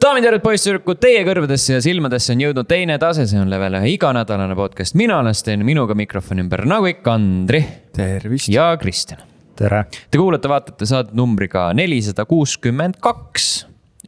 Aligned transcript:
daamid 0.00 0.24
ja 0.24 0.30
härrad, 0.30 0.42
poisssüdrukud, 0.44 0.98
teie 1.02 1.20
kõrvadesse 1.26 1.74
ja 1.74 1.80
silmadesse 1.84 2.32
on 2.32 2.40
jõudnud 2.44 2.68
teine 2.68 2.96
tase, 3.02 3.26
see 3.28 3.40
on 3.40 3.50
level 3.52 3.76
ühe 3.80 3.92
iganädalane 3.94 4.56
podcast, 4.56 4.96
mina 4.98 5.18
olen 5.20 5.36
Sten, 5.36 5.64
minuga 5.66 5.96
mikrofoni 5.98 6.44
ümber 6.44 6.64
nagu 6.68 6.88
ikka 6.88 7.16
Andri 7.18 7.60
tervist. 7.96 8.48
ja 8.52 8.70
Kristjan. 8.80 9.20
tere. 9.60 9.84
Te 9.90 10.20
kuulate-vaatate 10.20 10.88
saadet 10.88 11.12
numbriga 11.18 11.68
nelisada 11.76 12.24
kuuskümmend 12.28 12.96
kaks, 13.04 13.50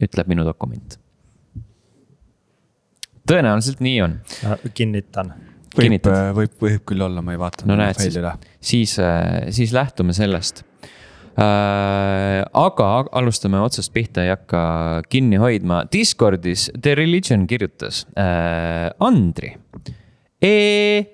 ütleb 0.01 0.33
minu 0.33 0.47
dokument. 0.47 0.97
tõenäoliselt 3.29 3.83
nii 3.85 4.01
on. 4.07 4.19
kinnitan. 4.73 5.33
võib, 5.77 6.11
võib, 6.41 6.59
võib 6.61 6.85
küll 6.89 7.05
olla, 7.05 7.21
ma 7.21 7.37
ei 7.37 7.41
vaadanud. 7.41 7.69
no 7.69 7.77
näed, 7.83 8.01
siis, 8.01 8.17
siis, 8.61 8.97
siis 9.61 9.77
lähtume 9.77 10.17
sellest 10.17 10.65
äh,. 11.37 12.43
aga 12.53 12.89
alustame 13.11 13.61
otsast 13.63 13.93
pihta, 13.93 14.23
ei 14.23 14.33
hakka 14.33 15.03
kinni 15.09 15.39
hoidma. 15.41 15.83
Discordis 15.91 16.69
The 16.79 16.95
Religion 16.99 17.47
kirjutas 17.47 18.05
äh, 18.15 18.89
Andri 18.99 19.55
e 20.43 20.55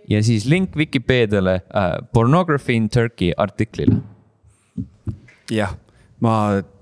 ja 0.10 0.22
siis 0.26 0.48
link 0.50 0.76
Vikipeediale 0.78 1.60
äh, 1.70 1.92
Pornography 2.14 2.76
in 2.76 2.90
Turkey 2.90 3.34
artiklile. 3.38 4.02
jah, 5.50 5.76
ma 6.24 6.34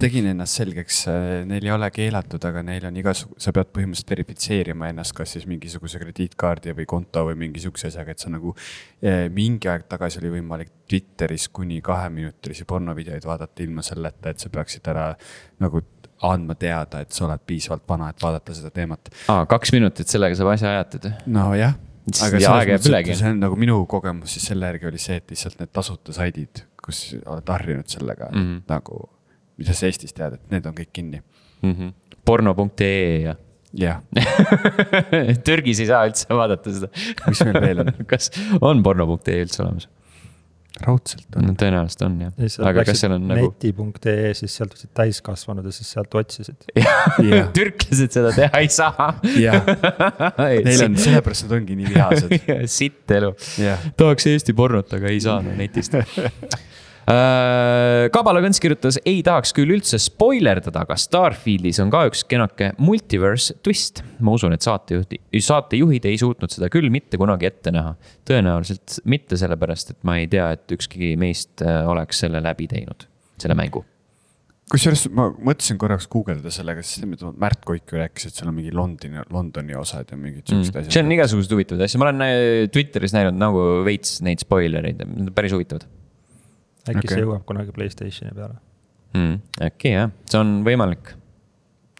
tegin 0.01 0.29
ennast 0.31 0.59
selgeks, 0.59 1.03
neil 1.45 1.65
ei 1.67 1.73
ole 1.73 1.89
keelatud, 1.93 2.43
aga 2.49 2.63
neil 2.65 2.87
on 2.89 2.95
igasugu, 2.97 3.37
sa 3.41 3.53
pead 3.55 3.69
põhimõtteliselt 3.75 4.13
verifitseerima 4.15 4.89
ennast, 4.91 5.13
kas 5.17 5.35
siis 5.35 5.45
mingisuguse 5.49 6.01
krediitkaardi 6.01 6.73
või 6.77 6.87
konto 6.89 7.27
või 7.29 7.37
mingi 7.43 7.61
sihukese 7.61 7.91
asjaga, 7.91 8.15
et 8.15 8.25
sa 8.25 8.31
nagu 8.33 8.55
eh,. 9.01 9.27
mingi 9.33 9.69
aeg 9.69 9.85
tagasi 9.91 10.21
oli 10.23 10.33
võimalik 10.39 10.73
Twitteris 10.87 11.49
kuni 11.53 11.81
kaheminutilisi 11.85 12.65
pornovideoid 12.65 13.25
vaadata 13.27 13.65
ilma 13.65 13.85
selleta, 13.85 14.33
et 14.33 14.41
sa 14.41 14.49
peaksid 14.53 14.89
ära 14.93 15.11
nagu 15.61 15.83
andma 16.27 16.55
teada, 16.57 17.03
et 17.03 17.13
sa 17.13 17.27
oled 17.27 17.43
piisavalt 17.45 17.83
vana, 17.89 18.09
et 18.09 18.23
vaadata 18.23 18.55
seda 18.57 18.71
teemat. 18.73 19.11
aa, 19.29 19.45
kaks 19.49 19.73
minutit, 19.75 20.09
sellega 20.09 20.37
saab 20.39 20.55
asja 20.55 20.73
ajatud. 20.73 21.11
nojah 21.29 21.77
aga 22.07 22.39
aeg 22.39 22.71
jääb 22.71 22.87
ülegi. 22.89 23.15
see 23.19 23.29
on 23.33 23.41
nagu 23.43 23.57
minu 23.59 23.81
kogemus 23.89 24.37
siis 24.37 24.47
selle 24.51 24.69
järgi 24.71 24.89
oli 24.89 25.01
see, 25.01 25.19
et 25.19 25.33
lihtsalt 25.33 25.59
need 25.61 25.71
tasuta 25.75 26.15
saidid, 26.15 26.63
kus 26.83 27.03
oled 27.19 27.51
harjunud 27.51 27.91
sellega 27.91 28.29
mm 28.31 28.43
-hmm. 28.43 28.61
nagu, 28.71 29.01
mida 29.57 29.75
sa 29.77 29.89
Eestis 29.89 30.15
tead, 30.15 30.37
et 30.37 30.55
need 30.55 30.69
on 30.69 30.77
kõik 30.77 30.93
kinni 30.93 31.21
mm. 31.21 31.73
-hmm. 31.73 31.93
porno.ee 32.25 33.21
ja. 33.23 33.35
jah 33.73 34.01
Türgis 35.47 35.83
ei 35.83 35.91
saa 35.91 36.05
üldse 36.09 36.29
vaadata 36.33 36.73
seda. 36.73 36.91
mis 37.27 37.45
meil 37.45 37.61
veel 37.61 37.85
on? 37.85 37.93
kas 38.11 38.31
on 38.61 38.83
porno.ee 38.85 39.39
üldse 39.45 39.63
olemas? 39.65 39.89
raudselt 40.83 41.37
on 41.37 41.47
no,. 41.47 41.53
tõenäoliselt 41.57 42.03
on 42.05 42.17
jah. 42.21 42.33
aga 42.69 42.83
kas 42.87 43.01
seal 43.01 43.15
on 43.15 43.25
nagu. 43.29 43.49
neti.ee, 43.49 44.33
siis 44.37 44.57
sealt 44.59 44.75
võtsid 44.75 44.91
täiskasvanud 44.97 45.65
ja 45.65 45.73
siis 45.73 45.89
sealt 45.95 46.13
otsisid 46.19 46.67
yeah. 46.77 47.49
türklased 47.55 48.13
seda 48.13 48.33
teha 48.35 48.61
ei 48.61 48.69
saa. 48.73 49.09
jah, 49.41 49.71
neil 50.37 50.85
on, 50.85 50.97
sellepärast 51.01 51.47
nad 51.47 51.57
ongi 51.59 51.79
nii 51.79 51.93
vihased 51.95 52.69
sitt 52.77 53.17
elu 53.17 53.33
yeah.. 53.61 53.89
tahaks 53.97 54.29
Eesti 54.29 54.55
pornot, 54.57 54.93
aga 54.97 55.13
ei 55.13 55.21
saa 55.23 55.41
no, 55.45 55.55
netist 55.57 55.97
Äh, 57.07 58.09
Kabala 58.11 58.41
Kõns 58.43 58.59
kirjutas, 58.59 58.97
ei 59.07 59.21
tahaks 59.23 59.53
küll 59.55 59.71
üldse 59.77 59.95
spoilerdada, 60.01 60.81
aga 60.83 60.97
Starfieldis 60.99 61.79
on 61.79 61.91
ka 61.93 62.01
üks 62.09 62.25
kenake 62.27 62.73
multiverse 62.83 63.55
twist. 63.63 64.01
ma 64.19 64.33
usun, 64.35 64.51
et 64.51 64.65
saatejuht, 64.65 65.15
saatejuhid 65.31 66.07
ei 66.09 66.17
suutnud 66.19 66.51
seda 66.51 66.67
küll 66.73 66.91
mitte 66.91 67.19
kunagi 67.19 67.47
ette 67.47 67.71
näha. 67.71 67.95
tõenäoliselt 68.27 68.99
mitte 69.07 69.39
sellepärast, 69.39 69.95
et 69.95 70.01
ma 70.03 70.17
ei 70.19 70.27
tea, 70.27 70.49
et 70.57 70.75
ükski 70.75 71.15
meist 71.19 71.63
äh, 71.63 71.85
oleks 71.87 72.25
selle 72.25 72.43
läbi 72.43 72.67
teinud, 72.73 73.07
selle 73.39 73.55
mängu 73.55 73.85
kusjuures 74.67 75.05
ma 75.15 75.29
mõtlesin 75.31 75.77
korraks 75.79 76.09
guugeldada 76.11 76.51
sellega, 76.51 76.81
sest 76.83 77.05
Märt 77.39 77.61
Koik 77.63 77.87
ju 77.87 78.01
rääkis, 78.01 78.25
et 78.27 78.35
seal 78.35 78.49
on 78.51 78.57
mingi 78.57 78.73
Londoni, 78.75 79.23
Londoni 79.31 79.77
osad 79.79 80.11
ja 80.11 80.19
mingid 80.19 80.43
siuksed 80.43 80.73
mm. 80.73 80.81
asjad. 80.81 80.91
see 80.91 81.05
on 81.05 81.13
igasuguseid 81.15 81.55
huvitavaid 81.55 81.85
asju, 81.87 82.01
ma 82.03 82.09
olen 82.09 82.25
äh, 82.25 82.41
Twitteris 82.73 83.15
näinud 83.15 83.39
nagu 83.39 83.63
veits 83.87 84.17
neid 84.27 84.43
spoilereid, 84.43 85.05
päris 85.37 85.55
huvitavad 85.55 85.87
äkki 86.91 87.05
okay. 87.05 87.13
see 87.15 87.25
jõuab 87.25 87.45
kunagi 87.47 87.75
Playstationi 87.75 88.35
peale 88.35 88.57
mm,. 89.17 89.39
äkki 89.69 89.93
jah, 89.93 90.11
see 90.29 90.39
on 90.41 90.53
võimalik. 90.67 91.13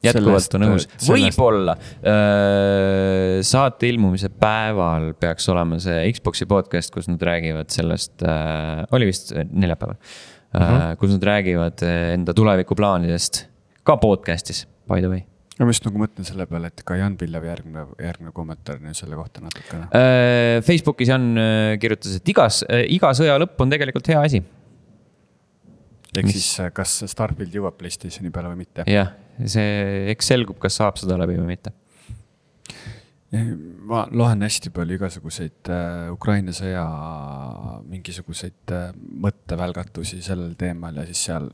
jätkuvalt 0.05 0.55
on 0.57 0.65
õhus, 0.67 0.87
võib-olla 1.07 1.75
äh, 1.77 3.37
saate 3.47 3.89
ilmumise 3.91 4.29
päeval 4.29 5.11
peaks 5.19 5.47
olema 5.53 5.79
see 5.83 6.03
Xbox'i 6.13 6.47
podcast, 6.49 6.93
kus 6.93 7.09
nad 7.11 7.23
räägivad 7.29 7.71
sellest 7.73 8.25
äh,, 8.25 8.83
oli 8.95 9.09
vist 9.09 9.33
neljapäeval 9.33 9.97
mm, 9.97 10.59
-hmm. 10.59 10.83
äh, 10.91 10.91
kus 11.01 11.15
nad 11.15 11.25
räägivad 11.31 11.85
äh, 11.85 12.13
enda 12.17 12.35
tulevikuplaanidest 12.37 13.47
ka 13.83 13.97
podcast'is, 13.97 14.67
by 14.87 15.01
the 15.01 15.09
way 15.09 15.25
ma 15.57 15.71
just 15.73 15.87
nagu 15.87 15.97
mõtlen 15.97 16.25
selle 16.27 16.45
peale, 16.45 16.69
et 16.69 16.83
ka 16.85 16.95
Jan 16.99 17.15
Pillevi 17.17 17.47
järgmine, 17.49 17.87
järgmine 17.97 18.29
kommentaar 18.29 18.77
selle 18.93 19.17
kohta 19.17 19.41
natukene. 19.41 19.87
Äh, 19.89 20.59
Facebookis 20.61 21.09
Jan 21.09 21.31
äh, 21.33 21.79
kirjutas, 21.81 22.19
et 22.19 22.29
igas, 22.29 22.61
iga 22.93 23.09
sõja 23.17 23.39
lõpp 23.41 23.65
on 23.65 23.73
tegelikult 23.73 24.13
hea 24.13 24.21
asi 24.21 24.43
ehk 26.21 26.31
siis 26.31 26.47
äh, 26.63 26.71
kas 26.75 26.99
Starfield 27.09 27.53
jõuab 27.53 27.77
Playstationi 27.79 28.31
peale 28.33 28.51
või 28.53 28.63
mitte. 28.63 28.85
jah, 28.89 29.13
see, 29.45 30.07
eks 30.13 30.31
selgub, 30.33 30.59
kas 30.61 30.79
saab 30.79 30.99
seda 31.01 31.17
läbi 31.19 31.37
või 31.39 31.51
mitte. 31.53 31.73
ma 33.87 34.05
loen 34.15 34.45
hästi 34.45 34.71
palju 34.75 34.97
igasuguseid 34.99 35.71
äh, 35.73 36.11
Ukraina 36.13 36.53
sõja 36.55 36.85
mingisuguseid 37.87 38.75
äh, 38.75 38.93
mõttevälgatusi 39.25 40.21
sellel 40.23 40.55
teemal 40.59 41.01
ja 41.01 41.05
siis 41.09 41.25
seal 41.27 41.49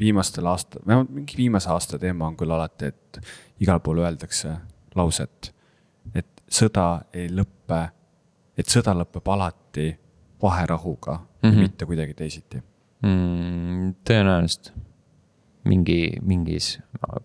viimastel 0.00 0.48
aasta, 0.50 0.80
vähemalt 0.86 1.12
mingi 1.14 1.38
viimase 1.38 1.70
aasta 1.70 1.98
teema 2.00 2.26
on 2.26 2.36
küll 2.36 2.50
alati, 2.50 2.90
et 2.90 3.20
igal 3.62 3.78
pool 3.84 4.02
öeldakse 4.02 4.56
lauset, 4.98 5.52
et 6.14 6.42
sõda 6.50 7.04
ei 7.14 7.30
lõppe, 7.30 7.84
et 8.58 8.68
sõda 8.68 8.96
lõpeb 8.98 9.30
alati 9.36 9.92
vaherahuga 10.42 11.14
mm, 11.20 11.48
-hmm. 11.48 11.58
mitte 11.68 11.86
kuidagi 11.86 12.14
teisiti 12.18 12.62
mm,? 13.02 13.92
tõenäoliselt 14.08 14.72
mingi, 15.68 15.98
mingis 16.26 16.74
äh, 16.78 17.20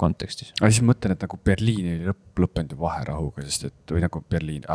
kontekstis. 0.00 0.52
aga 0.60 0.70
siis 0.70 0.84
mõtlen, 0.86 1.14
et 1.14 1.26
nagu 1.26 1.40
Berliin 1.44 1.90
oli 1.94 2.08
lõpp, 2.10 2.42
lõppenud 2.44 2.74
ju 2.74 2.80
vaherahuga, 2.82 3.44
sest 3.48 3.68
et 3.70 3.94
või 3.94 4.04
nagu 4.04 4.22
Berliin, 4.30 4.66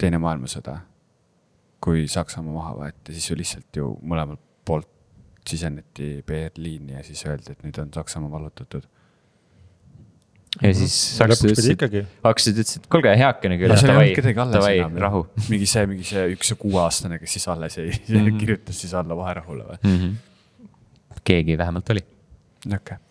teine 0.00 0.20
maailmasõda. 0.22 0.80
kui 1.86 2.06
Saksamaa 2.10 2.54
maha 2.54 2.70
võeti, 2.74 3.14
siis 3.14 3.30
ju 3.30 3.36
lihtsalt 3.36 3.76
ju 3.78 3.90
mõlemalt 4.02 4.40
poolt 4.66 4.88
siseneti 5.46 6.24
Berliini 6.26 6.96
ja 6.96 7.02
siis 7.06 7.20
öeldi, 7.28 7.52
et 7.52 7.62
nüüd 7.62 7.78
on 7.78 7.92
Saksamaa 7.94 8.32
vallutatud 8.32 8.88
ja 10.62 10.72
siis 10.76 10.96
saksalased 11.18 11.52
ütlesid, 11.52 11.86
hakkasid, 12.24 12.60
ütlesid, 12.62 12.86
kuulge, 12.92 13.14
heakene 13.20 13.58
küll. 13.60 13.74
davai, 13.76 14.12
davai, 14.54 14.76
rahu. 15.02 15.24
mingi 15.50 15.68
see, 15.70 15.86
mingi 15.90 16.06
see 16.08 16.26
üks 16.34 16.54
kuueaastane, 16.60 17.20
kes 17.22 17.38
siis 17.38 17.48
alles 17.52 17.78
jäi 17.78 17.88
mm, 17.90 18.14
-hmm. 18.14 18.38
kirjutas 18.42 18.84
siis 18.84 18.94
alla 18.96 19.18
vaherahule 19.18 19.66
või 19.72 19.80
mm? 19.82 19.98
-hmm. 19.98 21.18
keegi 21.24 21.58
vähemalt 21.58 21.96
oli. 21.96 22.06
okei 22.66 22.78
okay 22.78 23.05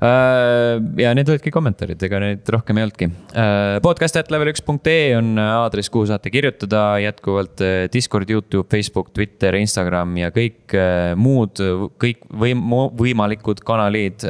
ja 0.00 1.12
need 1.16 1.28
olidki 1.30 1.52
kommentaarid, 1.54 2.00
ega 2.06 2.20
neid 2.22 2.48
rohkem 2.54 2.78
ei 2.78 2.86
olnudki. 2.86 3.08
Äh, 3.38 3.76
podcast.level1.ee 3.84 5.16
on 5.18 5.36
aadress, 5.42 5.90
kuhu 5.92 6.08
saate 6.10 6.32
kirjutada 6.34 6.82
jätkuvalt 7.02 7.62
äh, 7.64 7.74
Discord, 7.92 8.30
Youtube, 8.30 8.66
Facebook, 8.70 9.12
Twitter, 9.16 9.56
Instagram 9.60 10.16
ja 10.20 10.32
kõik 10.34 10.76
muud, 11.20 11.60
kõik 12.02 12.24
võim-, 12.42 12.64
võimalikud 12.98 13.62
kanalid, 13.66 14.24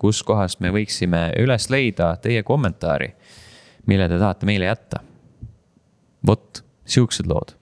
kus 0.00 0.22
kohast 0.26 0.62
me 0.64 0.72
võiksime 0.74 1.26
üles 1.42 1.68
leida 1.72 2.14
teie 2.22 2.42
kommentaari, 2.46 3.12
mille 3.90 4.08
te 4.10 4.18
tahate 4.20 4.48
meile 4.48 4.70
jätta. 4.70 5.02
vot, 6.26 6.64
siuksed 6.84 7.26
lood. 7.28 7.54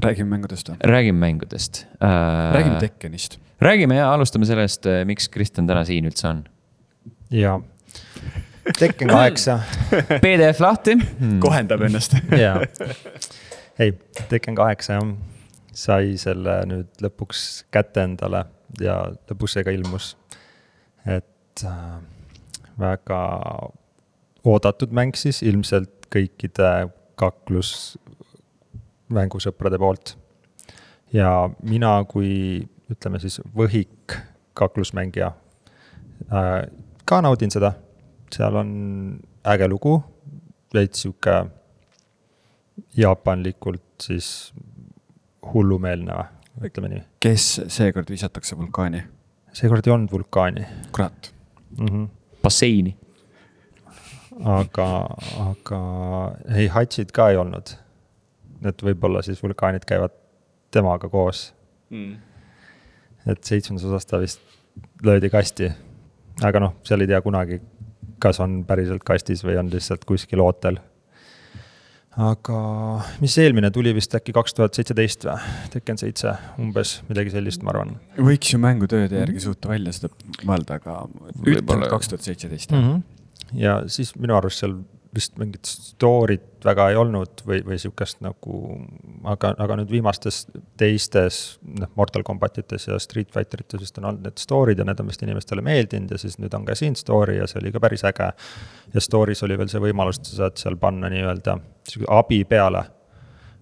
räägime 0.00 0.36
mängudest 0.36 0.68
või? 0.70 0.76
räägime 0.80 1.18
mängudest 1.18 1.86
äh,. 2.00 2.54
räägime 2.54 2.80
Tekkenist 2.80 3.38
räägime 3.60 3.96
ja 3.96 4.12
alustame 4.12 4.46
sellest, 4.48 4.86
eh, 4.86 5.04
miks 5.04 5.28
Kristjan 5.28 5.66
täna 5.66 5.84
siin 5.84 6.08
üldse 6.08 6.28
on. 6.28 6.44
ja, 7.30 7.58
Tekken 8.78 9.08
kaheksa 9.08 9.58
PDF 10.22 10.60
lahti 10.60 10.96
hmm.. 10.96 11.40
kohendab 11.40 11.82
ennast 11.86 12.16
ja, 12.36 12.56
ei, 13.78 13.92
Tekken 14.28 14.54
kaheksa 14.58 14.98
jah, 14.98 15.10
sai 15.72 16.16
selle 16.20 16.60
nüüd 16.70 17.04
lõpuks 17.04 17.44
kätte 17.72 18.04
endale 18.04 18.44
ja 18.80 19.02
lõpuks 19.30 19.58
see 19.58 19.66
ka 19.66 19.74
ilmus. 19.74 20.14
et 21.06 21.64
äh, 21.64 21.98
väga 22.80 23.20
oodatud 24.44 24.92
mäng 24.96 25.16
siis 25.18 25.42
ilmselt 25.44 26.08
kõikide 26.10 26.90
kaklus 27.20 27.98
mängusõprade 29.12 29.78
poolt. 29.78 30.16
ja 31.12 31.50
mina 31.62 31.98
kui 32.08 32.68
ütleme 32.90 33.20
siis 33.22 33.40
võhik 33.56 34.16
kaklusmängija. 34.58 35.32
Äh, 36.30 36.56
ka 37.04 37.20
naudin 37.24 37.52
seda, 37.52 37.72
seal 38.34 38.56
on 38.60 38.72
äge 39.46 39.68
lugu, 39.70 39.96
veits 40.74 41.04
sihuke 41.04 41.36
jaapanlikult 42.96 43.82
siis 44.02 44.52
hullumeelne, 45.52 46.16
ütleme 46.64 46.92
nii. 46.92 47.02
kes 47.20 47.48
seekord 47.68 48.10
visatakse 48.10 48.56
vulkaani? 48.58 49.02
seekord 49.52 49.86
ei 49.86 49.92
olnud 49.92 50.12
vulkaani. 50.12 50.66
kurat 50.92 51.32
mm. 51.78 51.86
-hmm. 51.86 52.08
basseini. 52.42 52.96
aga, 54.44 54.88
aga 55.50 55.80
ei, 56.54 56.66
Hatsid 56.66 57.12
ka 57.12 57.30
ei 57.30 57.36
olnud. 57.36 57.76
et 58.64 58.82
võib-olla 58.82 59.22
siis 59.22 59.42
vulkaanid 59.42 59.84
käivad 59.88 60.12
temaga 60.70 61.08
koos 61.08 61.54
mm.. 61.90 62.16
Et 63.26 63.44
seitsmendas 63.44 63.86
osas 63.88 64.06
ta 64.06 64.20
vist 64.22 64.40
löödi 65.04 65.30
kasti. 65.30 65.72
aga 66.42 66.60
noh, 66.60 66.76
seal 66.86 67.04
ei 67.04 67.10
tea 67.10 67.20
kunagi, 67.20 67.60
kas 68.18 68.40
on 68.40 68.62
päriselt 68.64 69.04
kastis 69.04 69.44
või 69.44 69.58
on 69.60 69.72
lihtsalt 69.72 70.06
kuskil 70.08 70.40
ootel 70.40 70.80
aga 72.18 72.60
mis 73.22 73.36
eelmine 73.38 73.70
tuli 73.74 73.92
vist 73.94 74.14
äkki 74.18 74.34
kaks 74.34 74.56
tuhat 74.56 74.76
seitseteist 74.76 75.26
või, 75.28 75.36
Tekken 75.70 76.00
seitse 76.00 76.32
umbes, 76.60 76.96
midagi 77.08 77.34
sellist, 77.34 77.62
ma 77.62 77.74
arvan. 77.74 77.94
võiks 78.18 78.50
ju 78.50 78.58
mängutööde 78.62 79.22
järgi 79.22 79.44
suuta 79.46 79.70
välja 79.70 79.94
seda 79.94 80.10
mõelda, 80.48 80.80
aga 80.80 81.04
ütleme 81.46 81.90
kaks 81.92 82.10
tuhat 82.10 82.26
seitseteist. 82.26 82.74
Mhm. 82.74 83.02
ja 83.58 83.80
siis 83.90 84.14
minu 84.18 84.36
arust 84.38 84.64
seal 84.64 84.80
vist 85.14 85.34
mingit 85.40 85.66
story't 85.66 86.64
väga 86.64 86.86
ei 86.92 86.96
olnud 86.98 87.42
või, 87.46 87.60
või 87.66 87.78
sihukest 87.80 88.20
nagu, 88.22 88.60
aga, 89.28 89.52
aga 89.58 89.78
nüüd 89.80 89.90
viimastes 89.90 90.44
teistes, 90.78 91.40
noh, 91.66 91.90
Mortal 91.98 92.22
Combatites 92.26 92.86
ja 92.86 92.98
Street 93.02 93.32
Fighter 93.34 93.64
ites 93.64 93.82
vist 93.82 93.98
on 93.98 94.06
olnud 94.10 94.28
need 94.28 94.42
story'd 94.42 94.78
ja 94.78 94.86
need 94.86 95.00
on 95.02 95.10
vist 95.10 95.22
inimestele 95.26 95.64
meeldinud 95.66 96.14
ja 96.14 96.18
siis 96.20 96.38
nüüd 96.38 96.54
on 96.54 96.66
ka 96.68 96.76
siin 96.78 96.94
story 96.98 97.40
ja 97.40 97.48
see 97.50 97.58
oli 97.62 97.72
ka 97.74 97.82
päris 97.82 98.04
äge. 98.06 98.28
ja 98.94 99.02
story's 99.02 99.42
oli 99.46 99.58
veel 99.58 99.72
see 99.72 99.82
võimalus, 99.82 100.20
et 100.20 100.30
sa 100.30 100.44
saad 100.44 100.60
seal 100.62 100.78
panna 100.80 101.10
nii-öelda 101.10 101.56
abi 102.14 102.44
peale. 102.44 102.84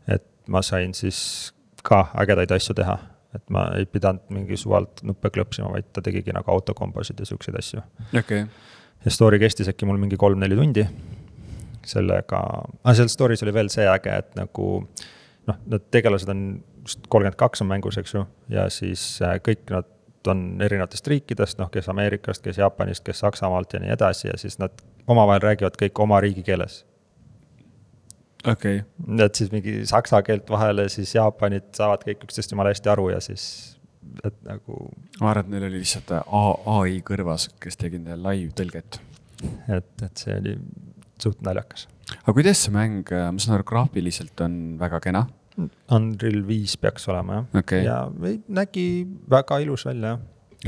et 0.08 0.26
ma 0.48 0.62
sain 0.62 0.92
siis 0.94 1.20
ka 1.82 2.10
ägedaid 2.20 2.52
asju 2.52 2.76
teha, 2.76 2.98
et 3.38 3.44
ma 3.54 3.70
ei 3.78 3.86
pidanud 3.86 4.28
mingi 4.34 4.58
suvalt 4.60 5.00
nuppe 5.06 5.30
klõpsima, 5.32 5.70
vaid 5.72 5.88
ta 5.92 6.04
tegigi 6.04 6.34
nagu 6.36 6.50
autokombosid 6.52 7.20
ja 7.20 7.30
siukseid 7.30 7.56
asju. 7.56 7.80
okei 8.10 8.20
okay. 8.20 8.44
ja 9.04 9.14
story 9.16 9.40
kestis 9.40 9.72
äkki 9.72 9.88
mul 9.88 9.96
mingi 10.02 10.20
kolm-neli 10.20 10.60
tundi 10.60 10.84
sellega, 11.88 12.40
aga 12.82 12.96
seal 12.96 13.10
story's 13.12 13.44
oli 13.46 13.54
veel 13.56 13.70
see 13.72 13.86
äge, 13.88 14.16
et 14.22 14.34
nagu 14.38 14.68
noh, 15.48 15.60
need 15.66 15.86
tegelased 15.94 16.30
on 16.32 16.42
just 16.82 17.06
kolmkümmend 17.08 17.38
kaks 17.40 17.64
on 17.64 17.70
mängus, 17.70 17.98
eks 18.00 18.14
ju, 18.14 18.24
ja 18.52 18.68
siis 18.72 19.04
äh, 19.24 19.38
kõik 19.44 19.64
nad 19.72 19.88
on 20.28 20.44
erinevatest 20.64 21.08
riikidest, 21.08 21.58
noh, 21.60 21.70
kes 21.72 21.88
Ameerikast, 21.92 22.42
kes 22.44 22.58
Jaapanist, 22.58 23.04
kes 23.06 23.22
Saksamaalt 23.24 23.72
ja 23.72 23.80
nii 23.82 23.92
edasi 23.94 24.28
ja 24.28 24.36
siis 24.40 24.58
nad 24.60 24.74
omavahel 25.08 25.42
räägivad 25.44 25.78
kõik 25.80 26.02
oma 26.02 26.20
riigikeeles. 26.24 26.84
okei 28.46 28.80
okay.. 28.80 29.24
et 29.24 29.34
siis 29.34 29.52
mingi 29.52 29.80
saksa 29.86 30.22
keelt 30.22 30.50
vahele, 30.50 30.88
siis 30.92 31.14
Jaapanid 31.14 31.72
saavad 31.76 32.04
kõik 32.08 32.28
üksteist 32.28 32.52
jumala 32.52 32.74
hästi 32.74 32.92
aru 32.92 33.08
ja 33.14 33.20
siis, 33.24 33.78
et 34.24 34.36
nagu. 34.46 34.90
ma 35.20 35.30
arvan, 35.32 35.46
et 35.46 35.54
neil 35.54 35.68
oli 35.70 35.82
lihtsalt 35.84 36.12
ai 36.18 37.00
kõrvas, 37.06 37.48
kes 37.60 37.80
tegi 37.80 38.02
neile 38.02 38.20
live-tõlget. 38.26 39.00
et, 39.68 39.92
et 40.02 40.24
see 40.24 40.36
oli 40.36 40.56
suht 41.22 41.42
naljakas. 41.46 41.86
aga 42.18 42.34
kuidas 42.36 42.62
see 42.64 42.74
mäng, 42.74 43.02
äh, 43.12 43.28
ma 43.32 43.42
saan 43.42 43.58
aru, 43.58 43.66
graafiliselt 43.68 44.40
on 44.44 44.56
väga 44.80 45.00
kena? 45.04 45.26
Unreal 45.90 46.42
viis 46.46 46.76
peaks 46.78 47.08
olema 47.10 47.40
jah 47.40 47.62
okay., 47.62 47.82
ja 47.82 48.00
nägi 48.60 48.88
väga 49.30 49.58
ilus 49.64 49.88
välja 49.88 50.14
jah. 50.14 50.20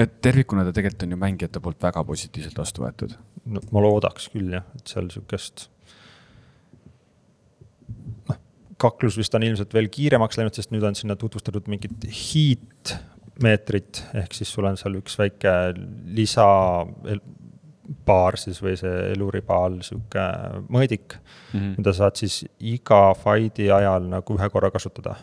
et 0.05 0.17
tervikuna 0.23 0.64
ta 0.67 0.75
tegelikult 0.75 1.06
on 1.06 1.14
ju 1.14 1.20
mängijate 1.25 1.62
poolt 1.62 1.82
väga 1.82 2.02
positiivselt 2.05 2.58
vastu 2.58 2.85
võetud. 2.87 3.14
no 3.47 3.62
ma 3.70 3.85
loodaks 3.87 4.31
küll 4.32 4.56
jah, 4.56 4.67
et 4.79 4.91
seal 4.91 5.11
sihukest. 5.12 5.69
noh, 8.31 8.41
kaklus 8.82 9.19
vist 9.20 9.35
on 9.38 9.47
ilmselt 9.47 9.75
veel 9.76 9.88
kiiremaks 9.93 10.41
läinud, 10.41 10.58
sest 10.58 10.75
nüüd 10.75 10.87
on 10.87 10.99
sinna 10.99 11.17
tutvustatud 11.20 11.70
mingit 11.70 12.11
heat 12.11 12.97
meetrit, 13.41 14.02
ehk 14.17 14.35
siis 14.37 14.50
sul 14.52 14.67
on 14.69 14.76
seal 14.81 14.99
üks 14.99 15.17
väike 15.20 15.52
lisa 16.17 16.47
baar 18.11 18.39
siis 18.41 18.59
või 18.62 18.77
see 18.81 18.97
eluribaal, 19.12 19.79
sihuke 19.87 20.25
mõõdik 20.69 21.17
mm, 21.17 21.53
-hmm. 21.53 21.77
mida 21.79 21.95
saad 21.97 22.19
siis 22.21 22.43
iga 22.59 23.03
fight'i 23.19 23.71
ajal 23.75 24.11
nagu 24.11 24.39
ühe 24.39 24.51
korra 24.51 24.71
kasutada. 24.75 25.17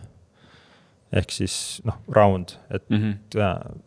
ehk 1.11 1.31
siis 1.31 1.81
noh, 1.87 2.01
round, 2.11 2.57
et 2.69 2.89
mm 2.89 2.97
-hmm. 2.97 3.77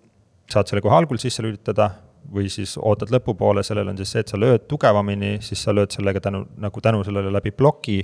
saad 0.51 0.69
selle 0.69 0.81
kohe 0.85 0.97
algul 0.97 1.19
sisse 1.21 1.43
lülitada 1.43 1.91
või 2.35 2.49
siis 2.53 2.77
ootad 2.79 3.11
lõpupoole, 3.13 3.63
sellel 3.67 3.89
on 3.89 3.99
siis 3.99 4.13
see, 4.15 4.23
et 4.25 4.33
sa 4.33 4.39
lööd 4.39 4.67
tugevamini, 4.71 5.39
siis 5.45 5.63
sa 5.63 5.75
lööd 5.75 5.93
sellega 5.95 6.21
tänu, 6.21 6.45
nagu 6.61 6.81
tänu 6.81 7.05
sellele 7.05 7.33
läbi 7.33 7.51
ploki. 7.51 7.99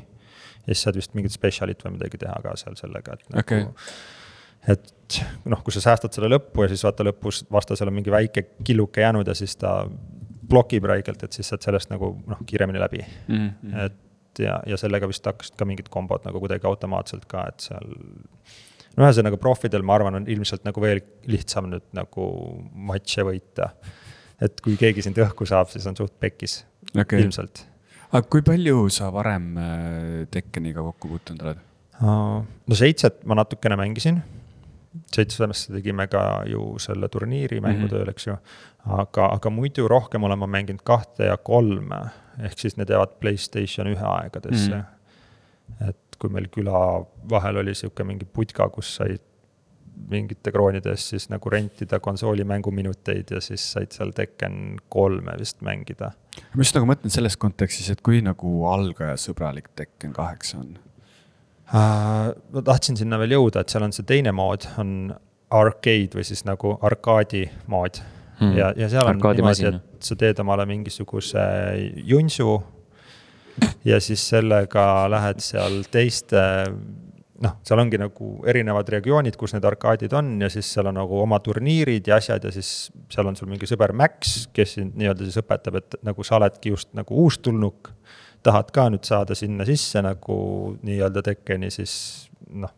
ja 0.66 0.74
siis 0.74 0.82
saad 0.82 0.96
vist 0.96 1.14
mingit 1.14 1.32
spetsialit 1.32 1.84
või 1.84 1.96
midagi 1.98 2.18
teha 2.18 2.36
ka 2.42 2.56
seal 2.56 2.76
sellega, 2.76 3.12
et 3.12 3.28
nagu 3.30 3.40
okay. 3.40 3.66
et 4.66 5.18
noh, 5.44 5.62
kui 5.62 5.72
sa 5.72 5.80
säästad 5.80 6.12
selle 6.12 6.30
lõppu 6.32 6.64
ja 6.64 6.68
siis 6.68 6.82
vaata 6.84 7.04
lõpus 7.06 7.44
vastasel 7.52 7.88
on 7.88 7.94
mingi 7.94 8.10
väike 8.10 8.42
killuke 8.64 9.00
jäänud 9.00 9.28
ja 9.28 9.34
siis 9.34 9.56
ta 9.56 9.84
blokib 10.50 10.86
räigelt, 10.88 11.22
et 11.22 11.36
siis 11.36 11.48
saad 11.50 11.64
sellest 11.64 11.90
nagu 11.92 12.12
noh, 12.26 12.42
kiiremini 12.46 12.80
läbi 12.82 13.02
mm. 13.02 13.36
-hmm. 13.36 13.84
et 13.86 14.42
ja, 14.42 14.60
ja 14.66 14.78
sellega 14.80 15.08
vist 15.08 15.26
hakkasid 15.26 15.56
ka 15.58 15.68
mingid 15.68 15.90
kombod 15.92 16.24
nagu 16.26 16.40
kuidagi 16.42 16.66
automaatselt 16.68 17.24
ka, 17.30 17.46
et 17.52 17.68
seal. 17.68 17.94
no 18.96 19.06
ühesõnaga 19.06 19.38
profidel, 19.40 19.84
ma 19.86 19.96
arvan, 19.98 20.20
on 20.20 20.28
ilmselt 20.28 20.66
nagu 20.68 20.82
veel 20.82 21.02
lihtsam 21.30 21.70
nüüd 21.72 21.86
nagu 21.96 22.26
matše 22.90 23.24
võita. 23.26 23.70
et 24.40 24.60
kui 24.60 24.76
keegi 24.76 25.02
sind 25.02 25.18
õhku 25.22 25.48
saab, 25.48 25.72
siis 25.72 25.86
on 25.86 25.96
suht 25.96 26.18
pekkis 26.20 26.64
okay., 26.94 27.22
ilmselt. 27.22 27.66
aga 28.10 28.26
kui 28.30 28.42
palju 28.42 28.88
sa 28.92 29.12
varem 29.12 29.54
äh, 29.56 30.26
Tekkeniga 30.30 30.84
kokku 30.90 31.14
puutunud 31.14 31.46
oled? 31.46 31.64
no 32.00 32.76
seitset 32.76 33.22
ma 33.24 33.38
natukene 33.38 33.76
mängisin 33.80 34.20
seitsmesse 35.12 35.72
tegime 35.72 36.06
ka 36.10 36.22
ju 36.48 36.76
selle 36.82 37.08
turniiri 37.12 37.60
mängutööl 37.60 38.04
mm, 38.04 38.06
-hmm. 38.06 38.10
eks 38.10 38.26
ju. 38.26 38.36
Aga, 38.86 39.30
aga 39.34 39.52
muidu 39.52 39.88
rohkem 39.90 40.24
olen 40.26 40.38
ma 40.38 40.48
mänginud 40.50 40.84
kahte 40.86 41.30
ja 41.30 41.36
kolme, 41.36 42.00
ehk 42.42 42.58
siis 42.60 42.76
need 42.78 42.92
jäävad 42.92 43.16
Playstation 43.20 43.90
ühe 43.90 44.10
aegadesse 44.10 44.74
mm. 44.76 45.88
et 45.88 46.18
kui 46.20 46.32
meil 46.32 46.50
küla 46.52 46.82
vahel 47.30 47.62
oli 47.62 47.74
sihuke 47.76 48.04
mingi 48.06 48.28
putka, 48.28 48.68
kus 48.72 48.96
sai 49.00 49.18
mingite 50.10 50.52
kroonide 50.52 50.92
eest 50.92 51.14
siis 51.14 51.30
nagu 51.32 51.50
rentida 51.50 51.98
konsooli 52.04 52.44
mänguminuteid 52.44 53.30
ja 53.32 53.40
siis 53.40 53.64
said 53.72 53.96
seal 53.96 54.12
Tekken 54.16 54.76
kolme 54.92 55.38
vist 55.40 55.62
mängida. 55.64 56.12
ma 56.52 56.60
just 56.60 56.76
nagu 56.76 56.88
mõtlen 56.88 57.12
selles 57.12 57.38
kontekstis, 57.40 57.88
et 57.90 58.04
kui 58.04 58.20
nagu 58.24 58.58
algajasõbralik 58.68 59.72
Tekken 59.74 60.12
kaheksa 60.16 60.60
on 60.60 60.76
Äh, 61.74 62.34
ma 62.52 62.62
tahtsin 62.62 62.94
sinna 62.94 63.18
veel 63.18 63.34
jõuda, 63.34 63.64
et 63.64 63.72
seal 63.72 63.82
on 63.82 63.94
see 63.94 64.06
teine 64.06 64.30
mood, 64.36 64.68
on 64.78 65.10
arcade 65.50 66.14
või 66.14 66.22
siis 66.26 66.44
nagu 66.46 66.76
arkaadi 66.86 67.48
mood 67.70 67.98
hmm.. 68.40 68.56
ja, 68.58 68.72
ja 68.76 68.88
seal 68.92 69.10
on 69.10 69.20
niimoodi, 69.20 69.68
et 69.70 70.08
sa 70.08 70.16
teed 70.18 70.40
omale 70.44 70.66
mingisuguse 70.68 71.42
junsu. 72.06 72.60
ja 73.88 74.00
siis 74.04 74.22
sellega 74.28 75.06
lähed 75.08 75.40
seal 75.40 75.80
teiste, 75.90 76.42
noh, 77.40 77.54
seal 77.64 77.80
ongi 77.80 78.00
nagu 78.00 78.32
erinevad 78.48 78.88
regioonid, 78.92 79.38
kus 79.40 79.56
need 79.56 79.64
arkaadid 79.64 80.12
on 80.16 80.34
ja 80.42 80.50
siis 80.52 80.68
seal 80.74 80.90
on 80.90 80.98
nagu 81.00 81.22
oma 81.22 81.40
turniirid 81.40 82.08
ja 82.08 82.20
asjad 82.20 82.44
ja 82.44 82.52
siis 82.52 82.90
seal 83.12 83.30
on 83.30 83.38
sul 83.38 83.48
mingi 83.48 83.68
sõber 83.68 83.94
Max, 83.96 84.46
kes 84.52 84.76
sind 84.78 84.98
nii-öelda 85.00 85.24
siis 85.24 85.40
õpetab, 85.40 85.80
et 85.80 85.98
nagu 86.04 86.26
sa 86.26 86.36
oledki 86.40 86.74
just 86.74 86.92
nagu 86.96 87.24
uustulnuk 87.24 87.94
tahad 88.46 88.70
ka 88.74 88.88
nüüd 88.92 89.06
saada 89.06 89.34
sinna 89.38 89.66
sisse 89.66 90.02
nagu 90.04 90.36
nii-öelda 90.86 91.24
Tekkeni, 91.26 91.70
siis 91.74 91.94
noh, 92.52 92.72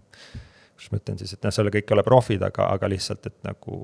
kuidas 0.89 0.93
ma 0.93 1.03
ütlen 1.03 1.19
siis, 1.21 1.35
et 1.35 1.45
noh, 1.45 1.55
seal 1.55 1.71
kõik 1.73 1.91
ei 1.91 1.97
ole 1.97 2.05
profid, 2.07 2.43
aga, 2.43 2.71
aga 2.75 2.89
lihtsalt, 2.91 3.27
et 3.27 3.37
nagu 3.47 3.83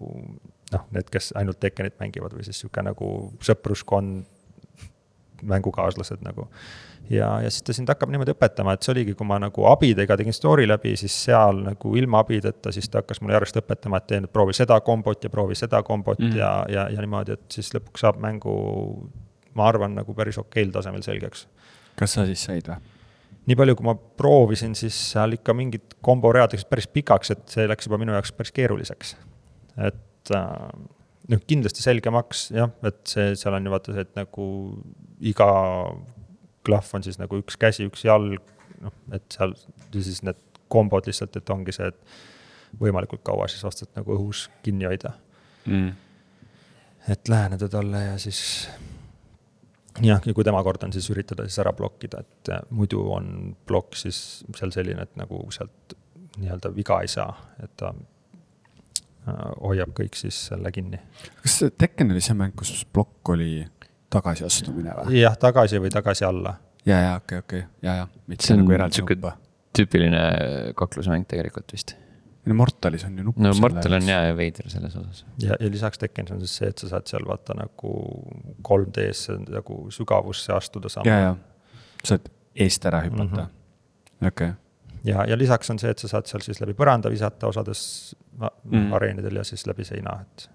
noh, 0.73 0.87
need, 0.95 1.11
kes 1.13 1.33
ainult 1.39 1.61
Tekkenit 1.61 1.99
mängivad 2.01 2.35
või 2.35 2.47
siis 2.47 2.61
sihuke 2.63 2.83
nagu 2.83 3.11
sõpruskond, 3.45 4.25
mängukaaslased 5.45 6.23
nagu. 6.25 6.49
ja, 7.11 7.41
ja 7.45 7.51
siis 7.51 7.63
ta 7.63 7.75
sind 7.77 7.91
hakkab 7.91 8.09
niimoodi 8.09 8.33
õpetama, 8.33 8.73
et 8.75 8.83
see 8.83 8.95
oligi, 8.95 9.15
kui 9.15 9.27
ma 9.29 9.37
nagu 9.43 9.67
abidega 9.69 10.17
tegin 10.17 10.33
story 10.33 10.65
läbi, 10.67 10.95
siis 10.97 11.17
seal 11.27 11.61
nagu 11.67 11.97
ilma 11.97 12.23
abideta, 12.25 12.73
siis 12.73 12.89
ta 12.89 13.03
hakkas 13.03 13.21
mulle 13.21 13.37
järjest 13.37 13.61
õpetama, 13.61 14.01
et 14.01 14.09
tee 14.09 14.23
nüüd 14.25 14.33
proovi 14.33 14.57
seda 14.57 14.81
kombot 14.81 15.25
ja 15.25 15.31
proovi 15.31 15.59
seda 15.59 15.83
kombot 15.85 16.23
mm. 16.23 16.39
ja, 16.39 16.55
ja, 16.73 16.89
ja 16.95 17.05
niimoodi, 17.05 17.37
et 17.37 17.59
siis 17.59 17.75
lõpuks 17.77 18.07
saab 18.07 18.23
mängu, 18.25 18.55
ma 19.55 19.69
arvan, 19.69 19.99
nagu 19.99 20.17
päris 20.17 20.41
okeil 20.41 20.73
tasemel 20.73 21.05
selgeks 21.05 21.45
kas 21.99 22.17
sa 22.17 22.27
siis 22.29 22.43
said 22.47 22.69
või? 22.69 22.94
Nii 23.45 23.59
palju, 23.59 23.77
kui 23.79 23.87
ma 23.87 23.95
proovisin, 23.95 24.75
siis 24.79 24.97
seal 25.13 25.37
ikka 25.37 25.55
mingid 25.57 25.97
komboread 26.05 26.55
läksid 26.55 26.71
päris 26.71 26.89
pikaks, 26.91 27.35
et 27.35 27.45
see 27.53 27.69
läks 27.69 27.89
juba 27.89 28.01
minu 28.01 28.15
jaoks 28.17 28.33
päris 28.37 28.55
keeruliseks. 28.57 29.15
et 29.89 30.35
äh, 30.35 30.51
noh, 31.33 31.45
kindlasti 31.49 31.85
selgemaks 31.85 32.49
jah, 32.55 32.73
et 32.87 33.01
see, 33.11 33.33
seal 33.39 33.57
on 33.59 33.69
ju 33.69 33.75
vaata 33.75 33.97
see, 33.97 34.07
et 34.07 34.19
nagu 34.19 34.49
iga 35.25 35.49
klahv 36.65 36.97
on 36.97 37.05
siis 37.05 37.21
nagu 37.21 37.39
üks 37.43 37.59
käsi, 37.61 37.89
üks 37.91 38.07
jalg, 38.07 38.41
noh, 38.85 38.95
et 39.13 39.27
seal 39.33 39.53
siis 39.95 40.23
need 40.25 40.41
kombod 40.73 41.07
lihtsalt, 41.09 41.37
et 41.37 41.53
ongi 41.53 41.75
see, 41.77 41.91
et 41.93 42.81
võimalikult 42.81 43.23
kaua 43.27 43.47
siis 43.51 43.63
vastast 43.65 43.93
nagu 43.95 44.17
õhus 44.17 44.49
kinni 44.65 44.89
hoida 44.89 45.13
mm.. 45.69 45.93
et 47.13 47.31
läheneda 47.31 47.69
talle 47.71 48.01
ja 48.09 48.17
siis 48.19 48.41
jah, 50.03 50.23
ja 50.25 50.35
kui 50.35 50.47
tema 50.47 50.63
kord 50.67 50.83
on, 50.87 50.95
siis 50.95 51.07
üritada 51.13 51.47
siis 51.49 51.61
ära 51.63 51.75
blokkida, 51.77 52.25
et 52.25 52.51
äh, 52.55 52.65
muidu 52.75 53.05
on 53.15 53.55
plokk 53.69 53.99
siis 53.99 54.19
seal 54.57 54.75
selline, 54.75 55.07
et 55.07 55.15
nagu 55.21 55.45
sealt 55.55 55.97
nii-öelda 56.41 56.73
viga 56.75 56.99
ei 57.05 57.11
saa, 57.11 57.31
et 57.63 57.75
ta 57.81 57.93
äh, 57.95 59.41
hoiab 59.63 59.95
kõik 59.97 60.19
siis 60.19 60.47
selle 60.51 60.73
kinni. 60.75 61.01
kas 61.43 61.61
Tekken 61.79 62.15
oli 62.15 62.25
see 62.25 62.37
mäng, 62.39 62.57
kus 62.59 62.85
plokk 62.93 63.35
oli 63.37 63.65
tagasiastumine 64.15 64.99
või? 65.01 65.21
jah, 65.23 65.39
tagasi 65.41 65.83
või 65.83 65.95
tagasi 65.95 66.27
alla. 66.29 66.57
ja, 66.87 67.01
ja 67.01 67.17
okei, 67.23 67.43
okei, 67.47 67.67
ja, 67.83 67.99
ja, 68.03 68.09
mitte 68.27 68.47
see 68.47 68.59
on 68.59 68.65
nagu 68.65 68.79
eraldi 68.79 69.01
sihuke 69.01 69.37
tüüpiline 69.75 70.25
kaklusmäng 70.79 71.27
tegelikult 71.27 71.73
vist. 71.75 71.97
No 72.47 72.55
Mortalis 72.55 73.05
on 73.05 73.19
ju 73.19 73.25
nupp. 73.25 73.39
no 73.39 73.53
Mortal 73.61 73.97
on 73.99 74.09
jaa 74.09 74.33
veider 74.37 74.69
selles 74.73 74.97
osas. 74.97 75.25
ja, 75.43 75.57
ja 75.61 75.71
lisaks 75.71 75.99
Tekkenis 75.99 76.35
on 76.35 76.43
siis 76.45 76.57
see, 76.61 76.71
et 76.73 76.83
sa 76.83 76.91
saad 76.95 77.09
seal 77.11 77.27
vaata 77.29 77.57
nagu 77.59 77.93
3D-sse 78.69 79.39
nagu 79.49 79.79
sügavusse 79.95 80.53
astuda 80.57 80.91
ja, 80.91 80.97
saama. 80.97 81.21
ja 81.21 81.35
saad 82.05 82.29
eest 82.67 82.89
ära 82.91 83.01
hüpata, 83.07 83.47
okei. 84.27 84.51
ja, 85.09 85.25
ja 85.31 85.39
lisaks 85.39 85.73
on 85.73 85.81
see, 85.83 85.95
et 85.95 86.05
sa 86.05 86.11
saad 86.17 86.29
seal 86.31 86.45
siis 86.47 86.61
läbi 86.63 86.77
põranda 86.79 87.13
visata 87.13 87.49
osades 87.51 87.87
mm. 88.37 88.51
Mm. 88.73 88.93
areenidel 88.99 89.41
ja 89.41 89.47
siis 89.49 89.67
läbi 89.71 89.87
seina, 89.89 90.19
et, 90.27 90.51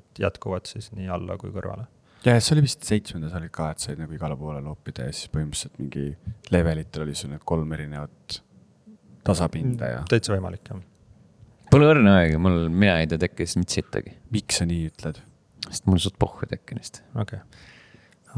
et 0.00 0.24
jätkuvad 0.26 0.66
siis 0.70 0.90
nii 0.96 1.08
alla 1.14 1.38
kui 1.40 1.54
kõrvale. 1.54 1.86
ja, 2.24 2.34
ja 2.34 2.42
see 2.42 2.56
oli 2.56 2.66
vist 2.66 2.84
seitsmendas 2.88 3.38
olid 3.38 3.54
ka, 3.54 3.70
et 3.72 3.86
said 3.86 4.02
nagu 4.02 4.18
igale 4.18 4.36
poole 4.36 4.60
loopida 4.64 5.06
ja 5.06 5.14
siis 5.14 5.30
põhimõtteliselt 5.34 5.80
mingi 5.80 6.10
levelitel 6.54 7.06
oli 7.06 7.16
sul 7.18 7.34
need 7.36 7.46
kolm 7.46 7.78
erinevat 7.78 8.42
tasapinda 9.28 9.96
ja 9.96 10.06
täitsa 10.10 10.34
võimalik 10.34 10.72
jah. 10.72 10.86
Pole 11.68 11.88
õrna 11.90 12.18
aega, 12.22 12.38
mul, 12.40 12.66
mina 12.72 12.98
ei 13.02 13.08
tea 13.10 13.20
tekkest 13.20 13.58
mitte 13.60 13.80
sittagi, 13.80 14.14
miks 14.34 14.60
sa 14.60 14.68
nii 14.68 14.86
ütled? 14.88 15.24
sest 15.68 15.88
mul 15.90 16.00
suht 16.00 16.16
pohhu 16.20 16.46
tekkenist. 16.48 17.02
okei 17.14 17.40
okay.. 17.40 17.66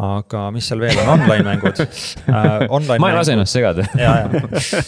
aga 0.07 0.47
mis 0.55 0.67
seal 0.71 0.83
veel 0.83 0.99
on, 1.03 1.13
online 1.15 1.47
mängud 1.47 1.83
uh. 1.85 2.67
Online 2.77 2.99
ma 3.03 3.11
ei 3.13 3.19
lase 3.19 3.37
ennast 3.37 3.55
segada. 3.55 3.87
ja, 3.99 4.17
ja 4.25 4.83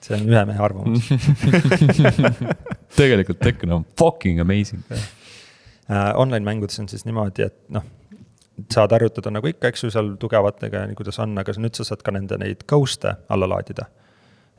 see 0.00 0.16
on 0.16 0.26
ühe 0.28 0.42
mehe 0.48 0.64
arvamus 0.64 1.08
tegelikult 3.00 3.40
Tekken 3.44 3.78
on 3.78 3.86
fucking 3.98 4.42
amazing. 4.42 4.84
uh,. 4.90 6.12
Online 6.20 6.44
mängudes 6.44 6.78
on 6.82 6.88
siis 6.88 7.06
niimoodi, 7.08 7.48
et 7.48 7.56
noh, 7.74 7.86
saad 8.70 8.92
harjutada 8.94 9.32
nagu 9.34 9.48
ikka, 9.50 9.70
eks 9.70 9.84
ju, 9.84 9.90
seal 9.94 10.12
tugevatega 10.20 10.84
ja 10.84 10.90
nii 10.90 10.98
kuidas 10.98 11.18
on, 11.22 11.32
aga 11.40 11.54
nüüd 11.58 11.76
sa 11.78 11.86
saad 11.88 12.04
ka 12.06 12.14
nende 12.14 12.38
neid 12.40 12.62
ghost'e 12.70 13.16
alla 13.32 13.48
laadida. 13.50 13.88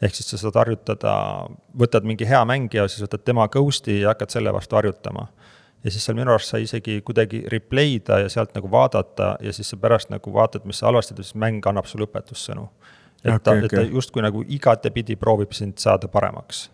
Ehk 0.01 0.17
siis 0.17 0.31
sa 0.33 0.39
saad 0.41 0.57
harjutada, 0.61 1.13
võtad 1.77 2.07
mingi 2.07 2.27
hea 2.27 2.41
mängija, 2.47 2.87
siis 2.89 3.05
võtad 3.05 3.25
tema 3.27 3.47
ghost'i 3.53 3.99
ja 4.01 4.11
hakkad 4.13 4.33
selle 4.33 4.53
vastu 4.53 4.79
harjutama. 4.79 5.27
ja 5.83 5.91
siis 5.91 6.05
seal 6.05 6.17
minu 6.17 6.29
arust 6.33 6.53
sai 6.53 6.63
isegi 6.63 6.99
kuidagi 7.05 7.43
replay 7.49 7.99
da 8.07 8.19
ja 8.21 8.29
sealt 8.29 8.55
nagu 8.55 8.69
vaadata 8.71 9.35
ja 9.41 9.53
siis 9.53 9.69
sa 9.69 9.77
pärast 9.77 10.09
nagu 10.09 10.33
vaatad, 10.33 10.65
mis 10.65 10.81
sa 10.81 10.89
halvasti 10.89 11.15
teed, 11.15 11.25
siis 11.25 11.35
mäng 11.35 11.65
annab 11.65 11.85
sulle 11.85 12.05
õpetussõnu. 12.09 12.67
et 13.23 13.43
ta 13.43 13.51
Okei, 13.51 13.65
okay,, 13.65 13.65
et 13.65 13.71
ta 13.71 13.81
justkui 13.95 14.21
nagu 14.21 14.43
igatepidi 14.47 15.15
proovib 15.15 15.53
sind 15.53 15.77
saada 15.77 16.07
paremaks 16.07 16.69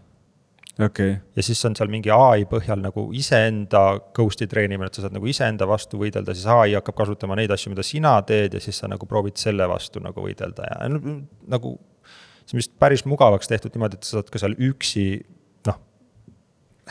okei, 0.86 1.18
ja 1.36 1.44
siis 1.44 1.66
on 1.66 1.76
seal 1.76 1.90
mingi 1.92 2.12
ai 2.14 2.46
põhjal 2.50 2.82
nagu 2.82 3.08
iseenda 3.18 3.84
ghost'i 4.16 4.48
treenimine, 4.50 4.90
et 4.90 4.98
sa 4.98 5.06
saad 5.06 5.16
nagu 5.18 5.30
iseenda 5.30 5.68
vastu 5.70 6.00
võidelda, 6.02 6.36
siis 6.36 6.48
ai 6.52 6.76
hakkab 6.78 6.98
kasutama 7.02 7.38
neid 7.40 7.52
asju, 7.54 7.72
mida 7.74 7.86
sina 7.86 8.18
teed 8.28 8.58
ja 8.58 8.62
siis 8.64 8.80
sa 8.82 8.90
nagu 8.92 9.10
proovid 9.10 9.40
selle 9.42 9.68
vastu 9.70 10.04
nagu 10.04 10.26
võidelda 10.26 10.72
ja 10.72 10.90
nagu. 10.94 11.78
See 12.48 12.56
on 12.56 12.64
vist 12.64 12.76
päris 12.80 13.04
mugavaks 13.10 13.50
tehtud 13.52 13.76
niimoodi, 13.76 14.00
et 14.00 14.08
sa 14.08 14.18
saad 14.18 14.32
ka 14.32 14.42
seal 14.42 14.56
üksi 14.70 15.08
noh, 15.68 15.82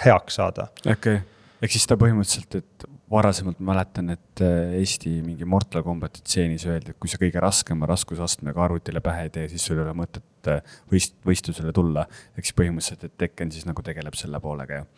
heaks 0.05 0.37
saada. 0.41 0.69
okei. 0.85 1.23
ehk 1.63 1.75
siis 1.75 1.89
ta 1.89 1.99
põhimõtteliselt, 2.01 2.61
et 2.61 2.89
varasemalt 3.11 3.61
ma 3.61 3.73
mäletan, 3.73 4.11
et 4.17 4.43
äh, 4.43 4.77
Eesti 4.81 5.13
mingi 5.23 5.47
Mortal 5.49 5.85
Combati 5.87 6.25
tseenis 6.27 6.67
öeldi, 6.67 6.93
et 6.93 7.01
kui 7.01 7.11
sa 7.11 7.21
kõige 7.23 7.41
raskema 7.43 7.87
raskusastmega 7.89 8.65
arvutile 8.65 9.03
pähe 9.05 9.29
ei 9.29 9.33
tee, 9.35 9.47
siis 9.53 9.65
sul 9.67 9.79
ei 9.79 9.85
ole 9.85 9.95
mõtet 9.97 10.51
äh, 10.51 10.77
võist-, 10.93 11.17
võistlusele 11.27 11.73
tulla. 11.77 12.07
ehk 12.35 12.49
siis 12.49 12.59
põhimõtteliselt, 12.59 13.07
et 13.07 13.17
Tekken 13.25 13.55
siis 13.55 13.69
nagu 13.69 13.85
tegeleb 13.87 14.19
selle 14.19 14.41
poolega 14.43 14.83
ja. 14.83 14.89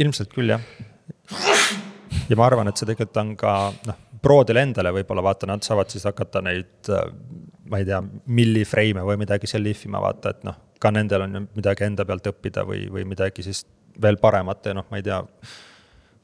ilmselt 0.00 0.32
küll 0.32 0.54
jah. 0.54 0.64
ja 2.30 2.40
ma 2.40 2.48
arvan, 2.48 2.72
et 2.72 2.80
see 2.80 2.88
tegelikult 2.88 3.22
on 3.22 3.36
ka 3.38 3.54
noh, 3.90 4.00
prodele 4.26 4.66
endale 4.66 4.92
võib-olla 4.98 5.24
vaata, 5.26 5.48
nad 5.50 5.64
saavad 5.66 5.92
siis 5.92 6.06
hakata 6.08 6.42
neid, 6.44 6.90
ma 7.70 7.80
ei 7.80 7.86
tea, 7.88 8.00
milliframe'e 8.40 9.06
või 9.06 9.20
midagi 9.22 9.50
seal 9.50 9.64
lihvima 9.66 10.02
vaata, 10.02 10.34
et 10.34 10.46
noh, 10.46 10.58
ka 10.82 10.92
nendel 10.92 11.26
on 11.26 11.38
ju 11.38 11.46
midagi 11.56 11.86
enda 11.86 12.06
pealt 12.08 12.26
õppida 12.32 12.66
või, 12.68 12.86
või 12.92 13.06
midagi 13.08 13.44
siis 13.46 13.64
veel 14.02 14.18
paremat 14.20 14.68
ja 14.68 14.76
noh, 14.76 14.86
ma 14.90 15.00
ei 15.00 15.06
tea. 15.06 15.22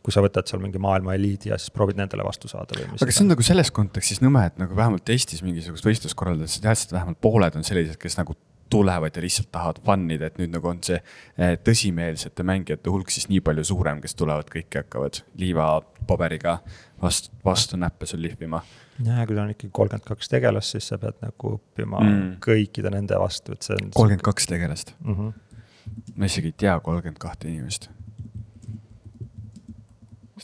kui 0.03 0.11
sa 0.11 0.19
võtad 0.19 0.49
seal 0.51 0.59
mingi 0.59 0.81
maailma 0.83 1.15
eliidi 1.15 1.53
ja 1.53 1.57
siis 1.63 1.71
proovid 1.71 1.95
nendele 1.95 2.25
vastu 2.27 2.49
saada 2.51 2.75
või 2.75 2.89
mis 2.91 3.05
aga 3.05 3.13
see 3.15 3.23
on 3.23 3.29
nagu 3.31 3.45
selles 3.47 3.69
kontekstis 3.71 4.19
nõme, 4.19 4.41
et 4.51 4.57
nagu 4.59 4.75
vähemalt 4.75 5.13
Eestis 5.15 5.45
mingisugust 5.47 5.87
võistlust 5.87 6.19
korraldades 6.19 6.57
sa 6.57 6.65
teadsid, 6.65 6.91
et 6.91 6.97
vähemalt 6.97 7.21
pooled 7.23 7.55
on 7.55 7.63
sellised, 7.63 8.01
kes 8.03 8.19
nagu 8.19 8.35
tulevad 8.73 9.17
ja 9.17 9.23
lihtsalt 9.25 9.51
tahavad 9.53 9.81
fun 9.85 10.07
ida, 10.15 10.31
et 10.31 10.39
nüüd 10.41 10.55
nagu 10.55 10.71
on 10.71 10.81
see 10.85 10.99
eh, 10.99 11.57
tõsimeelsete 11.67 12.45
mängijate 12.47 12.93
hulk 12.93 13.13
siis 13.13 13.29
nii 13.29 13.43
palju 13.45 13.65
suurem, 13.69 14.01
kes 14.05 14.17
tulevad 14.19 14.49
kõik 14.53 14.79
ja 14.79 14.85
hakkavad 14.85 15.21
liivapaberiga 15.43 16.57
vastu, 17.03 17.35
vastu 17.45 17.81
näppe 17.81 18.09
sul 18.09 18.23
lihvima. 18.25 18.63
jah, 19.05 19.25
kui 19.29 19.39
on 19.39 19.53
ikkagi 19.53 19.73
kolmkümmend 19.73 20.09
kaks 20.09 20.33
tegelast, 20.33 20.77
siis 20.77 20.89
sa 20.93 20.99
pead 21.03 21.19
nagu 21.25 21.57
õppima 21.59 22.03
mm. 22.05 22.29
kõikide 22.45 22.93
nende 22.95 23.19
vastu, 23.21 23.57
et 23.57 23.69
see 23.69 23.77
on. 23.79 23.91
kolmkümmend 23.97 24.27
kaks 24.31 24.49
tegelast, 24.51 24.95
mm. 25.05 25.19
-hmm. 25.19 26.07
ma 26.17 26.31
isegi 26.31 26.53
ei 26.53 26.61
tea 26.65 26.79
kolmkümmend 26.81 27.21
kahte 27.21 27.51
inimest. 27.51 27.91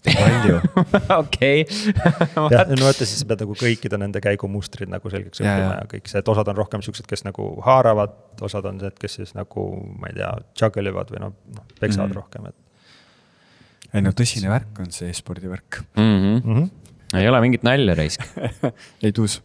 Palju 0.07 0.59
okei. 1.23 1.65
jah, 2.55 2.69
no 2.71 2.85
vaata, 2.85 3.05
siis 3.09 3.19
sa 3.23 3.27
pead 3.29 3.43
nagu 3.45 3.57
kõikide 3.59 3.99
nende 4.01 4.21
käigumustrid 4.25 4.91
nagu 4.93 5.11
selgeks 5.13 5.43
õppima 5.43 5.73
ja. 5.73 5.81
ja 5.83 5.89
kõik 5.91 6.09
see, 6.11 6.23
et 6.23 6.29
osad 6.33 6.49
on 6.53 6.57
rohkem 6.61 6.85
siuksed, 6.85 7.07
kes 7.11 7.25
nagu 7.27 7.49
haaravad, 7.67 8.15
osad 8.47 8.69
on 8.71 8.79
need, 8.83 8.97
kes 9.01 9.19
siis 9.21 9.35
nagu, 9.39 9.67
ma 9.99 10.11
ei 10.13 10.19
tea, 10.21 10.31
juggle 10.63 10.93
ivad 10.95 11.13
või 11.15 11.25
noh, 11.27 11.35
noh, 11.57 11.67
peksavad 11.81 12.09
Mhm. 12.09 12.15
mm. 12.15 12.21
rohkem, 12.23 12.47
et 12.53 13.95
ei 13.97 14.03
no 14.05 14.11
tõsine 14.13 14.51
värk 14.53 14.83
on 14.85 14.91
see 14.93 15.09
e-spordi 15.09 15.49
värk, 15.49 15.83
Mm 15.97 16.19
mm. 16.19 16.41
-hmm. 16.45 16.71
ei 17.19 17.29
ole 17.29 17.41
mingit 17.41 17.63
nalja 17.65 17.95
raisk. 17.97 18.23
ei 19.05 19.13
tuus. 19.13 19.41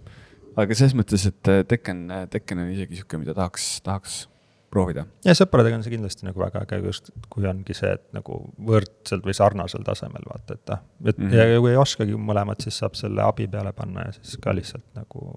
aga 0.57 0.75
selles 0.75 0.93
mõttes, 0.93 1.25
et 1.27 1.67
Tekken, 1.67 2.05
Tekken 2.29 2.59
on 2.59 2.69
isegi 2.69 2.99
sihuke, 2.99 3.17
mida 3.17 3.33
tahaks, 3.33 3.81
tahaks 3.81 4.27
proovida. 4.73 5.05
ja 5.25 5.35
sõpradega 5.37 5.77
on 5.77 5.85
see 5.85 5.93
kindlasti 5.93 6.27
nagu 6.27 6.41
väga 6.41 6.63
äge, 6.65 6.79
just 6.87 7.11
kui 7.33 7.47
ongi 7.49 7.75
see, 7.77 7.93
et 7.97 8.05
nagu 8.15 8.39
võrdselt 8.69 9.25
või 9.27 9.35
sarnasel 9.37 9.85
tasemel 9.87 10.25
vaata, 10.29 10.57
et 10.57 10.73
ah, 10.75 10.81
et 11.05 11.17
mm. 11.17 11.29
-hmm. 11.29 11.53
ja 11.53 11.61
kui 11.61 11.73
ei 11.73 11.81
oskagi 11.81 12.17
mõlemat, 12.29 12.65
siis 12.65 12.79
saab 12.81 12.97
selle 12.99 13.25
abi 13.25 13.47
peale 13.47 13.73
panna 13.77 14.07
ja 14.07 14.15
siis 14.19 14.39
ka 14.41 14.55
lihtsalt 14.55 14.85
nagu 14.97 15.27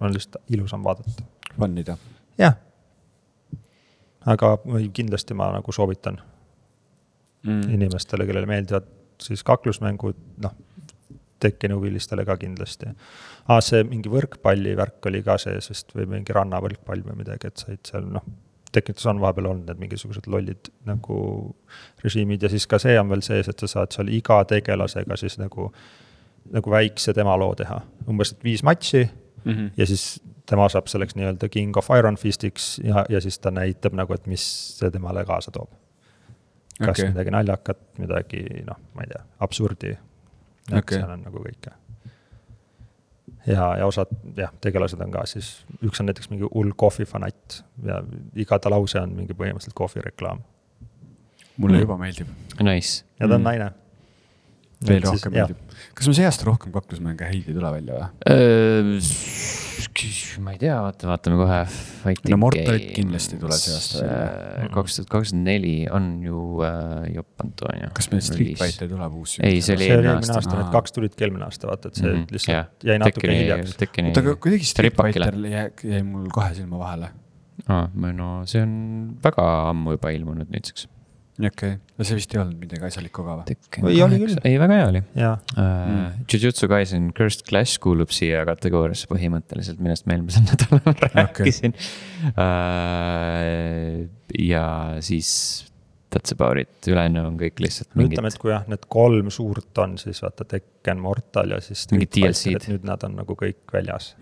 on 0.00 0.12
lihtsalt 0.12 0.42
ilusam 0.52 0.84
vaadata. 0.84 1.24
Fun 1.56 1.78
ida. 1.78 1.96
jah. 2.38 2.56
aga 4.26 4.56
kindlasti 4.92 5.34
ma 5.34 5.52
nagu 5.54 5.72
soovitan 5.72 6.18
mm. 7.46 7.74
inimestele, 7.74 8.26
kellele 8.26 8.46
meeldivad 8.50 8.88
siis 9.22 9.44
kaklusmängud, 9.46 10.16
noh, 10.42 10.54
Tekkeni 11.40 11.76
huvilistele 11.76 12.24
ka 12.24 12.38
kindlasti 12.40 12.88
ah,. 12.88 13.60
see 13.60 13.84
mingi 13.84 14.12
võrkpalli 14.12 14.76
värk 14.78 15.10
oli 15.10 15.22
ka 15.26 15.38
sees 15.42 15.70
vist 15.70 15.92
või 15.96 16.08
mingi 16.16 16.36
rannavõrkpall 16.36 17.04
või 17.06 17.20
midagi, 17.22 17.52
et 17.52 17.64
said 17.64 17.82
seal 17.88 18.08
noh, 18.16 18.24
Tekkides 18.72 19.06
on 19.08 19.20
vahepeal 19.22 19.46
olnud 19.52 19.68
need 19.70 19.78
mingisugused 19.80 20.26
lollid 20.28 20.68
nagu 20.84 21.18
režiimid 22.04 22.42
ja 22.42 22.50
siis 22.52 22.66
ka 22.68 22.80
see 22.82 22.96
on 23.00 23.08
veel 23.08 23.22
sees, 23.24 23.48
et 23.48 23.62
sa 23.62 23.68
saad 23.70 23.94
seal 23.94 24.10
iga 24.12 24.42
tegelasega 24.48 25.16
siis 25.16 25.38
nagu, 25.40 25.70
nagu 26.52 26.74
väikse 26.74 27.14
tema 27.16 27.36
loo 27.40 27.54
teha, 27.56 27.78
umbes 28.10 28.34
viis 28.44 28.66
matši 28.66 29.06
Mm 29.46 29.52
-hmm. 29.52 29.70
ja 29.76 29.86
siis 29.86 30.22
tema 30.46 30.68
saab 30.68 30.86
selleks 30.86 31.14
nii-öelda 31.14 31.48
King 31.48 31.76
of 31.76 31.88
Iron 31.98 32.16
Fistiks 32.16 32.80
ja, 32.84 33.04
ja 33.08 33.20
siis 33.20 33.38
ta 33.38 33.50
näitab 33.50 33.94
nagu, 33.94 34.14
et 34.14 34.26
mis 34.26 34.46
see 34.78 34.90
temale 34.90 35.24
kaasa 35.24 35.50
toob. 35.50 35.70
kas 36.78 36.98
okay. 36.98 37.08
midagi 37.08 37.30
naljakat, 37.30 37.78
midagi 37.98 38.42
noh, 38.66 38.76
ma 38.94 39.02
ei 39.02 39.08
tea, 39.08 39.22
absurdi. 39.40 39.96
Okay. 40.72 40.98
seal 40.98 41.10
on 41.10 41.22
nagu 41.22 41.38
kõike. 41.44 41.72
ja, 43.46 43.76
ja 43.78 43.86
osad 43.86 44.10
jah, 44.36 44.52
tegelased 44.60 45.00
on 45.00 45.10
ka 45.14 45.24
siis, 45.30 45.64
üks 45.82 46.00
on 46.02 46.06
näiteks 46.10 46.30
mingi 46.32 46.48
hull 46.54 46.72
kohvifanatt 46.76 47.60
ja 47.86 48.00
iga 48.34 48.58
ta 48.58 48.70
lause 48.72 49.00
on 49.00 49.14
mingi 49.16 49.34
põhimõtteliselt 49.34 49.76
kohvireklaam 49.78 50.42
mulle 51.56 51.76
Mm. 51.78 51.82
juba 51.86 51.96
meeldib, 51.96 52.28
Nice. 52.60 53.04
ja 53.20 53.28
ta 53.28 53.34
on 53.34 53.40
Mm. 53.40 53.44
naine. 53.44 53.70
Veel 54.84 55.04
rohkem 55.06 55.32
meeldib. 55.32 55.60
kas 55.96 56.08
meil 56.08 56.18
see 56.18 56.26
aasta 56.28 56.48
rohkem 56.48 56.74
kaklusmänge 56.74 57.28
häid 57.30 57.48
ei 57.48 57.56
tule 57.56 57.70
välja 57.78 58.00
või? 58.00 58.08
ma 60.44 60.52
ei 60.52 60.58
tea, 60.60 60.74
vaata, 60.82 61.08
vaatame 61.08 61.38
kohe. 61.40 61.58
No 62.30 62.38
Mortalit 62.40 62.90
kindlasti 62.96 63.36
ei 63.36 63.40
tule 63.40 63.56
see 63.58 63.74
aasta 63.76 64.02
välja. 64.02 64.70
kaks 64.74 64.98
tuhat 64.98 65.10
kakskümmend 65.12 65.48
neli 65.48 65.74
on 65.92 66.08
ju 66.24 66.40
äh, 66.66 67.06
Jopp 67.14 67.44
Antonio. 67.44 67.90
kas 67.96 68.10
meil 68.12 68.24
Street 68.26 68.60
Fighter 68.60 68.90
tuleb 68.90 69.16
uus? 69.20 69.36
Ei, 69.40 69.62
see 69.64 69.76
oli 69.78 69.88
eelmine 69.88 70.14
aasta. 70.16 70.38
aasta, 70.40 70.58
need 70.60 70.72
kaks 70.74 70.96
tulidki 70.96 71.26
eelmine 71.26 71.46
aasta, 71.48 71.70
vaata, 71.70 71.92
et 71.92 72.00
see 72.00 72.08
mm 72.08 72.18
-hmm, 72.18 72.34
lihtsalt 72.36 72.90
jäi 72.90 72.98
natuke 73.02 73.30
hiljaks. 73.32 73.76
Tekkeni 73.80 74.12
oota, 74.12 74.24
aga 74.26 74.36
kuidagi 74.46 74.68
Street. 74.72 74.98
Fighter 75.00 75.40
jäi, 75.52 75.70
jäi 75.94 76.02
mul 76.06 76.28
kahe 76.34 76.54
silma 76.58 76.82
vahele. 76.82 77.12
aa, 77.68 77.88
no 78.12 78.30
see 78.44 78.62
on 78.62 78.76
väga 79.24 79.48
ammu 79.70 79.96
juba 79.96 80.12
ilmunud 80.18 80.52
nüüdseks. 80.52 80.88
Okei 81.36 81.76
okay., 81.76 81.76
no 81.98 82.06
see 82.08 82.16
vist 82.18 82.34
ei 82.34 82.40
olnud 82.40 82.56
midagi 82.60 82.86
asjalikku 82.88 83.24
ka 83.26 83.36
või? 83.40 83.56
Või 83.84 84.00
oli 84.06 84.20
küll. 84.22 84.38
ei, 84.42 84.56
väga 84.62 84.80
hea 84.80 84.88
oli 84.92 85.02
uh,. 85.04 85.36
Jujutsu 86.32 86.68
Kaisen 86.72 87.10
Cursed 87.16 87.44
Clash 87.48 87.80
kuulub 87.82 88.12
siia 88.14 88.44
kategooriasse 88.48 89.08
põhimõtteliselt, 89.10 89.80
millest 89.82 90.08
ma 90.08 90.16
eelmisel 90.16 90.46
nädalal 90.50 91.00
rääkisin 91.12 91.76
uh,. 92.32 94.04
ja 94.40 94.66
siis 95.04 95.32
That's 96.16 96.32
about 96.32 96.56
it, 96.56 96.86
ülejäänu 96.88 97.20
on 97.26 97.34
kõik 97.36 97.58
lihtsalt 97.60 97.90
mingid 97.98 98.14
ütleme, 98.14 98.30
et 98.30 98.38
kui 98.40 98.52
jah, 98.52 98.62
need 98.70 98.84
kolm 98.88 99.26
suurt 99.34 99.80
on, 99.82 99.96
siis 100.00 100.22
vaata 100.22 100.46
Tekken, 100.48 101.00
Mortal 101.02 101.50
ja 101.52 101.58
siis. 101.60 101.82
Mingid 101.90 102.14
DLC-d. 102.14 102.70
nüüd 102.70 102.86
nad 102.88 103.02
on 103.04 103.18
nagu 103.18 103.36
kõik 103.36 103.74
väljas. 103.74 104.14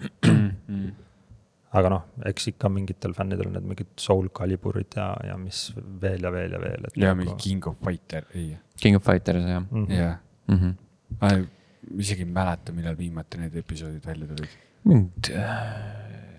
Aga 1.74 1.90
noh, 1.90 2.04
eks 2.30 2.52
ikka 2.52 2.70
mingitel 2.72 3.14
fännidel 3.16 3.48
on 3.50 3.56
need 3.58 3.66
mingid 3.72 3.90
Soul 4.00 4.30
Caliburid 4.36 4.94
ja, 4.98 5.08
ja 5.28 5.36
mis 5.40 5.66
veel 6.02 6.22
ja 6.22 6.32
veel 6.34 6.54
ja 6.56 6.60
veel. 6.62 6.88
ja 7.02 7.14
mingi 7.18 7.34
King 7.40 7.66
of 7.70 7.80
Fighter, 7.84 8.28
ei, 8.34 8.54
King 8.80 8.98
of 8.98 9.06
Fighters 9.06 9.44
jah 9.44 9.62
mm. 9.62 9.86
-hmm. 9.86 9.98
jah. 9.98 10.16
mm. 10.48 10.58
-hmm. 10.58 10.74
ma 11.20 12.00
isegi 12.00 12.22
ei 12.22 12.30
mäleta, 12.38 12.72
millal 12.72 12.98
viimati 12.98 13.38
need 13.38 13.56
episoodid 13.56 14.06
välja 14.06 14.26
tulid. 14.26 14.58
mind, 14.84 15.32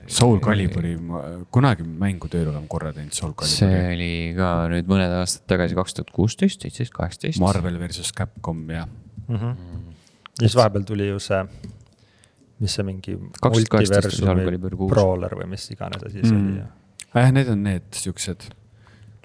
Soul 0.08 0.40
Caliburi, 0.40 0.98
kunagi 1.52 1.84
mängu 1.84 2.28
tööl 2.30 2.52
olen 2.52 2.68
korra 2.70 2.92
teinud 2.94 3.14
Soul 3.14 3.34
see 3.42 3.66
Caliburi. 3.66 3.96
oli 3.96 4.36
ka 4.38 4.50
nüüd 4.70 4.92
mõned 4.92 5.16
aastad 5.20 5.48
tagasi, 5.50 5.76
kaks 5.76 5.98
tuhat 5.98 6.12
kuusteist, 6.14 6.62
seitseteist, 6.62 6.94
kaheksateist. 6.94 7.42
Marvel 7.42 7.80
versus 7.82 8.14
Capcom 8.14 8.70
ja 8.70 8.88
Mm 9.28 9.36
-hmm. 9.36 9.56
ja 10.42 10.48
siis 10.48 10.56
vahepeal 10.56 10.84
tuli 10.84 11.08
ju 11.08 11.20
see, 11.20 11.46
mis 12.60 12.74
see 12.78 12.84
mingi. 12.88 13.18
2018 13.42 14.08
oli 14.08 14.16
Soul 14.16 14.40
Calibur 14.46 14.76
kuus. 14.80 14.92
Brawler 14.94 15.34
või 15.40 15.48
mis 15.56 15.64
iganes 15.74 16.04
asi 16.08 16.22
see 16.22 16.32
Mm. 16.32 16.48
oli 16.48 16.58
ja 16.60 16.66
jah, 17.26 17.32
need 17.36 17.50
on 17.52 17.64
need 17.64 17.84
siuksed 17.96 18.42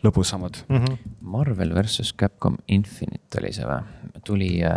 lõbusamad. 0.05 0.55
mm. 0.69 0.77
-hmm. 0.77 0.97
Marvel 1.21 1.75
versus 1.75 2.13
Capcom 2.17 2.57
Infinite 2.69 3.39
oli 3.41 3.53
see 3.53 3.65
või? 3.67 3.83
tuli 4.25 4.63
äh, 4.65 4.71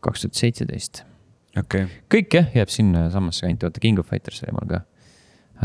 kaks 0.00 0.20
tuhat 0.24 0.34
seitseteist. 0.34 1.04
okei 1.58 1.84
okay., 1.84 1.96
kõik 2.14 2.28
jah, 2.34 2.46
jääb 2.54 2.68
sinna 2.72 3.10
samasse 3.10 3.46
kanti, 3.46 3.66
oota 3.66 3.80
King 3.80 3.98
of 3.98 4.06
Fighters 4.08 4.42
oli 4.44 4.52
mul 4.52 4.68
ka 4.70 4.80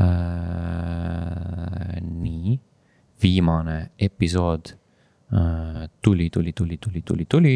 äh,. 0.01 2.01
nii, 2.01 2.59
viimane 3.23 3.89
episood 3.99 4.73
äh, 4.73 4.77
tuli, 5.31 6.29
tuli, 6.29 6.51
tuli, 6.53 6.77
tuli, 6.77 7.01
tuli, 7.07 7.25
tuli 7.25 7.55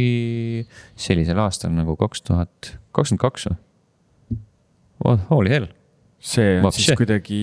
sellisel 0.95 1.39
aastal 1.43 1.73
nagu 1.75 1.97
kaks 1.99 2.23
tuhat 2.23 2.75
kakskümmend 2.95 3.23
kaks 3.23 3.49
või 3.51 3.57
oh,? 5.03 5.25
Holy 5.29 5.51
hell 5.51 5.67
see 6.19 6.57
on 6.57 6.69
Vapše. 6.69 6.81
siis 6.81 6.97
kuidagi 6.97 7.39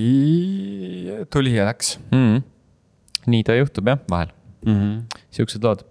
tuli 1.30 1.54
ja 1.56 1.66
läks 1.68 1.98
mm. 2.10 2.18
-hmm. 2.18 2.42
nii 3.26 3.42
ta 3.44 3.56
juhtub 3.58 3.88
jah, 3.92 4.00
vahel, 4.10 4.32
mm. 4.64 4.74
-hmm. 4.74 5.20
siuksed 5.30 5.64
lood 5.64 5.84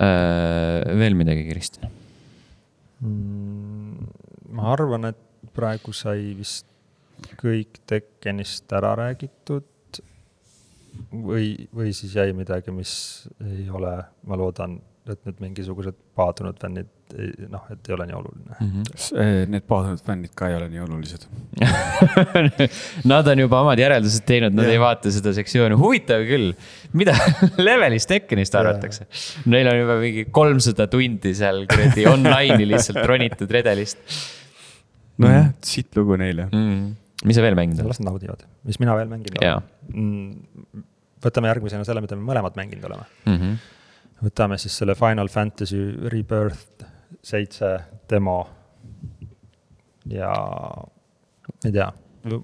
äh,. 0.00 0.98
veel 0.98 1.14
midagi, 1.14 1.48
Kristjan? 1.48 1.90
Mm, 3.00 4.08
ma 4.56 4.72
arvan, 4.72 5.04
et 5.04 5.18
praegu 5.56 5.92
sai 5.92 6.34
vist 6.38 6.66
kõik 7.40 7.80
Tekkenist 7.86 8.72
ära 8.72 8.94
räägitud. 8.96 9.64
või, 11.12 11.54
või 11.74 11.94
siis 11.96 12.14
jäi 12.16 12.32
midagi, 12.36 12.74
mis 12.74 12.92
ei 13.44 13.68
ole, 13.70 13.96
ma 14.26 14.38
loodan, 14.38 14.78
et 15.06 15.20
nüüd 15.22 15.38
mingisugused 15.38 15.94
paadunud 16.18 16.56
fännid, 16.58 16.88
noh, 17.52 17.62
et 17.70 17.86
ei 17.86 17.94
ole 17.94 18.08
nii 18.08 18.16
oluline. 18.18 18.56
Eh, 19.22 19.44
Need 19.46 19.62
paadunud 19.70 20.02
fännid 20.02 20.32
ka 20.34 20.48
ei 20.50 20.56
ole 20.58 20.66
nii 20.72 20.80
olulised. 20.82 21.28
Nad 23.12 23.30
on 23.30 23.42
juba 23.44 23.60
omad 23.62 23.78
järeldused 23.78 24.26
teinud, 24.26 24.56
nad 24.56 24.66
Jah. 24.66 24.74
ei 24.74 24.80
vaata 24.82 25.12
seda 25.14 25.30
sektsiooni, 25.36 25.78
huvitav 25.78 26.26
küll, 26.26 26.50
mida 26.98 27.14
levelist 27.68 28.10
Tekkenist 28.10 28.58
arvatakse. 28.58 29.06
Neil 29.46 29.70
on 29.70 29.78
juba 29.84 30.00
mingi 30.02 30.26
kolmsada 30.34 30.88
tundi 30.90 31.36
seal 31.38 31.62
kuradi 31.70 32.08
online'i 32.10 32.66
lihtsalt 32.72 33.04
ronitud 33.06 33.54
redelist 33.54 34.02
nojah, 35.22 35.52
sitt 35.64 35.94
lugu 35.96 36.18
neile. 36.20 36.48
mm.. 36.50 36.94
Mis 37.24 37.38
sa 37.38 37.44
veel 37.44 37.56
mänginud 37.58 37.80
oled? 37.80 37.92
las 37.94 38.00
nad 38.02 38.10
naudivad, 38.10 38.44
mis 38.68 38.80
mina 38.82 38.96
veel 38.98 39.08
mänginud 39.12 39.40
olen. 39.40 40.36
võtame 41.24 41.52
järgmisena 41.52 41.86
selle, 41.88 42.02
mida 42.04 42.18
me 42.18 42.26
mõlemad 42.28 42.58
mänginud 42.58 42.84
oleme. 42.90 43.06
Mm 43.26 43.38
-hmm. 43.40 43.56
võtame 44.26 44.58
siis 44.58 44.76
selle 44.78 44.94
Final 44.94 45.28
Fantasy 45.32 45.80
Rebirth 46.12 46.86
seitse 47.22 47.78
demo. 48.10 48.48
ja 50.06 50.32
ma 50.32 51.64
ei 51.64 51.72
tea, 51.72 51.92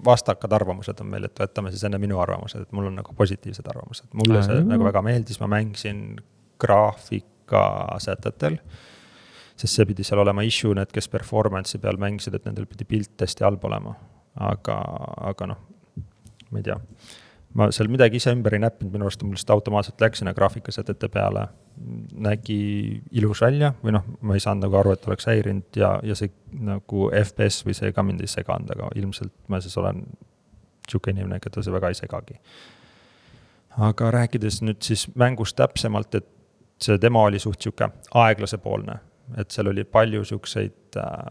vastakad 0.05 0.51
arvamused 0.51 0.99
on 0.99 1.07
meil, 1.11 1.27
et 1.27 1.39
võtame 1.39 1.71
siis 1.71 1.83
enne 1.87 1.99
minu 2.01 2.19
arvamused, 2.23 2.61
et 2.61 2.71
mul 2.75 2.89
on 2.89 2.95
nagu 2.99 3.13
positiivsed 3.17 3.67
arvamused, 3.67 4.09
mulle 4.13 4.43
see 4.43 4.57
Aa. 4.61 4.65
nagu 4.67 4.83
väga 4.83 5.01
meeldis, 5.05 5.39
ma 5.39 5.47
mängisin 5.47 6.17
graafikasätetel. 6.63 8.57
sest 9.55 9.75
see 9.75 9.85
pidi 9.85 10.03
seal 10.03 10.19
olema 10.23 10.41
issue, 10.41 10.73
need, 10.75 10.89
kes 10.91 11.07
performance'i 11.13 11.79
peal 11.81 11.99
mängisid, 12.01 12.33
et 12.35 12.45
nendel 12.47 12.65
pidi 12.65 12.87
pilt 12.89 13.21
hästi 13.21 13.45
halb 13.45 13.63
olema. 13.69 13.93
aga, 14.35 14.79
aga 15.33 15.53
noh, 15.53 15.61
ma 16.49 16.61
ei 16.61 16.65
tea 16.65 16.79
ma 17.53 17.69
seal 17.73 17.89
midagi 17.91 18.17
ise 18.17 18.33
ümber 18.33 18.55
ei 18.57 18.61
näppinud, 18.63 18.93
minu 18.93 19.07
arust 19.07 19.21
mul 19.23 19.35
lihtsalt 19.35 19.53
automaatselt 19.55 20.01
läks 20.01 20.21
sinna 20.21 20.33
graafikasätete 20.33 21.09
peale. 21.13 21.47
nägi 22.13 23.01
ilus 23.17 23.39
välja 23.41 23.71
või 23.83 23.95
noh, 23.95 24.03
ma 24.21 24.35
ei 24.37 24.41
saanud 24.43 24.67
nagu 24.67 24.77
aru, 24.77 24.91
et 24.93 25.07
oleks 25.07 25.25
häirinud 25.25 25.77
ja, 25.77 25.95
ja 26.05 26.13
see 26.15 26.29
nagu 26.53 27.07
FPS 27.17 27.63
või 27.65 27.73
see 27.73 27.89
ka 27.93 28.03
mind 28.05 28.21
ei 28.21 28.29
seganud, 28.29 28.69
aga 28.75 28.91
ilmselt 28.95 29.33
ma 29.49 29.57
siis 29.61 29.73
olen 29.81 30.03
sihuke 30.85 31.09
inimene, 31.11 31.39
keda 31.41 31.63
see 31.65 31.73
väga 31.73 31.89
ei 31.89 31.97
segagi. 31.97 32.37
aga 33.89 34.11
rääkides 34.13 34.61
nüüd 34.61 34.85
siis 34.85 35.07
mängust 35.17 35.57
täpsemalt, 35.57 36.13
et 36.15 36.29
see 36.77 37.01
demo 37.01 37.25
oli 37.25 37.41
suht 37.41 37.61
sihuke 37.61 37.89
aeglasepoolne, 38.13 38.99
et 39.37 39.51
seal 39.51 39.73
oli 39.73 39.83
palju 39.83 40.23
siukseid 40.29 41.01
äh, 41.01 41.25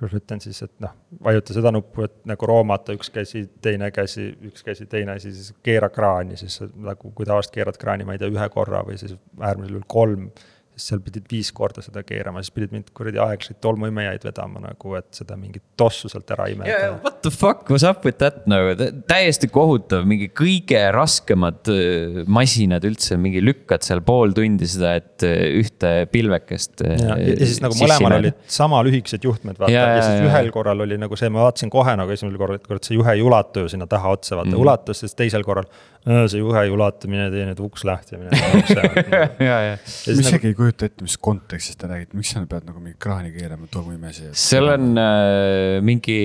kuidas 0.00 0.14
ma 0.14 0.20
ütlen 0.22 0.40
siis, 0.40 0.62
et 0.64 0.72
noh, 0.80 0.92
vajuta 1.24 1.54
seda 1.56 1.72
nuppu, 1.74 2.04
et 2.06 2.14
nagu 2.28 2.48
roomata 2.48 2.94
üks 2.96 3.12
käsi, 3.12 3.44
teine 3.62 3.90
käsi, 3.92 4.30
üks 4.48 4.64
käsi, 4.64 4.86
teine 4.90 5.18
asi, 5.18 5.32
siis 5.36 5.52
keera 5.66 5.90
kraani, 5.92 6.38
siis 6.40 6.60
nagu, 6.74 7.12
kui 7.12 7.28
tavaliselt 7.28 7.54
keerad 7.58 7.80
kraani, 7.80 8.06
ma 8.08 8.16
ei 8.16 8.22
tea, 8.22 8.30
ühe 8.32 8.48
korra 8.54 8.82
või 8.86 8.96
siis 9.00 9.16
äärmisel 9.40 9.76
juhul 9.76 9.88
kolm. 9.92 10.30
Siis 10.76 10.90
seal 10.92 11.00
pidid 11.04 11.26
viis 11.30 11.50
korda 11.54 11.82
seda 11.84 12.02
keerama, 12.06 12.42
siis 12.44 12.54
pidid 12.54 12.74
mind 12.74 12.90
kuradi 12.96 13.20
aeglaseid 13.22 13.58
tolmuimejaid 13.64 14.24
vedama 14.26 14.62
nagu, 14.62 14.94
et 14.98 15.08
seda 15.16 15.36
mingit 15.38 15.62
tossu 15.78 16.10
sealt 16.10 16.30
ära 16.34 16.46
imeda 16.52 16.70
Yeah, 16.70 16.96
what 17.02 17.20
the 17.24 17.32
fuck 17.34 17.68
was 17.72 17.84
up 17.86 18.04
with 18.06 18.20
that 18.22 18.46
nagu 18.50 18.74
Tä- 18.78 18.90
täiesti 19.10 19.50
kohutav, 19.52 20.06
mingi 20.08 20.30
kõige 20.36 20.80
raskemad 20.94 21.70
öö, 21.72 22.24
masinad 22.30 22.86
üldse, 22.88 23.18
mingi 23.20 23.42
lükkad 23.44 23.84
seal 23.86 24.02
pool 24.06 24.34
tundi 24.36 24.68
seda, 24.70 24.94
et 25.00 25.26
öö, 25.26 25.50
ühte 25.60 25.92
pilvekest. 26.12 26.84
ja, 26.86 27.18
ja 27.20 27.36
siis 27.42 27.60
nagu 27.64 27.76
mõlemal 27.80 28.18
olid 28.20 28.40
sama 28.50 28.82
lühikesed 28.86 29.26
juhtmed, 29.26 29.58
vaata 29.60 29.74
Ja, 29.74 29.86
ja, 29.96 30.04
siis 30.06 30.26
ühel 30.28 30.50
korral 30.54 30.86
oli 30.86 30.98
nagu 31.00 31.18
see, 31.18 31.32
ma 31.32 31.44
vaatasin 31.46 31.72
kohe 31.72 31.96
nagu 31.98 32.14
esimesel 32.14 32.40
korral, 32.40 32.60
et 32.60 32.66
kurat, 32.66 32.86
see 32.86 32.96
juhe 32.98 33.16
ei 33.16 33.24
ulatu 33.26 33.66
ju 33.66 33.74
sinna 33.74 33.88
taha 33.90 34.16
otsa, 34.16 34.38
vaata 34.40 34.54
mm. 34.54 34.60
ulatus, 34.64 35.04
siis 35.04 35.16
teisel 35.18 35.44
korral. 35.46 35.68
See 36.04 36.38
juhe 36.40 36.60
ei 36.64 36.70
ulatu, 36.72 37.08
mine 37.12 37.26
tee 37.30 37.42
nüüd 37.44 37.58
uks 37.60 37.84
lahti 37.84 38.14
ja 38.16 38.20
mine 38.22 38.30
ukse. 38.56 38.76
ja, 39.50 39.56
ja 39.66 39.74
ma 39.76 39.90
siis 39.90 40.18
isegi 40.22 40.36
nagu, 40.38 40.46
ei 40.48 40.54
kujuta 40.56 40.86
ette, 40.88 41.04
mis 41.04 41.16
kontekstis 41.20 41.76
ta 41.76 41.90
räägib, 41.90 42.14
miks 42.16 42.30
sa 42.32 42.40
pead 42.48 42.64
nagu 42.70 42.80
mingi 42.80 42.96
kraani 42.98 43.32
keerama 43.34 43.66
tolmuimesi. 43.70 44.30
seal 44.32 44.68
on 44.72 44.86
äh, 44.98 45.80
mingi 45.84 46.16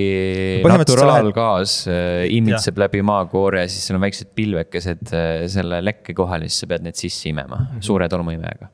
naturaalgaas 0.63 1.73
äh, 1.91 2.25
imitseb 2.37 2.77
läbi 2.81 3.01
maakoore 3.05 3.65
ja 3.65 3.67
siis 3.71 3.87
seal 3.89 3.97
on 3.99 4.05
väiksed 4.05 4.31
pilvekesed 4.37 5.11
äh, 5.11 5.43
selle 5.51 5.81
lekke 5.85 6.15
kohal 6.17 6.45
ja 6.45 6.49
siis 6.51 6.63
sa 6.63 6.71
pead 6.71 6.85
need 6.87 6.95
sisse 6.99 7.29
imema 7.29 7.55
Mhm. 7.65 7.81
suure 7.81 8.07
tolmuimejaga. 8.09 8.67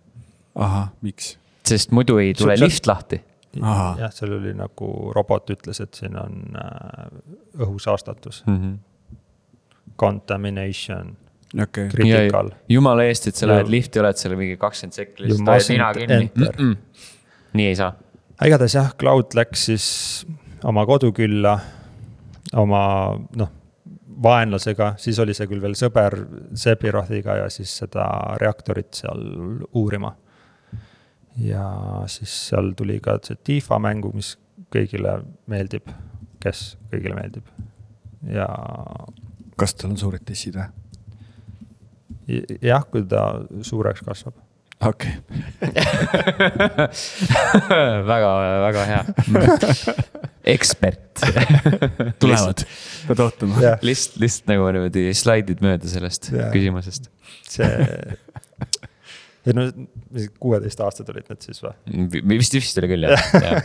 ahah, 0.56 0.88
miks? 1.02 1.38
sest 1.66 1.92
muidu 1.96 2.18
ei 2.20 2.34
tule 2.34 2.56
Sul- 2.58 2.66
lift 2.68 2.88
lahti. 2.90 3.22
Jah, 3.56 4.10
seal 4.16 4.32
oli 4.38 4.54
nagu 4.56 5.12
robot 5.16 5.50
ütles, 5.54 5.80
et 5.84 5.94
siin 5.96 6.16
on 6.18 6.56
äh, 6.56 7.12
õhusaastatus, 7.66 8.44
Mm 8.48 8.58
-hmm. 8.58 8.78
contamination, 10.02 11.14
okei, 11.54 11.90
critical. 11.94 12.52
jumala 12.70 13.06
eest, 13.10 13.30
et 13.32 13.40
sa 13.40 13.50
lähed 13.52 13.70
lifti, 13.72 14.02
oled 14.02 14.20
seal 14.20 14.38
mingi 14.40 14.58
kakskümmend 14.62 14.98
sekki, 14.98 15.28
hoiad 15.28 15.46
mustn't 15.46 15.76
nina 15.78 15.92
kinni 15.98 16.32
mm. 16.34 16.48
-mm. 16.58 17.06
nii 17.60 17.70
ei 17.74 17.78
saa. 17.80 17.94
igatahes 18.46 18.78
jah, 18.80 18.94
Cloud 19.00 19.38
läks 19.38 19.66
siis 19.70 19.88
oma 20.64 20.86
kodukülla 20.90 21.60
oma 22.58 22.84
noh, 23.38 23.52
vaenlasega, 24.24 24.94
siis 25.02 25.20
oli 25.20 25.34
see 25.38 25.48
küll 25.50 25.62
veel 25.64 25.76
sõber 25.78 26.18
Sepirothiga 26.58 27.38
ja 27.42 27.50
siis 27.54 27.74
seda 27.84 28.06
reaktorit 28.42 28.94
seal 29.02 29.24
uurima. 29.78 30.16
ja 31.38 31.66
siis 32.12 32.34
seal 32.50 32.74
tuli 32.78 33.00
ka 33.00 33.18
see 33.24 33.40
Tifa 33.44 33.80
mängu, 33.80 34.12
mis 34.14 34.36
kõigile 34.72 35.22
meeldib, 35.48 35.88
kes 36.44 36.76
kõigile 36.92 37.16
meeldib. 37.16 37.48
ja 38.28 38.48
kas 39.62 39.78
tal 39.78 39.94
on 39.94 40.00
suured 40.02 40.26
dissid 40.28 40.58
või? 40.58 40.70
jah, 42.64 42.86
kui 42.90 43.04
ta 43.10 43.22
suureks 43.66 44.02
kasvab. 44.06 44.36
okei, 44.88 45.14
väga, 48.12 48.32
väga 48.66 48.82
hea. 48.90 49.02
ekspert. 50.56 51.24
tulevad, 52.22 52.60
pead 53.08 53.20
ootama. 53.26 53.56
lihtsalt, 53.86 54.16
lihtsalt 54.24 54.48
nagu 54.54 54.64
niimoodi 54.74 55.02
slaidid 55.18 55.60
mööda 55.66 55.88
sellest 55.92 56.24
Jaa. 56.34 56.50
küsimusest. 56.56 57.04
see, 57.52 57.72
ei 59.46 59.52
no 59.58 59.62
kuueteistaastased 60.42 61.08
olid 61.14 61.26
need 61.30 61.42
siis 61.46 61.60
või? 61.66 61.74
vist, 62.36 62.54
vist 62.58 62.76
oli 62.82 62.88
küll 62.94 63.04
jah, 63.10 63.24
jah. 63.42 63.58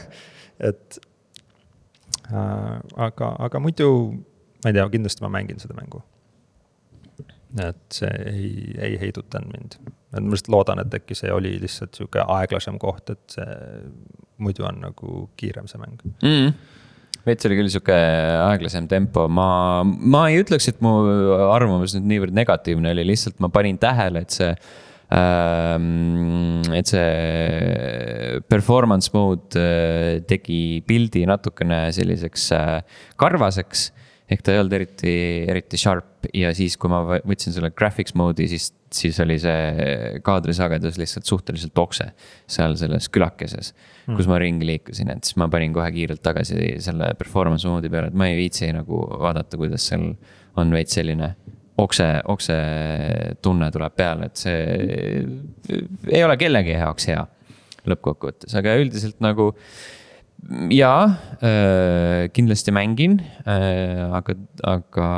et 0.73 0.87
äh, 2.33 2.77
aga, 3.09 3.27
aga 3.49 3.57
muidu 3.63 3.89
ma 4.67 4.73
ei 4.73 4.77
tea, 4.77 4.87
kindlasti 4.91 5.23
ma 5.23 5.31
mängin 5.39 5.63
seda 5.63 5.77
mängu. 5.79 6.03
et 7.63 7.95
see 7.95 8.09
ei, 8.29 8.49
ei 8.83 8.97
heidutanud 9.01 9.53
mind. 9.55 9.77
et 9.87 10.19
ma 10.19 10.33
lihtsalt 10.35 10.51
loodan, 10.53 10.83
et 10.83 10.97
äkki 10.99 11.17
see 11.17 11.31
oli 11.33 11.55
lihtsalt 11.63 11.95
sihuke 11.97 12.25
aeglasem 12.35 12.81
koht, 12.83 13.15
et 13.15 13.37
see 13.39 13.47
muidu 14.43 14.67
on 14.69 14.83
nagu 14.83 15.21
kiirem 15.41 15.69
see 15.71 15.81
mäng 15.81 16.03
mm. 16.03 16.51
veits 17.29 17.49
oli 17.49 17.61
küll 17.61 17.71
sihuke 17.73 17.95
aeglasem 17.95 18.91
tempo, 18.91 19.29
ma, 19.31 19.49
ma 19.85 20.27
ei 20.33 20.43
ütleks, 20.43 20.69
et 20.73 20.83
mu 20.85 20.99
arvamus 21.53 21.95
nüüd 21.97 22.11
niivõrd 22.11 22.37
negatiivne 22.37 22.93
oli, 22.93 23.07
lihtsalt 23.13 23.41
ma 23.41 23.53
panin 23.55 23.79
tähele, 23.81 24.27
et 24.27 24.37
see 24.37 24.51
ähm,. 25.15 26.67
et 26.75 26.91
see 26.91 28.41
performance 28.51 29.15
mode 29.15 29.55
äh, 29.55 30.19
tegi 30.27 30.83
pildi 30.87 31.23
natukene 31.31 31.87
selliseks 31.95 32.51
äh, 32.59 32.81
karvaseks 33.21 33.93
ehk 34.27 34.43
ta 34.43 34.55
ei 34.55 34.61
olnud 34.61 34.75
eriti, 34.75 35.13
eriti 35.47 35.79
sharp 35.79 36.27
ja 36.35 36.51
siis, 36.57 36.75
kui 36.81 36.91
ma 36.91 37.03
võtsin 37.07 37.55
selle 37.55 37.71
graphics 37.77 38.17
mode'i, 38.19 38.49
siis, 38.51 38.73
siis 38.95 39.19
oli 39.23 39.37
see 39.43 40.17
kaadrisagedus 40.27 40.99
lihtsalt 40.99 41.29
suhteliselt 41.29 41.79
okse. 41.79 42.09
seal 42.51 42.75
selles 42.81 43.09
külakeses 43.13 43.73
mm., 43.73 44.17
kus 44.19 44.31
ma 44.31 44.41
ringi 44.43 44.67
liikusin, 44.67 45.13
et 45.15 45.29
siis 45.29 45.39
ma 45.39 45.49
panin 45.53 45.75
kohe 45.77 45.91
kiirelt 45.95 46.25
tagasi 46.27 46.59
selle 46.83 47.13
performance 47.19 47.69
mode'i 47.71 47.93
peale, 47.93 48.11
et 48.11 48.19
ma 48.19 48.31
ei 48.31 48.41
viitsi 48.41 48.73
nagu 48.75 49.05
vaadata, 49.23 49.61
kuidas 49.61 49.87
seal 49.93 50.11
on 50.57 50.75
veits 50.75 50.99
selline 50.99 51.35
okse, 51.79 52.09
okse 52.33 52.57
tunne 53.45 53.71
tuleb 53.73 53.97
peale, 53.97 54.31
et 54.31 54.43
see 54.43 54.59
ei 56.11 56.25
ole 56.25 56.39
kellegi 56.41 56.75
jaoks 56.75 57.11
hea 57.13 57.23
lõppkokkuvõttes, 57.87 58.57
aga 58.59 58.75
üldiselt 58.81 59.21
nagu 59.23 59.53
jaa 60.71 61.05
äh,, 61.43 62.29
kindlasti 62.35 62.75
mängin 62.75 63.21
äh,, 63.47 64.03
aga, 64.15 64.37
aga 64.67 65.09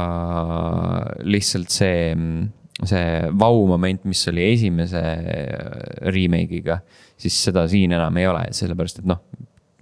lihtsalt 1.27 1.73
see, 1.75 2.15
see 2.85 3.03
vau-moment, 3.41 4.07
mis 4.09 4.25
oli 4.31 4.47
esimese 4.55 5.03
remake'iga, 6.15 6.81
siis 7.21 7.37
seda 7.49 7.67
siin 7.71 7.95
enam 7.97 8.17
ei 8.21 8.29
ole, 8.31 8.47
sellepärast 8.57 9.03
et 9.03 9.11
noh, 9.11 9.21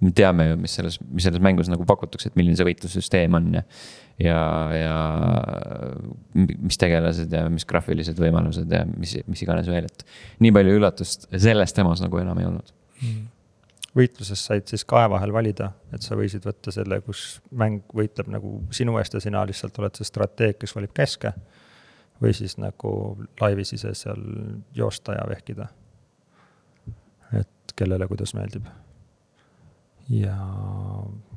me 0.03 0.11
teame 0.17 0.51
ju, 0.51 0.57
mis 0.61 0.75
selles, 0.77 0.99
mis 1.09 1.25
selles 1.25 1.41
mängus 1.43 1.71
nagu 1.71 1.87
pakutakse, 1.89 2.29
et 2.29 2.35
milline 2.37 2.57
see 2.57 2.67
võitlussüsteem 2.67 3.37
on 3.39 3.47
ja. 3.57 3.63
ja, 4.21 4.41
ja 4.75 4.97
mis 6.35 6.77
tegelased 6.81 7.33
ja 7.33 7.47
mis 7.53 7.65
graafilised 7.69 8.19
võimalused 8.21 8.73
ja 8.73 8.83
mis, 8.91 9.15
mis 9.29 9.41
iganes 9.45 9.71
veel, 9.71 9.89
et 9.89 10.05
nii 10.43 10.53
palju 10.53 10.77
üllatust 10.81 11.25
selles 11.33 11.73
temas 11.77 12.03
nagu 12.03 12.21
enam 12.21 12.43
ei 12.43 12.51
olnud 12.51 12.77
mm 12.97 13.25
võitluses 13.97 14.41
said 14.49 14.67
siis 14.69 14.85
kahe 14.87 15.09
vahel 15.09 15.33
valida, 15.33 15.71
et 15.93 16.05
sa 16.05 16.17
võisid 16.17 16.45
võtta 16.45 16.71
selle, 16.73 16.99
kus 17.05 17.39
mäng 17.57 17.85
võitleb 17.95 18.29
nagu 18.31 18.59
sinu 18.75 18.97
eest 19.01 19.17
ja 19.17 19.21
sina 19.23 19.43
lihtsalt 19.47 19.77
oled 19.81 19.97
see 19.97 20.07
strateeg, 20.07 20.59
kes 20.61 20.75
valib 20.75 20.93
keske. 20.97 21.33
või 22.21 22.33
siis 22.33 22.57
nagu 22.57 22.91
laivis 23.41 23.73
ise 23.73 23.93
seal 23.93 24.23
joosta 24.73 25.13
ja 25.13 25.27
vehkida. 25.29 25.67
et 27.33 27.73
kellele 27.75 28.07
kuidas 28.07 28.33
meeldib. 28.33 28.65
ja 30.09 30.37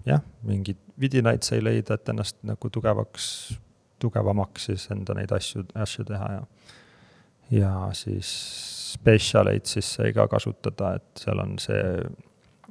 jah, 0.07 0.23
mingeid 0.43 0.79
vidinaid 1.01 1.43
sai 1.43 1.63
leida, 1.65 1.95
et 1.95 2.09
ennast 2.09 2.37
nagu 2.43 2.71
tugevaks, 2.71 3.59
tugevamaks 3.99 4.65
siis 4.71 4.89
enda 4.91 5.15
neid 5.15 5.33
asju, 5.33 5.65
asju 5.75 6.05
teha 6.05 6.33
ja. 6.33 6.43
ja 7.51 7.75
siis 7.93 8.33
spetsialeid 8.93 9.67
siis 9.67 9.95
sai 9.95 10.13
ka 10.13 10.27
kasutada, 10.29 10.95
et 10.99 11.23
seal 11.25 11.39
on 11.39 11.59
see 11.59 11.85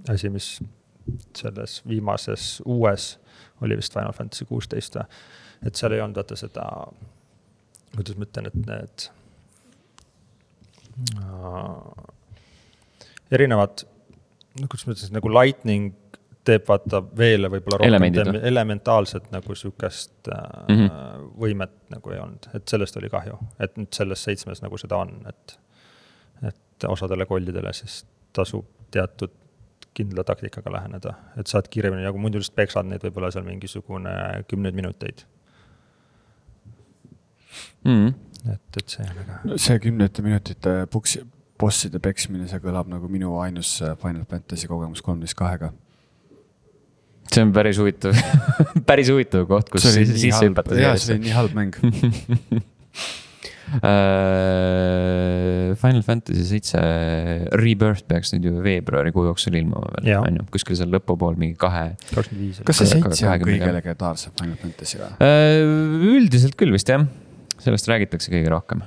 asi, 0.09 0.29
mis 0.29 0.59
selles 1.38 1.79
viimases 1.88 2.62
uues 2.65 3.19
oli 3.62 3.77
vist 3.77 3.93
Final 3.93 4.13
Fantasy 4.15 4.45
kuusteist 4.45 4.95
või, 4.95 5.05
et 5.67 5.79
seal 5.79 5.95
ei 5.95 6.01
olnud 6.03 6.19
vaata 6.21 6.38
seda, 6.39 6.65
kuidas 7.95 8.17
ma 8.17 8.27
ütlen, 8.27 8.49
et 8.49 8.59
need 8.59 9.07
äh, 11.19 12.05
erinevad, 13.35 13.83
kuidas 14.62 14.85
ma 14.88 14.95
ütlen, 14.95 15.15
nagu 15.17 15.33
lightning 15.33 15.95
teeb 16.47 16.65
vaata 16.69 17.01
veele 17.17 17.49
võib-olla 17.51 17.81
rohkem 17.83 18.39
elementaalset 18.47 19.27
nagu 19.33 19.55
sihukest 19.55 20.31
äh, 20.31 20.45
mm 20.69 20.85
-hmm. 20.85 21.27
võimet 21.41 21.75
nagu 21.95 22.15
ei 22.15 22.21
olnud, 22.23 22.49
et 22.53 22.67
sellest 22.67 22.97
oli 22.97 23.09
kahju, 23.09 23.39
et 23.59 23.77
nüüd 23.77 23.91
selles 23.95 24.23
seitsmes 24.23 24.63
nagu 24.65 24.77
seda 24.77 25.03
on, 25.03 25.19
et. 25.27 25.59
et 26.47 26.55
osadele 26.88 27.25
kollidele 27.25 27.73
siis 27.73 28.05
tasub 28.33 28.65
teatud 28.91 29.33
kindla 29.97 30.23
taktikaga 30.28 30.71
läheneda, 30.73 31.15
et 31.39 31.49
saad 31.52 31.67
kiiremini 31.71 32.06
nagu 32.06 32.21
muidu 32.21 32.39
lihtsalt 32.39 32.58
peksad 32.60 32.88
neid 32.89 33.04
võib-olla 33.04 33.32
seal 33.34 33.45
mingisugune 33.47 34.13
kümneid 34.49 34.78
minuteid 34.78 35.25
mm.. 37.84 38.13
et, 38.54 38.80
et 38.82 38.95
see 38.95 39.06
on 39.06 39.19
väga. 39.19 39.60
see 39.65 39.78
kümnete 39.84 40.25
minutite 40.25 40.75
puksi, 40.93 41.23
bosside 41.60 42.02
peksmine, 42.04 42.47
see 42.49 42.63
kõlab 42.63 42.91
nagu 42.91 43.12
minu 43.12 43.38
ainus 43.43 43.78
äh, 43.84 43.95
Final 44.02 44.25
Fantasy 44.30 44.69
kogemus 44.71 45.04
kolmteist 45.06 45.38
kahega. 45.39 45.71
see 47.30 47.45
on 47.45 47.56
päris 47.56 47.82
huvitav 47.82 48.15
päris 48.89 49.12
huvitav 49.12 49.47
koht, 49.49 49.73
kus 49.73 49.89
sisse 49.89 50.45
hüpata. 50.45 50.78
jaa, 50.80 50.95
see 50.97 51.17
oli 51.17 51.28
nii 51.28 51.36
halb 51.39 51.58
mäng 51.58 51.80
Final 55.79 56.03
Fantasy 56.05 56.45
seitse 56.47 56.82
Rebirth 57.60 58.05
peaks 58.10 58.34
nüüd 58.34 58.49
ju 58.49 58.53
veebruarikuu 58.65 59.27
jooksul 59.29 59.58
ilmuma 59.60 59.93
veel, 59.97 60.12
on 60.19 60.39
ju, 60.39 60.45
kuskil 60.55 60.77
seal 60.79 60.91
lõpupool 60.93 61.38
mingi 61.39 61.58
kahe. 61.60 61.91
kas 62.10 62.82
see 62.82 62.89
seitse 62.89 63.29
on 63.29 63.43
kõige 63.45 63.71
legendaarsem 63.77 64.36
Final 64.39 64.60
Fantasy 64.62 65.01
või? 65.01 65.12
Äh, 65.25 66.13
üldiselt 66.15 66.58
küll 66.60 66.73
vist 66.75 66.89
jah, 66.91 67.05
sellest 67.60 67.89
räägitakse 67.91 68.34
kõige 68.34 68.49
rohkem. 68.53 68.84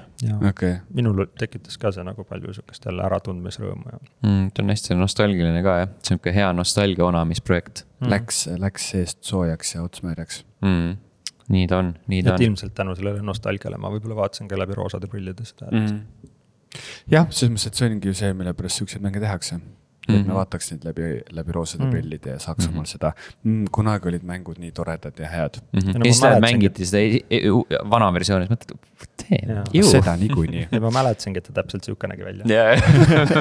Okay. 0.49 0.81
minul 0.95 1.25
tekitas 1.39 1.79
ka 1.83 1.91
see 1.95 2.05
nagu 2.07 2.23
palju 2.27 2.55
sihukest 2.55 2.85
jälle 2.87 3.03
äratundmisrõõmu 3.09 3.89
ja 3.91 3.97
mm,. 3.99 4.51
ta 4.55 4.63
on 4.63 4.71
hästi 4.71 4.99
nostalgiline 4.99 5.63
ka 5.67 5.79
jah, 5.81 5.95
sihuke 6.07 6.35
hea 6.35 6.51
nostalgia 6.55 7.09
onamisprojekt 7.09 7.83
mm.. 7.83 8.13
Läks, 8.13 8.45
läks 8.63 8.93
seest 8.95 9.19
soojaks 9.27 9.75
ja 9.75 9.83
otsmärjaks 9.83 10.45
mm 10.63 10.93
nii 11.49 11.67
ta 11.71 11.79
on, 11.83 11.93
nii 12.07 12.23
ta 12.23 12.35
et 12.35 12.41
on. 12.41 12.47
ilmselt 12.51 12.75
tänu 12.75 12.95
sellele 12.99 13.23
nostalgiale 13.27 13.79
ma 13.81 13.91
võib-olla 13.93 14.19
vaatasin 14.23 14.51
ka 14.51 14.59
läbi 14.59 14.77
roosade 14.79 15.11
prillide 15.11 15.45
seda 15.49 15.71
mm. 15.71 15.87
-hmm. 15.87 16.33
jah, 17.15 17.31
selles 17.31 17.55
mõttes, 17.55 17.67
et 17.67 17.81
see 17.81 17.91
ongi 17.91 18.13
ju 18.13 18.15
see, 18.15 18.35
mille 18.39 18.55
pärast 18.59 18.83
siukseid 18.83 19.03
mänge 19.03 19.21
tehakse. 19.21 19.61
Et 20.03 20.09
mm 20.09 20.23
-hmm. 20.23 20.29
me 20.29 20.35
vaataks 20.35 20.73
neid 20.73 20.85
läbi, 20.85 21.09
läbi 21.31 21.53
roosade 21.53 21.85
mm 21.85 21.89
-hmm. 21.89 21.93
prillide 21.93 22.31
ja 22.31 22.39
saaks 22.39 22.67
omal 22.67 22.77
mm 22.77 22.83
-hmm. 22.83 22.93
seda 22.93 23.13
mm,, 23.45 23.67
kunagi 23.77 24.09
olid 24.09 24.25
mängud 24.31 24.59
nii 24.59 24.73
toredad 24.73 25.19
ja 25.19 25.29
head 25.29 25.61
mm. 25.73 25.79
-hmm. 25.81 26.07
ja 26.07 26.13
siis 26.13 26.41
mängiti 26.41 26.87
seda 26.87 27.85
vana 27.91 28.11
versioonis, 28.15 28.51
mõtled, 28.51 28.75
tee. 29.23 29.83
seda 29.91 30.17
niikuinii. 30.17 30.67
ja 30.75 30.81
ma 30.81 30.91
mäletasingi, 30.91 31.39
et 31.39 31.45
ta 31.45 31.53
täpselt 31.63 31.85
sihuke 31.85 32.11
nägi 32.11 32.25
välja 32.25 32.45
yeah. 32.51 32.83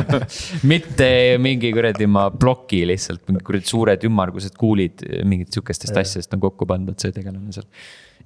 mitte 0.73 1.37
mingi 1.41 1.73
kuradi 1.73 2.07
ma 2.07 2.29
ploki 2.29 2.85
lihtsalt, 2.87 3.25
mingid 3.27 3.45
kuradi 3.49 3.73
suured 3.73 4.09
ümmargused 4.11 4.57
kuulid 4.57 5.05
mingit 5.23 5.51
sihukestest 5.51 5.95
yeah. 5.95 6.05
asjadest 6.05 6.33
on 6.33 6.39
kokku 6.47 6.65
pandud 6.65 6.99
see 7.01 7.11
tegelane 7.11 7.51
seal. 7.57 7.65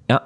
jaa, 0.10 0.22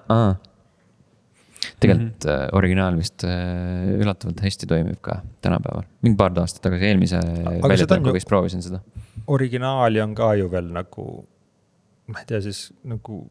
tegelikult 1.80 2.26
mm 2.26 2.32
-hmm. 2.32 2.58
originaal 2.58 2.98
vist 2.98 3.24
äh, 3.24 3.90
üllatavalt 4.00 4.42
hästi 4.44 4.68
toimib 4.68 5.02
ka 5.02 5.22
tänapäeval, 5.42 5.88
mingi 6.02 6.18
paar 6.18 6.36
aastat 6.40 6.64
tagasi, 6.68 6.86
eelmise 6.92 7.20
väljatuleku 7.64 8.14
vist 8.14 8.28
proovisin 8.28 8.64
seda. 8.64 8.80
originaali 9.28 10.02
on 10.02 10.16
ka 10.16 10.34
ju 10.36 10.52
veel 10.52 10.72
nagu, 10.76 11.06
ma 12.08 12.20
ei 12.20 12.26
tea, 12.28 12.42
siis 12.42 12.74
nagu 12.84 13.22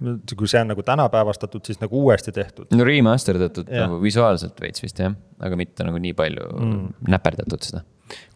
noh, 0.00 0.20
kui 0.36 0.48
see 0.50 0.60
on 0.60 0.72
nagu 0.72 0.82
tänapäevastatud, 0.82 1.64
siis 1.66 1.80
nagu 1.80 2.02
uuesti 2.02 2.32
tehtud. 2.32 2.70
no 2.74 2.84
remasterdatud 2.84 3.70
nagu 3.70 4.00
visuaalselt 4.02 4.60
veits 4.60 4.82
vist 4.82 4.98
jah, 4.98 5.14
aga 5.40 5.56
mitte 5.56 5.86
nagu 5.86 6.00
nii 6.02 6.14
palju 6.16 6.48
mm. 6.56 6.88
näperdatud 7.12 7.68
seda. 7.68 7.84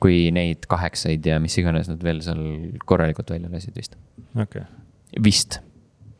kui 0.02 0.30
neid 0.34 0.66
kaheksaid 0.70 1.26
ja 1.26 1.40
mis 1.42 1.58
iganes 1.58 1.90
nad 1.90 2.00
veel 2.04 2.22
seal 2.26 2.40
korralikult 2.86 3.30
välja 3.30 3.52
lasid 3.52 3.76
vist. 3.76 3.98
okei 4.34 4.62
okay.. 4.62 5.22
vist, 5.22 5.60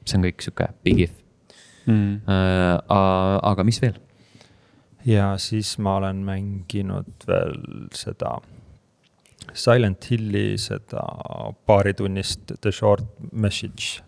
see 0.05 0.21
on 0.21 0.29
kõik 0.29 0.47
sihuke 0.47 0.71
big 0.85 1.07
if 1.09 1.20
mm.. 1.91 2.15
Uh, 2.25 3.37
aga 3.51 3.67
mis 3.67 3.81
veel? 3.83 3.99
ja 5.07 5.33
siis 5.41 5.77
ma 5.83 5.97
olen 6.01 6.25
mänginud 6.27 7.29
veel 7.29 7.57
seda 7.97 8.39
Silent 9.57 10.11
Hilli 10.11 10.59
seda 10.61 11.03
paaritunnist 11.67 12.53
The 12.61 12.73
Short 12.73 13.07
Message 13.33 14.03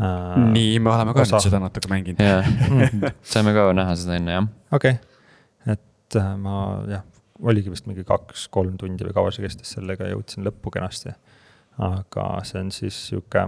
uh,. 0.00 0.50
nii, 0.52 0.78
me 0.82 0.92
oleme 0.92 1.14
ka 1.14 1.24
osa... 1.24 1.38
nüüd 1.38 1.46
seda 1.48 1.62
natuke 1.62 1.92
mänginud 1.92 2.20
yeah. 2.24 3.14
saime 3.34 3.54
ka 3.56 3.70
näha 3.76 3.94
seda 3.98 4.18
enne, 4.20 4.36
jah. 4.38 4.50
okei 4.72 4.98
okay., 4.98 5.76
et 5.76 6.18
uh, 6.18 6.34
ma 6.40 6.58
jah, 6.90 7.06
oligi 7.46 7.72
vist 7.72 7.88
mingi 7.88 8.04
kaks-kolm 8.06 8.76
tundi 8.80 9.06
või 9.06 9.16
kaua 9.16 9.32
see 9.34 9.44
kestis, 9.46 9.74
sellega 9.76 10.08
jõudsin 10.10 10.44
lõppu 10.46 10.72
kenasti. 10.74 11.14
aga 11.80 12.26
see 12.48 12.60
on 12.60 12.72
siis 12.74 12.96
sihuke, 13.08 13.46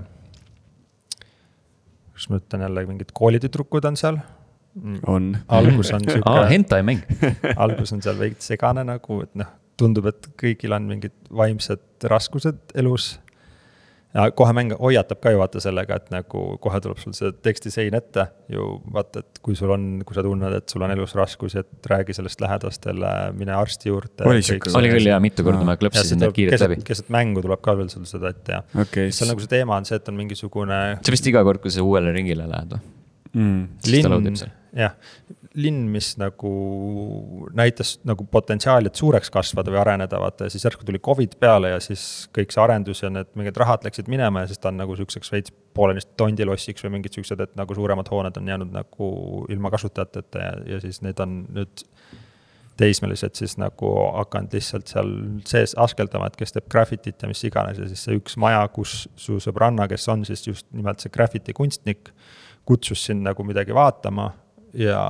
kuidas 2.23 2.29
ma 2.31 2.39
ütlen 2.39 2.63
jälle, 2.63 2.87
mingid 2.87 3.11
koolitüdrukud 3.15 3.85
on 3.85 3.97
seal 3.97 4.19
on. 5.07 5.37
algus 5.49 5.93
on 5.93 6.05
sihuke 6.09 6.31
ah,. 6.31 6.49
hentai 6.51 6.83
mäng 6.83 7.03
algus 7.57 7.93
on 7.93 8.03
seal 8.03 8.19
veidi 8.19 8.41
segane 8.41 8.85
nagu, 8.85 9.23
et 9.23 9.35
noh, 9.35 9.51
tundub, 9.77 10.07
et 10.07 10.29
kõigil 10.39 10.73
on 10.73 10.87
mingid 10.87 11.15
vaimsed 11.31 12.07
raskused 12.11 12.75
elus 12.75 13.19
ja 14.13 14.27
kohe 14.37 14.53
mäng 14.57 14.75
hoiatab 14.79 15.21
ka 15.23 15.33
ju 15.33 15.41
vaata 15.41 15.61
sellega, 15.63 15.97
et 16.01 16.11
nagu 16.13 16.43
kohe 16.63 16.81
tuleb 16.85 17.01
sul 17.01 17.15
see 17.17 17.33
tekstisein 17.45 17.95
ette 17.97 18.27
ju 18.53 18.69
vaata, 18.95 19.23
et 19.25 19.43
kui 19.45 19.57
sul 19.59 19.73
on, 19.75 19.87
kui 20.07 20.17
sa 20.17 20.25
tunned, 20.27 20.57
et 20.59 20.73
sul 20.75 20.85
on 20.85 20.95
elus 20.95 21.15
raskusi, 21.19 21.63
et 21.63 21.91
räägi 21.93 22.17
sellest 22.19 22.43
lähedastele, 22.45 23.13
mine 23.39 23.57
arsti 23.57 23.93
juurde. 23.93 24.27
oli 24.29 24.93
küll 24.95 25.09
ja 25.09 25.21
mitu 25.23 25.47
korda 25.47 25.65
ma 25.67 25.77
klõpsisin 25.81 26.21
need 26.23 26.37
kiirelt 26.37 26.67
läbi. 26.67 26.81
keset 26.93 27.13
mängu 27.13 27.45
tuleb 27.45 27.63
ka 27.65 27.77
veel 27.79 27.91
sul 27.93 28.09
seda 28.09 28.33
ette 28.35 28.59
ja 28.59 28.65
okay,. 28.85 29.13
seal 29.15 29.33
nagu 29.33 29.45
see 29.45 29.53
teema 29.53 29.79
on 29.81 29.89
see, 29.89 30.01
et 30.01 30.13
on 30.13 30.19
mingisugune. 30.19 30.83
see 31.01 31.17
vist 31.17 31.31
iga 31.33 31.45
kord, 31.47 31.63
kui 31.65 31.73
sa 31.73 31.85
uuele 31.85 32.13
ringile 32.15 32.49
lähed 32.51 32.77
või 32.77 32.85
mm.? 33.33 34.53
jah, 34.77 34.97
linn, 35.55 35.85
mis 35.93 36.15
nagu 36.21 36.51
näitas 37.57 37.97
nagu 38.09 38.25
potentsiaali, 38.31 38.89
et 38.89 38.99
suureks 38.99 39.31
kasvada 39.33 39.73
või 39.73 39.81
areneda, 39.83 40.21
vaata 40.21 40.49
ja 40.49 40.53
siis 40.53 40.65
järsku 40.65 40.87
tuli 40.89 41.01
Covid 41.05 41.37
peale 41.41 41.75
ja 41.75 41.81
siis 41.83 42.29
kõik 42.37 42.55
see 42.55 42.63
arendus 42.63 43.03
ja 43.05 43.11
need 43.13 43.31
mingid 43.39 43.61
rahad 43.61 43.85
läksid 43.85 44.09
minema 44.13 44.45
ja 44.45 44.51
siis 44.51 44.63
ta 44.63 44.71
on 44.73 44.81
nagu 44.81 44.97
sihukeseks 44.97 45.33
veits 45.35 45.55
poolenisti 45.77 46.17
tondilossiks 46.21 46.85
või 46.87 46.97
mingid 46.97 47.19
siuksed, 47.19 47.45
et 47.45 47.55
nagu 47.59 47.77
suuremad 47.77 48.09
hooned 48.13 48.41
on 48.41 48.49
jäänud 48.49 48.73
nagu 48.73 49.13
ilma 49.53 49.73
kasutajateta 49.75 50.45
ja, 50.45 50.53
ja 50.75 50.83
siis 50.85 51.03
need 51.05 51.21
on 51.21 51.43
nüüd 51.53 51.85
teismelised 52.81 53.37
siis 53.37 53.59
nagu 53.61 53.91
hakanud 54.17 54.55
lihtsalt 54.57 54.89
seal 54.89 55.11
sees 55.49 55.77
askeldama, 55.79 56.31
et 56.31 56.39
kes 56.41 56.57
teeb 56.57 56.71
graffitit 56.73 57.21
ja 57.21 57.29
mis 57.29 57.45
iganes 57.45 57.81
ja 57.81 57.89
siis 57.91 58.07
see 58.09 58.17
üks 58.17 58.39
maja, 58.41 58.65
kus 58.73 59.03
su 59.21 59.37
sõbranna, 59.45 59.85
kes 59.91 60.09
on 60.09 60.25
siis 60.29 60.47
just 60.49 60.71
nimelt 60.73 61.05
see 61.05 61.13
graffiti 61.13 61.53
kunstnik, 61.57 62.15
kutsus 62.65 63.05
sind 63.05 63.27
nagu 63.27 63.45
midagi 63.45 63.75
vaatama 63.77 64.31
ja, 64.75 65.03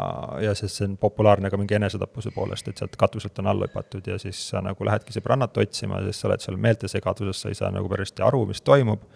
ja 0.42 0.54
sest 0.58 0.78
see 0.78 0.88
on 0.88 0.96
populaarne 1.00 1.50
ka 1.50 1.58
mingi 1.60 1.76
enesetappuse 1.78 2.32
poolest, 2.34 2.68
et 2.68 2.80
sealt 2.80 2.96
katuselt 2.98 3.38
on 3.42 3.50
alla 3.52 3.68
hüpatud 3.68 4.06
ja 4.10 4.18
siis 4.22 4.40
sa 4.50 4.62
nagu 4.64 4.86
lähedki 4.86 5.14
sõbrannat 5.14 5.58
otsima, 5.62 6.00
sest 6.06 6.22
sa 6.22 6.30
oled 6.30 6.44
seal 6.44 6.58
meeltesegaduses, 6.62 7.44
sa 7.44 7.52
ei 7.52 7.58
saa 7.58 7.70
nagu 7.74 7.90
päris 7.92 8.14
aru, 8.22 8.44
mis 8.50 8.62
toimub. 8.66 9.06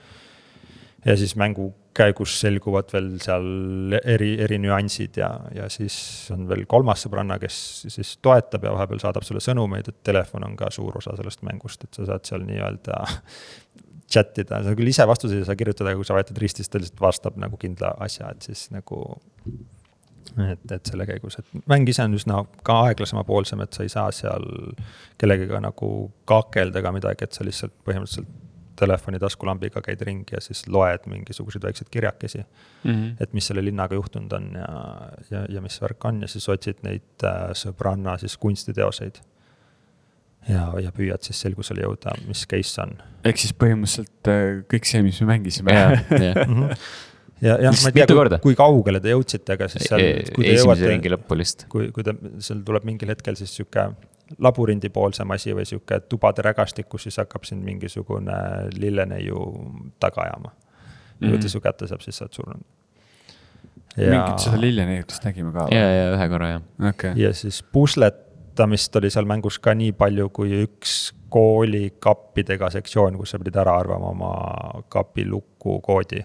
ja 1.07 1.17
siis 1.17 1.37
mängu 1.37 1.73
käigus 1.97 2.35
selguvad 2.41 2.91
veel 2.93 3.13
seal 3.23 3.97
eri, 4.05 4.35
eri 4.43 4.59
nüansid 4.61 5.17
ja, 5.21 5.31
ja 5.55 5.69
siis 5.73 5.97
on 6.35 6.47
veel 6.49 6.67
kolmas 6.69 7.07
sõbranna, 7.07 7.39
kes 7.41 7.59
siis 7.89 8.17
toetab 8.23 8.67
ja 8.67 8.75
vahepeal 8.75 9.01
saadab 9.03 9.25
sulle 9.27 9.41
sõnumeid, 9.41 9.89
et 9.89 10.03
telefon 10.05 10.45
on 10.47 10.57
ka 10.59 10.71
suur 10.75 10.99
osa 11.01 11.17
sellest 11.17 11.45
mängust, 11.47 11.87
et 11.87 11.97
sa 11.97 12.09
saad 12.11 12.27
seal 12.29 12.45
nii-öelda 12.47 13.01
chat 14.13 14.39
ida, 14.39 14.61
sa 14.63 14.75
küll 14.79 14.93
ise 14.93 15.07
vastuseid 15.09 15.43
ei 15.43 15.49
saa 15.49 15.59
kirjutada, 15.59 15.91
aga 15.91 15.99
kui 15.99 16.07
sa 16.07 16.15
vajutad 16.15 16.39
risti, 16.43 16.63
siis 16.63 16.71
ta 16.71 16.83
lihtsalt 16.83 17.03
vastab 17.03 17.41
nagu 17.43 17.59
kindla 17.59 17.97
asja, 18.07 18.31
et 18.35 18.47
siis 18.47 18.69
nagu 18.75 19.01
et, 20.53 20.73
et 20.73 20.91
selle 20.91 21.07
käigus, 21.09 21.39
et 21.41 21.69
mäng 21.71 21.89
ise 21.89 22.05
on 22.05 22.17
üsna 22.17 22.43
ka 22.67 22.81
aeglasemapoolsem, 22.89 23.62
et 23.65 23.77
sa 23.77 23.87
ei 23.87 23.93
saa 23.93 24.11
seal 24.15 24.49
kellegagi 25.21 25.62
nagu 25.65 25.93
kakelda 26.29 26.83
ega 26.83 26.93
midagi, 26.95 27.29
et 27.29 27.37
sa 27.37 27.47
lihtsalt 27.47 27.75
põhimõtteliselt 27.87 28.43
telefoni 28.77 29.19
taskulambiga 29.19 29.81
käid 29.85 30.03
ringi 30.07 30.37
ja 30.37 30.41
siis 30.45 30.67
loed 30.69 31.07
mingisuguseid 31.11 31.65
väikseid 31.65 31.89
kirjakesi 31.91 32.39
mm. 32.39 32.91
-hmm. 32.91 33.15
et 33.21 33.33
mis 33.33 33.47
selle 33.47 33.65
linnaga 33.65 33.95
juhtunud 33.95 34.33
on 34.33 34.51
ja, 34.55 34.69
ja, 35.31 35.47
ja 35.49 35.61
mis 35.61 35.81
värk 35.83 36.05
on 36.05 36.21
ja 36.23 36.29
siis 36.29 36.49
otsid 36.49 36.83
neid 36.83 37.25
äh, 37.25 37.51
sõbranna 37.53 38.19
siis 38.19 38.37
kunstiteoseid. 38.37 39.21
ja, 40.49 40.73
ja 40.81 40.93
püüad 40.93 41.23
siis 41.27 41.41
selgusele 41.41 41.83
jõuda, 41.83 42.12
mis 42.29 42.47
case 42.47 42.83
on. 42.83 42.97
ehk 43.25 43.39
siis 43.39 43.55
põhimõtteliselt 43.55 44.31
äh, 44.31 44.65
kõik 44.75 44.85
see, 44.85 45.03
mis 45.03 45.21
me 45.21 45.33
mängisime. 45.33 45.79
Ja, 47.44 47.59
jah, 47.61 47.75
ma 47.85 47.90
ei 47.92 48.07
tea, 48.09 48.38
kui 48.40 48.55
kaugele 48.57 49.01
te 49.05 49.12
jõudsite, 49.12 49.57
aga 49.59 49.66
siis 49.68 49.85
seal. 49.90 50.01
E-, 50.01 50.53
esimese 50.55 50.88
ringi 50.88 51.11
lõppu 51.12 51.37
lihtsalt. 51.37 51.66
kui, 51.72 51.90
kui 51.92 52.05
te, 52.07 52.14
seal 52.44 52.62
tuleb 52.64 52.87
mingil 52.88 53.12
hetkel 53.12 53.37
siis 53.37 53.53
sihuke 53.59 53.90
labürindipoolsem 54.42 55.35
asi 55.37 55.53
või 55.55 55.66
sihuke 55.68 56.01
tubade 56.11 56.42
rägastik, 56.46 56.88
kus 56.90 57.07
siis 57.07 57.18
hakkab 57.20 57.44
sind 57.46 57.62
mingisugune 57.66 58.37
lilleneiu 58.75 59.42
taga 60.03 60.25
ajama 60.25 60.51
mm. 60.51 61.20
-hmm. 61.20 61.35
võtta 61.35 61.53
su 61.53 61.61
kätte 61.61 61.88
saab, 61.90 62.03
siis 62.03 62.16
sa 62.16 62.25
oled 62.25 62.38
surnud. 62.40 62.64
Ja... 63.96 64.11
mingit 64.11 64.44
seda 64.44 64.61
lilleneiutist 64.61 65.25
nägime 65.25 65.53
ka 65.53 65.68
ja, 65.72 65.85
ja 65.92 66.09
ühe 66.16 66.29
korra 66.29 66.49
jah 66.51 66.88
okay.. 66.88 67.12
ja 67.16 67.31
siis 67.33 67.62
pusletamist 67.72 68.96
oli 68.96 69.11
seal 69.12 69.29
mängus 69.29 69.57
ka 69.62 69.72
nii 69.75 69.92
palju, 69.96 70.29
kui 70.37 70.64
üks 70.64 70.96
kooli 71.33 71.94
kappidega 72.01 72.68
sektsioon, 72.72 73.16
kus 73.20 73.33
sa 73.33 73.40
pidid 73.40 73.57
ära 73.61 73.77
arvama 73.81 74.11
oma 74.12 74.33
kapi 74.92 75.25
luku 75.29 75.79
koodi 75.85 76.25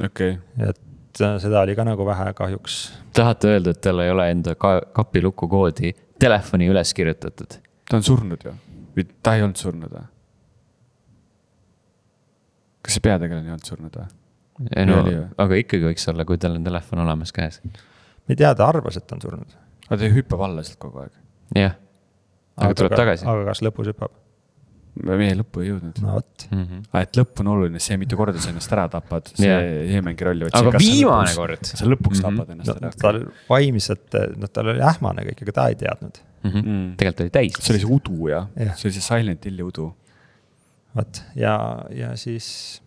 okay.. 0.00 0.38
et 0.58 1.20
äh, 1.20 1.36
seda 1.42 1.62
oli 1.66 1.76
ka 1.76 1.84
nagu 1.86 2.06
vähe 2.06 2.32
kahjuks. 2.38 2.78
tahate 3.16 3.52
öelda, 3.56 3.74
et 3.74 3.82
tal 3.84 4.00
ei 4.04 4.10
ole 4.10 4.30
enda 4.30 4.54
ka 4.54 4.78
kapi 4.92 5.22
lukukoodi 5.22 5.92
telefoni 6.22 6.70
üles 6.72 6.94
kirjutatud? 6.94 7.58
ta 7.90 7.98
on 7.98 8.06
surnud 8.06 8.48
ju, 8.48 8.54
või 8.96 9.06
ta 9.22 9.36
ei 9.36 9.44
olnud 9.44 9.60
surnud 9.60 9.92
või? 9.92 10.06
kas 12.82 12.98
see 12.98 13.04
peategelane 13.04 13.50
ei 13.50 13.56
olnud 13.56 13.68
surnud 13.68 14.00
või? 14.00 14.10
ei 14.76 14.88
no, 14.88 15.02
aga 15.44 15.60
ikkagi 15.60 15.88
võiks 15.90 16.08
olla, 16.12 16.26
kui 16.28 16.40
tal 16.40 16.56
on 16.58 16.64
telefon 16.64 17.04
olemas 17.04 17.34
käes. 17.34 17.60
ma 17.64 18.34
ei 18.34 18.38
tea, 18.38 18.54
ta 18.54 18.68
arvas, 18.68 18.98
et 19.00 19.06
ta 19.06 19.18
on 19.18 19.24
surnud. 19.24 19.56
aga 19.88 20.00
ta 20.00 20.12
hüppab 20.16 20.48
alla 20.48 20.64
sealt 20.66 20.80
kogu 20.82 21.04
aeg. 21.04 21.14
jah, 21.58 21.78
aga 22.56 22.80
tuleb 22.80 22.98
tagasi. 22.98 23.28
aga 23.28 23.48
kas 23.50 23.64
lõpus 23.64 23.92
hüppab? 23.92 24.21
Meie 25.00 25.36
lõppu 25.38 25.62
ei 25.62 25.70
jõudnud. 25.70 26.00
no 26.04 26.16
vot 26.18 26.46
mm. 26.50 26.64
-hmm. 26.64 26.82
Ah, 26.92 27.06
et 27.06 27.16
lõpp 27.16 27.40
on 27.40 27.52
oluline, 27.54 27.80
see, 27.80 27.96
mitu 28.00 28.18
korda 28.18 28.42
sa 28.42 28.50
ennast 28.52 28.74
ära 28.76 28.88
tapad, 28.92 29.30
see 29.32 29.48
yeah. 29.48 29.96
ei 29.96 30.02
mängi 30.04 30.26
rolli. 30.28 30.50
aga 30.52 30.74
viimane 30.78 31.32
kord. 31.36 31.64
sa 31.64 31.88
lõpuks 31.88 32.20
mm 32.20 32.26
-hmm. 32.26 32.36
tapad 32.42 32.52
ennast 32.56 32.74
no, 32.74 32.76
ära. 32.76 32.92
tal 33.00 33.22
vaimselt, 33.48 34.20
noh, 34.36 34.52
tal 34.52 34.74
oli 34.74 34.84
ähmane 34.92 35.24
kõik, 35.30 35.42
aga 35.46 35.56
ta 35.58 35.66
ei 35.72 35.80
teadnud 35.80 36.20
mm. 36.20 36.50
-hmm. 36.50 36.62
Mm. 36.68 36.94
tegelikult 37.00 37.24
oli 37.26 37.34
täis. 37.38 37.58
see 37.58 37.74
oli 37.74 37.82
see 37.84 37.94
udu 37.96 38.28
jah 38.28 38.48
ja., 38.56 38.76
see 38.76 38.88
oli 38.88 38.94
see 38.98 39.08
Silent 39.08 39.44
Hilli 39.44 39.62
udu. 39.62 39.90
vot 40.96 41.22
ja, 41.34 41.56
ja 41.90 42.16
siis 42.16 42.82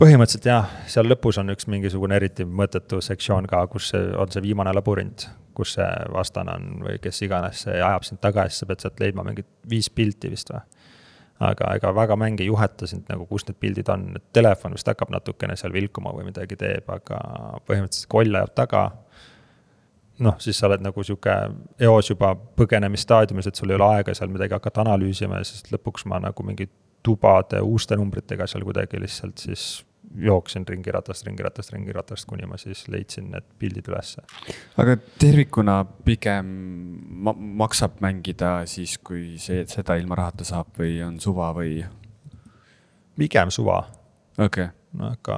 põhimõtteliselt 0.00 0.48
jah, 0.48 0.70
seal 0.90 1.08
lõpus 1.08 1.40
on 1.40 1.52
üks 1.54 1.68
mingisugune 1.72 2.16
eriti 2.16 2.44
mõttetu 2.44 3.00
sektsioon 3.04 3.48
ka, 3.50 3.66
kus 3.72 3.92
on 3.94 4.32
see 4.32 4.44
viimane 4.44 4.72
labürint, 4.76 5.28
kus 5.56 5.76
see 5.78 5.88
vastane 6.12 6.54
on 6.56 6.82
või 6.84 6.98
kes 7.02 7.22
iganes, 7.26 7.66
ajab 7.72 8.04
sind 8.06 8.20
taga 8.22 8.46
ja 8.46 8.52
siis 8.52 8.62
sa 8.64 8.68
pead 8.70 8.84
sealt 8.84 9.00
leidma 9.02 9.24
mingid 9.26 9.48
viis 9.70 9.88
pilti 9.90 10.30
vist 10.32 10.52
või. 10.52 10.62
aga 11.46 11.74
ega 11.76 11.92
väga 11.94 12.16
mäng 12.16 12.40
ei 12.40 12.46
juheta 12.46 12.86
sind 12.88 13.08
nagu, 13.12 13.26
kus 13.28 13.44
need 13.48 13.58
pildid 13.60 13.88
on, 13.92 14.06
et 14.16 14.24
telefon 14.32 14.72
vist 14.72 14.88
hakkab 14.88 15.10
natukene 15.12 15.56
seal 15.56 15.72
vilkuma 15.72 16.14
või 16.16 16.30
midagi 16.30 16.56
teeb, 16.56 16.88
aga 16.88 17.18
põhimõtteliselt 17.68 18.08
koll 18.08 18.40
ajab 18.40 18.54
taga. 18.56 18.84
noh, 20.18 20.38
siis 20.40 20.58
sa 20.58 20.70
oled 20.70 20.80
nagu 20.80 21.02
sihuke 21.04 21.34
eos 21.80 22.10
juba 22.10 22.34
põgenemisstaadiumis, 22.34 23.46
et 23.46 23.54
sul 23.54 23.70
ei 23.70 23.76
ole 23.76 23.90
aega 23.98 24.14
seal 24.14 24.32
midagi 24.32 24.56
hakata 24.56 24.80
analüüsima 24.80 25.42
ja 25.42 25.44
siis 25.44 25.68
lõpuks 25.72 26.06
ma 26.08 26.20
nagu 26.24 26.42
mingi 26.42 26.70
tubade 27.02 27.60
uuste 27.60 27.96
numbritega 27.96 28.46
seal 28.46 28.64
kuidagi 28.64 29.00
lihtsalt 29.00 29.38
siis 29.38 29.85
jooksin 30.14 30.64
ringiratast, 30.68 31.26
ringiratast, 31.26 31.72
ringiratast, 31.72 32.26
kuni 32.28 32.46
ma 32.48 32.58
siis 32.60 32.86
leidsin 32.88 33.30
need 33.34 33.44
pildid 33.58 33.88
ülesse. 33.90 34.24
aga 34.76 34.96
tervikuna 35.18 35.82
pigem 36.04 36.48
ma 37.26 37.34
maksab 37.36 38.00
mängida 38.04 38.58
siis, 38.70 38.98
kui 38.98 39.36
see, 39.42 39.66
seda 39.70 39.98
ilma 40.00 40.18
rahata 40.22 40.46
saab 40.46 40.72
või 40.78 40.98
on 41.06 41.20
suva 41.20 41.52
või? 41.56 41.84
pigem 43.16 43.50
suva. 43.50 43.82
okei 44.38 44.68
okay 44.68 44.72
aga 45.04 45.36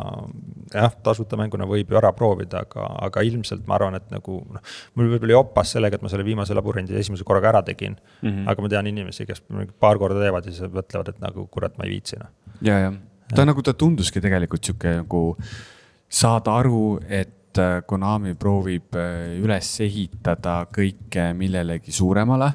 jah, 0.73 0.93
tasuta 1.03 1.39
mänguna 1.39 1.67
võib 1.69 1.91
ju 1.91 1.99
ära 1.99 2.11
proovida, 2.17 2.63
aga, 2.67 2.85
aga 3.09 3.25
ilmselt 3.27 3.65
ma 3.69 3.75
arvan, 3.79 3.97
et 3.99 4.07
nagu 4.13 4.39
noh. 4.55 4.75
mul 4.95 5.11
võib-olla 5.15 5.39
jopas 5.39 5.75
sellega, 5.75 5.99
et 5.99 6.05
ma 6.05 6.13
selle 6.13 6.27
viimase 6.27 6.57
labürindi 6.57 6.97
esimese 6.99 7.27
korraga 7.27 7.51
ära 7.53 7.63
tegin 7.67 7.97
mm. 7.97 8.29
-hmm. 8.29 8.49
aga 8.53 8.63
ma 8.63 8.73
tean 8.73 8.91
inimesi, 8.91 9.27
kes 9.27 9.43
paar 9.81 9.99
korda 9.99 10.21
teevad 10.23 10.47
ja 10.47 10.55
siis 10.55 10.71
mõtlevad, 10.71 11.15
et 11.15 11.23
nagu 11.25 11.47
kurat, 11.51 11.77
ma 11.79 11.89
ei 11.89 11.97
viitsi 11.97 12.21
noh. 12.21 12.31
ja, 12.63 12.79
jah 12.87 12.95
ta 13.35 13.45
nagu, 13.49 13.63
ta 13.65 13.75
tunduski 13.79 14.23
tegelikult 14.25 14.65
sihuke 14.65 14.95
nagu 15.03 15.23
saada 16.09 16.57
aru, 16.61 16.99
et 17.05 17.61
äh, 17.61 17.81
Konami 17.87 18.35
proovib 18.39 18.97
äh, 18.97 19.37
üles 19.43 19.71
ehitada 19.85 20.63
kõike 20.73 21.31
millelegi 21.37 21.95
suuremale, 21.95 22.51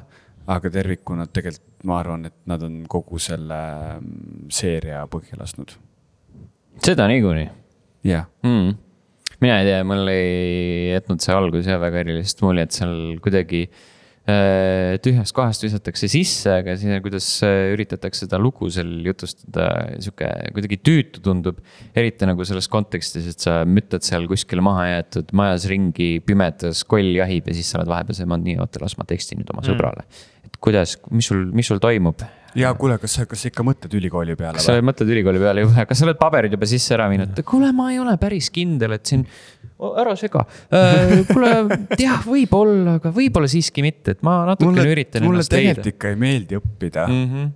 aga 0.50 0.72
tervikuna 0.72 1.28
tegelikult 1.30 1.70
ma 1.84 1.98
arvan, 2.00 2.24
et 2.30 2.36
nad 2.48 2.62
on 2.64 2.78
kogu 2.88 3.18
selle 3.20 3.60
mm, 3.98 4.46
seeria 4.52 5.02
põhja 5.12 5.36
lasknud. 5.36 5.74
seda 6.82 7.06
niikuinii. 7.10 7.48
jah 8.08 8.24
mm.. 8.42 8.70
mina 9.44 9.58
ei 9.60 9.68
tea, 9.68 9.82
mul 9.84 10.08
ei 10.08 10.94
jätnud 10.94 11.20
see 11.20 11.34
algus 11.36 11.68
jah 11.68 11.80
väga 11.82 12.00
erilist 12.06 12.40
muljet 12.40 12.72
seal 12.72 13.18
kuidagi 13.24 13.66
Äh, 13.68 13.93
tühjast 15.04 15.34
kohast 15.36 15.64
visatakse 15.66 16.08
sisse, 16.08 16.48
aga 16.62 16.78
siis 16.80 17.02
kuidas 17.04 17.26
äh, 17.44 17.74
üritatakse 17.74 18.24
seda 18.24 18.38
lugu 18.40 18.70
seal 18.72 18.88
jutustada, 19.04 19.66
sihuke 20.00 20.30
kuidagi 20.56 20.78
tüütu 20.80 21.20
tundub. 21.24 21.58
eriti 21.92 22.24
nagu 22.24 22.46
selles 22.48 22.70
kontekstis, 22.72 23.28
et 23.34 23.44
sa 23.44 23.58
müttad 23.68 24.06
seal 24.06 24.24
kuskil 24.30 24.64
maha 24.64 24.86
jäetud 24.88 25.34
majas 25.36 25.68
ringi, 25.68 26.22
pimedas 26.24 26.86
koll 26.88 27.12
jahib 27.18 27.50
ja 27.50 27.58
siis 27.58 27.68
sa 27.68 27.82
oled 27.82 27.92
vahepeal 27.92 28.16
see, 28.16 28.30
ma 28.30 28.40
nii, 28.40 28.56
oota, 28.64 28.80
las 28.80 28.96
ma 28.96 29.04
tekstin 29.08 29.42
nüüd 29.42 29.52
oma 29.52 29.60
mm. 29.60 29.68
sõbrale. 29.68 30.08
et 30.48 30.56
kuidas, 30.64 30.96
mis 31.12 31.28
sul, 31.28 31.44
mis 31.52 31.68
sul 31.68 31.82
toimub? 31.84 32.24
Ja 32.58 32.72
kuule, 32.78 32.98
kas 33.02 33.16
sa, 33.18 33.26
kas 33.30 33.44
sa 33.44 33.50
ikka 33.50 33.64
mõtled 33.66 33.96
ülikooli 33.98 34.36
peale? 34.38 34.58
kas 34.58 34.68
sa 34.70 34.76
mõtled 34.84 35.10
ülikooli 35.14 35.42
peale 35.42 35.64
juba, 35.64 35.86
kas 35.90 36.00
sa 36.00 36.08
oled 36.08 36.20
paberid 36.20 36.54
juba 36.54 36.68
sisse 36.70 36.94
ära 36.96 37.08
viinud? 37.12 37.42
kuule, 37.48 37.72
ma 37.76 37.90
ei 37.92 38.00
ole 38.02 38.14
päris 38.20 38.50
kindel, 38.54 38.96
et 38.98 39.10
siin, 39.10 39.26
ära 40.04 40.14
sega 40.20 40.44
äh,. 40.68 41.18
kuule, 41.30 41.52
jah, 42.00 42.22
võib-olla, 42.28 42.98
aga 43.00 43.12
võib-olla 43.14 43.50
siiski 43.50 43.84
mitte, 43.86 44.16
et 44.16 44.24
ma 44.26 44.42
natukene 44.52 44.88
üritan 44.94 45.26
mulle 45.26 45.42
ennast 45.42 45.52
leida. 45.52 45.66
mulle 45.66 45.76
tegelikult 45.76 45.92
ikka 45.94 46.14
ei 46.14 46.24
meeldi 46.26 46.62
õppida 46.62 47.10
mm. 47.10 47.28
-hmm 47.34 47.52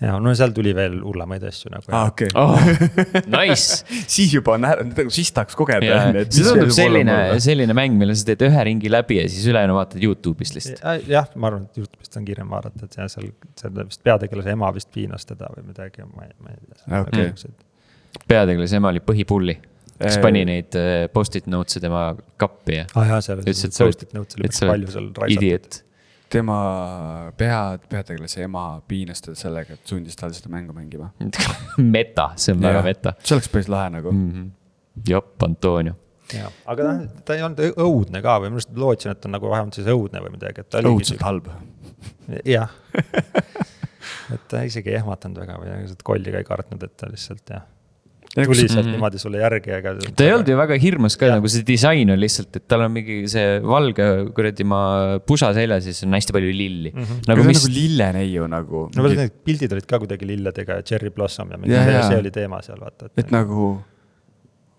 ja 0.00 0.16
no 0.20 0.32
seal 0.36 0.52
tuli 0.56 0.72
veel 0.76 0.98
hullemaid 1.00 1.44
asju 1.48 1.70
nagu 1.72 1.92
aa, 1.94 2.10
okei. 2.10 2.28
oh. 2.36 2.56
Nice. 3.36 3.84
siis 4.04 4.34
juba 4.34 4.56
on, 4.56 4.66
nagu 4.66 5.12
siis 5.14 5.30
tahaks 5.36 5.56
kogeda. 5.58 6.00
see 6.28 6.44
tundub 6.44 6.72
selline, 6.76 7.16
selline 7.42 7.76
mäng, 7.76 7.96
mille 8.00 8.16
sa 8.18 8.26
teed 8.30 8.44
ühe 8.48 8.64
ringi 8.70 8.92
läbi 8.92 9.20
ja 9.22 9.28
siis 9.32 9.46
ülejäänu 9.52 9.76
vaatad 9.78 10.02
Youtube'ist 10.04 10.58
lihtsalt. 10.58 10.82
Ja- 10.84 11.14
jah, 11.16 11.30
ma 11.40 11.50
arvan, 11.50 11.64
et 11.70 11.80
Youtube'ist 11.80 12.20
on 12.20 12.26
kiirem 12.28 12.52
vaadata, 12.52 12.88
et 12.88 12.98
ja 13.00 13.08
seal, 13.12 13.30
seal 13.60 13.80
vist 13.84 14.04
peategelase 14.06 14.52
ema 14.56 14.72
vist 14.76 14.92
piinas 14.94 15.24
teda 15.28 15.48
või 15.54 15.64
midagi, 15.70 16.04
ma 16.10 16.28
ei, 16.28 16.36
ma 16.44 16.52
ei 16.52 16.60
tea 16.66 17.00
Okei. 17.00 17.32
okay.. 17.32 17.56
peategelase 18.28 18.76
ema 18.82 18.92
oli 18.92 19.00
põhipulli, 19.06 19.56
kes 19.96 20.20
pani 20.20 20.44
neid 20.48 20.76
äh, 20.76 21.06
post-it 21.12 21.48
notes'e 21.48 21.80
tema 21.84 22.10
kappi 22.40 22.82
ja 22.82 22.86
aa 22.92 23.00
ah, 23.00 23.10
jaa, 23.14 23.24
seal 23.30 23.40
Ütles, 23.40 23.64
et 23.64 23.80
sa 23.80 23.88
oled- 23.88 24.06
oli 24.12 24.50
et 24.50 24.60
palju 24.60 24.92
seal 24.92 25.10
raisatud. 25.16 25.40
idiot. 25.40 25.82
Tema 26.32 26.56
pea, 27.36 27.60
peategelase 27.88 28.42
ema 28.46 28.64
piinas 28.88 29.22
teda 29.24 29.36
sellega, 29.38 29.76
et 29.76 29.92
sundis 29.92 30.18
tal 30.18 30.34
seda 30.34 30.50
mängu 30.52 30.74
mängima. 30.76 31.12
meta, 31.96 32.30
see 32.40 32.56
on 32.56 32.64
väga 32.66 32.82
meta 32.86 33.14
see 33.22 33.36
oleks 33.36 33.52
päris 33.52 33.70
lahe 33.72 33.92
nagu. 33.98 34.12
mm. 34.12 34.32
-hmm. 34.32 34.50
jopp, 35.08 35.42
Antonio. 35.42 35.94
aga 36.66 36.88
noh, 36.88 37.06
ta 37.24 37.36
ei 37.36 37.44
olnud 37.46 37.78
õudne 37.86 38.22
ka 38.22 38.40
või 38.42 38.50
ma 38.50 38.62
just 38.62 38.74
lootsin, 38.74 39.14
et 39.14 39.20
ta 39.20 39.30
on 39.30 39.36
nagu 39.38 39.50
vähemalt 39.50 39.78
siis 39.78 39.86
õudne 39.92 40.22
või 40.24 40.34
midagi, 40.34 40.64
et 40.64 40.70
ta 40.70 40.82
oligi 40.82 40.94
õudselt 40.94 41.22
halb. 41.22 41.48
jah. 42.56 42.74
et 44.34 44.48
ta 44.50 44.62
isegi 44.66 44.90
ei 44.90 45.00
ehmatanud 45.00 45.38
väga 45.44 45.60
või 45.62 45.96
kolli 46.04 46.34
ka 46.34 46.42
ei 46.42 46.48
kartnud, 46.48 46.82
et 46.82 46.96
ta 46.96 47.10
lihtsalt 47.12 47.54
jah, 47.54 47.66
tuli 48.44 48.66
sealt 48.68 48.84
Mhm. 48.84 48.92
niimoodi 48.94 49.20
sulle 49.22 49.40
järgi, 49.40 49.72
aga. 49.78 49.94
ta 50.16 50.24
ei 50.26 50.32
olnud 50.34 50.50
ju 50.52 50.56
väga 50.58 50.78
hirmus 50.82 51.16
ka 51.20 51.30
nagu 51.32 51.48
see 51.48 51.64
disain 51.66 52.10
on 52.12 52.20
lihtsalt, 52.20 52.50
et 52.60 52.66
tal 52.68 52.84
on 52.86 52.92
mingi 52.92 53.22
see 53.32 53.60
valge 53.64 54.06
kuradi 54.36 54.66
maa 54.68 55.18
pusa 55.24 55.52
seljas 55.56 55.86
ja 55.88 55.94
siis 55.96 56.04
on 56.06 56.16
hästi 56.18 56.36
palju 56.36 56.52
lilli 56.52 56.92
mm. 56.94 57.02
-hmm. 57.02 57.22
nagu 57.30 57.46
mis 57.48 57.62
nagu 57.62 57.74
lilleneiu 57.78 58.46
nagu. 58.52 58.82
no 58.94 59.06
vaata 59.06 59.22
need 59.22 59.38
pildid 59.48 59.72
olid 59.72 59.86
ka 59.86 60.02
kuidagi 60.04 60.28
lilledega 60.32 60.80
ja 60.80 60.82
cherry 60.82 61.10
blossom 61.10 61.50
ja 61.50 61.58
mingi 61.58 61.74
Jaa, 61.74 61.84
see, 61.84 62.02
see 62.10 62.20
oli 62.24 62.34
teema 62.34 62.60
seal 62.62 62.80
vaata, 62.80 63.10
et 63.16 63.32
nagu, 63.34 63.72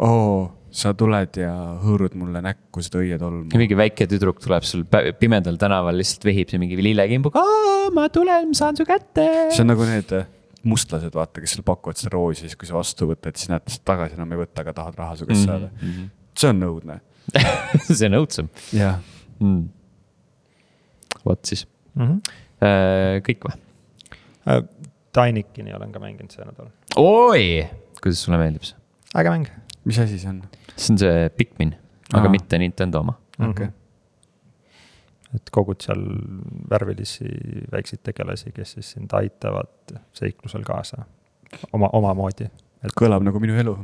oo, 0.06 0.38
sa 0.78 0.94
tuled 0.94 1.38
ja 1.42 1.54
hõõrud 1.82 2.16
mulle 2.20 2.42
näkku 2.44 2.84
seda 2.86 3.02
õietolmu. 3.02 3.50
mingi 3.58 3.78
väike 3.80 4.08
tüdruk 4.12 4.42
tuleb 4.44 4.66
sul 4.68 4.84
pimedal 5.20 5.58
tänaval, 5.58 5.98
lihtsalt 5.98 6.28
vehib 6.28 6.52
see 6.52 6.62
mingi 6.62 6.78
lillekimbuga, 6.78 7.44
ma 7.96 8.10
tulen, 8.14 8.54
saan 8.58 8.78
su 8.78 8.86
kätte. 8.86 9.28
see 9.56 9.64
on 9.64 9.72
nagu 9.74 9.88
need 9.88 10.12
mustlased, 10.68 11.14
vaata, 11.16 11.42
kes 11.44 11.56
sulle 11.56 11.66
pakuvad 11.68 12.00
seda 12.00 12.14
roosi, 12.14 12.46
siis 12.46 12.58
kui 12.60 12.70
sa 12.70 12.78
vastu 12.78 13.10
võtad, 13.10 13.38
siis 13.40 13.52
sa 13.52 13.84
tagasi 13.88 14.18
enam 14.18 14.34
ei 14.36 14.42
võta, 14.44 14.64
aga 14.64 14.74
tahad 14.78 15.00
raha 15.00 15.18
su 15.20 15.28
käest 15.30 15.48
saada. 15.48 15.72
Mhm. 15.82 16.10
see 16.38 16.52
on 16.54 16.68
õudne. 16.70 17.00
see 17.88 18.08
on 18.08 18.20
õudsem 18.22 18.50
jah. 18.76 19.00
mm.. 19.40 19.64
vot 21.26 21.42
siis 21.46 21.66
mm. 21.96 22.06
-hmm. 22.06 22.38
äh,, 22.64 23.18
kõik 23.26 23.48
või? 23.48 23.58
Tinikini 25.18 25.74
olen 25.76 25.92
ka 25.92 26.00
mänginud 26.00 26.32
see 26.32 26.46
nädal, 26.46 26.70
oi, 26.96 27.66
kuidas 28.00 28.24
sulle 28.24 28.40
meeldib 28.40 28.64
see? 28.64 28.80
äge 29.18 29.34
mäng. 29.34 29.50
mis 29.84 30.00
asi 30.00 30.20
see 30.22 30.30
on? 30.30 30.44
see 30.76 30.94
on 30.94 31.02
see 31.04 31.30
Pikmin, 31.36 31.76
aga 32.14 32.30
Aa. 32.30 32.36
mitte 32.38 32.62
Nintendo 32.62 33.04
oma. 33.04 33.18
okei. 33.50 33.68
Et 35.36 35.52
kogud 35.52 35.82
seal 35.84 36.04
värvilisi 36.72 37.28
väikseid 37.72 38.04
tegelasi, 38.08 38.54
kes 38.56 38.78
siis 38.78 38.94
sind 38.96 39.14
aitavad 39.18 39.98
seiklusel 40.16 40.64
kaasa 40.68 41.04
oma, 41.74 41.90
omamoodi. 41.94 42.50
kõlab 43.00 43.26
nagu 43.28 43.40
minu 43.44 43.58
elu. 43.60 43.76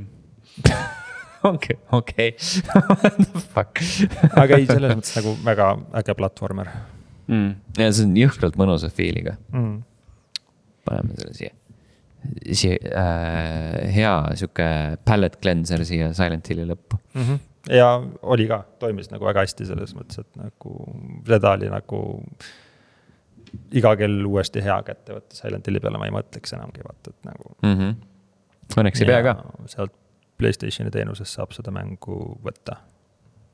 okei, 1.54 1.78
okei. 1.92 2.36
What 2.76 3.20
the 3.20 3.44
fuck? 3.44 3.84
aga 4.40 4.60
ei, 4.60 4.68
selles 4.70 4.96
mõttes 4.96 5.16
nagu 5.20 5.38
väga 5.44 5.76
äge 6.02 6.16
platvormer 6.20 6.72
Mm. 7.28 7.54
ja 7.80 7.90
see 7.96 8.04
on 8.04 8.16
jõhkralt 8.20 8.58
mõnusa 8.60 8.90
feel'iga, 8.92 9.38
mm.. 9.54 9.76
paneme 10.84 11.16
selle 11.16 11.36
siia. 11.38 11.54
siia 12.52 12.76
äh, 13.00 13.78
hea 13.96 14.14
sihuke 14.40 14.68
palette 15.08 15.40
cleanser 15.44 15.86
siia 15.88 16.12
Silent 16.18 16.50
Hilli 16.52 16.68
lõppu. 16.68 17.00
Mm 17.16 17.22
-hmm. 17.28 17.40
Ja 17.70 17.88
oli 18.22 18.48
ka, 18.48 18.64
toimis 18.80 19.10
nagu 19.12 19.26
väga 19.26 19.46
hästi 19.46 19.68
selles 19.70 19.96
mõttes, 19.96 20.20
et 20.24 20.40
nagu 20.40 20.76
seda 21.28 21.56
oli 21.58 21.70
nagu 21.72 22.02
iga 23.78 23.94
kell 24.00 24.24
uuesti 24.26 24.64
hea 24.66 24.78
kätte 24.88 25.18
võtta 25.18 25.38
Silent 25.38 25.68
Hilli 25.68 25.82
peale, 25.84 26.00
ma 26.02 26.10
ei 26.10 26.16
mõtleks 26.16 26.56
enamgi 26.58 26.86
vaata, 26.86 27.14
et 27.14 27.30
nagu. 27.30 27.56
Mm 27.62 27.76
-hmm. 27.78 28.00
Õnneks 28.80 29.04
ei 29.04 29.12
pea 29.12 29.22
ka. 29.24 29.36
sealt 29.66 29.94
Playstationi 30.38 30.92
teenusest 30.92 31.38
saab 31.38 31.52
seda 31.54 31.72
mängu 31.72 32.40
võtta. 32.44 32.76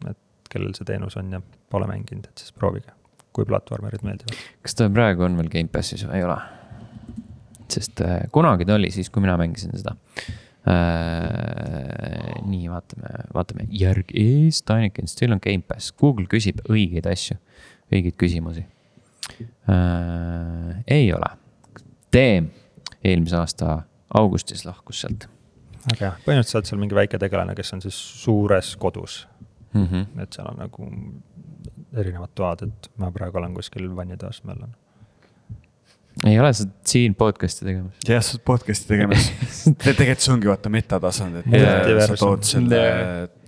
et 0.10 0.18
kellel 0.50 0.74
see 0.74 0.86
teenus 0.86 1.18
on 1.18 1.32
ja 1.32 1.42
pole 1.70 1.88
mänginud, 1.88 2.26
et 2.26 2.38
siis 2.38 2.52
proovige, 2.52 2.92
kui 3.34 3.46
platvormerid 3.46 4.02
meeldivad. 4.04 4.38
kas 4.62 4.76
ta 4.76 4.90
praegu 4.90 5.24
on 5.24 5.38
veel 5.38 5.50
Gamepassis 5.50 6.06
või 6.08 6.16
ei 6.16 6.24
ole? 6.24 6.38
sest 7.70 8.02
äh, 8.02 8.22
kunagi 8.32 8.66
ta 8.66 8.76
oli 8.76 8.92
siis, 8.92 9.10
kui 9.10 9.22
mina 9.22 9.38
mängisin 9.38 9.78
seda 9.78 9.96
äh,. 10.68 12.42
nii, 12.50 12.70
vaatame, 12.72 13.08
vaatame 13.34 13.68
järgi, 13.72 14.14
ees, 14.20 14.64
Tiniken 14.68 15.08
still 15.08 15.36
on 15.36 15.42
Gamepass, 15.44 15.92
Google 15.92 16.28
küsib 16.32 16.60
õigeid 16.70 17.08
asju, 17.10 17.38
õigeid 17.94 18.18
küsimusi 18.20 18.66
äh,. 19.70 20.84
ei 20.88 21.14
ole, 21.14 21.36
Teem 22.12 22.50
eelmise 23.06 23.38
aasta 23.38 23.84
augustis 24.18 24.66
lahkus 24.66 25.06
sealt 25.06 25.30
aga 25.88 26.06
jah, 26.06 26.20
põhimõtteliselt 26.26 26.52
sa 26.52 26.60
oled 26.60 26.70
seal 26.70 26.82
mingi 26.82 26.98
väike 26.98 27.20
tegelane, 27.22 27.56
kes 27.58 27.74
on 27.76 27.84
siis 27.84 27.98
suures 28.24 28.74
kodus, 28.82 29.22
mm. 29.74 29.86
-hmm. 29.86 30.22
et 30.24 30.36
seal 30.36 30.50
on 30.52 30.60
nagu 30.60 30.90
erinevad 32.00 32.34
toad, 32.36 32.68
et 32.68 32.92
ma 33.02 33.12
praegu 33.12 33.40
olen 33.40 33.56
kuskil 33.58 33.90
vannitoas, 33.96 34.44
ma 34.44 34.56
olen. 34.58 34.76
Ei 36.28 36.40
ole 36.40 36.52
sa 36.54 36.66
siin 36.88 37.16
podcast'i 37.16 37.68
tegemas? 37.68 38.00
jah, 38.08 38.24
sa 38.26 38.36
oled 38.36 38.46
podcast'i 38.48 38.92
tegemas. 38.92 39.30
tegelikult 39.86 40.26
see 40.26 40.34
ongi 40.36 40.52
vaata 40.52 40.72
metatasand, 40.74 41.42
et 41.44 41.60
äh, 41.62 42.02
sa 42.06 42.18
tood 42.20 42.48
selle. 42.48 42.82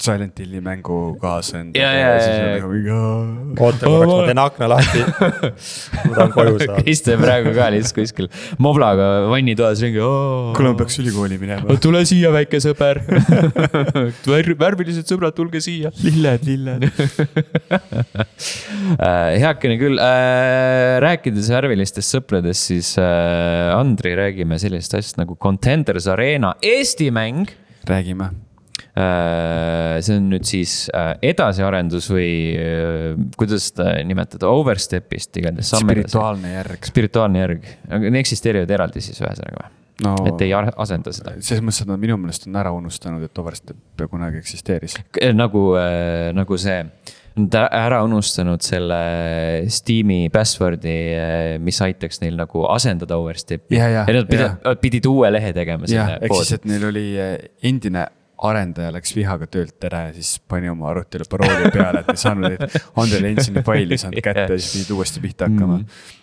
Silent 0.01 0.39
Hilli 0.41 0.61
mängu 0.65 0.97
kaasa 1.21 1.59
endale 1.61 1.83
jaa, 1.83 1.93
ja 1.93 2.13
siis 2.17 2.33
jaa, 2.33 2.45
on 2.45 2.55
nagu 2.55 2.69
mingi. 2.73 3.61
oota 3.61 3.85
korraks, 3.85 4.11
ma 4.11 4.25
teen 4.29 4.41
akna 4.41 4.69
lahti. 4.71 5.03
ma 6.09 6.15
tahan 6.15 6.33
koju 6.35 6.55
saada. 6.61 6.77
Kriste 6.81 7.17
praegu 7.21 7.53
ka 7.57 7.67
lihtsalt 7.75 7.99
kuskil 7.99 8.29
moblaga 8.65 9.09
vannitoas 9.31 9.83
ringi. 9.85 10.01
kuule, 10.01 10.73
ma 10.73 10.79
peaks 10.81 10.97
ülikooli 11.03 11.37
minema. 11.41 11.77
tule 11.83 12.03
siia, 12.09 12.33
väike 12.33 12.61
sõber. 12.63 13.01
värvilised 14.63 15.09
sõbrad, 15.09 15.37
tulge 15.37 15.61
siia. 15.63 15.93
lilled, 16.03 16.47
lilled. 16.49 16.89
Äh, 19.01 19.37
heakene 19.39 19.77
küll, 19.79 19.99
rääkides 21.03 21.47
värvilistest 21.53 22.15
sõpradest, 22.17 22.71
siis 22.71 22.91
äh, 22.99 23.71
Andri, 23.75 24.13
räägime 24.17 24.59
sellisest 24.61 24.97
asjast 24.99 25.19
nagu 25.21 25.37
Contenders 25.41 26.09
Arena 26.11 26.55
Eesti 26.65 27.11
mäng. 27.13 27.51
räägime. 27.87 28.31
See 28.91 30.17
on 30.19 30.25
nüüd 30.33 30.47
siis 30.47 30.73
äh, 30.91 31.13
edasiarendus 31.31 32.09
või 32.11 32.31
äh, 32.59 33.13
kuidas 33.39 33.69
seda 33.71 33.93
nimetada, 34.07 34.49
overstep'ist 34.51 35.39
igatahes. 35.39 35.71
spirituaalne 35.79 36.51
järg. 36.57 36.89
spirituaalne 36.89 37.45
järg, 37.45 37.69
need 37.93 38.19
eksisteerivad 38.19 38.75
eraldi 38.79 39.03
siis 39.05 39.23
ühesõnaga 39.23 39.63
või? 39.63 39.77
no 40.03 40.17
et 40.27 40.43
ei 40.43 40.51
asenda 40.51 41.15
seda. 41.15 41.37
selles 41.39 41.63
mõttes, 41.63 41.85
et 41.85 41.93
nad 41.93 42.03
minu 42.03 42.19
meelest 42.19 42.49
on 42.49 42.59
ära 42.59 42.75
unustanud, 42.75 43.23
et 43.23 43.41
Overstep 43.41 44.05
kunagi 44.11 44.41
eksisteeris. 44.41 44.97
nagu, 45.37 45.65
nagu 46.35 46.57
see, 46.59 46.79
nad 47.37 47.57
ära 47.69 48.03
unustanud 48.03 48.65
selle 48.65 49.01
Steam'i 49.71 50.25
password'i, 50.33 50.95
mis 51.63 51.79
aitaks 51.85 52.19
neil 52.25 52.39
nagu 52.39 52.65
asendada 52.67 53.19
Overstepi. 53.21 53.77
Ja, 53.77 53.87
ja, 53.87 54.07
ja 54.09 54.17
nad 54.17 54.31
pidid, 54.31 54.47
ja. 54.49 54.79
pidid 54.81 55.11
uue 55.11 55.29
lehe 55.31 55.53
tegema 55.55 55.87
jah, 55.87 56.17
ehk 56.17 56.41
siis, 56.41 56.57
et 56.57 56.67
neil 56.67 56.89
oli 56.89 57.05
endine 57.69 58.09
arendaja 58.47 58.93
läks 58.95 59.13
vihaga 59.15 59.47
töölt 59.51 59.83
ära 59.89 60.07
ja 60.07 60.15
siis 60.15 60.39
pani 60.49 60.69
oma 60.71 60.89
arvutile 60.91 61.27
parooli 61.29 61.69
peale, 61.73 62.01
et 62.01 62.15
ei 62.15 62.23
saanud 62.23 62.49
neid 62.49 62.79
Andre 63.01 63.21
Lensini 63.27 63.63
faili 63.67 63.97
ei 63.97 64.01
saanud 64.01 64.23
kätte 64.29 64.47
ja 64.49 64.57
siis 64.57 64.73
pidid 64.79 64.97
uuesti 64.97 65.23
pihta 65.23 65.49
hakkama 65.49 65.81
Mhm. 65.81 66.17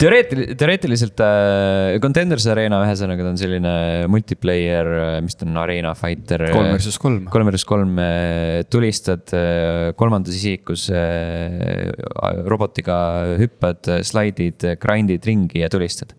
teoreetiliselt, 0.00 0.56
teoreetiliselt 0.56 1.20
äh, 1.20 1.98
Contenders 2.00 2.46
Arena 2.48 2.78
ühesõnaga 2.86 3.26
ta 3.26 3.32
on 3.34 3.40
selline 3.40 3.72
multiplayer, 4.08 4.88
mis 5.24 5.36
ta 5.36 5.44
on, 5.44 5.58
Arena 5.60 5.92
Fighter. 5.98 6.46
kolm 6.54 6.70
versus 6.72 6.96
kolm. 7.00 7.26
kolm 7.28 7.50
versus 7.50 7.68
kolm 7.68 7.98
äh, 8.00 8.62
tulistad 8.72 9.28
äh, 9.36 9.92
kolmandas 9.98 10.38
isikus 10.40 10.88
äh, 10.88 11.92
robotiga 12.48 12.98
hüppad, 13.40 13.92
slaidid, 14.08 14.64
grind'id 14.80 15.28
ringi 15.28 15.64
ja 15.64 15.68
tulistad. 15.72 16.16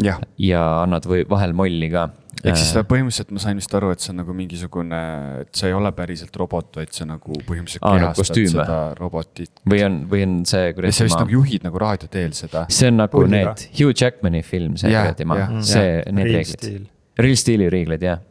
jah, 0.00 0.20
ja 0.40 0.64
annad 0.82 1.06
või 1.08 1.24
vahel 1.28 1.54
molli 1.56 1.88
ka. 1.92 2.08
ehk 2.42 2.58
siis 2.58 2.72
ta 2.74 2.82
põhimõtteliselt 2.88 3.32
ma 3.34 3.42
sain 3.44 3.58
vist 3.60 3.74
aru, 3.76 3.92
et 3.94 4.02
see 4.02 4.12
on 4.14 4.20
nagu 4.22 4.34
mingisugune, 4.36 5.00
et 5.42 5.52
see 5.58 5.70
ei 5.70 5.76
ole 5.76 5.92
päriselt 5.96 6.36
robot, 6.40 6.70
vaid 6.80 6.94
see 6.96 7.06
nagu 7.08 7.38
põhimõtteliselt 7.48 7.84
Aa, 7.86 7.98
nagu 8.00 8.16
kehastad 8.16 8.40
või? 8.40 8.52
seda 8.54 8.78
robotit. 8.98 9.52
või 9.68 9.82
on, 9.86 9.98
või 10.10 10.24
on 10.26 10.36
see 10.48 10.70
ja 10.70 10.74
sa 10.74 11.08
vist 11.08 11.18
kuradi 11.18 11.20
nagu 11.20 11.36
juhid 11.36 11.66
nagu 11.68 11.82
raadio 11.82 12.12
teel 12.12 12.36
seda. 12.38 12.64
see 12.72 12.92
on 12.92 13.00
nagu 13.02 13.18
Puldiga. 13.18 13.52
need 13.52 13.80
Hugh 13.80 13.92
Jackmani 13.92 14.44
film, 14.46 14.78
see 14.80 14.94
kuradi 14.94 15.28
maa 15.28 15.50
see, 15.60 15.98
need 16.10 16.30
Real 16.30 16.38
reeglid. 16.40 16.62
Steel. 16.62 16.86
Real 17.26 17.42
Steel'i 17.44 17.68
reeglid, 17.72 18.08
jah 18.08 18.22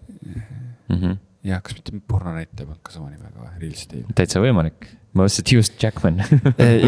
mm 0.92 0.98
-hmm.. 0.98 1.22
jah, 1.44 1.62
kas 1.62 1.78
mitte 1.78 2.02
pornonäitleja 2.08 2.66
polnud 2.66 2.82
ka 2.84 2.92
sama 2.98 3.14
nimega 3.14 3.38
või, 3.38 3.54
Real 3.62 3.78
Steel. 3.78 4.10
täitsa 4.16 4.42
võimalik, 4.44 4.90
ma 5.14 5.24
mõtlesin, 5.24 5.46
et 5.46 5.56
Hugh 5.56 5.84
Jackman 5.84 6.22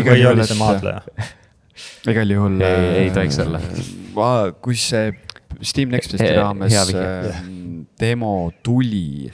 või 0.09 0.27
oli 0.33 0.49
see 0.49 0.59
maadleja? 0.59 1.01
Igal 2.11 2.33
juhul. 2.35 2.61
Ei- 2.61 3.03
ei 3.03 3.11
tohiks 3.15 3.39
olla.. 3.43 3.61
kui 4.61 4.77
see 4.79 5.11
Steam 5.63 5.93
Next 5.93 6.11
Festi 6.13 6.31
raames 6.35 6.75
ähm, 6.93 7.83
demo 7.99 8.51
tuli, 8.65 9.29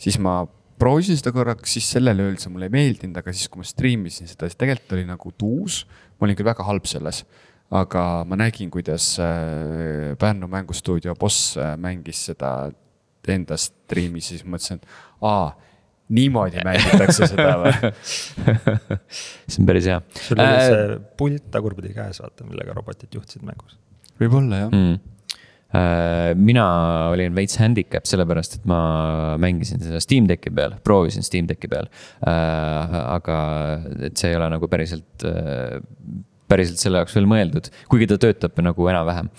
siis 0.00 0.18
ma 0.22 0.42
proovisin 0.80 1.18
seda 1.20 1.32
korraks, 1.36 1.76
siis 1.76 1.90
sellel 1.96 2.22
ööl 2.24 2.38
see 2.40 2.52
mulle 2.52 2.70
ei 2.70 2.74
meeldinud, 2.74 3.18
aga 3.20 3.34
siis, 3.36 3.50
kui 3.52 3.60
ma 3.62 3.68
striimisin 3.68 4.30
seda, 4.30 4.48
siis 4.48 4.58
tegelikult 4.60 4.96
oli 4.96 5.06
nagu 5.08 5.32
tuus. 5.38 5.84
ma 6.18 6.26
olin 6.26 6.36
küll 6.36 6.48
väga 6.50 6.66
halb 6.66 6.84
selles, 6.88 7.22
aga 7.72 8.04
ma 8.28 8.36
nägin, 8.36 8.70
kuidas 8.72 9.14
äh, 9.22 10.12
Pärnu 10.20 10.48
mängustuudio 10.52 11.14
boss 11.16 11.54
äh, 11.56 11.76
mängis 11.80 12.26
seda 12.30 12.70
enda 13.30 13.56
striimi, 13.60 14.20
siis 14.24 14.42
mõtlesin, 14.42 14.80
et 14.80 14.88
aa, 15.22 15.52
niimoodi 16.10 16.62
mängitakse 16.68 17.30
seda 17.30 17.54
või 17.62 17.92
see 19.50 19.62
on 19.62 19.70
päris 19.70 19.90
hea 19.90 20.00
sul 20.20 20.40
oli 20.40 20.60
Äh, 20.60 20.66
see 20.66 20.98
pult 21.20 21.48
tagurpidi 21.54 21.94
käes, 21.96 22.20
vaata, 22.22 22.46
millega 22.48 22.74
robotid 22.76 23.14
juhtisid 23.16 23.44
mängus. 23.46 23.78
võib-olla 24.20 24.64
jah 24.64 24.74
mm.. 24.74 24.96
mina 26.40 26.64
olin 27.12 27.36
veits 27.36 27.60
handicap 27.62 28.08
sellepärast, 28.10 28.58
et 28.58 28.64
ma 28.70 28.80
mängisin 29.40 29.82
seda 29.84 30.00
Steam 30.02 30.26
Decki 30.30 30.52
peal, 30.54 30.74
proovisin 30.86 31.26
Steam 31.26 31.46
Decki 31.50 31.70
peal. 31.70 31.86
aga 32.26 33.38
et 34.08 34.18
see 34.18 34.32
ei 34.32 34.40
ole 34.40 34.50
nagu 34.56 34.70
päriselt, 34.72 35.28
päriselt 36.50 36.82
selle 36.82 37.00
jaoks 37.02 37.16
veel 37.16 37.28
mõeldud, 37.30 37.70
kuigi 37.90 38.08
ta 38.10 38.20
töötab 38.20 38.58
nagu 38.64 38.92
enam-vähem. 38.92 39.30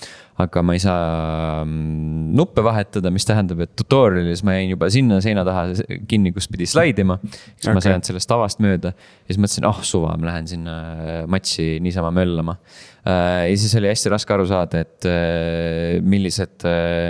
aga 0.41 0.61
ma 0.65 0.73
ei 0.73 0.79
saa 0.81 1.61
mm, 1.61 2.31
nuppe 2.33 2.63
vahetada, 2.65 3.11
mis 3.13 3.27
tähendab, 3.29 3.59
et 3.61 3.75
tutorial'is 3.77 4.41
ma 4.47 4.55
jäin 4.55 4.71
juba 4.71 4.87
sinna 4.89 5.19
seina 5.21 5.43
taha 5.45 5.67
kinni, 6.09 6.31
kus 6.33 6.47
pidi 6.49 6.65
slaidima. 6.69 7.19
siis 7.21 7.67
okay. 7.67 7.75
ma 7.77 7.83
sain 7.85 8.05
sellest 8.07 8.29
tavast 8.31 8.63
mööda 8.63 8.93
ja 8.95 9.27
siis 9.27 9.41
mõtlesin, 9.43 9.67
ah 9.69 9.83
suva, 9.85 10.15
ma 10.17 10.31
lähen 10.31 10.49
sinna 10.49 10.75
matši 11.29 11.67
niisama 11.83 12.09
möllama. 12.15 12.57
ja 13.05 13.53
siis 13.53 13.75
oli 13.77 13.91
hästi 13.91 14.13
raske 14.15 14.33
aru 14.33 14.47
saada, 14.49 14.81
et 14.81 15.09
äh, 15.09 15.99
millised, 16.01 16.65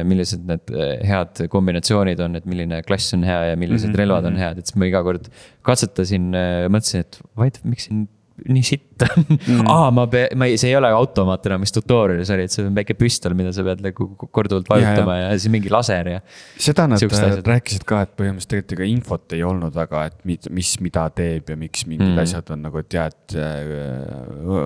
millised 0.07 0.47
need 0.49 0.75
äh, 0.75 0.95
head 1.07 1.45
kombinatsioonid 1.51 2.19
on, 2.25 2.39
et 2.41 2.47
milline 2.49 2.81
klass 2.87 3.15
on 3.15 3.23
hea 3.27 3.51
ja 3.51 3.59
millised 3.59 3.91
mm 3.91 3.93
-hmm. 3.93 4.03
relvad 4.03 4.31
on 4.31 4.41
head, 4.43 4.59
et 4.59 4.67
siis 4.67 4.79
ma 4.81 4.89
iga 4.91 5.03
kord 5.07 5.29
katsetasin, 5.67 6.33
mõtlesin, 6.73 7.05
et 7.05 7.21
vaid 7.37 7.61
miks 7.63 7.87
siin 7.87 8.09
nii 8.49 8.63
sitt 8.65 9.03
on 9.05 9.25
mm.. 9.27 9.67
aa, 9.69 9.89
ma 9.95 10.05
pea-, 10.11 10.29
ma 10.37 10.47
ei, 10.49 10.57
see 10.61 10.71
ei 10.71 10.77
ole 10.79 10.89
automaat 10.95 11.45
enam, 11.49 11.61
mis 11.65 11.73
tutorial'is 11.75 12.31
oli, 12.33 12.45
et 12.49 12.53
see 12.55 12.65
on 12.67 12.75
väike 12.77 12.95
püstol, 12.99 13.35
mida 13.37 13.53
sa 13.55 13.65
pead 13.67 13.83
nagu 13.85 14.07
korduvalt 14.31 14.69
vajutama 14.71 15.17
ja, 15.19 15.27
ja 15.31 15.39
siis 15.39 15.51
mingi 15.53 15.71
laser 15.73 16.09
ja. 16.15 16.21
seda 16.57 16.87
nad 16.91 17.01
äh, 17.01 17.37
rääkisid 17.47 17.85
ka, 17.87 18.01
et 18.07 18.15
põhimõtteliselt 18.17 18.67
tegelikult 18.71 18.77
ega 18.77 18.89
infot 18.89 19.37
ei 19.37 19.43
olnud 19.47 19.75
väga, 19.75 20.05
et 20.11 20.25
mis, 20.27 20.49
mis 20.49 20.73
mida 20.81 21.07
teeb 21.15 21.49
ja 21.53 21.59
miks 21.59 21.85
mingid 21.89 22.01
Mm. 22.11 22.17
asjad 22.23 22.49
on 22.51 22.63
nagu, 22.65 22.79
et 22.81 22.93
jaa, 22.95 23.05
et 23.11 23.35
äh, 23.37 23.69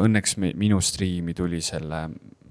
õnneks 0.05 0.37
mi- 0.41 0.53
minu 0.57 0.79
striimi 0.81 1.35
tuli 1.37 1.59
selle 1.61 2.05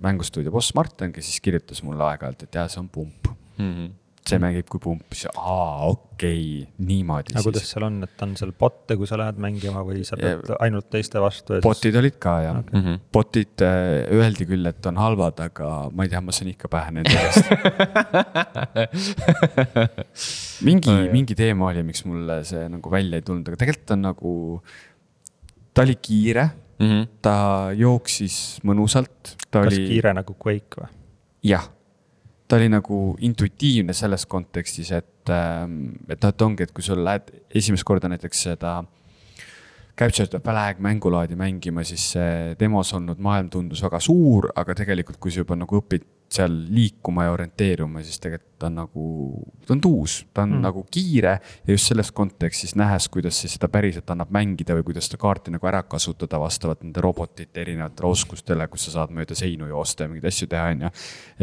mängustuudio 0.04 0.52
boss 0.54 0.74
Martin, 0.76 1.12
kes 1.14 1.26
siis 1.30 1.40
kirjutas 1.44 1.82
mulle 1.86 2.04
aeg-ajalt, 2.10 2.44
et 2.46 2.58
jaa, 2.58 2.68
see 2.68 2.80
on 2.82 2.88
pump. 2.92 3.30
Mm 3.58 3.70
-hmm. 3.72 3.92
See 4.24 4.38
mängib 4.40 4.68
kui 4.72 4.80
pump, 4.80 5.04
siis 5.12 5.28
aa, 5.36 5.88
okei 5.90 6.04
okay,, 6.64 6.68
niimoodi 6.88 7.34
aga 7.34 7.42
kuidas 7.44 7.66
seal 7.68 7.84
on, 7.90 7.98
et 8.06 8.22
on 8.24 8.32
seal 8.38 8.54
bot'e, 8.56 8.96
kui 8.96 9.08
sa 9.10 9.18
lähed 9.20 9.40
mängima 9.42 9.82
või 9.84 10.00
sa 10.08 10.16
pead 10.20 10.48
ainult 10.64 10.88
teiste 10.92 11.20
vastu 11.20 11.58
ja 11.58 11.64
bot'id 11.64 11.98
olid 12.00 12.16
ka 12.22 12.38
jah 12.46 12.62
Mm 12.64 12.80
-hmm. 12.80 12.96
bot'id 13.12 13.62
äh, 13.66 14.08
öeldi 14.16 14.46
küll, 14.48 14.66
et 14.66 14.86
on 14.86 14.96
halvad, 14.96 15.40
aga 15.44 15.90
ma 15.92 16.06
ei 16.06 16.08
tea, 16.08 16.20
ma 16.24 16.32
saan 16.32 16.50
ikka 16.54 16.68
pähe 16.72 16.90
nende 16.94 17.12
käest. 17.12 17.44
mingi 20.68 20.90
jah. 20.90 21.12
mingi 21.12 21.34
teema 21.34 21.68
oli, 21.68 21.82
miks 21.82 22.04
mulle 22.08 22.40
see 22.48 22.64
nagu 22.68 22.90
välja 22.90 23.20
ei 23.20 23.26
tulnud, 23.26 23.48
aga 23.48 23.60
tegelikult 23.60 23.90
on 23.96 24.02
nagu, 24.08 24.34
ta 25.74 25.82
oli 25.82 25.96
kiire, 26.00 26.50
Mm 26.74 26.88
-hmm. 26.90 27.06
ta 27.22 27.70
jooksis 27.78 28.58
mõnusalt, 28.66 29.36
kas 29.50 29.66
oli, 29.68 29.86
kiire 29.88 30.12
nagu 30.12 30.34
Quake 30.34 30.80
või? 30.80 30.88
jah. 31.44 31.68
Ta 32.48 32.56
oli 32.56 32.68
nagu 32.68 32.98
intuitiivne 33.24 33.94
selles 33.96 34.26
kontekstis, 34.30 34.90
et, 34.92 35.30
et 35.30 36.18
noh, 36.20 36.28
et 36.28 36.44
ongi, 36.44 36.66
et 36.66 36.74
kui 36.74 36.84
sa 36.84 36.96
lähed 36.98 37.32
esimest 37.54 37.86
korda 37.88 38.10
näiteks 38.12 38.44
seda 38.50 38.82
Capture 39.94 40.26
the 40.26 40.40
Flag 40.42 40.80
mängulaadi 40.82 41.36
mängima, 41.38 41.84
siis 41.86 42.08
see 42.16 42.54
demos 42.58 42.90
olnud 42.96 43.20
maailm 43.22 43.46
tundus 43.50 43.82
väga 43.84 44.00
suur, 44.02 44.48
aga 44.58 44.74
tegelikult, 44.74 45.20
kui 45.22 45.30
sa 45.30 45.44
juba 45.44 45.54
nagu 45.54 45.78
õpid 45.78 46.02
seal 46.34 46.54
liikuma 46.74 47.28
ja 47.28 47.34
orienteeruma, 47.34 48.02
siis 48.04 48.20
tegelikult 48.22 48.54
ta 48.58 48.68
on 48.70 48.78
nagu, 48.78 49.06
ta 49.66 49.74
on 49.74 49.80
tuus, 49.82 50.16
ta 50.34 50.44
on 50.44 50.54
mm. 50.54 50.62
nagu 50.64 50.84
kiire 50.90 51.34
ja 51.66 51.74
just 51.74 51.90
selles 51.90 52.10
kontekstis 52.14 52.74
nähes, 52.78 53.08
kuidas 53.12 53.40
siis 53.42 53.56
seda 53.58 53.68
päriselt 53.72 54.10
annab 54.14 54.32
mängida 54.34 54.76
või 54.78 54.86
kuidas 54.90 55.10
seda 55.10 55.20
kaarti 55.20 55.54
nagu 55.54 55.68
ära 55.68 55.82
kasutada 55.82 56.40
vastavalt 56.40 56.84
nende 56.84 57.02
robotite 57.04 57.64
erinevatele 57.64 58.10
oskustele, 58.10 58.68
kus 58.72 58.88
sa 58.88 58.98
saad 58.98 59.14
mööda 59.14 59.36
seinu 59.38 59.68
joosta 59.70 60.06
ja 60.06 60.12
mingeid 60.12 60.30
asju 60.30 60.48
teha, 60.50 60.70
on 60.74 60.86
ju. 60.86 60.94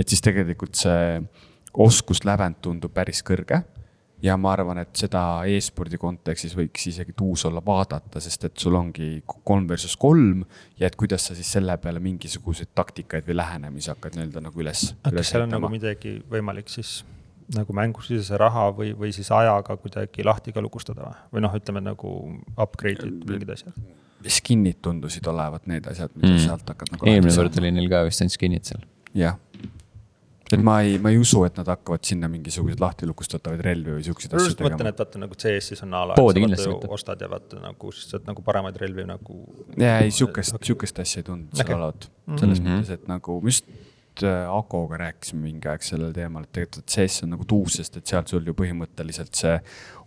et 0.02 0.16
siis 0.16 0.24
tegelikult 0.26 0.80
see 0.80 1.22
oskuslävend 1.86 2.60
tundub 2.64 2.94
päris 2.96 3.24
kõrge 3.28 3.62
ja 4.22 4.36
ma 4.38 4.52
arvan, 4.54 4.82
et 4.84 4.96
seda 4.98 5.22
e-spordi 5.50 5.98
kontekstis 6.02 6.54
võiks 6.58 6.88
isegi 6.92 7.14
tuus 7.18 7.46
olla 7.50 7.62
vaadata, 7.66 8.22
sest 8.22 8.46
et 8.50 8.58
sul 8.62 8.76
ongi 8.78 9.24
kolm 9.28 9.68
versus 9.70 9.96
kolm 9.98 10.44
ja 10.80 10.90
et 10.90 10.98
kuidas 11.00 11.26
sa 11.30 11.38
siis 11.38 11.50
selle 11.58 11.78
peale 11.82 12.00
mingisuguseid 12.04 12.74
taktikaid 12.76 13.26
või 13.28 13.40
lähenemisi 13.42 13.92
hakkad 13.94 14.18
nii-öelda 14.20 14.46
nagu 14.48 14.62
üles. 14.62 14.92
kas 15.04 15.34
seal 15.34 15.48
on 15.48 15.56
nagu 15.58 15.72
midagi 15.74 16.20
võimalik 16.32 16.70
siis 16.70 17.02
nagu 17.56 17.74
mängusisese 17.76 18.38
raha 18.40 18.70
või, 18.76 18.94
või 18.98 19.12
siis 19.16 19.32
ajaga 19.36 19.76
kuidagi 19.78 20.24
lahti 20.24 20.54
ka 20.56 20.62
lukustada 20.64 21.08
või? 21.08 21.18
või 21.34 21.44
noh, 21.48 21.58
ütleme 21.58 21.84
nagu 21.84 22.14
upgrade'id 22.56 23.26
mingid 23.28 23.50
asjad. 23.58 23.76
skin'id 24.22 24.80
tundusid 24.86 25.28
olevat 25.28 25.68
need 25.68 25.88
asjad, 25.90 26.14
mida 26.16 26.32
Mm. 26.32 26.38
mm. 26.38 26.46
sealt 26.46 26.68
hakkad 26.70 26.94
nagu. 26.94 27.10
eelmine 27.10 27.36
kord 27.36 27.58
oli 27.60 27.72
neil 27.72 27.90
ka 27.90 28.04
vist 28.08 28.22
ainult 28.22 28.38
skin'id 28.38 28.70
seal. 28.70 28.86
jah, 29.18 29.40
et 30.54 30.64
ma 30.64 30.80
ei, 30.82 30.98
ma 31.02 31.10
ei 31.14 31.18
usu, 31.22 31.44
et 31.48 31.58
nad 31.58 31.68
hakkavad 31.72 32.04
sinna 32.08 32.28
mingisuguseid 32.32 32.80
lahti 32.82 33.08
lukustatavaid 33.10 33.62
relvi 33.66 33.96
või 33.98 34.04
siukseid 34.08 34.34
ma 34.34 34.38
asju 34.42 34.50
just 34.52 34.60
mõtlen, 34.62 34.78
tegema. 34.78 34.90
et 34.90 35.04
vaata 35.04 35.20
nagu 35.24 35.36
CS-is 35.44 35.84
on 35.84 35.94
a 35.94 36.06
la, 36.12 36.16
ostad 36.98 37.22
ja 37.22 37.30
vaata 37.32 37.60
nagu, 37.62 37.92
siis 37.92 38.10
saad 38.12 38.26
nagu 38.28 38.42
paremaid 38.42 38.78
relvi 38.82 39.06
nagu. 39.06 39.38
ja 39.78 40.00
ei, 40.00 40.12
sihukest, 40.12 40.58
sihukest 40.64 41.00
asja 41.00 41.20
ei 41.22 41.30
tundunud 41.30 41.56
seal 41.56 41.66
Okei. 41.68 41.76
olevat, 41.80 42.10
selles 42.40 42.60
Mhm. 42.62 42.68
mõttes, 42.70 42.92
et 42.94 43.08
nagu 43.08 43.40
me 43.42 43.48
just 43.54 43.66
äh, 44.24 44.50
Akoga 44.52 44.98
rääkisime 45.00 45.42
mingi 45.42 45.68
aeg 45.72 45.82
sellel 45.82 46.12
teemal, 46.14 46.44
et 46.44 46.52
tegelikult 46.52 46.86
CS 46.92 47.24
on 47.24 47.30
nagu 47.32 47.46
tuus, 47.48 47.78
sest 47.80 47.96
et 47.98 48.06
seal 48.06 48.24
sul 48.28 48.44
ju 48.46 48.54
põhimõtteliselt 48.54 49.34
see 49.34 49.54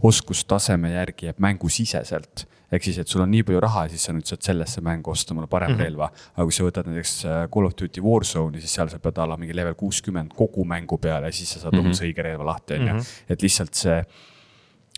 oskustaseme 0.05 0.91
järgi 0.93 1.27
jääb 1.31 1.39
mängusiseselt. 1.41 2.45
Ehk 2.75 2.89
siis, 2.89 2.99
et 3.03 3.11
sul 3.11 3.23
on 3.25 3.31
nii 3.31 3.45
palju 3.47 3.63
raha 3.65 3.87
siis 3.93 4.05
sa 4.09 4.15
nüüd 4.17 4.29
saad 4.29 4.45
sellesse 4.47 4.83
mängu 4.85 5.13
osta 5.15 5.37
mulle 5.37 5.49
parem 5.51 5.73
mm 5.73 5.79
-hmm. 5.79 5.85
relva. 5.85 6.11
aga 6.35 6.45
kui 6.45 6.57
sa 6.57 6.67
võtad 6.67 6.91
näiteks 6.91 7.15
äh, 7.25 7.41
Call 7.55 7.71
of 7.71 7.75
Duty 7.81 8.01
Warzone'i, 8.01 8.61
siis 8.61 8.75
seal 8.75 8.89
sa 8.93 8.99
pead 8.99 9.19
olema 9.19 9.41
mingi 9.41 9.57
level 9.57 9.75
kuuskümmend 9.75 10.35
kogu 10.37 10.65
mängu 10.65 10.99
peale 10.99 11.27
ja 11.27 11.33
siis 11.33 11.53
sa 11.53 11.61
saad 11.61 11.73
mm 11.73 11.81
-hmm. 11.81 11.85
umbes 11.85 12.03
õige 12.03 12.23
relva 12.23 12.45
lahti, 12.45 12.75
on 12.75 12.89
ju. 12.89 13.03
et 13.29 13.43
lihtsalt 13.43 13.75
see 13.75 14.05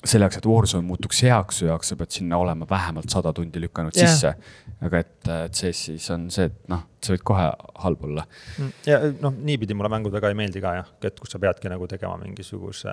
selle 0.04 0.26
jaoks, 0.26 0.38
et 0.40 0.46
Warzone 0.46 0.86
muutuks 0.86 1.22
heaks 1.24 1.62
su 1.62 1.68
jaoks, 1.68 1.90
sa 1.90 1.96
pead 1.98 2.12
sinna 2.18 2.38
olema 2.38 2.66
vähemalt 2.70 3.10
sada 3.10 3.32
tundi 3.34 3.60
lükanud 3.62 3.96
yeah. 3.96 4.12
sisse. 4.12 4.34
aga 4.84 5.00
et, 5.00 5.28
et 5.32 5.56
CS-is 5.56 6.10
on 6.12 6.26
see, 6.30 6.50
et 6.50 6.56
noh, 6.68 6.82
sa 7.00 7.14
võid 7.14 7.22
kohe 7.26 7.46
halb 7.84 8.02
olla. 8.04 8.26
ja 8.86 8.98
noh, 9.22 9.34
niipidi 9.48 9.74
mulle 9.74 9.90
mängud 9.92 10.12
väga 10.12 10.30
ei 10.32 10.36
meeldi 10.38 10.60
ka 10.62 10.74
jah, 10.76 10.90
et 11.08 11.20
kus 11.20 11.32
sa 11.32 11.40
peadki 11.42 11.72
nagu 11.72 11.88
tegema 11.88 12.18
mingisuguse 12.20 12.92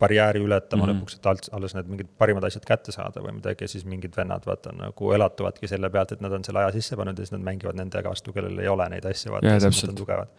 barjääri 0.00 0.40
ületama 0.44 0.86
mm. 0.86 0.90
-hmm. 0.90 1.02
lõpuks, 1.04 1.18
et 1.20 1.30
alt- 1.32 1.50
alles 1.52 1.76
need 1.76 1.92
mingid 1.92 2.12
parimad 2.18 2.48
asjad 2.48 2.64
kätte 2.68 2.92
saada 2.92 3.22
või 3.24 3.36
midagi 3.38 3.68
ja 3.68 3.74
siis 3.74 3.84
mingid 3.84 4.16
vennad 4.16 4.46
vaata 4.46 4.72
nagu 4.72 5.12
elatuvadki 5.12 5.68
selle 5.68 5.90
pealt, 5.90 6.12
et 6.12 6.24
nad 6.24 6.32
on 6.32 6.44
selle 6.44 6.64
aja 6.64 6.72
sisse 6.72 6.96
pannud 6.96 7.18
ja 7.18 7.26
siis 7.26 7.36
nad 7.36 7.44
mängivad 7.44 7.76
nendega 7.76 8.08
vastu, 8.08 8.32
kellel 8.32 8.58
ei 8.58 8.68
ole 8.68 8.88
neid 8.88 9.04
asju, 9.04 9.36
vaata 9.36 9.46
Jaa, 9.46 9.60
ja 9.60 9.70
siis 9.70 9.84
nad 9.84 9.94
on 9.94 10.00
tugevad. 10.02 10.32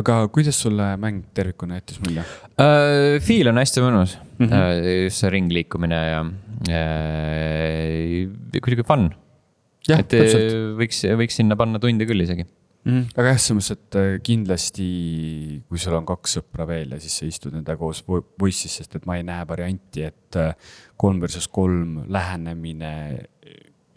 Aga 0.00 0.18
kuidas 0.32 0.58
sulle 0.62 0.86
mäng 1.00 1.24
tervikuna 1.36 1.80
jättis 1.80 2.00
mulje? 2.04 2.24
Uh, 2.56 3.16
Feel 3.24 3.46
on 3.52 3.58
hästi 3.60 3.84
mõnus 3.84 4.16
mm. 4.38 4.46
-hmm. 4.46 4.52
uh, 4.52 4.58
just 5.06 5.18
see 5.22 5.30
ringliikumine 5.32 6.00
ja 6.02 6.20
uh, 6.26 6.30
kuidagi 8.60 8.84
fun. 8.86 9.10
et 9.88 10.08
täpselt. 10.10 10.54
võiks, 10.80 10.98
võiks 11.22 11.34
sinna 11.42 11.54
panna 11.58 11.78
tunde 11.82 12.06
küll 12.08 12.22
isegi. 12.24 12.46
Mm. 12.86 13.08
aga 13.18 13.32
jah, 13.32 13.38
selles 13.42 13.56
mõttes, 13.58 13.74
et 13.74 13.96
äh, 13.98 14.12
kindlasti, 14.22 14.84
kui 15.66 15.80
sul 15.82 15.96
on 15.98 16.04
kaks 16.06 16.36
sõpra 16.38 16.68
veel 16.70 16.92
ja 16.94 17.00
siis 17.02 17.16
sa 17.18 17.26
istud 17.26 17.56
nendega 17.56 17.80
koos 17.80 18.04
vo- 18.06 18.22
voice'is, 18.38 18.76
sest 18.78 18.94
et 18.94 19.08
ma 19.10 19.16
ei 19.18 19.24
näe 19.26 19.42
varianti, 19.48 20.04
et 20.06 20.38
äh, 20.38 20.54
kolm 20.94 21.18
versus 21.24 21.48
kolm 21.50 22.04
lähenemine 22.06 22.92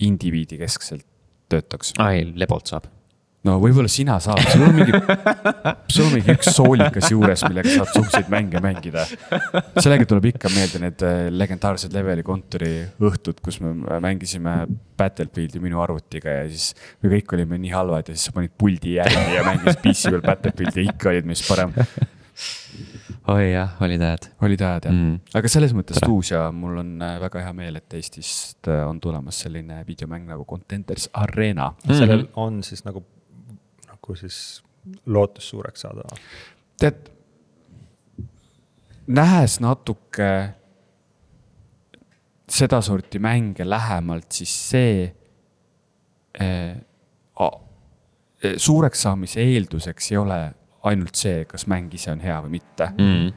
indiviidi 0.02 0.58
keskselt 0.58 1.06
töötaks. 1.54 1.94
ai, 2.02 2.24
lebolt 2.34 2.74
saab. 2.74 2.90
No 3.48 3.56
võib-olla 3.62 3.90
sina 3.92 4.18
saad, 4.24 4.42
sul 4.52 4.66
on 4.68 4.76
mingi, 4.76 4.92
sul 5.94 6.08
on 6.10 6.14
mingi 6.18 6.34
üks 6.36 6.52
soolikas 6.56 7.08
juures, 7.14 7.44
millega 7.48 7.72
saad 7.72 7.92
suhteliselt 7.94 8.32
mänge 8.34 8.60
mängida. 8.64 9.06
sellega 9.80 10.08
tuleb 10.10 10.30
ikka 10.34 10.52
meelde 10.52 10.82
need 10.84 11.06
äh, 11.08 11.22
legendaarsed 11.32 11.96
leveli 11.96 12.26
kontori 12.28 12.74
õhtud, 13.00 13.40
kus 13.44 13.62
me 13.64 13.74
mängisime 14.04 14.62
Battlefieldi 15.00 15.62
minu 15.64 15.80
arvutiga 15.80 16.42
ja 16.42 16.48
siis 16.52 16.74
me 17.00 17.14
kõik 17.14 17.36
olime 17.38 17.60
nii 17.64 17.72
halvad 17.72 18.10
ja 18.12 18.16
siis 18.16 18.28
sa 18.28 18.36
panid 18.36 18.52
puldi 18.60 18.98
järgi 18.98 19.38
ja 19.38 19.46
mängisid 19.48 19.84
PC 19.86 20.12
peal 20.12 20.26
Battlefieldi 20.26 20.84
ja 20.84 20.92
ikka 20.92 21.14
olid 21.14 21.30
meist 21.30 21.48
parem. 21.48 21.72
oi 23.32 23.46
jah, 23.54 23.78
olid 23.86 24.04
hääd 24.04 24.28
olid 24.44 24.66
ajad 24.66 24.90
jah 24.90 24.96
mm.. 24.96 25.16
aga 25.40 25.52
selles 25.52 25.76
mõttes 25.78 26.00
tuus 26.04 26.34
ja 26.34 26.50
mul 26.56 26.82
on 26.84 26.92
äh, 27.06 27.16
väga 27.24 27.46
hea 27.46 27.56
meel, 27.56 27.80
et 27.80 27.96
Eestist 27.96 28.68
äh, 28.68 28.84
on 28.88 29.00
tulemas 29.00 29.40
selline 29.46 29.80
videomäng 29.88 30.28
nagu 30.28 30.44
Contenders 30.50 31.08
Arena. 31.14 31.72
sellel 31.88 32.28
on 32.36 32.60
siis 32.68 32.84
nagu, 32.88 33.06
nagu 34.10 34.18
siis 34.18 34.64
lootus 35.06 35.50
suureks 35.50 35.86
saada. 35.86 36.04
tead, 36.80 37.10
nähes 39.08 39.60
natuke 39.60 40.30
sedasorti 42.50 43.20
mänge 43.20 43.70
lähemalt, 43.70 44.32
siis 44.32 44.56
see 44.70 45.04
eh, 46.40 46.76
eh, 47.40 48.56
suureks 48.58 49.02
saamise 49.06 49.46
eelduseks 49.46 50.12
ei 50.12 50.18
ole 50.18 50.40
ainult 50.90 51.16
see, 51.16 51.46
kas 51.46 51.68
mäng 51.68 51.94
ise 51.94 52.12
on 52.12 52.20
hea 52.24 52.42
või 52.42 52.58
mitte 52.58 52.90
mm. 52.96 53.30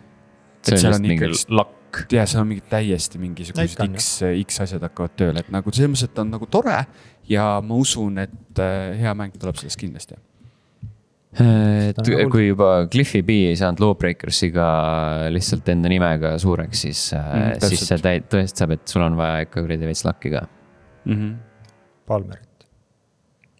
Et 0.63 0.69
see 0.71 0.79
seal 0.79 0.95
on 0.95 1.03
mingi 1.03 1.19
ikkagist- 1.19 1.51
lakk. 1.51 2.05
ja 2.15 2.25
seal 2.25 2.45
on 2.45 2.53
mingid 2.55 2.69
täiesti 2.71 3.19
mingisugused 3.19 3.81
on, 3.83 3.97
X, 3.99 4.13
X 4.47 4.61
asjad 4.63 4.85
hakkavad 4.87 5.17
tööle, 5.19 5.43
et 5.43 5.51
nagu 5.53 5.75
selles 5.75 5.91
mõttes, 5.91 6.07
et 6.07 6.15
ta 6.15 6.23
on 6.23 6.31
nagu 6.33 6.47
tore 6.47 6.79
ja 7.29 7.47
ma 7.67 7.81
usun, 7.83 8.23
et 8.23 8.63
äh, 8.63 8.95
hea 9.03 9.13
mäng 9.19 9.35
tuleb 9.37 9.59
sellest 9.59 9.81
kindlasti. 9.83 10.17
Et 11.41 11.99
on 11.99 12.05
hull. 12.13 12.31
kui 12.31 12.47
juba 12.51 12.87
Cliffi 12.93 13.23
B 13.25 13.31
ei 13.49 13.57
saanud 13.57 13.81
Lawbreakersiga 13.81 14.67
lihtsalt 15.33 15.69
enda 15.73 15.89
nimega 15.89 16.35
suureks, 16.43 16.83
siis 16.87 17.07
Mm, 17.15 17.39
mm,, 17.55 17.69
siis 17.73 17.87
see 17.89 17.99
täi- 18.05 18.21
tõestab, 18.29 18.75
et 18.77 18.85
sul 18.89 19.03
on 19.07 19.17
vaja 19.17 19.47
ikka 19.47 19.63
kuradi 19.65 19.89
veits 19.89 20.05
lakki 20.05 20.31
ka. 20.35 20.43
Palmerit. 22.07 22.67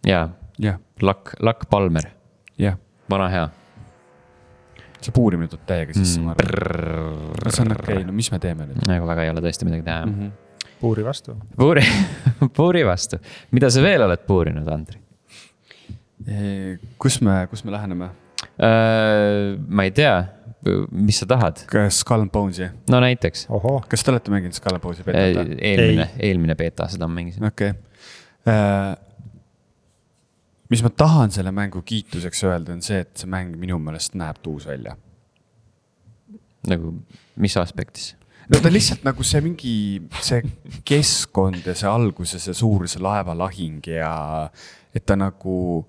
jaa, 0.05 0.27
jah, 0.61 0.77
lakk, 1.01 1.33
lakk 1.43 1.65
Palmer, 1.71 2.05
jah, 2.59 2.77
vana 3.09 3.29
hea. 3.33 3.49
see 5.03 5.11
puurimine 5.11 5.49
tuleb 5.51 5.65
täiega 5.67 5.93
sisse 5.97 6.19
Mm, 6.21 6.29
mm,, 6.29 6.29
ma 6.29 6.35
arvan. 6.37 7.33
no 7.43 7.51
see 7.51 7.63
on 7.65 7.71
okei 7.75 7.93
okay,, 7.97 8.03
no 8.07 8.13
mis 8.15 8.29
me 8.31 8.39
teeme 8.39 8.67
nüüd 8.69 8.85
nagu 8.87 9.07
väga 9.09 9.25
ei 9.25 9.31
ole 9.33 9.41
tõesti 9.43 9.67
midagi 9.67 9.83
teha 9.83 10.05
mm? 10.05 10.13
mm. 10.13 10.29
-hmm. 10.29 10.69
puuri 10.79 11.03
vastu. 11.03 11.35
puuri, 11.59 11.83
puuri 12.57 12.85
vastu, 12.87 13.19
mida 13.51 13.69
sa 13.73 13.81
veel 13.83 14.05
oled 14.05 14.23
puurinud, 14.27 14.67
Andri? 14.71 14.99
Kus 17.01 17.19
me, 17.21 17.43
kus 17.51 17.63
me 17.65 17.73
läheneme? 17.73 18.09
ma 19.67 19.83
ei 19.83 19.91
tea, 19.95 20.15
mis 20.91 21.19
sa 21.19 21.27
tahad, 21.27 21.63
kas 21.69 22.01
Skull 22.03 22.23
and 22.25 22.31
Bones'i, 22.33 22.69
no 22.91 22.99
näiteks. 23.03 23.47
kas 23.89 24.03
te 24.03 24.13
olete 24.13 24.31
mänginud 24.33 24.55
Skull 24.55 24.77
and 24.77 24.83
Bones'i 24.83 25.05
betat? 25.07 25.55
eelmine, 25.59 26.09
eelmine 26.19 26.55
beeta, 26.59 26.87
seda 26.91 27.07
ma 27.09 27.19
mängisin. 27.19 27.47
okei. 27.49 27.73
mis 30.71 30.83
ma 30.83 30.91
tahan 31.03 31.33
selle 31.35 31.53
mängu 31.55 31.83
kiituseks 31.85 32.43
öelda, 32.47 32.75
on 32.75 32.83
see, 32.85 33.03
et 33.03 33.13
see 33.19 33.31
mäng 33.31 33.55
minu 33.59 33.79
meelest 33.83 34.17
näeb 34.19 34.39
tuus 34.45 34.67
välja. 34.69 34.95
nagu, 36.69 36.97
mis 37.35 37.57
aspektis? 37.59 38.13
no 38.51 38.59
ta 38.59 38.71
lihtsalt 38.71 39.03
nagu 39.07 39.23
see 39.27 39.41
mingi, 39.43 39.75
see 40.21 40.43
keskkond 40.87 41.65
ja 41.67 41.75
see 41.77 41.89
algus 41.89 42.35
ja 42.37 42.43
see 42.43 42.55
suur 42.57 42.87
see 42.91 43.03
laevalahing 43.03 43.81
ja 43.87 44.13
et 44.93 45.05
ta 45.05 45.17
nagu. 45.19 45.83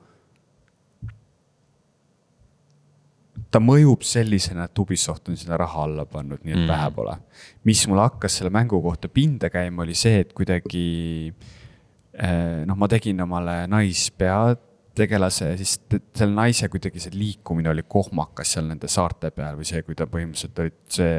Ta 3.55 3.61
mõjub 3.63 4.03
sellisena, 4.07 4.65
et 4.67 4.79
Ubisoft 4.83 5.29
on 5.31 5.37
sinna 5.39 5.57
raha 5.61 5.85
alla 5.87 6.05
pannud, 6.11 6.41
nii 6.43 6.53
et 6.57 6.63
Mm. 6.65 6.71
vähe 6.73 6.91
pole. 6.97 7.17
mis 7.65 7.85
mul 7.91 8.01
hakkas 8.03 8.41
selle 8.41 8.51
mängu 8.51 8.81
kohta 8.83 9.09
pinda 9.09 9.51
käima, 9.51 9.83
oli 9.87 9.95
see, 9.95 10.21
et 10.25 10.33
kuidagi 10.35 11.33
eh, 12.19 12.65
noh, 12.67 12.77
ma 12.79 12.89
tegin 12.91 13.21
omale 13.25 13.65
naispeategelase 13.71 15.49
siis 15.59 15.77
selle 16.15 16.35
naise 16.35 16.69
kuidagi 16.71 17.01
see 17.03 17.15
liikumine 17.19 17.71
oli 17.73 17.83
kohmakas 17.91 18.53
seal 18.57 18.69
nende 18.71 18.89
saarte 18.91 19.31
peal 19.35 19.57
või 19.59 19.67
see, 19.69 19.83
kui 19.87 19.97
ta 19.99 20.07
põhimõtteliselt 20.11 20.61
olid 20.65 20.77
see 20.99 21.17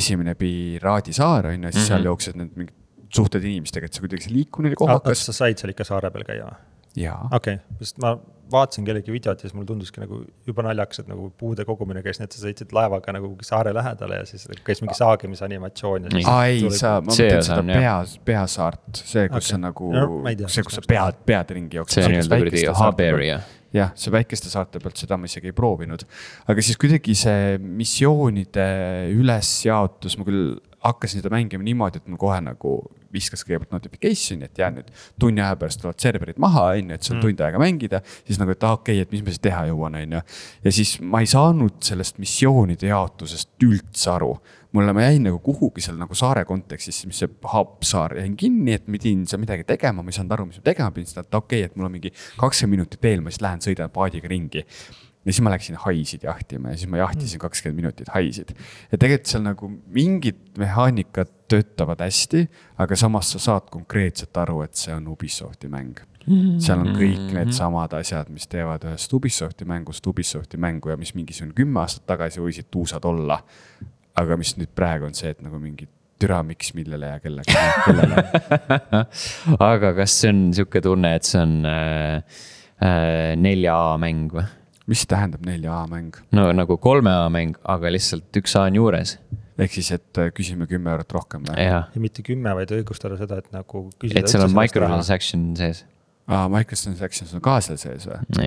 esimene 0.00 0.34
Piraadisaar 0.38 1.46
on 1.52 1.68
ju, 1.68 1.70
siis 1.70 1.74
mm 1.74 1.80
-hmm. 1.82 1.86
seal 1.88 1.98
Mhm. 2.00 2.06
jooksid 2.10 2.36
need 2.36 2.56
mingid 2.56 2.74
suhted 3.12 3.44
inimestega, 3.44 3.84
et 3.86 3.92
see 3.94 4.00
kuidagi 4.06 4.22
see 4.24 4.32
liikumine 4.34 4.70
oli 4.72 4.76
kas 4.76 4.86
kohmakas. 4.86 5.26
sa 5.26 5.32
said 5.32 5.58
seal 5.58 5.70
ikka 5.70 5.84
saare 5.84 6.10
peal 6.10 6.24
käia 6.24 6.44
või? 6.48 6.56
jaa, 6.96 7.28
okei 7.32 7.54
okay., 7.54 7.76
sest 7.80 7.98
ma 7.98 8.18
vaatasin 8.52 8.84
kellegi 8.86 9.12
videot 9.14 9.40
ja 9.40 9.48
siis 9.48 9.56
mulle 9.56 9.66
tunduski 9.70 10.02
nagu 10.02 10.20
jube 10.46 10.64
naljakas, 10.66 11.02
et 11.02 11.08
nagu 11.10 11.30
puude 11.38 11.64
kogumine 11.68 12.02
käis 12.04 12.20
nii, 12.20 12.28
et 12.28 12.36
sa 12.36 12.44
sõitsid 12.44 12.74
laevaga 12.76 13.14
nagu 13.16 13.32
saare 13.44 13.72
lähedale 13.76 14.20
ja 14.20 14.26
siis 14.28 14.46
käis 14.66 14.82
mingi 14.84 14.96
saagimise 14.98 15.46
animatsioon 15.48 16.08
ja 16.08 16.12
siis. 16.14 16.28
aa 16.30 16.44
ei, 16.50 16.62
sa, 16.76 16.94
ma 17.00 17.10
mõtlen 17.12 17.46
seda 17.48 17.64
pea, 17.66 17.96
peasaart, 18.28 19.02
see, 19.02 19.26
kus 19.32 19.42
Okei. 19.42 19.50
sa 19.54 19.60
nagu 19.62 19.90
No 19.92 20.06
see, 20.46 20.64
kus 20.66 20.78
sa 20.78 20.84
pead, 20.86 21.22
pead 21.28 21.52
ringi 21.56 21.80
jooksed. 21.80 21.98
see 21.98 22.06
on 22.08 22.16
nii-öelda 22.16 22.40
kuradi 22.44 22.64
hub 22.82 23.02
area. 23.06 23.38
jah, 23.72 23.94
see 23.98 24.12
väikeste 24.14 24.52
saarte 24.52 24.82
pealt, 24.82 24.98
seda 25.00 25.18
ma 25.20 25.30
isegi 25.30 25.50
ei 25.52 25.56
proovinud. 25.56 26.04
aga 26.48 26.64
siis 26.64 26.80
kuidagi 26.80 27.16
see 27.18 27.56
missioonide 27.62 28.68
ülesjaotus, 29.16 30.18
ma 30.20 30.28
küll 30.28 30.52
hakkasin 30.82 31.22
seda 31.22 31.32
mängima 31.32 31.64
niimoodi, 31.66 32.00
et 32.02 32.10
mul 32.10 32.20
kohe 32.20 32.38
nagu 32.44 32.76
viskas 33.12 33.44
kõigepealt 33.44 33.74
notification'i, 33.74 34.48
et 34.48 34.58
jään 34.58 34.78
nüüd 34.78 34.88
tunni 35.20 35.42
aja 35.44 35.56
pärast 35.60 35.82
tulevad 35.82 36.00
serverid 36.02 36.40
maha, 36.42 36.68
on 36.72 36.92
ju, 36.92 36.96
et 36.96 37.06
sul 37.06 37.18
on 37.18 37.26
tund 37.26 37.42
aega 37.44 37.60
mängida. 37.60 38.00
siis 38.26 38.40
nagu, 38.40 38.54
et 38.54 38.64
aa 38.64 38.78
okei 38.78 38.96
okay,, 38.96 39.06
et 39.06 39.12
mis 39.12 39.22
ma 39.24 39.34
siis 39.34 39.44
teha 39.44 39.66
jõuan, 39.68 39.98
on 40.00 40.16
ju. 40.16 40.22
ja 40.64 40.72
siis 40.72 40.96
ma 41.00 41.20
ei 41.20 41.30
saanud 41.30 41.78
sellest 41.84 42.18
missioonide 42.22 42.88
jaotusest 42.90 43.66
üldse 43.66 44.10
aru 44.14 44.32
mulle, 44.72 44.94
ma 44.96 45.04
jäin 45.04 45.26
nagu 45.28 45.38
kuhugi 45.44 45.84
seal 45.84 45.98
nagu 46.00 46.16
saare 46.16 46.44
kontekstis, 46.48 47.02
mis 47.06 47.20
see 47.22 47.30
hub 47.52 47.84
saar 47.86 48.16
jäin 48.16 48.36
kinni, 48.40 48.76
et 48.78 48.88
ma 48.88 48.96
pidin 48.96 49.26
seal 49.28 49.42
midagi 49.42 49.66
tegema, 49.68 50.02
ma 50.02 50.12
ei 50.12 50.16
saanud 50.16 50.36
aru, 50.38 50.48
mis 50.48 50.60
ma 50.62 50.68
tegema 50.70 50.90
pidin, 50.94 51.10
siis 51.10 51.18
ta, 51.18 51.26
et 51.26 51.40
okei 51.40 51.60
okay,, 51.60 51.70
et 51.70 51.76
mul 51.76 51.90
on 51.90 51.96
mingi 51.98 52.12
kakskümmend 52.40 52.78
minutit 52.78 53.04
veel, 53.04 53.24
ma 53.24 53.32
siis 53.32 53.44
lähen 53.44 53.64
sõidan 53.64 53.92
paadiga 53.92 54.32
ringi. 54.32 54.64
Ja 55.22 55.30
siis 55.30 55.42
ma 55.44 55.52
läksin 55.54 55.78
haisid 55.84 56.26
jahtima 56.26 56.72
ja 56.72 56.80
siis 56.80 56.90
ma 56.90 57.02
jahtisin 57.02 57.40
kakskümmend 57.42 57.82
minutit 57.82 58.12
haisid. 58.14 58.54
ja 58.90 58.98
tegelikult 58.98 59.32
seal 59.32 59.44
nagu 59.46 59.70
mingid 59.94 60.40
mehaanikad 60.58 61.30
töötavad 61.52 62.00
hästi, 62.02 62.46
aga 62.80 62.96
samas 62.96 63.34
sa 63.34 63.42
saad 63.42 63.68
konkreetselt 63.70 64.36
aru, 64.36 64.62
et 64.66 64.74
see 64.78 64.94
on 64.94 65.06
Ubisofti 65.12 65.68
mäng. 65.72 66.00
seal 66.62 66.78
on 66.78 66.94
kõik 66.96 67.32
needsamad 67.34 67.94
asjad, 67.98 68.28
mis 68.30 68.46
teevad 68.50 68.84
ühest 68.86 69.12
Ubisofti 69.12 69.66
mängust 69.68 70.06
Ubisofti 70.06 70.60
mängu 70.60 70.92
ja 70.92 70.96
mis 70.96 71.14
mingisugune 71.18 71.54
kümme 71.56 71.82
aastat 71.82 72.06
tagasi 72.14 72.40
võisid 72.40 72.70
tuusad 72.70 73.04
olla 73.04 73.40
aga 74.18 74.38
mis 74.40 74.54
nüüd 74.58 74.72
praegu 74.76 75.08
on 75.08 75.16
see, 75.16 75.32
et 75.32 75.42
nagu 75.44 75.58
mingi 75.60 75.88
türa, 76.22 76.40
miks, 76.46 76.72
millele 76.76 77.14
ja 77.14 77.20
kellega, 77.22 77.66
kellele. 77.86 78.24
aga 79.58 79.92
kas 79.98 80.16
see 80.22 80.32
on 80.32 80.42
sihuke 80.54 80.82
tunne, 80.84 81.14
et 81.18 81.28
see 81.28 81.40
on 81.42 81.56
äh, 81.68 82.42
äh, 82.78 83.32
nelja 83.40 83.76
A 83.92 83.96
mäng 84.00 84.32
või? 84.34 84.46
Mis 84.92 85.06
tähendab 85.08 85.46
nelja 85.48 85.80
A 85.80 85.86
mäng? 85.90 86.18
no 86.36 86.50
nagu 86.56 86.76
kolme 86.82 87.12
A 87.12 87.28
mäng, 87.32 87.56
aga 87.64 87.92
lihtsalt 87.92 88.42
üks 88.42 88.56
A 88.58 88.66
on 88.68 88.78
juures. 88.80 89.16
ehk 89.62 89.74
siis, 89.76 89.92
et 89.94 90.20
äh, 90.20 90.30
küsime 90.34 90.66
kümme 90.70 90.92
eurot 90.94 91.16
rohkem 91.16 91.48
või? 91.48 91.58
ja 91.64 91.84
mitte 92.02 92.24
kümme, 92.26 92.54
vaid 92.58 92.72
õigustada 92.74 93.18
seda, 93.20 93.40
et 93.42 93.50
nagu. 93.54 93.88
et 94.10 94.28
seal 94.28 94.46
on 94.46 94.54
microtransaction 94.56 95.52
sees. 95.58 95.84
aa, 96.28 96.46
microtransactions 96.52 97.34
on 97.38 97.44
ka 97.44 97.60
seal 97.64 97.80
sees 97.80 98.08
või? 98.08 98.40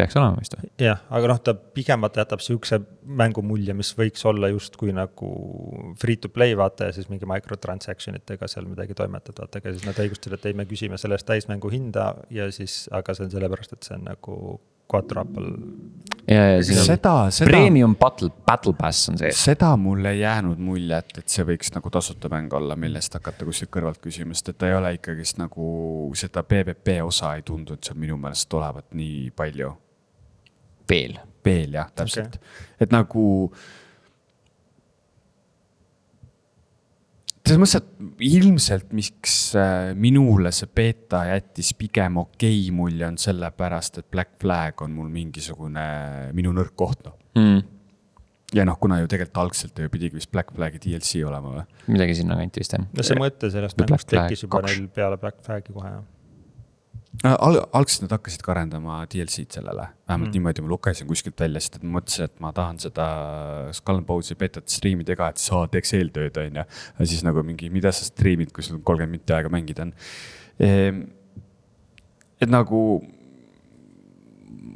peaks 0.00 0.16
olema 0.16 0.38
vist 0.38 0.56
või? 0.56 0.70
jah, 0.80 1.02
aga 1.12 1.30
noh, 1.32 1.40
ta 1.44 1.54
pigem 1.76 2.04
vaata 2.04 2.22
jätab 2.22 2.42
sihukese 2.44 2.80
mängu 3.20 3.42
mulje, 3.44 3.74
mis 3.76 3.92
võiks 3.98 4.24
olla 4.28 4.50
justkui 4.52 4.94
nagu 4.96 5.30
free 6.00 6.20
to 6.20 6.30
play 6.32 6.56
vaata 6.58 6.88
ja 6.88 6.96
siis 6.96 7.10
mingi 7.12 7.28
microtransaction 7.28 8.16
itega 8.20 8.48
seal 8.50 8.68
midagi 8.70 8.96
toimetad, 8.98 9.36
vaata, 9.40 9.60
aga 9.60 9.74
siis 9.74 9.86
nad 9.88 10.00
õigustasid, 10.00 10.36
et 10.38 10.50
ei, 10.50 10.56
me 10.56 10.68
küsime 10.70 11.00
selle 11.00 11.18
eest 11.18 11.28
täismängu 11.28 11.72
hinda 11.72 12.12
ja 12.32 12.48
siis, 12.54 12.84
aga 12.96 13.16
see 13.16 13.26
on 13.28 13.34
sellepärast, 13.34 13.76
et 13.76 13.88
see 13.88 13.98
on 13.98 14.06
nagu 14.08 14.36
quattro 14.90 15.24
Apple. 15.24 15.52
ja, 16.26 16.44
ja 16.54 16.62
siin 16.64 16.80
on 16.82 16.88
seda, 16.88 17.14
seda, 17.34 17.50
premium 17.50 17.96
battle, 17.98 18.30
battle 18.46 18.74
pass 18.78 19.10
on 19.12 19.18
sees. 19.20 19.44
seda 19.44 19.72
mul 19.80 20.04
ei 20.10 20.20
jäänud 20.20 20.60
muljet, 20.62 21.12
et 21.18 21.28
see 21.32 21.46
võiks 21.48 21.72
nagu 21.74 21.92
tasuta 21.92 22.30
mäng 22.32 22.52
olla, 22.56 22.76
millest 22.76 23.14
hakata 23.18 23.48
kuskilt 23.48 23.72
kõrvalt 23.76 24.02
küsima, 24.04 24.36
sest 24.36 24.54
et 24.54 24.60
ta 24.60 24.70
ei 24.70 24.78
ole 24.78 24.94
ikkagist 24.98 25.40
nagu 25.40 26.10
seda 26.18 26.44
PVP 26.46 27.00
osa 27.04 27.34
ei 27.38 27.46
tundunud 27.46 27.82
seal 27.84 27.98
minu 28.00 28.18
meelest 28.20 28.58
olevat 28.60 28.90
nii 28.98 29.30
palju 29.36 29.74
veel. 30.90 31.20
veel 31.44 31.78
jah, 31.78 31.92
täpselt 31.96 32.40
okay., 32.40 32.66
et 32.80 32.90
nagu. 32.94 33.28
Selles 37.50 37.60
mõttes, 37.60 37.80
et 37.80 38.22
ilmselt, 38.30 38.92
miks 38.96 39.34
äh, 39.58 39.90
minule 39.98 40.52
see 40.54 40.70
beeta 40.76 41.24
jättis 41.30 41.72
pigem 41.78 42.20
okei 42.22 42.62
okay 42.62 42.76
mulje, 42.76 43.06
on 43.08 43.18
sellepärast, 43.20 44.00
et 44.02 44.08
Black 44.12 44.36
Flag 44.42 44.82
on 44.84 44.94
mul 44.94 45.10
mingisugune 45.12 45.84
minu 46.36 46.54
nõrk 46.56 46.76
koht 46.78 47.02
noh. 47.06 47.16
Mm, 47.38 47.60
ja 48.54 48.66
noh, 48.66 48.78
kuna 48.82 49.00
ju 49.00 49.10
tegelikult 49.10 49.42
algselt 49.44 49.78
ju 49.78 49.90
pidigi 49.92 50.18
vist 50.18 50.30
Black 50.34 50.54
Flagi 50.54 50.82
DLC 50.82 51.24
olema 51.26 51.56
või? 51.58 51.66
midagi 51.94 52.20
sinnakanti 52.20 52.62
vist 52.62 52.76
jah. 52.76 52.86
no 52.86 53.06
see 53.06 53.18
mõte 53.18 53.50
sellest 53.52 53.78
mängust 53.82 54.10
tekkis 54.10 54.44
Flag 54.44 54.48
juba 54.48 54.62
neil 54.68 54.88
peale 54.94 55.20
Black 55.22 55.42
Flagi 55.46 55.74
kohe 55.74 55.94
jah. 55.96 56.02
Al-, 57.26 57.58
algselt 57.74 58.04
nad 58.04 58.12
hakkasid 58.14 58.40
ka 58.46 58.52
arendama 58.54 59.00
DLC-d 59.10 59.56
sellele, 59.58 59.88
vähemalt 60.08 60.28
mm. 60.28 60.34
Niimoodi 60.36 60.62
ma 60.62 60.70
lugesin 60.70 61.08
kuskilt 61.08 61.42
välja, 61.42 61.60
sest 61.60 61.80
et 61.80 61.82
ma 61.84 61.96
mõtlesin, 61.98 62.30
et 62.30 62.36
ma 62.40 62.52
tahan 62.54 62.78
seda 62.80 63.06
Skull 63.76 63.98
and 63.98 64.06
Bones'i 64.06 64.36
betat 64.38 64.70
striimida 64.70 65.16
ka, 65.18 65.32
et 65.32 65.42
siis 65.42 65.50
aa, 65.56 65.66
teeks 65.72 65.92
eeltööd, 65.98 66.38
on 66.38 66.60
ju. 66.60 66.64
ja 67.00 67.08
siis 67.12 67.24
nagu 67.26 67.42
mingi, 67.44 67.68
mida 67.74 67.90
sa 67.92 68.06
striimid, 68.06 68.54
kui 68.54 68.64
sul 68.64 68.78
kolmkümmend 68.78 69.18
minti 69.18 69.36
aega 69.36 69.50
mängida 69.52 69.88
on 69.88 69.92
ehm,. 70.62 71.02
et 72.40 72.48
nagu 72.48 72.84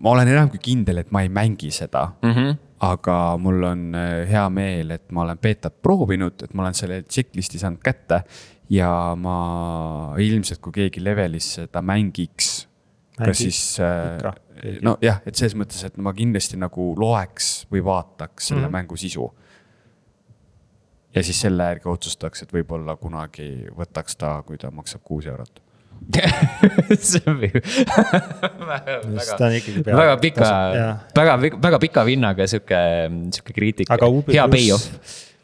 ma 0.05 0.13
olen 0.13 0.33
enam 0.35 0.51
kui 0.53 0.61
kindel, 0.63 1.01
et 1.01 1.15
ma 1.15 1.23
ei 1.25 1.31
mängi 1.33 1.71
seda 1.73 2.11
Mm 2.21 2.33
-hmm. 2.33 2.57
aga 2.81 3.37
mul 3.39 3.63
on 3.63 3.95
äh, 3.95 4.29
hea 4.29 4.49
meel, 4.51 4.91
et 4.91 5.13
ma 5.13 5.23
olen 5.23 5.39
beetat 5.39 5.83
proovinud, 5.83 6.43
et 6.43 6.55
ma 6.55 6.63
olen 6.63 6.75
selle 6.75 7.03
checklist'i 7.03 7.59
saanud 7.59 7.79
kätte 7.79 8.25
ja 8.71 8.91
ma 9.17 10.15
ilmselt, 10.19 10.61
kui 10.65 10.73
keegi 10.73 11.03
levelis 11.05 11.55
seda 11.59 11.83
mängiks 11.85 12.69
kas 13.19 13.39
siis 13.39 13.61
äh, 13.81 14.35
nojah, 14.83 15.21
et 15.27 15.35
selles 15.39 15.55
mõttes, 15.59 15.83
et 15.87 15.97
ma 16.03 16.13
kindlasti 16.17 16.59
nagu 16.61 16.93
loeks 16.99 17.67
või 17.73 17.83
vaataks 17.87 18.51
selle 18.51 18.65
mm. 18.65 18.67
-hmm. 18.67 18.73
mängu 18.79 18.97
sisu. 18.99 19.29
ja 21.15 21.23
siis 21.23 21.41
selle 21.41 21.63
järgi 21.63 21.89
otsustaks, 21.89 22.43
et 22.43 22.53
võib-olla 22.53 22.97
kunagi 22.97 23.67
võtaks 23.77 24.17
ta, 24.19 24.43
kui 24.47 24.59
ta 24.59 24.71
maksab 24.71 25.01
kuus 25.05 25.27
eurot. 25.27 25.61
see 26.99 27.23
on 27.31 27.39
ikkagi 29.55 29.83
pea- 29.85 29.97
väga 29.97 30.17
pika 30.21 30.49
väga, 31.17 31.37
väga 31.63 31.79
pika 31.79 32.05
vinnaga 32.05 32.47
sihuke, 32.51 32.81
sihuke 33.31 33.53
kriitika 33.55 33.97
hea 34.27 34.49
payoff. 34.49 34.91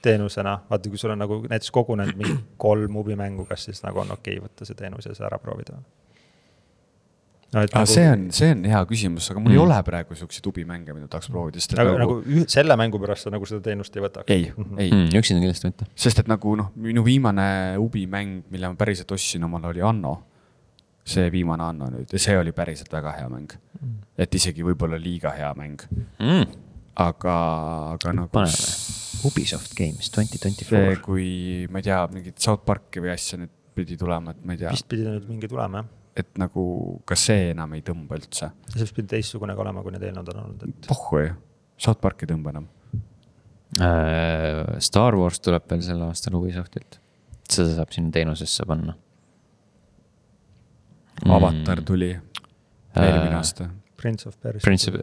teenusena, 0.02 0.58
vaata, 0.70 0.90
kui 0.90 0.98
sul 0.98 1.14
on 1.14 1.18
nagu 1.20 1.40
näiteks 1.48 1.70
kogunenud 1.74 2.16
mingi 2.18 2.36
kolm 2.64 2.96
Ubi 2.96 3.16
mängu, 3.16 3.44
kas 3.48 3.64
siis 3.68 3.82
nagu 3.84 4.02
on 4.04 4.12
okei 4.16 4.38
okay 4.38 4.46
võtta 4.48 4.68
see 4.68 4.78
teenus 4.78 5.08
ja 5.08 5.14
see 5.16 5.26
ära 5.26 5.38
proovida? 5.42 5.80
no 7.50 7.60
aga 7.64 7.80
nagu, 7.82 7.90
see 7.90 8.06
on, 8.06 8.24
see 8.34 8.50
on 8.54 8.62
hea 8.70 8.80
küsimus, 8.86 9.26
aga 9.32 9.40
mul 9.42 9.50
mm. 9.50 9.56
Mm. 9.56 9.58
ei 9.58 9.64
ole 9.64 9.78
praegu 9.86 10.18
siukseid 10.18 10.44
tubimänge, 10.46 10.94
mida 10.94 11.08
tahaks 11.10 11.30
proovida, 11.32 11.58
sest 11.62 11.74
et 11.74 11.80
nagu, 11.82 11.96
nagu, 11.98 12.18
nagu 12.22 12.46
selle 12.54 12.76
mängu 12.78 13.00
pärast 13.02 13.26
sa 13.26 13.34
nagu 13.34 13.48
seda 13.50 13.64
teenust 13.66 13.96
ei 13.96 14.04
võtaks? 14.06 14.30
ei, 14.30 14.48
ei 14.78 14.90
mm., 14.94 15.10
üksinda 15.20 15.42
kindlasti 15.42 15.72
mitte. 15.72 15.88
sest 16.06 16.22
et 16.22 16.30
nagu 16.30 16.54
noh, 16.60 16.70
minu 16.78 17.04
viimane 17.06 17.48
Ubi 17.82 18.06
mäng, 18.10 18.44
mille 18.54 18.70
ma 18.70 18.78
päriselt 18.78 19.10
ostsin 19.16 19.44
omale, 19.48 19.72
oli 19.74 19.82
Anno. 19.82 20.14
see 21.10 21.30
viimane 21.32 21.64
Anno 21.66 21.90
nüüd 21.90 22.12
ja 22.14 22.22
see 22.22 22.38
oli 22.38 22.52
päriselt 22.54 22.92
väga 22.92 23.16
hea 23.18 23.28
mäng. 23.32 23.56
et 24.18 24.34
isegi 24.34 24.62
võib-olla 24.62 25.00
liiga 25.00 25.34
hea 25.34 25.50
mäng, 25.58 25.82
Mm. 26.20 26.46
aga, 26.94 27.36
aga 27.96 28.12
nagu 28.14 28.30
paneme 28.30 29.09
Ubisoft 29.28 29.74
Games 29.78 30.10
twenty 30.14 30.38
twenty 30.42 30.64
four. 30.68 30.96
kui 31.04 31.66
ma 31.70 31.80
ei 31.82 31.86
tea, 31.88 32.00
mingit 32.14 32.38
South 32.42 32.64
Parki 32.66 33.02
või 33.04 33.12
asja 33.14 33.38
nüüd 33.40 33.52
pidi 33.76 33.96
tulema, 34.00 34.34
et 34.34 34.44
ma 34.44 34.56
ei 34.56 34.60
tea, 34.62 34.72
vist 34.74 34.88
pidi 34.90 35.06
nüüd 35.06 35.28
mingi 35.30 35.48
tulema 35.50 35.82
jah, 35.82 35.88
et 36.20 36.30
nagu 36.40 36.64
kas 37.08 37.26
see 37.30 37.50
enam 37.52 37.76
ei 37.76 37.84
tõmba 37.86 38.18
üldse. 38.18 38.50
see 38.72 38.82
vist 38.82 38.96
pidi 38.96 39.12
teistsugune 39.14 39.54
ka 39.56 39.64
olema, 39.64 39.84
kui 39.84 39.94
need 39.94 40.04
eelnevad 40.08 40.32
on 40.34 40.42
olnud, 40.44 40.64
et 40.68 40.88
pohhu 40.90 41.22
ju, 41.24 41.34
South 41.80 42.00
Park 42.02 42.24
ei 42.24 42.32
tõmba 42.32 42.54
enam. 42.54 42.66
Äh, 43.80 44.80
Star 44.82 45.14
Wars 45.14 45.38
tuleb 45.40 45.68
veel 45.70 45.84
sel 45.86 46.00
aastal 46.08 46.34
Ubisoftilt. 46.40 46.98
seda 47.50 47.76
saab 47.76 47.92
sinna 47.94 48.10
teenusesse 48.14 48.66
panna. 48.66 48.96
Avatar 51.30 51.82
tuli 51.84 52.10
eelmine 52.96 53.30
Äh, 53.30 53.36
aasta. 53.36 53.68
Prince 54.00 54.28
of 54.28 54.36
Persia. 54.40 54.64
Prince 54.64 54.90
of, 54.90 54.96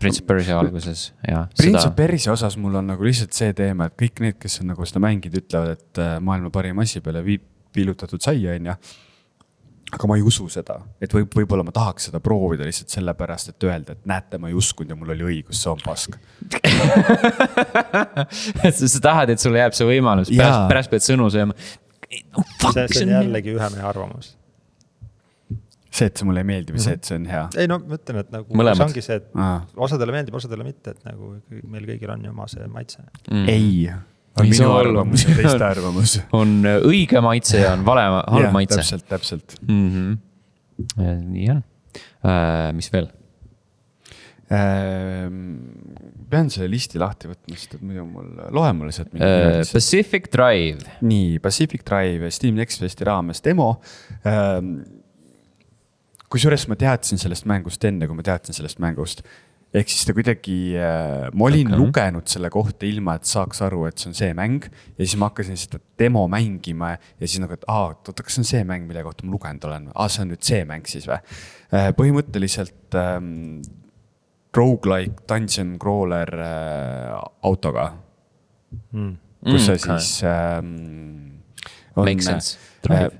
Prince 0.00 0.22
of 0.22 0.26
Persia 0.26 0.58
alguses 0.58 1.12
ja. 1.28 1.46
Prince 1.58 1.86
of 1.86 1.94
Persia 1.96 2.32
osas 2.32 2.56
mul 2.56 2.74
on 2.80 2.92
nagu 2.94 3.04
lihtsalt 3.04 3.36
see 3.36 3.52
teema, 3.56 3.90
et 3.90 3.96
kõik 4.00 4.22
need, 4.24 4.38
kes 4.40 4.62
on 4.62 4.72
nagu 4.72 4.88
seda 4.88 5.02
mänginud, 5.04 5.36
ütlevad, 5.42 5.76
et 5.76 6.00
äh, 6.00 6.16
maailma 6.24 6.52
parim 6.54 6.80
asi 6.82 7.02
peale 7.04 7.20
viib, 7.26 7.44
viilutatud 7.76 8.24
saia, 8.24 8.56
on 8.56 8.70
ju. 8.72 8.76
aga 9.92 10.08
ma 10.08 10.16
ei 10.16 10.24
usu 10.24 10.48
seda, 10.48 10.78
et 11.04 11.12
võib, 11.12 11.28
võib-olla 11.36 11.66
ma 11.68 11.74
tahaks 11.76 12.08
seda 12.08 12.22
proovida 12.24 12.64
lihtsalt 12.64 12.94
sellepärast, 12.96 13.52
et 13.52 13.68
öelda, 13.68 13.92
et 13.92 14.08
näete, 14.08 14.40
ma 14.40 14.48
ei 14.48 14.56
uskunud 14.56 14.94
ja 14.94 14.96
mul 14.96 15.12
oli 15.12 15.28
õigus, 15.28 15.60
see 15.60 15.72
on 15.72 15.82
pask. 15.84 16.16
sa 18.96 19.02
tahad, 19.04 19.34
et 19.34 19.44
sulle 19.44 19.60
jääb 19.60 19.76
see 19.76 19.88
võimalus, 19.92 20.32
Jaa. 20.32 20.40
pärast, 20.40 20.68
pärast 20.72 20.94
pead 20.94 21.10
sõnu 21.10 21.28
sööma. 21.34 21.58
see, 22.08 22.86
see 22.88 23.04
on 23.04 23.18
jällegi 23.18 23.52
ühe 23.58 23.74
mehe 23.76 23.90
arvamus. 23.92 24.38
see, 25.92 26.08
et 26.08 26.18
see 26.18 26.28
mulle 26.28 26.42
ei 26.42 26.48
meeldi 26.48 26.74
või 26.74 26.84
see, 26.84 26.96
et 26.98 27.08
see 27.08 27.18
on 27.20 27.26
hea 27.30 27.42
ei 27.60 27.70
no 27.70 27.78
ma 27.82 27.98
ütlen, 27.98 28.22
et 28.24 28.32
nagu 28.34 28.58
Mõlemad. 28.58 28.80
see 28.80 28.88
ongi 28.88 29.04
see, 29.04 29.18
et 29.20 29.28
ah.? 29.46 29.66
osadele 29.88 30.16
meeldib, 30.16 30.38
osadele 30.40 30.66
mitte, 30.66 30.96
et 30.96 31.08
nagu 31.08 31.34
meil 31.74 31.88
kõigil 31.92 32.14
on 32.14 32.26
ju 32.26 32.32
oma 32.32 32.48
see 32.50 32.68
maitse. 32.72 33.04
Mm. 33.28 33.48
ei, 33.52 33.72
on 34.40 34.52
minu 34.52 34.70
arvamus 34.74 35.26
ja 35.26 35.38
teiste 35.38 35.66
arvamus. 35.68 36.18
on 36.40 36.60
õige 36.74 37.24
maitse 37.24 37.64
ja 37.64 37.74
on 37.76 37.84
vale, 37.88 38.06
halb 38.20 38.54
maitse. 38.56 38.80
täpselt, 38.80 39.08
täpselt. 39.10 39.58
mm. 39.68 39.90
-hmm. 39.96 41.26
nii 41.32 41.50
on 41.56 41.66
uh,, 42.24 42.70
mis 42.76 42.92
veel? 42.92 43.10
Ehm, 44.52 45.36
pean 46.28 46.50
selle 46.52 46.68
listi 46.72 47.00
lahti 47.00 47.30
võtma, 47.30 47.56
sest 47.56 47.78
et 47.78 47.84
muidu 47.84 48.04
mul, 48.04 48.32
loe 48.52 48.72
mulle 48.76 48.92
sealt 48.92 49.12
mingi 49.14 49.24
Uh, 49.24 49.60
uh,. 49.62 49.68
Pacific 49.72 50.28
Drive, 50.32 50.96
nii, 51.00 51.38
Pacific 51.44 51.84
Drive 51.88 52.32
Steam 52.34 52.58
Next 52.60 52.82
Festi 52.82 53.08
raames 53.08 53.40
demo 53.44 53.74
ähm,. 54.28 54.74
Kusjuures 56.32 56.66
ma 56.70 56.76
teadsin 56.80 57.20
sellest 57.20 57.48
mängust 57.50 57.82
enne, 57.84 58.08
kui 58.08 58.16
ma 58.18 58.24
teadsin 58.26 58.56
sellest 58.56 58.80
mängust. 58.82 59.24
ehk 59.72 59.88
siis 59.88 60.04
ta 60.04 60.12
kuidagi 60.12 60.74
äh,, 60.76 61.30
ma 61.32 61.46
olin 61.46 61.70
okay. 61.70 61.78
lugenud 61.80 62.28
selle 62.28 62.50
kohta 62.52 62.84
ilma, 62.84 63.14
et 63.16 63.28
saaks 63.28 63.62
aru, 63.64 63.86
et 63.88 64.00
see 64.00 64.10
on 64.10 64.16
see 64.18 64.32
mäng. 64.36 64.66
ja 64.98 65.04
siis 65.06 65.16
ma 65.20 65.30
hakkasin 65.30 65.56
seda 65.60 65.80
demo 65.98 66.26
mängima 66.28 66.90
ja 66.98 67.26
siis 67.28 67.40
nagu, 67.40 67.56
et 67.56 67.64
aa, 67.72 67.92
oota, 67.94 68.22
kas 68.22 68.36
see 68.36 68.44
on 68.44 68.50
see 68.50 68.64
mäng, 68.68 68.84
mille 68.88 69.04
kohta 69.06 69.24
ma 69.24 69.32
lugenud 69.32 69.64
olen, 69.70 69.88
aa, 69.94 70.08
see 70.12 70.24
on 70.26 70.32
nüüd 70.34 70.44
see 70.44 70.64
mäng 70.68 70.88
siis 70.90 71.08
või 71.08 71.20
äh,? 71.20 71.88
põhimõtteliselt 71.96 72.98
ähm, 73.00 73.62
rogu-like 74.56 75.24
dungeon 75.28 75.76
crawler 75.80 76.32
äh, 76.38 77.20
autoga, 77.42 77.92
Mm. 78.92 79.18
kus 79.44 79.66
sa 79.66 79.74
Mm, 79.74 79.98
siis 80.00 80.22
ähm,. 80.24 81.32
Makes 81.96 82.24
sense. 82.24 82.58
Drive. 82.82 83.18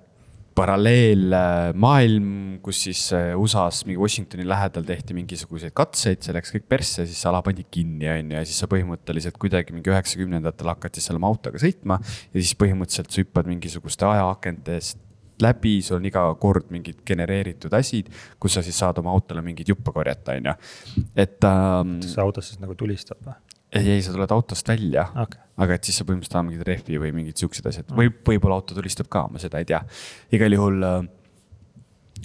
paralleelmaailm, 0.56 2.26
kus 2.64 2.82
siis 2.86 3.02
äh, 3.16 3.32
USA-s 3.38 3.86
mingi 3.88 4.00
Washingtoni 4.00 4.46
lähedal 4.48 4.84
tehti 4.88 5.16
mingisuguseid 5.16 5.74
katseid, 5.76 6.22
see 6.24 6.34
läks 6.36 6.52
kõik 6.54 6.66
persse, 6.70 7.06
siis 7.08 7.22
ala 7.28 7.42
pandi 7.44 7.64
kinni, 7.68 8.08
on 8.12 8.34
ju, 8.34 8.38
ja 8.38 8.42
siis 8.48 8.60
sa 8.62 8.68
põhimõtteliselt 8.70 9.38
kuidagi 9.40 9.74
mingi 9.76 9.92
üheksakümnendatel 9.92 10.72
hakati 10.74 11.04
seal 11.04 11.20
oma 11.20 11.30
autoga 11.32 11.60
sõitma. 11.62 11.98
ja 12.02 12.36
siis 12.38 12.54
põhimõtteliselt 12.60 13.10
sa 13.12 13.24
hüppad 13.24 13.48
mingisuguste 13.50 14.08
ajaakentest 14.08 15.00
läbi, 15.42 15.78
sul 15.82 15.98
on 15.98 16.06
iga 16.06 16.22
kord 16.40 16.68
mingid 16.72 17.02
genereeritud 17.08 17.72
asid, 17.74 18.10
kus 18.40 18.56
sa 18.56 18.62
siis 18.64 18.78
saad 18.78 19.00
oma 19.02 19.12
autole 19.14 19.42
mingeid 19.44 19.72
juppe 19.72 19.94
korjata, 19.94 20.36
on 20.38 20.52
ju. 20.52 20.54
et 21.16 21.48
ähm, 21.48 21.96
kas 22.02 22.14
see 22.14 22.24
auto 22.24 22.44
siis 22.44 22.60
nagu 22.62 22.76
tulistab 22.78 23.22
või? 23.26 23.36
ei, 23.72 23.88
ei, 23.96 24.02
sa 24.04 24.12
tuled 24.14 24.34
autost 24.34 24.68
välja 24.68 25.06
okei, 25.24 25.40
aga 25.62 25.76
et 25.76 25.88
siis 25.88 25.98
sa 26.00 26.06
põhimõtteliselt 26.08 26.36
tahad 26.36 26.48
mingit 26.48 26.68
rehvi 26.68 27.00
või 27.00 27.10
mingid 27.16 27.40
siuksed 27.40 27.66
asjad, 27.68 27.90
võib, 27.96 28.20
võib-olla 28.26 28.60
auto 28.60 28.76
tulistab 28.76 29.10
ka, 29.12 29.26
ma 29.32 29.42
seda 29.42 29.60
ei 29.62 29.68
tea. 29.68 29.82
igal 30.36 30.56
juhul 30.56 30.86
äh, 30.88 31.02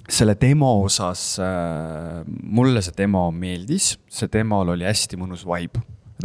selle 0.07 0.37
demo 0.39 0.71
osas 0.85 1.35
äh,, 1.43 2.23
mulle 2.27 2.81
see 2.85 2.95
demo 2.97 3.27
meeldis, 3.35 3.95
see 4.07 4.31
demol 4.31 4.73
oli 4.75 4.87
hästi 4.87 5.19
mõnus 5.19 5.45
vibe. 5.47 5.83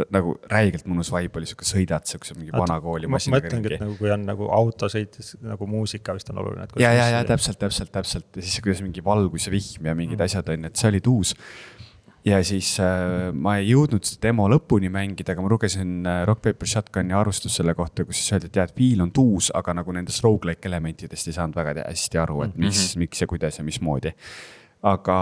nagu 0.09 0.31
räigelt 0.49 0.87
mõnus 0.89 1.11
vibe 1.13 1.37
oli 1.37 1.45
sihuke 1.45 1.67
sõidad 1.69 2.07
siukse 2.09 2.33
mingi 2.33 2.49
vana 2.55 2.79
kooli 2.81 3.05
ma 3.05 3.19
masinaga 3.19 3.45
mõtlengi, 3.45 3.69
ringi 3.69 3.77
et. 3.77 3.83
nagu 3.83 3.97
kui 3.99 4.09
on 4.15 4.23
nagu 4.25 4.47
autosõites 4.55 5.35
nagu 5.43 5.67
muusika 5.69 6.15
vist 6.17 6.31
on 6.33 6.41
oluline. 6.41 6.65
ja, 6.81 6.93
ja, 6.95 7.09
ja. 7.13 7.21
täpselt, 7.29 7.59
täpselt, 7.61 7.91
täpselt 7.93 8.39
ja 8.39 8.41
siis 8.41 8.57
kuidas 8.63 8.81
mingi 8.81 9.03
valgus 9.05 9.45
ja 9.47 9.53
vihm 9.53 9.91
ja 9.91 9.93
mingid 9.97 10.17
mm. 10.17 10.25
asjad 10.25 10.49
on 10.49 10.65
ju, 10.65 10.71
et 10.71 10.81
see 10.81 10.89
oli 10.89 11.03
tuus. 11.03 11.35
Ja 12.25 12.39
siis 12.43 12.75
äh, 12.79 13.31
ma 13.35 13.57
ei 13.59 13.69
jõudnud 13.71 14.05
seda 14.07 14.29
demo 14.29 14.47
lõpuni 14.51 14.89
mängida, 14.93 15.33
aga 15.33 15.43
ma 15.43 15.51
lugesin 15.51 16.07
äh, 16.07 16.23
Rock 16.27 16.45
Paper 16.47 16.69
Shotgun'i 16.69 17.15
arvustust 17.17 17.59
selle 17.59 17.75
kohta, 17.77 18.05
kus 18.07 18.21
siis 18.21 18.35
öeldi, 18.35 18.51
et 18.51 18.59
jah, 18.59 18.69
et 18.69 18.75
feel 18.77 19.03
on 19.03 19.11
tuus, 19.15 19.49
aga 19.55 19.75
nagu 19.81 19.95
nendest 19.95 20.23
rogu-like 20.23 20.69
elementidest 20.69 21.29
ei 21.29 21.37
saanud 21.37 21.57
väga 21.59 21.87
hästi 21.87 22.21
aru, 22.23 22.43
et 22.47 22.55
mis 22.55 22.69
mm, 22.69 22.85
-hmm. 22.85 23.03
miks 23.05 23.21
ja 23.21 23.27
kuidas 23.27 23.59
ja 23.59 23.63
mismoodi. 23.63 24.13
aga, 24.83 25.17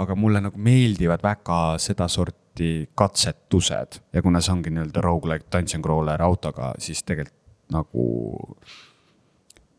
aga 0.00 0.14
mulle 0.14 0.40
nagu 0.40 0.58
meeldivad 0.58 1.22
väga 1.22 1.78
sedasorti 1.78 2.88
katsetused 2.94 3.98
ja 4.12 4.22
kuna 4.22 4.40
see 4.40 4.52
ongi 4.52 4.70
nii-öelda 4.70 5.00
rogu-like 5.02 5.46
dungeon 5.52 5.82
crawler 5.82 6.22
autoga, 6.22 6.74
siis 6.78 7.02
tegelikult 7.02 7.40
nagu 7.72 8.56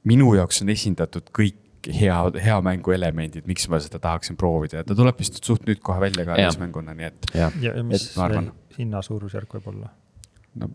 minu 0.04 0.34
jaoks 0.36 0.62
on 0.62 0.70
esindatud 0.70 1.30
kõik 1.32 1.65
hea, 1.94 2.16
hea 2.46 2.62
mängu 2.66 2.96
elemendid, 2.96 3.46
miks 3.50 3.68
ma 3.72 3.80
seda 3.84 4.00
tahaksin 4.04 4.38
proovida 4.40 4.82
ja 4.82 4.88
ta 4.88 4.98
tuleb 4.98 5.20
vist 5.20 5.42
suht 5.44 5.68
nüüd 5.70 5.84
kohe 5.86 6.02
välja 6.04 6.26
ka 6.26 6.40
Jah. 6.40 6.50
täismänguna, 6.50 6.96
nii 6.98 7.12
et 7.12 7.30
ja, 7.36 7.52
ja 7.62 7.76
mis 7.84 8.12
hinna 8.78 9.04
suurusjärk 9.06 9.58
võib 9.58 9.72
olla? 9.74 9.94
no 10.56 10.70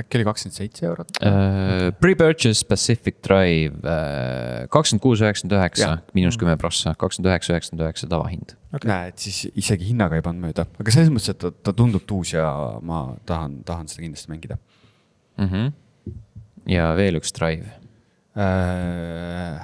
äkki 0.00 0.18
oli 0.18 0.26
kakskümmend 0.26 0.56
seitse 0.56 0.86
eurot. 0.88 1.10
Uh, 1.20 1.90
Pre-purchase 2.00 2.64
Pacific 2.68 3.18
Drive 3.24 3.76
uh, 3.84 4.64
kakskümmend 4.72 5.04
kuus, 5.04 5.20
üheksakümmend 5.20 5.58
üheksa 5.58 5.90
miinus 6.16 6.38
kümme 6.40 6.56
prossa, 6.60 6.94
kakskümmend 6.98 7.30
üheksa, 7.32 7.52
üheksakümmend 7.52 7.84
üheksa 7.86 8.08
tavahind. 8.12 8.56
näe, 8.88 9.12
et 9.12 9.20
siis 9.20 9.44
isegi 9.52 9.90
hinnaga 9.90 10.16
ei 10.16 10.24
pannud 10.24 10.48
mööda, 10.48 10.64
aga 10.80 10.94
selles 10.94 11.12
mõttes, 11.12 11.34
et 11.34 11.42
ta, 11.44 11.52
ta 11.52 11.76
tundub 11.76 12.06
tuus 12.08 12.32
ja 12.32 12.46
ma 12.80 13.04
tahan, 13.28 13.60
tahan 13.68 13.90
seda 13.92 14.06
kindlasti 14.06 14.32
mängida 14.32 14.56
mm. 15.36 15.48
-hmm. 15.50 15.72
ja 16.72 16.92
veel 16.96 17.20
üks 17.20 17.36
Drive. 17.36 17.68
äh,. 18.36 19.60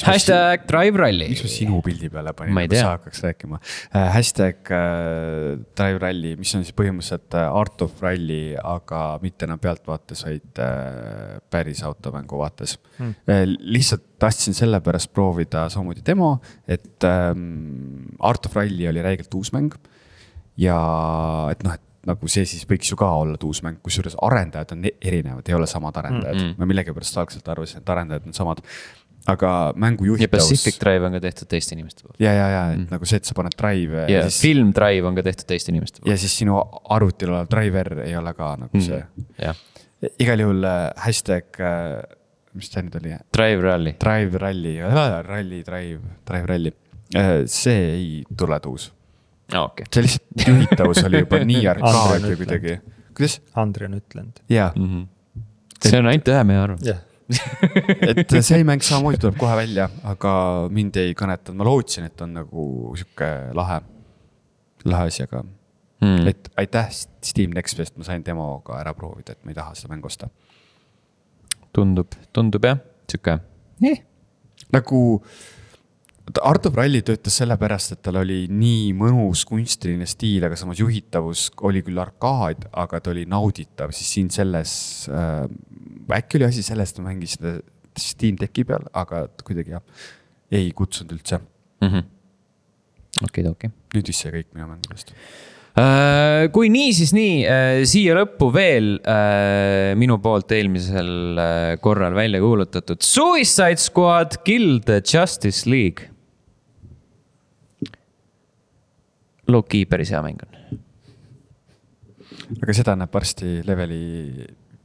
Hashtag 0.00 0.62
Drive 0.70 0.96
Rally. 0.96 1.26
miks 1.32 1.42
ma 1.44 1.50
sinu 1.50 1.80
pildi 1.84 2.08
peale 2.12 2.32
panin, 2.36 2.56
tea. 2.70 2.78
sa 2.80 2.92
hakkaks 2.94 3.20
rääkima 3.26 3.58
äh,. 3.58 4.06
Hashtag 4.14 4.70
äh, 4.72 5.58
Drive 5.76 5.98
Rally, 6.02 6.36
mis 6.40 6.52
on 6.56 6.64
siis 6.64 6.76
põhimõtteliselt 6.78 7.36
äh, 7.36 7.58
Art 7.60 7.82
of 7.84 8.00
Rally, 8.04 8.54
aga 8.56 9.02
mitte 9.22 9.48
enam 9.48 9.60
pealtvaates, 9.62 10.22
vaid 10.28 10.62
äh, 10.62 11.36
päris 11.52 11.82
automängu 11.86 12.40
vaates 12.40 12.78
Hmm. 13.00 13.14
äh,. 13.28 13.44
lihtsalt 13.46 14.02
tahtsin 14.20 14.54
sellepärast 14.54 15.12
proovida 15.16 15.66
samamoodi 15.72 16.02
demo, 16.06 16.34
et 16.68 17.04
ähm, 17.08 18.10
Art 18.20 18.46
of 18.46 18.56
Rally 18.56 18.88
oli 18.90 19.02
räigelt 19.04 19.34
uus 19.34 19.52
mäng. 19.56 19.72
ja 20.60 20.76
et 21.50 21.62
noh, 21.64 21.72
et 21.74 21.82
nagu 22.06 22.28
see 22.32 22.44
siis 22.48 22.64
võiks 22.68 22.88
ju 22.92 22.96
ka 22.96 23.10
olla 23.20 23.36
uus 23.44 23.60
mäng, 23.62 23.76
kusjuures 23.84 24.16
arendajad 24.22 24.72
on 24.72 24.84
e- 24.88 24.96
erinevad, 25.04 25.48
ei 25.48 25.54
ole 25.54 25.66
samad 25.68 25.96
arendajad 26.00 26.34
mm. 26.36 26.40
Mm-mm. 26.40 26.54
-mm. 26.54 26.58
ma 26.58 26.66
millegipärast 26.70 27.18
algselt 27.20 27.48
arvasin, 27.48 27.82
et 27.82 27.88
arendajad 27.92 28.26
on 28.26 28.32
samad 28.32 28.62
aga 29.28 29.72
mängu 29.76 30.04
juhitavus. 30.08 30.48
Pacific 30.48 30.78
Drive 30.80 31.04
on 31.06 31.12
ka 31.12 31.20
tehtud 31.20 31.48
teiste 31.48 31.74
inimeste 31.76 32.02
poolt. 32.06 32.16
ja, 32.18 32.32
ja, 32.32 32.46
ja 32.48 32.62
et 32.72 32.90
nagu 32.90 33.04
see, 33.04 33.16
et 33.20 33.24
sa 33.28 33.34
paned 33.36 33.52
drive 33.58 34.06
ja 34.08 34.22
siis, 34.28 34.40
Film 34.42 34.70
Drive 34.72 35.06
on 35.06 35.14
ka 35.14 35.22
tehtud 35.22 35.46
teiste 35.46 35.70
inimeste 35.72 36.00
poolt. 36.00 36.10
ja 36.10 36.16
siis 36.16 36.38
sinu 36.38 36.56
arvutil 36.88 37.28
olev 37.34 37.50
driver 37.52 37.98
ei 38.06 38.16
ole 38.16 38.32
ka 38.34 38.56
nagu 38.56 38.70
Mm. 38.76 38.80
see. 38.80 39.04
jah, 39.38 39.56
igal 40.18 40.40
juhul 40.40 40.64
äh, 40.64 40.90
hashtag, 40.96 41.44
mis 42.54 42.70
ta 42.70 42.80
nüüd 42.82 42.96
oli, 42.96 43.12
Drive 43.36 43.60
Rally. 43.62 43.92
drive 44.00 44.38
ralli, 44.38 44.78
ralli, 45.28 45.62
drive, 45.62 46.00
drive 46.26 46.46
ralli. 46.46 46.72
see 47.46 47.92
ei 47.92 48.24
tule 48.36 48.60
tuus, 48.60 48.92
aa, 49.54 49.64
okei. 49.66 49.86
see 49.94 50.02
lihtsalt 50.06 50.46
juhitavus 50.48 51.04
oli 51.08 51.22
juba 51.24 51.40
nii 51.44 51.62
arkaad 51.74 52.16
ütlenud. 52.20 52.36
kuidagi, 52.42 52.74
kuidas, 53.16 53.38
Andri 53.54 53.88
on 53.90 53.94
ütlenud. 54.00 54.42
jaa, 54.50 54.72
Mhm. 54.76 55.06
see 55.84 55.98
on 55.98 56.06
ainult 56.12 56.28
ühe 56.34 56.42
mehe 56.50 56.58
arvamus. 56.64 56.86
jah, 56.86 56.98
et 58.10 58.36
see 58.42 58.64
mäng 58.66 58.82
samamoodi 58.82 59.20
tuleb 59.22 59.38
kohe 59.38 59.54
välja, 59.60 59.88
aga 60.04 60.32
mind 60.70 60.96
ei 61.02 61.14
kõnetanud, 61.18 61.56
ma 61.60 61.64
lootsin, 61.68 62.04
et 62.10 62.20
on 62.26 62.32
nagu 62.40 62.66
sihuke 62.98 63.30
lahe, 63.54 63.80
lahe 64.84 65.06
asi, 65.12 65.22
aga 65.28 65.44
Mm. 66.00 66.28
et 66.30 66.46
aitäh 66.56 66.86
Steam 67.20 67.50
Next 67.52 67.76
Fest, 67.76 67.92
ma 68.00 68.04
sain 68.06 68.22
demoga 68.24 68.78
ära 68.80 68.94
proovida, 68.96 69.34
et 69.36 69.42
ma 69.44 69.50
ei 69.52 69.54
taha 69.58 69.74
seda 69.76 69.90
mängu 69.92 70.08
osta. 70.08 70.30
tundub, 71.76 72.14
tundub 72.32 72.64
jah, 72.64 72.78
sihuke. 73.06 73.34
nagu 74.72 75.22
Art 76.44 76.66
of 76.68 76.76
Rally 76.76 77.00
töötas 77.06 77.38
sellepärast, 77.40 77.94
et 77.96 78.02
tal 78.04 78.20
oli 78.20 78.44
nii 78.52 78.92
mõnus 78.98 79.42
kunstiline 79.48 80.06
stiil, 80.08 80.44
aga 80.46 80.58
samas 80.58 80.80
juhitavus 80.82 81.48
oli 81.66 81.82
küll 81.86 82.00
arkaad, 82.02 82.68
aga 82.82 83.00
ta 83.00 83.12
oli 83.14 83.26
nauditav, 83.30 83.94
siis 83.96 84.14
siin 84.16 84.30
selles 84.34 84.72
äh,. 85.10 85.44
äkki 86.16 86.40
oli 86.40 86.48
asi 86.50 86.64
selles, 86.66 86.92
et 86.92 87.00
ma 87.00 87.10
mängisin 87.10 87.40
seda 87.40 87.54
Steam 88.00 88.38
Decki 88.40 88.64
peal, 88.68 88.84
aga 88.96 89.26
kuidagi 89.44 89.74
jah, 89.74 90.04
ei 90.52 90.70
kutsunud 90.76 91.16
üldse. 91.18 91.40
Mhm. 91.84 92.10
okei, 93.26 93.46
okei. 93.48 93.72
nüüd 93.94 94.12
vist 94.12 94.26
sai 94.26 94.34
kõik 94.34 94.52
minu 94.54 94.68
mängudest. 94.70 95.14
Äh, 95.80 96.48
kui 96.50 96.68
nii, 96.72 96.90
siis 96.96 97.12
nii, 97.14 97.84
siia 97.88 98.16
lõppu 98.18 98.48
veel 98.52 98.96
äh, 99.06 99.92
minu 99.98 100.18
poolt 100.22 100.50
eelmisel 100.56 101.38
äh, 101.38 101.74
korral 101.82 102.16
välja 102.16 102.40
kuulutatud 102.42 103.04
Suicide 103.06 103.78
Squad 103.78 104.40
Kill 104.44 104.80
the 104.86 104.98
Justice 104.98 105.70
League. 105.70 106.10
Low-key 109.50 109.88
päris 109.90 110.14
hea 110.14 110.22
mäng 110.24 110.40
on. 110.46 110.80
aga 112.62 112.74
seda 112.76 112.96
näeb 112.98 113.12
varsti 113.14 113.60
leveli 113.66 114.00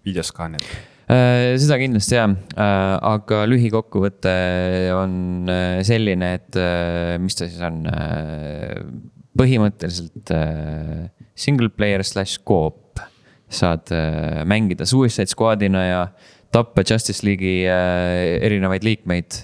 videos 0.05 0.32
ka, 0.36 0.49
nii 0.51 0.61
et 0.61 0.76
Äh, 1.05 1.53
seda 1.61 1.76
kindlasti 1.78 2.16
jah, 2.18 2.32
aga 2.57 3.43
lühikokkuvõte 3.45 4.32
on 4.97 5.45
äh, 5.53 5.84
selline, 5.86 6.32
et 6.39 6.57
äh, 6.57 7.20
mis 7.22 7.38
ta 7.38 7.45
siis 7.45 7.61
on, 7.61 7.84
põhimõtteliselt 9.38 10.34
äh, 10.34 11.03
single 11.38 11.70
player 11.70 12.01
slash 12.01 12.41
co-op. 12.41 12.82
saad 13.55 13.91
äh, 13.93 14.41
mängida 14.49 14.88
Suicide 14.89 15.30
Squadina 15.30 15.84
ja 15.86 15.99
tappa 16.51 16.82
Justice 16.82 17.22
League'i 17.22 17.68
äh, 17.70 18.41
erinevaid 18.41 18.84
liikmeid, 18.84 19.38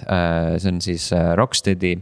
see 0.58 0.72
on 0.72 0.80
siis 0.82 1.12
äh, 1.14 1.36
Rocksteadi 1.38 1.94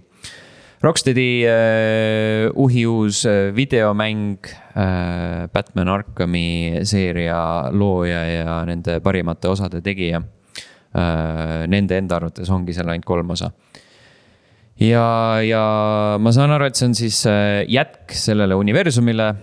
Rocksteadi 0.81 1.45
äh, 1.45 2.49
uhiuus 2.57 3.27
äh, 3.29 3.51
videomäng 3.53 4.39
äh,, 4.73 5.49
Batman 5.53 5.89
Arkhami 5.93 6.81
seeria 6.89 7.69
looja 7.73 8.23
ja 8.25 8.55
nende 8.65 8.97
parimate 9.05 9.51
osade 9.53 9.83
tegija 9.85 10.23
äh,. 10.97 11.67
Nende 11.69 11.99
enda 12.01 12.17
arvates 12.17 12.49
ongi 12.49 12.73
seal 12.73 12.89
ainult 12.89 13.05
kolm 13.05 13.37
osa. 13.37 13.51
ja, 14.81 15.05
ja 15.45 15.65
ma 16.19 16.33
saan 16.33 16.57
aru, 16.57 16.71
et 16.71 16.81
see 16.81 16.89
on 16.89 16.97
siis 16.97 17.21
jätk 17.69 18.17
sellele 18.17 18.57
universumile. 18.57 19.35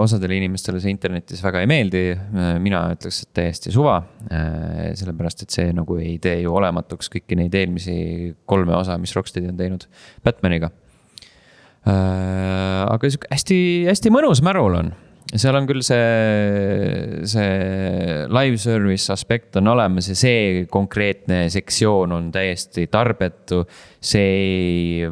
Osadele 0.00 0.38
inimestele 0.40 0.80
see 0.80 0.92
internetis 0.94 1.42
väga 1.44 1.60
ei 1.60 1.68
meeldi 1.68 2.04
äh,, 2.14 2.54
mina 2.62 2.86
ütleks, 2.94 3.22
et 3.26 3.32
täiesti 3.36 3.72
suva 3.74 3.98
äh,. 4.32 4.94
sellepärast, 4.96 5.44
et 5.44 5.52
see 5.52 5.74
nagu 5.76 5.98
ei 6.00 6.16
tee 6.22 6.38
ju 6.44 6.54
olematuks 6.56 7.12
kõiki 7.12 7.36
neid 7.38 7.54
eelmisi 7.54 7.98
kolme 8.48 8.74
osa, 8.78 8.96
mis 9.00 9.12
Rocksteadi 9.16 9.52
on 9.52 9.60
teinud 9.60 9.86
Batman'iga 10.24 10.72
äh,. 11.84 12.80
aga 12.86 13.12
sihuke 13.12 13.28
hästi-hästi 13.34 14.14
mõnus 14.14 14.40
märul 14.46 14.80
on 14.80 14.92
seal 15.38 15.54
on 15.54 15.66
küll 15.68 15.82
see, 15.86 17.20
see 17.28 18.24
live 18.32 18.58
service 18.58 19.12
aspekt 19.12 19.58
on 19.60 19.70
olemas 19.70 20.08
ja 20.10 20.16
see 20.18 20.64
konkreetne 20.70 21.44
sektsioon 21.52 22.16
on 22.16 22.30
täiesti 22.34 22.88
tarbetu. 22.90 23.62
see 24.00 24.24
ei, 24.24 25.10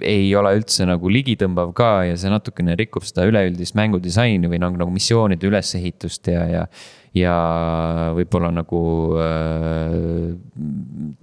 ei 0.00 0.28
ole 0.38 0.52
üldse 0.58 0.86
nagu 0.88 1.10
ligitõmbav 1.12 1.72
ka 1.76 1.90
ja 2.08 2.16
see 2.20 2.30
natukene 2.32 2.76
rikub 2.78 3.06
seda 3.06 3.26
üleüldist 3.28 3.76
mängudisaini 3.78 4.50
või 4.50 4.60
nagu, 4.62 4.78
nagu 4.80 4.94
missioonide 4.94 5.48
ülesehitust 5.48 6.32
ja, 6.32 6.46
ja 6.50 6.64
ja 7.16 7.34
võib-olla 8.16 8.50
nagu 8.52 8.80
äh, 9.20 10.34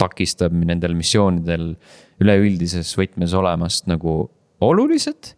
takistab 0.01 0.55
nendel 0.57 0.95
missioonidel 0.97 1.73
üleüldises 2.23 2.95
võtmes 2.97 3.35
olemast 3.37 3.85
nagu 3.91 4.23
olulised 4.63 5.33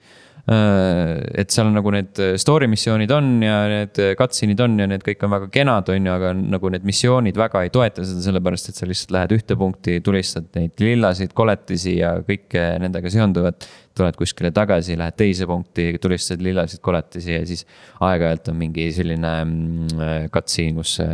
et 0.45 1.49
seal 1.49 1.71
on 1.71 1.73
nagu 1.73 1.89
need 1.89 2.19
story 2.37 2.67
missioonid 2.69 3.09
on 3.15 3.29
ja 3.41 3.55
need 3.71 3.97
cutscene'id 4.19 4.59
on 4.61 4.75
ja 4.77 4.85
need 4.91 5.01
kõik 5.05 5.23
on 5.25 5.31
väga 5.33 5.47
kenad, 5.53 5.89
on 5.89 6.05
ju, 6.05 6.11
aga 6.13 6.33
nagu 6.37 6.69
need 6.73 6.85
missioonid 6.85 7.39
väga 7.39 7.63
ei 7.65 7.71
toeta 7.73 8.05
seda, 8.05 8.21
sellepärast 8.27 8.69
et 8.69 8.77
sa 8.77 8.85
lihtsalt 8.85 9.15
lähed 9.15 9.33
ühte 9.39 9.57
punkti, 9.57 9.97
tulistad 10.05 10.51
neid 10.53 10.77
lillasid 10.83 11.33
koletisi 11.37 11.97
ja 11.97 12.13
kõike 12.27 12.67
nendega 12.83 13.09
seonduvat. 13.13 13.67
tuled 13.95 14.17
kuskile 14.19 14.49
tagasi, 14.51 14.97
lähed 14.99 15.15
teise 15.15 15.45
punkti, 15.47 15.93
tulistad 16.03 16.41
lillasid 16.43 16.81
koletisi 16.83 17.31
ja 17.31 17.45
siis 17.47 17.63
aeg-ajalt 18.03 18.49
on 18.51 18.57
mingi 18.59 18.89
selline 18.91 19.31
mm, 19.45 20.27
cutscene, 20.33 20.75
kus 20.75 20.97
äh, 20.99 21.13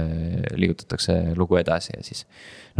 liigutatakse 0.57 1.35
lugu 1.37 1.59
edasi 1.61 1.93
ja 1.93 2.01
siis 2.01 2.25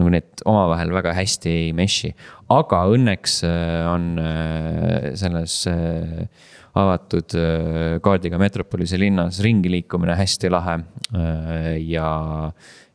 nagu 0.02 0.12
need 0.14 0.44
omavahel 0.50 0.94
väga 0.96 1.14
hästi 1.16 1.52
ei 1.52 1.72
mesh'i, 1.78 2.12
aga 2.52 2.84
õnneks 2.92 3.42
äh, 3.48 3.82
on 3.92 4.08
äh, 4.22 5.12
selles 5.20 5.62
äh, 5.72 6.26
avatud 6.72 7.34
kaardiga 8.00 8.38
Metropolise 8.40 8.96
linnas 8.96 9.42
ringi 9.44 9.68
liikumine 9.74 10.14
hästi 10.16 10.48
lahe 10.48 10.78
ja, 11.84 12.12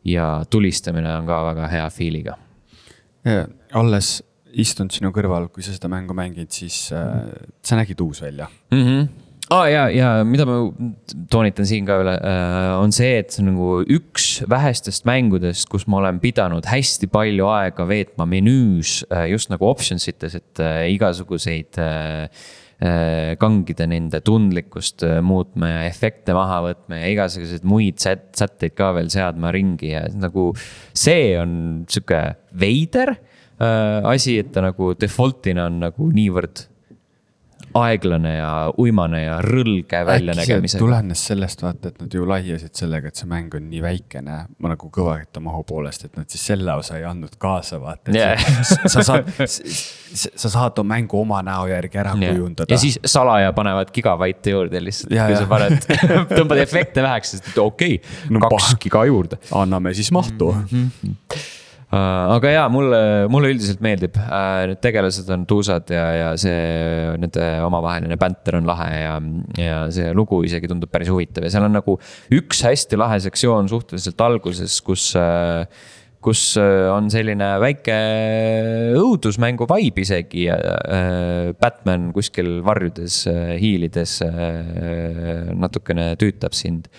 ja 0.09 0.29
tulistamine 0.49 1.11
on 1.19 1.29
ka 1.29 1.43
väga 1.51 1.69
hea 1.69 1.91
feel'iga. 1.93 2.39
alles 3.77 4.15
istunud 4.57 4.95
sinu 4.95 5.13
kõrval, 5.15 5.51
kui 5.53 5.65
sa 5.65 5.75
seda 5.75 5.91
mängu 5.93 6.17
mängid, 6.17 6.51
siis 6.55 6.87
äh, 6.95 7.29
see 7.65 7.79
nägi 7.79 7.97
tuus 7.99 8.23
välja. 8.23 8.49
mm. 8.71 8.83
-hmm. 8.83 9.09
Ah, 9.47 9.69
ja, 9.71 9.85
ja 9.95 10.09
mida 10.27 10.43
ma 10.43 10.57
toonitan 11.31 11.69
siin 11.69 11.87
ka 11.87 12.01
üle, 12.03 12.17
on 12.83 12.91
see, 12.95 13.13
et 13.21 13.31
see 13.31 13.45
on 13.45 13.53
nagu 13.53 13.69
üks 13.95 14.41
vähestest 14.51 15.07
mängudest, 15.07 15.69
kus 15.71 15.85
ma 15.87 16.01
olen 16.01 16.19
pidanud 16.23 16.67
hästi 16.67 17.07
palju 17.13 17.47
aega 17.55 17.87
veetma 17.87 18.27
menüüs 18.27 19.05
äh, 19.07 19.29
just 19.31 19.53
nagu 19.53 19.69
options 19.71 20.09
ites, 20.11 20.35
et 20.41 20.63
äh, 20.65 20.89
igasuguseid 20.97 21.79
äh, 21.79 22.27
äh, 22.83 23.37
kangide 23.39 23.87
nende 23.87 24.19
tundlikkust 24.27 25.07
äh, 25.07 25.21
muutma 25.23 25.71
ja 25.77 25.81
efekte 25.93 26.35
maha 26.35 26.65
võtma 26.67 27.05
ja 27.05 27.15
igasuguseid 27.15 27.71
muid 27.71 28.03
sät-, 28.03 28.33
sätteid 28.35 28.75
ka 28.75 28.91
veel 28.99 29.15
seadma 29.15 29.55
ringi 29.55 29.95
ja 29.95 30.09
nagu 30.11 30.51
see 30.91 31.37
on 31.39 31.85
sihuke 31.87 32.25
veider 32.59 33.15
äh, 33.15 34.01
asi, 34.11 34.41
et 34.43 34.51
ta 34.51 34.67
nagu 34.67 34.97
default'ina 34.99 35.71
on 35.71 35.85
nagu 35.87 36.11
niivõrd 36.11 36.67
aeglane 37.77 38.37
ja 38.37 38.51
uimane 38.81 39.23
ja 39.23 39.39
rõlge 39.45 40.03
väljanägemisega. 40.07 40.81
tulenes 40.81 41.25
sellest, 41.31 41.63
vaata, 41.63 41.93
et 41.93 42.01
nad 42.03 42.17
ju 42.19 42.27
laiasid 42.29 42.75
sellega, 42.79 43.13
et 43.13 43.21
see 43.21 43.29
mäng 43.31 43.55
on 43.59 43.69
nii 43.71 43.83
väikene, 43.85 44.39
ma 44.59 44.73
nagu 44.73 44.91
kõvaketta 44.93 45.43
mahu 45.45 45.63
poolest, 45.69 46.09
et 46.09 46.17
nad 46.17 46.31
siis 46.33 46.47
selle 46.53 46.75
osa 46.79 46.99
ei 47.01 47.07
andnud 47.09 47.37
kaasa, 47.43 47.81
vaata. 47.83 48.15
Jah. 48.17 48.47
sa 48.87 49.03
saad, 49.05 49.31
sa 49.37 50.49
saad 50.49 50.79
oma 50.83 50.97
mängu 50.97 51.21
oma 51.21 51.43
näo 51.47 51.67
järgi 51.71 52.01
ära 52.01 52.15
kujundada. 52.17 52.71
ja 52.73 52.79
siis 52.81 52.99
salaja 53.05 53.53
panevad 53.57 53.93
gigabaite 53.95 54.55
juurde 54.57 54.81
lihtsalt, 54.85 55.13
kui 55.13 55.37
sa 55.37 55.51
paned, 55.51 55.91
tõmbad 56.39 56.63
efekte 56.63 57.05
väheks, 57.05 57.37
et 57.41 57.53
okei 57.61 58.01
No 58.31 58.41
okay,, 58.41 58.49
kaks 58.49 58.73
pah- 58.73 58.81
giga 58.83 59.05
juurde. 59.09 59.39
anname 59.55 59.95
siis 59.95 60.13
mahtu 60.13 60.53
mm. 60.53 60.67
-hmm. 60.73 61.45
Aga 61.95 62.51
jaa, 62.51 62.67
mulle, 62.73 63.01
mulle 63.31 63.53
üldiselt 63.55 63.83
meeldib, 63.85 64.17
need 64.19 64.81
tegelased 64.83 65.29
on 65.31 65.45
tuusad 65.47 65.91
ja, 65.95 66.07
ja 66.17 66.31
see 66.41 66.57
nende 67.23 67.45
omavaheline 67.67 68.19
bänter 68.21 68.59
on 68.59 68.67
lahe 68.67 68.89
ja, 69.05 69.13
ja 69.61 69.77
see 69.95 70.11
lugu 70.17 70.41
isegi 70.47 70.71
tundub 70.71 70.91
päris 70.91 71.13
huvitav 71.13 71.47
ja 71.47 71.53
seal 71.55 71.69
on 71.69 71.79
nagu 71.79 71.99
üks 72.35 72.65
hästi 72.67 72.99
lahe 72.99 73.21
sektsioon 73.29 73.71
suhteliselt 73.71 74.27
alguses, 74.27 74.81
kus 74.87 75.13
kus 76.27 76.57
on 76.59 77.07
selline 77.13 77.53
väike 77.63 77.97
õudusmängu 78.99 79.69
vibe 79.71 80.03
isegi 80.03 80.49
äh, 80.51 81.53
Batman 81.61 82.09
kuskil 82.17 82.65
varjudes 82.67 83.21
äh, 83.31 83.53
hiilides 83.61 84.19
äh, 84.27 85.53
natukene 85.55 86.15
tüütab 86.19 86.57
sind 86.59 86.91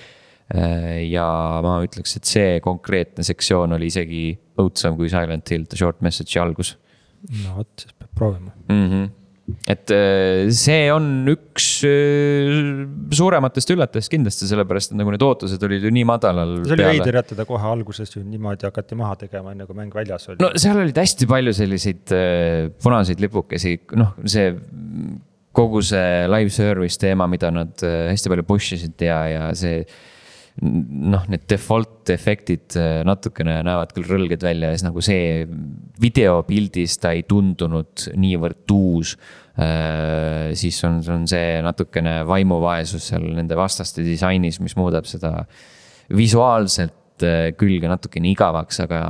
ja 0.48 1.28
ma 1.64 1.78
ütleks, 1.84 2.16
et 2.20 2.30
see 2.30 2.60
konkreetne 2.64 3.26
sektsioon 3.28 3.76
oli 3.76 3.90
isegi 3.92 4.30
õudsem 4.62 4.96
kui 4.96 5.10
Silent 5.12 5.52
Hill 5.52 5.68
The 5.68 5.80
Short 5.80 6.00
Message'i 6.06 6.40
algus 6.40 6.78
no 7.44 7.58
vot, 7.60 7.72
siis 7.82 7.96
peab 7.98 8.12
proovima 8.16 8.54
mm. 8.70 8.86
-hmm 8.92 9.16
et 9.64 9.92
äh, 9.96 10.50
see 10.52 10.88
on 10.92 11.06
üks 11.32 11.68
äh, 11.88 12.50
suurematest 13.16 13.70
üllatustest 13.72 14.12
kindlasti, 14.12 14.48
sellepärast 14.50 14.92
et 14.92 15.00
nagu 15.00 15.14
need 15.14 15.24
ootused 15.24 15.62
olid 15.64 15.86
ju 15.88 15.92
nii 15.96 16.04
madalal. 16.08 16.52
see 16.66 16.76
oli 16.76 16.88
veider 16.90 17.20
jätta 17.22 17.38
ta 17.38 17.46
kohe 17.48 17.70
alguses 17.70 18.12
ju 18.12 18.24
niimoodi 18.26 18.68
hakati 18.68 18.98
maha 19.00 19.16
tegema, 19.24 19.54
enne 19.56 19.68
kui 19.70 19.78
mäng 19.78 19.96
väljas 19.96 20.28
oli. 20.28 20.42
no 20.44 20.52
seal 20.60 20.82
olid 20.82 21.00
hästi 21.00 21.30
palju 21.32 21.56
selliseid 21.56 22.16
äh, 22.16 22.68
punaseid 22.84 23.24
lipukesi, 23.24 23.78
noh, 23.96 24.18
see 24.28 24.52
kogu 25.56 25.80
see 25.94 26.28
live 26.28 26.52
service 26.54 27.00
teema, 27.00 27.30
mida 27.32 27.48
nad 27.54 27.88
hästi 27.88 28.34
palju 28.34 28.48
push 28.52 28.76
isid 28.76 29.08
ja, 29.08 29.22
ja 29.32 29.48
see 29.56 29.80
noh, 30.62 31.26
need 31.30 31.46
default 31.50 32.10
efektid 32.14 32.78
äh, 32.80 33.02
natukene 33.06 33.60
näevad 33.66 33.94
küll 33.96 34.08
rõlged 34.10 34.44
välja 34.46 34.72
ja 34.72 34.78
siis 34.78 34.88
nagu 34.88 35.04
see 35.06 35.46
videopildis 36.02 36.98
ta 37.04 37.14
ei 37.16 37.26
tundunud 37.30 38.08
niivõrd 38.18 38.74
uus. 38.74 39.16
Äh, 39.58 40.54
siis 40.58 40.80
on, 40.88 41.00
on 41.14 41.26
see 41.30 41.58
natukene 41.66 42.20
vaimuvaesus 42.30 43.12
seal 43.12 43.28
nende 43.38 43.58
vastaste 43.58 44.06
disainis, 44.06 44.62
mis 44.64 44.78
muudab 44.80 45.10
seda 45.10 45.34
visuaalselt 46.18 47.26
äh, 47.26 47.52
külge 47.58 47.90
natukene 47.92 48.32
igavaks, 48.34 48.82
aga, 48.88 49.02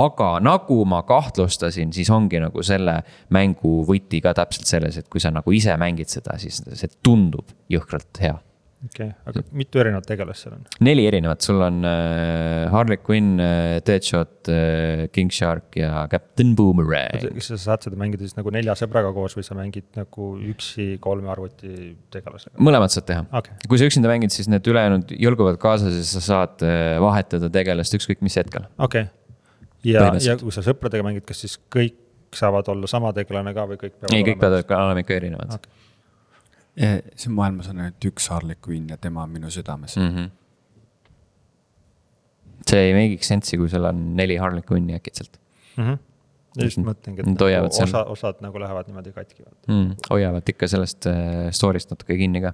aga 0.00 0.34
nagu 0.44 0.82
ma 0.88 1.02
kahtlustasin, 1.08 1.92
siis 1.96 2.12
ongi 2.14 2.40
nagu 2.40 2.64
selle 2.64 3.02
mängu 3.36 3.82
võti 3.88 4.22
ka 4.24 4.32
täpselt 4.36 4.70
selles, 4.70 5.00
et 5.00 5.12
kui 5.12 5.20
sa 5.20 5.32
nagu 5.34 5.56
ise 5.56 5.76
mängid 5.80 6.12
seda, 6.12 6.40
siis 6.40 6.62
see 6.72 6.96
tundub 7.04 7.52
jõhkralt 7.68 8.24
hea 8.24 8.38
okei 8.86 9.10
okay., 9.10 9.16
aga 9.28 9.42
mitu 9.56 9.80
erinevat 9.82 10.06
tegelast 10.08 10.46
seal 10.46 10.54
on? 10.56 10.62
neli 10.86 11.04
erinevat, 11.08 11.42
sul 11.44 11.60
on 11.64 11.84
äh, 11.84 12.70
Harley 12.72 13.00
Quinn 13.04 13.40
äh,, 13.42 13.76
Deadshot 13.86 14.48
äh,, 14.48 15.04
King 15.12 15.32
Shark 15.34 15.76
ja 15.76 16.06
Captain 16.10 16.54
Boomerang. 16.56 17.26
kas 17.36 17.50
sa 17.52 17.58
saad 17.60 17.84
seda 17.84 18.00
mängida 18.00 18.24
siis 18.24 18.38
nagu 18.38 18.52
nelja 18.54 18.76
sõbraga 18.80 19.12
koos 19.16 19.36
või 19.36 19.44
sa 19.46 19.56
mängid 19.58 19.88
nagu 19.98 20.32
üksi 20.52 20.94
kolme 21.04 21.32
arvuti 21.32 21.92
tegelasega? 22.14 22.56
mõlemat 22.62 22.94
saad 22.94 23.08
teha 23.10 23.24
okay.. 23.28 23.56
kui 23.68 23.80
sa 23.80 23.88
üksinda 23.90 24.12
mängid, 24.12 24.32
siis 24.34 24.48
need 24.52 24.72
ülejäänud 24.72 25.12
jõlguvad 25.16 25.60
kaasas 25.60 25.98
ja 25.98 26.06
sa 26.08 26.24
saad 26.24 26.64
äh, 26.64 26.94
vahetada 27.02 27.52
tegelast 27.52 27.98
ükskõik 28.00 28.24
mis 28.24 28.38
hetkel. 28.40 28.64
okei 28.78 29.08
okay., 29.08 29.92
ja, 29.92 30.08
ja 30.24 30.38
kui 30.40 30.56
sa 30.56 30.64
sõpradega 30.64 31.04
mängid, 31.04 31.28
kas 31.28 31.44
siis 31.44 31.60
kõik 31.72 32.00
saavad 32.36 32.68
olla 32.70 32.88
sama 32.88 33.12
tegelane 33.12 33.52
ka 33.52 33.66
või 33.66 33.76
kõik 33.76 33.98
peavad 33.98 34.16
ei, 34.16 34.24
kõik 34.24 34.40
peavad 34.40 34.76
olema 34.78 35.04
ikka 35.04 35.16
erinevad 35.18 35.56
okay 35.58 35.78
siin 36.78 37.34
maailmas 37.34 37.70
on 37.70 37.80
ainult 37.82 38.06
üks 38.10 38.28
Harley 38.30 38.58
Quinn 38.66 38.90
ja 38.90 38.98
tema 39.00 39.24
on 39.26 39.32
minu 39.34 39.50
südames 39.50 39.96
mm. 39.96 40.12
-hmm. 40.14 40.30
see 42.70 42.84
ei 42.86 42.94
make'iks 42.94 43.32
sense'i, 43.32 43.58
kui 43.58 43.68
sul 43.68 43.84
on 43.88 44.04
neli 44.16 44.36
Harley 44.36 44.62
Quinni 44.70 44.94
äkitselt 44.94 45.40
mm. 45.76 45.84
-hmm. 45.84 45.98
just 46.64 46.78
mõtlengi, 46.78 47.24
et 47.24 47.30
nagu 47.32 47.82
osa, 47.82 48.04
osad 48.04 48.42
nagu 48.44 48.60
lähevad 48.60 48.90
niimoodi 48.90 49.12
katki 49.12 49.42
mm,. 49.68 49.94
hoiavad 50.10 50.54
ikka 50.54 50.68
sellest 50.68 51.06
äh, 51.10 51.48
story'st 51.50 51.90
natuke 51.90 52.16
kinni 52.16 52.40
ka. 52.46 52.52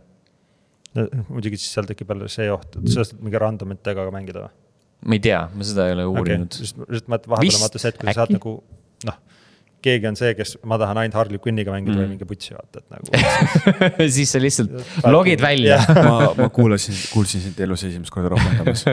muidugi 1.29 1.61
siis 1.61 1.73
seal 1.77 1.87
tekib 1.87 2.11
jälle 2.15 2.29
see 2.33 2.51
oht, 2.53 2.77
et 2.77 2.89
sellest 2.89 3.19
mingi 3.21 3.39
random 3.39 3.77
itega 3.77 4.09
ka 4.09 4.15
mängida 4.15 4.47
või? 4.47 4.53
ma 5.07 5.19
ei 5.21 5.21
tea, 5.29 5.45
ma 5.55 5.65
seda 5.65 5.91
ei 5.91 5.97
ole 5.99 6.09
uurinud 6.09 6.49
okay.. 6.49 6.65
just, 6.65 6.81
just 6.89 7.09
mõtlen 7.13 7.37
vahepeal 7.37 7.61
on 7.61 7.67
vaata 7.69 7.83
see, 7.83 7.93
et 7.93 8.01
kui 8.01 8.09
sa 8.13 8.21
saad 8.23 8.39
nagu 8.39 8.59
noh 9.07 9.25
keegi 9.85 10.09
on 10.11 10.19
see, 10.19 10.33
kes, 10.39 10.57
ma 10.67 10.79
tahan 10.81 11.03
ainult 11.03 11.17
Harley 11.19 11.41
Quinniga 11.43 11.75
mängida 11.75 11.95
mm. 11.95 12.03
või 12.03 12.17
mingi 12.17 12.29
putsi 12.29 12.57
vaata, 12.57 12.83
et 12.83 12.89
nagu 12.97 14.11
siis 14.17 14.35
sa 14.35 14.43
lihtsalt 14.43 14.75
logid 15.13 15.43
välja. 15.43 15.79
Ma, 15.95 16.33
ma 16.39 16.51
kuulasin, 16.55 16.97
kuulsin 17.13 17.45
sind 17.45 17.61
elus 17.67 17.87
esimest 17.89 18.15
korda 18.15 18.35
rohkendamas 18.35 18.87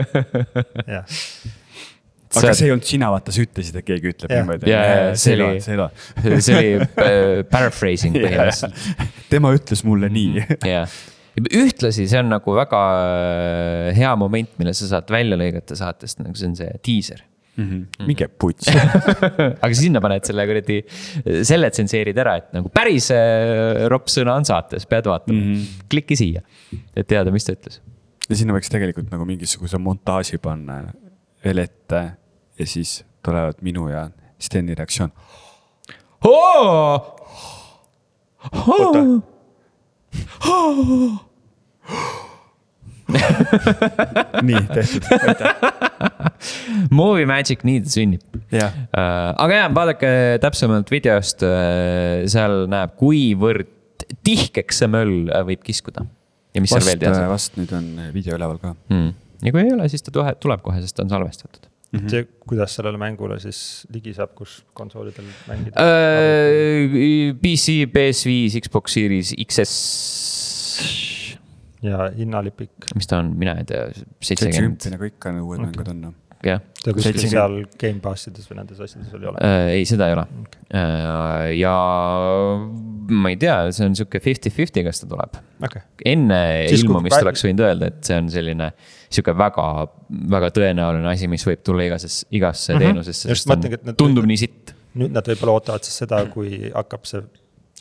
aga 2.34 2.54
see 2.56 2.68
ei 2.68 2.74
olnud 2.74 2.86
sina, 2.88 3.10
vaata, 3.14 3.34
sa 3.34 3.42
ütlesid, 3.44 3.76
et 3.78 3.86
keegi 3.86 4.12
ütleb 4.14 4.32
niimoodi. 4.32 4.70
see 5.20 5.34
oli, 5.38 5.60
see 5.64 6.56
oli 6.58 6.72
äh, 6.78 7.42
paraphrasing 7.54 8.16
põhimõtteliselt. 8.18 9.12
tema 9.30 9.52
ütles 9.54 9.84
mulle 9.86 10.10
nii. 10.12 10.46
jah, 10.68 10.96
ühtlasi 11.44 12.08
see 12.10 12.22
on 12.22 12.32
nagu 12.34 12.56
väga 12.56 12.82
äh, 13.04 13.92
hea 13.98 14.14
moment, 14.20 14.50
mille 14.60 14.74
sa 14.76 14.90
saad 14.96 15.14
välja 15.14 15.38
lõigata 15.40 15.78
saatest, 15.78 16.22
nagu 16.24 16.38
see 16.38 16.50
on 16.50 16.58
see 16.58 16.82
diiser 16.86 17.22
mm. 17.56 17.64
-hmm. 17.64 18.06
minge 18.08 18.28
putsi 18.28 18.74
aga 19.64 19.72
sinna 19.78 20.02
paned 20.04 20.26
selle 20.28 20.46
kuradi, 20.48 20.80
selle 21.46 21.70
tsenseerid 21.70 22.18
ära, 22.24 22.36
et 22.42 22.52
nagu 22.56 22.70
päris 22.74 23.10
äh, 23.14 23.86
rops 23.92 24.18
sõna 24.18 24.36
on 24.38 24.46
saates, 24.48 24.86
pead 24.90 25.08
vaatama 25.10 25.38
mm. 25.38 25.52
-hmm. 25.52 25.86
kliki 25.90 26.18
siia, 26.18 26.44
et 26.94 27.06
teada, 27.06 27.32
mis 27.34 27.46
ta 27.46 27.56
ütles. 27.56 27.80
ja 28.28 28.36
sinna 28.36 28.56
võiks 28.56 28.72
tegelikult 28.72 29.10
nagu 29.12 29.24
mingisuguse 29.28 29.78
montaaži 29.78 30.38
panna 30.38 30.82
veel 31.44 31.58
ette 31.64 32.02
ja 32.58 32.66
siis 32.66 33.02
tulevad 33.24 33.62
minu 33.62 33.88
ja 33.88 34.10
Steni 34.44 34.74
reaktsioon. 34.74 35.12
oota 36.24 37.04
nii, 44.48 44.62
tehtud, 44.72 45.08
aitäh. 45.18 45.54
Movie 46.94 47.26
magic 47.28 47.64
nii 47.66 47.82
ta 47.84 47.92
sünnib. 47.92 48.24
Uh, 48.54 48.64
aga 48.96 49.60
jah, 49.60 49.70
vaadake 49.76 50.10
täpsemalt 50.44 50.92
videost 50.92 51.44
uh,, 51.46 52.24
seal 52.30 52.64
näeb, 52.72 52.94
kuivõrd 53.00 53.70
tihkeks 54.24 54.82
see 54.82 54.90
möll 54.90 55.28
äh, 55.32 55.44
võib 55.48 55.62
kiskuda. 55.66 56.06
ja 56.54 56.62
mis 56.62 56.72
vast, 56.72 56.84
seal 56.84 56.92
veel 56.92 57.02
teha 57.02 57.14
saab. 57.18 57.30
vast 57.32 57.56
nüüd 57.58 57.72
on 57.76 57.86
video 58.14 58.36
üleval 58.38 58.58
ka 58.62 58.74
mm.. 58.74 59.14
ja 59.46 59.54
kui 59.54 59.64
ei 59.64 59.72
ole, 59.74 59.88
siis 59.90 60.04
ta 60.06 60.14
tule, 60.14 60.34
tuleb 60.40 60.62
kohe, 60.64 60.82
sest 60.84 60.98
ta 60.98 61.06
on 61.06 61.14
salvestatud 61.14 61.70
Mm 61.94 62.00
-hmm. 62.00 62.10
see, 62.10 62.26
kuidas 62.46 62.74
sellele 62.74 62.98
mängule 62.98 63.36
siis 63.40 63.86
ligi 63.94 64.10
saab, 64.14 64.32
kus 64.34 64.64
konsoolidel 64.74 65.24
mängida 65.46 65.78
uh,? 65.78 67.38
PC, 67.38 67.86
PS5, 67.86 68.58
Xbox 68.66 68.96
Series 68.98 69.30
XS 69.46 71.03
ja 71.84 72.10
hinnalipik. 72.16 72.90
mis 72.94 73.10
ta 73.10 73.22
on, 73.22 73.32
mina 73.38 73.58
ei 73.60 73.68
tea, 73.68 73.88
seitsekümmend. 74.24 74.90
nagu 74.94 75.10
ikka 75.10 75.34
need 75.34 75.46
uued 75.46 75.60
okay. 75.60 75.70
mängud 75.70 75.94
on 75.94 76.04
noh 76.08 76.20
jah. 76.44 76.62
ta 76.82 76.92
kuskil 76.94 77.20
seal 77.22 77.56
Gamepassi 77.80 78.32
des 78.34 78.48
või 78.48 78.58
nendes 78.60 78.80
asjades 78.84 79.12
oli 79.16 79.28
olemas 79.28 79.44
äh,? 79.46 79.70
ei, 79.78 79.86
seda 79.88 80.08
ei 80.10 80.16
ole 80.16 80.24
okay.. 80.42 80.64
Äh, 80.80 81.46
ja 81.60 81.74
ma 83.14 83.32
ei 83.32 83.38
tea, 83.40 83.56
see 83.76 83.86
on 83.88 83.96
sihuke 83.98 84.20
fifty-fifty, 84.24 84.84
kas 84.86 85.02
ta 85.02 85.08
tuleb 85.10 85.38
okay.. 85.64 85.84
enne 86.14 86.40
siis, 86.70 86.84
ilmumist 86.84 87.16
väl... 87.18 87.28
oleks 87.28 87.46
võinud 87.46 87.64
öelda, 87.66 87.90
et 87.92 88.00
see 88.08 88.18
on 88.20 88.30
selline 88.32 88.70
sihuke 89.08 89.36
väga, 89.38 89.68
väga 90.34 90.50
tõenäoline 90.58 91.10
asi, 91.12 91.30
mis 91.30 91.44
võib 91.48 91.62
tulla 91.66 91.86
igases, 91.88 92.22
igasse 92.34 92.74
mm 92.74 92.78
-hmm. 92.78 92.84
teenusesse, 92.88 93.30
sest 93.30 93.50
ta 93.86 93.96
tundub 94.00 94.28
nii 94.28 94.40
sitt. 94.40 94.74
nüüd 94.98 95.14
nad 95.14 95.26
võib-olla 95.26 95.58
ootavad 95.58 95.86
siis 95.86 95.96
seda, 96.04 96.24
kui 96.30 96.70
hakkab 96.74 97.08
see. 97.08 97.24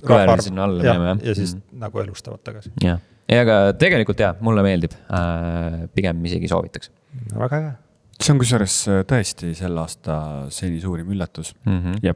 Koer 0.07 0.41
sinna 0.41 0.67
alla 0.67 0.83
minema, 0.83 1.13
jah. 1.13 1.25
ja 1.29 1.35
siis 1.35 1.55
mm 1.55 1.61
-hmm. 1.61 1.79
nagu 1.85 1.99
elustavad 1.99 2.43
tagasi. 2.43 2.71
jah 2.83 3.01
ei, 3.29 3.39
aga 3.39 3.55
tegelikult 3.79 4.21
jaa, 4.23 4.33
mulle 4.43 4.63
meeldib 4.65 4.95
äh,, 5.07 5.85
pigem 5.95 6.21
isegi 6.27 6.49
soovitaks. 6.51 6.91
väga 7.37 7.61
hea. 7.61 7.71
see 8.19 8.33
on 8.33 8.41
kusjuures 8.41 8.77
äh, 8.91 9.01
tõesti 9.09 9.53
selle 9.57 9.83
aasta 9.83 10.19
seni 10.53 10.81
suurim 10.83 11.11
üllatus 11.15 11.53
mm 11.63 11.79
-hmm. 11.79 12.03
ja 12.03 12.15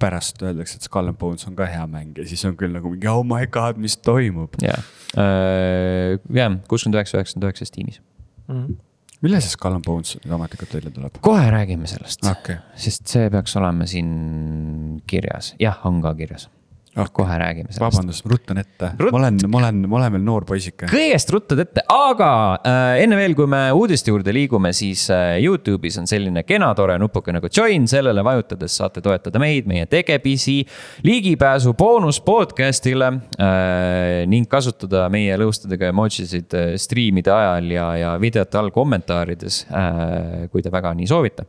pärast 0.00 0.42
öeldakse, 0.44 0.76
et 0.76 0.88
Skull 0.88 1.08
and 1.08 1.16
Bones 1.16 1.46
on 1.48 1.56
ka 1.56 1.66
hea 1.66 1.86
mäng 1.88 2.18
ja 2.18 2.26
siis 2.28 2.44
on 2.44 2.56
küll 2.56 2.72
nagu 2.72 2.90
mingi 2.92 3.08
oh 3.08 3.22
my 3.24 3.46
god, 3.46 3.78
mis 3.80 3.96
toimub. 3.96 4.56
jah, 4.62 4.82
äh, 5.16 6.58
kuuskümmend 6.68 7.00
üheksa, 7.00 7.18
üheksakümmend 7.18 7.48
üheksa 7.50 7.64
Steamis 7.64 8.00
mm. 8.48 8.64
-hmm 8.64 8.82
millal 9.24 9.40
see 9.40 9.48
Skull 9.48 9.72
and 9.72 9.84
Bones 9.84 10.18
nüüd 10.20 10.34
ametlikult 10.36 10.74
välja 10.74 10.90
tuleb? 10.92 11.18
kohe 11.24 11.50
räägime 11.50 11.88
sellest 11.88 12.26
okay., 12.28 12.58
sest 12.76 13.08
see 13.08 13.30
peaks 13.32 13.56
olema 13.56 13.86
siin 13.88 15.00
kirjas, 15.08 15.54
jah, 15.58 15.80
on 15.88 16.02
ka 16.04 16.12
kirjas 16.14 16.50
okay. 16.96 17.12
kohe 17.12 17.38
räägime 17.38 17.72
sellest. 17.72 17.82
vabandust, 17.84 18.26
ruttan 18.26 18.60
ette 18.62 18.90
Rutt..., 18.98 19.12
ma 19.12 19.18
olen, 19.18 19.38
ma 19.48 19.58
olen, 19.60 19.80
ma 19.88 19.98
olen 20.00 20.16
veel 20.16 20.24
noor 20.26 20.46
poisike. 20.48 20.88
kõigest 20.90 21.32
ruttad 21.34 21.60
ette, 21.62 21.84
aga 21.92 22.30
äh, 22.60 23.02
enne 23.04 23.18
veel, 23.18 23.36
kui 23.38 23.48
me 23.50 23.62
uudiste 23.76 24.12
juurde 24.12 24.34
liigume, 24.34 24.72
siis 24.76 25.06
äh, 25.14 25.36
Youtube'is 25.44 25.98
on 26.00 26.08
selline 26.10 26.44
kena 26.48 26.72
tore 26.78 26.98
nupuke 27.02 27.34
nagu 27.34 27.50
join, 27.52 27.88
sellele 27.90 28.24
vajutades 28.26 28.78
saate 28.80 29.02
toetada 29.04 29.42
meid, 29.42 29.68
meie 29.70 29.88
tegemisi, 29.90 30.58
ligipääsu 31.06 31.74
boonus 31.78 32.20
podcast'ile 32.26 33.10
äh, 33.12 34.22
ning 34.30 34.48
kasutada 34.50 35.06
meie 35.12 35.36
lõustadega 35.40 35.92
emojisid 35.92 36.56
äh, 36.56 36.72
striimide 36.80 37.34
ajal 37.34 37.74
ja, 37.74 37.90
ja 38.00 38.14
videote 38.22 38.60
all 38.60 38.72
kommentaarides 38.74 39.64
äh,, 39.70 40.48
kui 40.52 40.64
te 40.64 40.72
väga 40.72 40.94
nii 40.96 41.10
soovite 41.10 41.46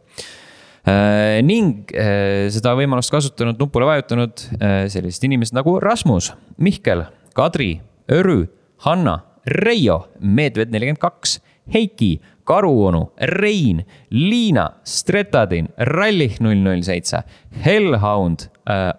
ning 1.43 1.89
äh, 1.91 2.47
seda 2.53 2.71
võimalust 2.77 3.11
kasutanud, 3.11 3.57
nupule 3.59 3.87
vajutanud 3.89 4.43
äh, 4.59 4.85
sellised 4.91 5.25
inimesed 5.27 5.57
nagu 5.57 5.77
Rasmus, 5.83 6.31
Mihkel, 6.63 7.05
Kadri, 7.37 7.73
Örü, 8.11 8.45
Hanna, 8.85 9.19
Reio, 9.47 10.05
Medved 10.19 10.71
nelikümmend 10.71 11.01
kaks, 11.01 11.39
Heiki, 11.73 12.17
Karuonu, 12.47 13.09
Rein, 13.35 13.81
Liina, 14.15 14.69
Stretadin, 14.87 15.67
Rallih 15.91 16.37
null 16.39 16.63
null 16.63 16.85
seitse, 16.87 17.25
Hellhound, 17.65 18.47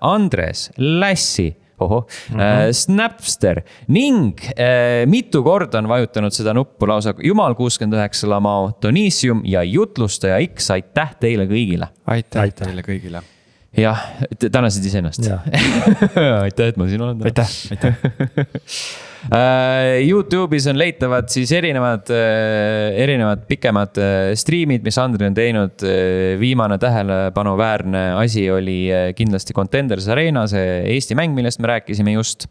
Andres, 0.04 0.68
Lassi, 0.76 1.54
ohoh. 1.78 2.06
Mm, 2.30 2.36
-hmm. 2.40 2.72
Snapster. 2.72 3.62
Ning 3.88 4.38
äh, 4.54 5.06
mitu 5.06 5.42
korda 5.42 5.78
on 5.78 5.88
vajutanud 5.88 6.32
seda 6.34 6.54
nuppu 6.54 6.86
lausa 6.86 7.14
Jumal 7.22 7.54
kuuskümmend 7.54 7.98
üheksa 7.98 8.28
Lamao, 8.28 8.70
Donissium 8.82 9.42
ja 9.44 9.62
jutlustaja 9.62 10.38
X, 10.46 10.70
aitäh 10.70 11.16
teile 11.20 11.46
kõigile. 11.46 11.88
aitäh 12.06 12.52
teile 12.52 12.82
kõigile 12.82 13.22
jah, 13.76 14.06
tänasid 14.50 14.88
iseennast. 14.88 15.28
aitäh, 16.46 16.72
et 16.72 16.80
ma 16.80 16.88
siin 16.88 17.04
olen. 17.04 17.28
aitäh, 17.28 17.52
aitäh 17.74 17.94
Äh, 19.28 19.98
Youtube'is 20.06 20.68
on 20.70 20.78
leitavad 20.78 21.26
siis 21.32 21.50
erinevad, 21.52 22.06
äh, 22.14 22.94
erinevad 23.02 23.42
pikemad 23.50 23.98
äh, 23.98 24.32
striimid, 24.38 24.84
mis 24.86 24.98
Andri 25.02 25.26
on 25.26 25.34
teinud. 25.34 25.84
viimane 26.38 26.78
tähelepanuväärne 26.78 28.12
asi 28.16 28.46
oli 28.50 28.88
kindlasti 29.16 29.54
Contenders 29.54 30.08
Arena, 30.08 30.46
see 30.46 30.82
Eesti 30.94 31.18
mäng, 31.18 31.34
millest 31.34 31.60
me 31.60 31.72
rääkisime 31.72 32.14
just 32.14 32.46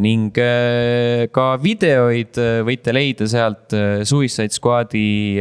ning 0.00 0.32
äh, 0.40 1.26
ka 1.34 1.58
videoid 1.60 2.38
äh, 2.40 2.60
võite 2.64 2.94
leida 2.94 3.26
sealt, 3.28 3.74
Suicide 4.08 4.54
Squad'i 4.56 5.36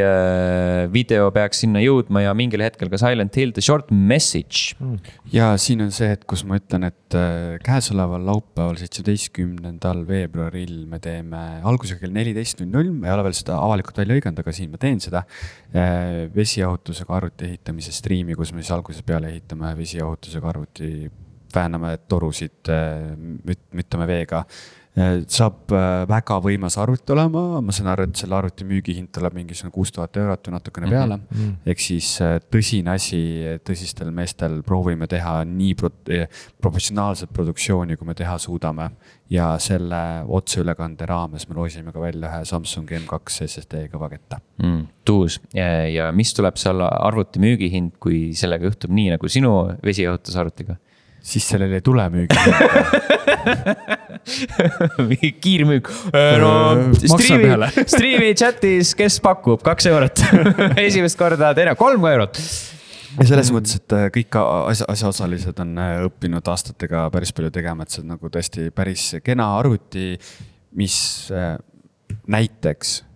video 0.91 1.29
peaks 1.31 1.63
sinna 1.63 1.79
jõudma 1.79 2.25
ja 2.25 2.33
mingil 2.35 2.65
hetkel 2.65 2.91
ka 2.91 2.99
Silent 2.99 3.37
Hill 3.39 3.53
The 3.55 3.63
Short 3.63 3.91
Message. 3.91 4.75
Hmm. 4.81 4.97
ja 5.31 5.53
siin 5.61 5.85
on 5.85 5.93
see 5.95 6.09
hetk, 6.11 6.25
kus 6.27 6.43
ma 6.47 6.59
ütlen, 6.59 6.89
et 6.89 7.15
käesoleval 7.63 8.25
laupäeval, 8.27 8.75
seitsmeteistkümnendal 8.81 10.03
veebruaril 10.09 10.81
me 10.91 10.99
teeme 11.03 11.43
algusega 11.67 12.03
kell 12.03 12.15
neliteist 12.15 12.59
null 12.59 12.73
null, 12.75 12.91
ma 12.91 13.07
ei 13.07 13.15
ole 13.15 13.27
veel 13.29 13.37
seda 13.39 13.61
avalikult 13.61 14.01
välja 14.03 14.17
hõiganud, 14.17 14.41
aga 14.43 14.55
siin 14.55 14.73
ma 14.73 14.81
teen 14.81 14.99
seda. 15.03 15.23
vesijahutusega 16.35 17.15
arvuti 17.15 17.47
ehitamise 17.47 17.95
striimi, 17.95 18.35
kus 18.35 18.51
me 18.51 18.63
siis 18.63 18.75
algusest 18.75 19.07
peale 19.07 19.31
ehitame 19.31 19.71
vesijahutusega 19.79 20.51
arvuti 20.51 20.91
vääname 21.55 21.97
torusid, 22.07 22.69
äh, 22.69 23.15
müttame 23.73 24.07
veega. 24.07 24.43
Äh, 24.97 25.19
saab 25.29 25.69
äh, 25.77 26.07
väga 26.09 26.39
võimas 26.41 26.73
arvuti 26.81 27.13
olema, 27.13 27.59
ma 27.61 27.73
saan 27.75 27.91
aru, 27.91 28.07
et 28.07 28.17
selle 28.17 28.33
arvuti 28.33 28.65
müügihind 28.65 29.11
tuleb 29.13 29.35
mingisugune 29.37 29.75
kuus 29.75 29.91
tuhat 29.93 30.17
eurot 30.17 30.47
või 30.49 30.55
natukene 30.55 30.89
peale 30.89 31.19
mm. 31.19 31.27
-hmm. 31.35 31.51
ehk 31.69 31.83
siis 31.83 32.07
tõsine 32.49 32.95
asi, 32.95 33.19
tõsistel 33.61 34.09
meestel 34.09 34.63
proovime 34.65 35.05
teha 35.07 35.43
nii 35.45 35.75
pro 35.77 35.91
professionaalset 36.61 37.29
produktsiooni, 37.29 37.95
kui 37.95 38.07
me 38.07 38.17
teha 38.17 38.39
suudame. 38.41 38.89
ja 39.29 39.57
selle 39.59 40.23
otseülekande 40.27 41.05
raames 41.05 41.49
me 41.49 41.55
loosime 41.55 41.91
ka 41.91 42.01
välja 42.01 42.29
ühe 42.31 42.45
Samsung 42.45 42.89
M2 42.89 43.45
SSD 43.45 43.85
kõva 43.91 44.09
ketta 44.09 44.39
mm,. 44.63 44.87
tuus 45.05 45.41
ja, 45.53 45.85
ja 45.85 46.11
mis 46.11 46.33
tuleb 46.33 46.57
seal 46.57 46.81
arvuti 46.81 47.39
müügihind, 47.39 47.99
kui 47.99 48.33
sellega 48.33 48.65
juhtub 48.65 48.89
nii 48.89 49.11
nagu 49.13 49.29
sinu 49.29 49.53
vesijahutusarvutiga? 49.83 50.79
Siis 51.21 51.47
sellel 51.49 51.73
ei 51.77 51.81
tule 51.85 52.09
müügi 52.13 52.35
kiirmüük, 55.43 55.89
äh, 56.13 56.37
no 56.41 56.51
striimi, 56.93 57.69
striimi 57.93 58.31
chat'is, 58.37 58.93
kes 58.97 59.19
pakub, 59.23 59.61
kaks 59.65 59.89
eurot. 59.91 60.23
Esimest 60.79 61.19
korda, 61.19 61.53
teine 61.57 61.75
kolm 61.79 62.05
eurot. 62.09 62.41
Ja 63.17 63.25
selles 63.31 63.49
mõttes, 63.53 63.79
et 63.79 63.95
äh, 63.95 64.07
kõik 64.13 64.37
asja, 64.37 64.87
asjaosalised 64.93 65.63
on 65.63 65.73
äh, 65.81 65.95
õppinud 66.05 66.51
aastatega 66.53 67.07
päris 67.13 67.33
palju 67.35 67.51
tegema, 67.55 67.85
et 67.85 67.95
see 67.95 68.03
on 68.03 68.13
nagu 68.13 68.31
tõesti 68.33 68.69
päris 68.75 69.09
kena 69.25 69.49
arvuti, 69.57 70.13
mis 70.77 70.97
näiteks 72.27 72.97
Äh, 72.97 73.06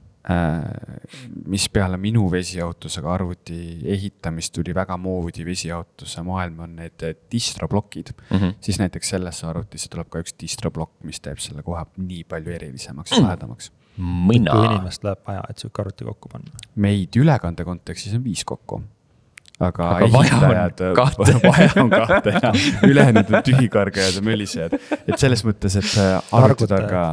mis 1.50 1.64
peale 1.74 1.98
minu 1.98 2.28
vesijahutusega 2.30 3.10
arvuti 3.14 3.56
ehitamist 3.90 4.54
tuli 4.54 4.76
väga 4.76 4.98
moodi 5.02 5.46
vesijahutuse 5.46 6.22
maailma, 6.22 6.68
on 6.68 6.76
need 6.78 7.06
distroblokid 7.32 8.14
mm. 8.14 8.38
-hmm. 8.38 8.54
siis 8.62 8.80
näiteks 8.80 9.10
sellesse 9.10 9.48
arvutisse 9.48 9.90
tuleb 9.90 10.10
ka 10.10 10.22
üks 10.22 10.38
distroblokk, 10.44 10.94
mis 11.04 11.20
teeb 11.20 11.42
selle 11.42 11.64
kohe 11.64 11.86
nii 11.98 12.24
palju 12.24 12.54
erilisemaks 12.54 13.18
mm., 13.18 13.24
lahedamaks. 13.26 13.72
mitu 13.98 14.64
inimest 14.64 15.04
läheb 15.04 15.28
vaja, 15.28 15.44
et 15.50 15.58
sihuke 15.58 15.82
arvuti 15.82 16.06
kokku 16.06 16.30
panna? 16.30 16.66
meid 16.76 17.18
ülekande 17.18 17.66
kontekstis 17.66 18.14
on 18.14 18.24
viis 18.24 18.46
kokku 18.46 18.84
aga, 19.62 19.90
aga 19.96 20.06
ehitajad, 20.06 20.82
vaja 21.50 21.70
on 21.82 21.90
kahte 21.90 22.34
ja 22.38 22.54
ülejäänud 22.88 23.34
on 23.34 23.44
tühikargajad 23.50 24.16
ja 24.16 24.22
mölisejad. 24.26 24.78
et 25.08 25.18
selles 25.18 25.46
mõttes, 25.46 25.78
et 25.82 25.92
äh, 25.98 26.18
arvutitarga, 26.32 27.04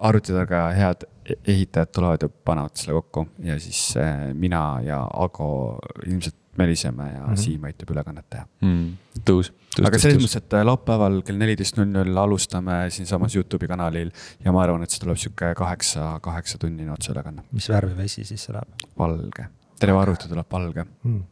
arvutitarga 0.00 0.66
head 0.76 1.08
ehitajad 1.46 1.92
tulevad 1.94 2.26
ja 2.26 2.28
panevad 2.28 2.76
selle 2.80 2.98
kokku 2.98 3.26
ja 3.46 3.58
siis 3.60 3.96
äh, 4.00 4.30
mina 4.34 4.80
ja 4.84 5.00
Ago 5.14 5.78
ilmselt 6.06 6.36
meliseme 6.58 7.06
ja 7.12 7.20
mm 7.20 7.32
-hmm. 7.32 7.36
Siim 7.36 7.64
aitab 7.64 7.90
ülekannet 7.90 8.26
teha 8.30 8.46
mm,. 8.60 8.86
tõus, 9.24 9.52
tõus. 9.76 9.86
aga 9.86 9.98
selles 9.98 10.18
mõttes, 10.18 10.36
et 10.36 10.54
äh, 10.58 10.64
laupäeval 10.66 11.22
kell 11.22 11.38
neliteist 11.38 11.76
null 11.78 11.92
null 11.92 12.16
alustame 12.16 12.90
siinsamas 12.90 13.36
Youtube'i 13.36 13.68
kanalil 13.68 14.10
ja 14.44 14.52
ma 14.52 14.62
arvan, 14.62 14.82
et 14.82 14.90
see 14.90 15.00
tuleb 15.00 15.16
sihuke 15.16 15.54
kaheksa, 15.54 16.18
kaheksa 16.22 16.58
tunnine 16.58 16.92
otseülekanne. 16.92 17.42
mis 17.52 17.68
värvi 17.68 17.96
vesi 17.96 18.24
siis 18.24 18.44
see 18.44 18.54
läheb? 18.54 18.88
valge, 18.98 19.46
terve 19.80 19.98
arvuti 19.98 20.28
tuleb 20.28 20.52
valge 20.52 20.84
mm 21.02 21.22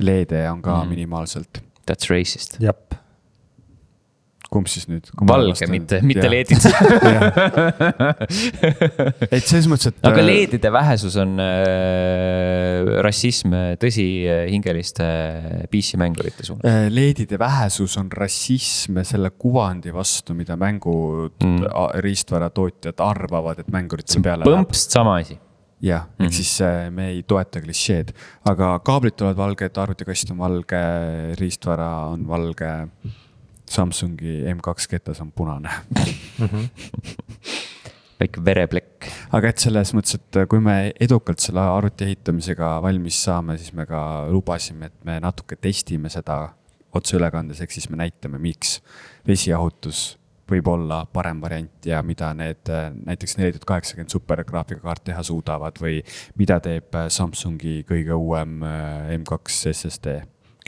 LED-e 0.00 0.50
on 0.50 0.62
ka 0.62 0.82
mm. 0.82 0.88
minimaalselt. 0.88 1.62
That's 1.86 2.10
racist. 2.10 2.56
jep. 2.60 2.94
Kumb 4.50 4.68
siis 4.70 4.86
nüüd? 4.90 5.08
valge, 5.30 5.66
mitte, 5.70 6.00
mitte 6.06 6.26
LED-id 6.30 6.64
et 9.36 9.44
selles 9.46 9.68
mõttes, 9.70 9.90
et. 9.92 10.00
aga 10.06 10.22
äh, 10.22 10.26
LED-ide 10.26 10.72
vähesus 10.74 11.16
on 11.22 11.36
äh, 11.42 12.90
rassism 13.06 13.54
tõsihingeliste 13.80 15.10
PC 15.70 16.00
mängurite 16.00 16.46
suunas. 16.48 16.66
Äh, 16.66 16.88
LED-ide 16.92 17.38
vähesus 17.40 17.94
on 18.00 18.10
rassism 18.12 19.02
selle 19.06 19.32
kuvandi 19.38 19.94
vastu, 19.94 20.34
mida 20.38 20.58
mängu 20.60 20.96
mm. 21.30 21.70
riistvaratootjad 22.06 23.06
arvavad, 23.06 23.62
et 23.62 23.70
mänguritel 23.72 24.24
peale 24.24 24.44
läheb. 24.44 24.58
põmpst 24.60 24.98
sama 24.98 25.20
asi 25.22 25.38
jah 25.80 26.04
mm, 26.04 26.12
-hmm. 26.12 26.24
ehk 26.26 26.32
siis 26.34 26.60
äh, 26.60 26.90
me 26.90 27.08
ei 27.08 27.22
toeta 27.22 27.60
klišeed, 27.60 28.12
aga 28.44 28.78
kaablid 28.84 29.16
tulevad 29.16 29.36
valged, 29.36 29.76
arvutikast 29.76 30.30
on 30.30 30.38
valge, 30.38 30.82
riistvara 31.40 31.90
on 32.12 32.28
valge. 32.28 32.72
Samsungi 33.70 34.40
M2 34.50 34.88
ketas 34.90 35.20
on 35.22 35.32
punane 35.32 35.70
mm. 35.70 36.46
-hmm. 36.46 36.68
väike 38.20 38.44
vereplekk. 38.44 39.10
aga 39.32 39.48
et 39.48 39.58
selles 39.58 39.94
mõttes, 39.94 40.18
et 40.18 40.40
kui 40.48 40.60
me 40.60 40.92
edukalt 41.00 41.40
selle 41.40 41.60
arvuti 41.60 42.04
ehitamisega 42.04 42.78
valmis 42.82 43.24
saame, 43.24 43.58
siis 43.58 43.72
me 43.72 43.86
ka 43.86 44.26
lubasime, 44.30 44.86
et 44.86 45.04
me 45.04 45.20
natuke 45.20 45.56
testime 45.56 46.08
seda 46.08 46.48
otseülekandes, 46.94 47.60
ehk 47.60 47.70
siis 47.70 47.88
me 47.90 48.00
näitame, 48.00 48.38
miks 48.38 48.80
vesijahutus 49.26 50.20
võib 50.50 50.66
olla 50.66 51.04
parem 51.06 51.40
variant 51.40 51.86
ja 51.86 52.02
mida 52.02 52.32
need 52.34 52.70
näiteks 53.06 53.36
neli 53.38 53.52
tuhat 53.54 53.68
kaheksakümmend 53.68 54.10
supergraafikakaart 54.10 55.04
teha 55.04 55.22
suudavad 55.22 55.78
või 55.82 56.00
mida 56.38 56.58
teeb 56.64 56.96
Samsungi 57.08 57.84
kõige 57.88 58.18
uuem 58.18 58.62
äh, 58.66 59.14
M2 59.18 59.38
SSD 59.72 60.18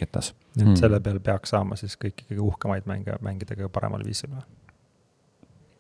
ketas. 0.03 0.32
et 0.57 0.64
hmm. 0.64 0.76
selle 0.80 1.00
peal 1.05 1.20
peaks 1.24 1.55
saama 1.55 1.78
siis 1.80 1.96
kõiki 2.00 2.28
kõige 2.30 2.44
uhkemaid 2.48 2.90
mänge 2.90 3.16
mängida 3.24 3.57
kõige 3.57 3.72
paremal 3.72 4.05
viisil 4.07 4.32
või? 4.34 4.44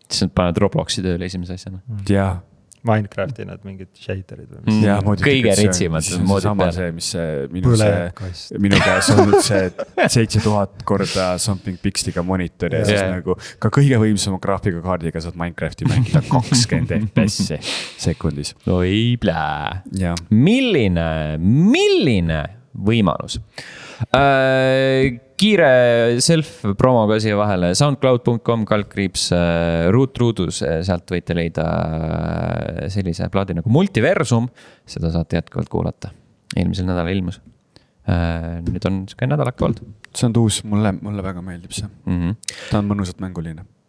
siis 0.08 0.26
nad 0.26 0.34
panevad 0.36 0.64
Robloksi 0.66 1.04
tööle 1.04 1.28
esimese 1.28 1.58
asjana. 1.60 1.82
jaa 2.08 2.40
Minecrafti 2.82 3.44
need 3.46 3.62
mingid 3.62 3.90
shader'id 3.94 4.48
või 4.50 4.62
mis 4.66 4.78
mm,? 4.80 5.20
kõige 5.22 5.52
ritsimad 5.54 6.06
moodid 6.26 6.48
peale. 6.58 6.72
see, 6.74 6.94
mis 6.96 7.10
see 7.14 7.44
minu 7.54 7.76
see, 7.78 8.58
minu 8.64 8.80
käes 8.82 9.10
olnud 9.14 9.36
see 9.46 9.68
seitse 10.16 10.42
tuhat 10.42 10.82
korda 10.88 11.28
something 11.42 11.78
pixel'iga 11.82 12.24
monitor 12.26 12.74
ja 12.74 12.80
yeah. 12.82 12.88
siis 12.90 13.04
nagu 13.06 13.36
ka 13.62 13.70
kõige 13.76 14.00
võimsama 14.02 14.40
graafikakaardiga 14.42 15.22
saad 15.22 15.38
Minecrafti 15.38 15.86
mängida 15.86 16.24
kakskümmend 16.32 16.90
FPS-i 16.98 17.60
sekundis. 18.02 18.56
oi 18.66 19.14
plää. 19.22 19.84
milline, 20.34 21.06
milline 21.38 22.42
võimalus 22.74 23.38
äh, 24.10 25.20
kiire 25.42 25.70
self-promo 26.22 27.04
ka 27.10 27.18
siia 27.22 27.36
vahele, 27.38 27.72
soundcloud.com 27.78 28.66
kaldkriips 28.68 29.28
äh, 29.36 29.88
ruutruudus, 29.94 30.62
äh, 30.66 30.80
sealt 30.86 31.10
võite 31.12 31.36
leida 31.38 31.66
äh, 31.66 32.82
sellise 32.92 33.28
plaadi 33.32 33.58
nagu 33.58 33.72
Multiversum. 33.72 34.48
seda 34.86 35.12
saate 35.14 35.40
jätkuvalt 35.40 35.70
kuulata, 35.72 36.12
eelmisel 36.56 36.88
nädalal 36.88 37.14
ilmus. 37.14 37.40
nüüd 38.02 38.82
on 38.88 39.04
sihuke 39.06 39.28
nädalake 39.30 39.62
olnud. 39.62 39.84
see 40.10 40.26
on 40.26 40.32
uus, 40.40 40.64
mulle, 40.66 40.90
mulle 40.98 41.22
väga 41.22 41.42
meeldib 41.42 41.70
see 41.70 41.86
mm. 41.86 42.16
-hmm. 42.18 42.56
ta 42.70 42.80
on 42.80 42.88
mõnusalt 42.90 43.22
mänguline 43.22 43.62
Äh, 43.62 43.81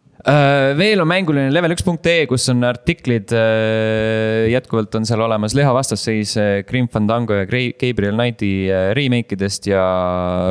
veel 0.78 1.02
on 1.02 1.08
mänguline 1.10 1.50
level1.ee, 1.52 2.24
kus 2.30 2.46
on 2.48 2.64
artiklid, 2.64 3.32
äh, 3.36 4.46
jätkuvalt 4.48 4.94
on 4.96 5.04
seal 5.04 5.20
olemas 5.20 5.52
Leha 5.56 5.74
vastasseis 5.76 6.32
äh, 6.40 6.62
Grim 6.64 6.88
Fandango 6.88 7.36
ja 7.36 7.44
Gabriel 7.44 8.16
Knighti 8.16 8.52
remake 8.96 9.36
idest 9.36 9.68
ja 9.68 9.82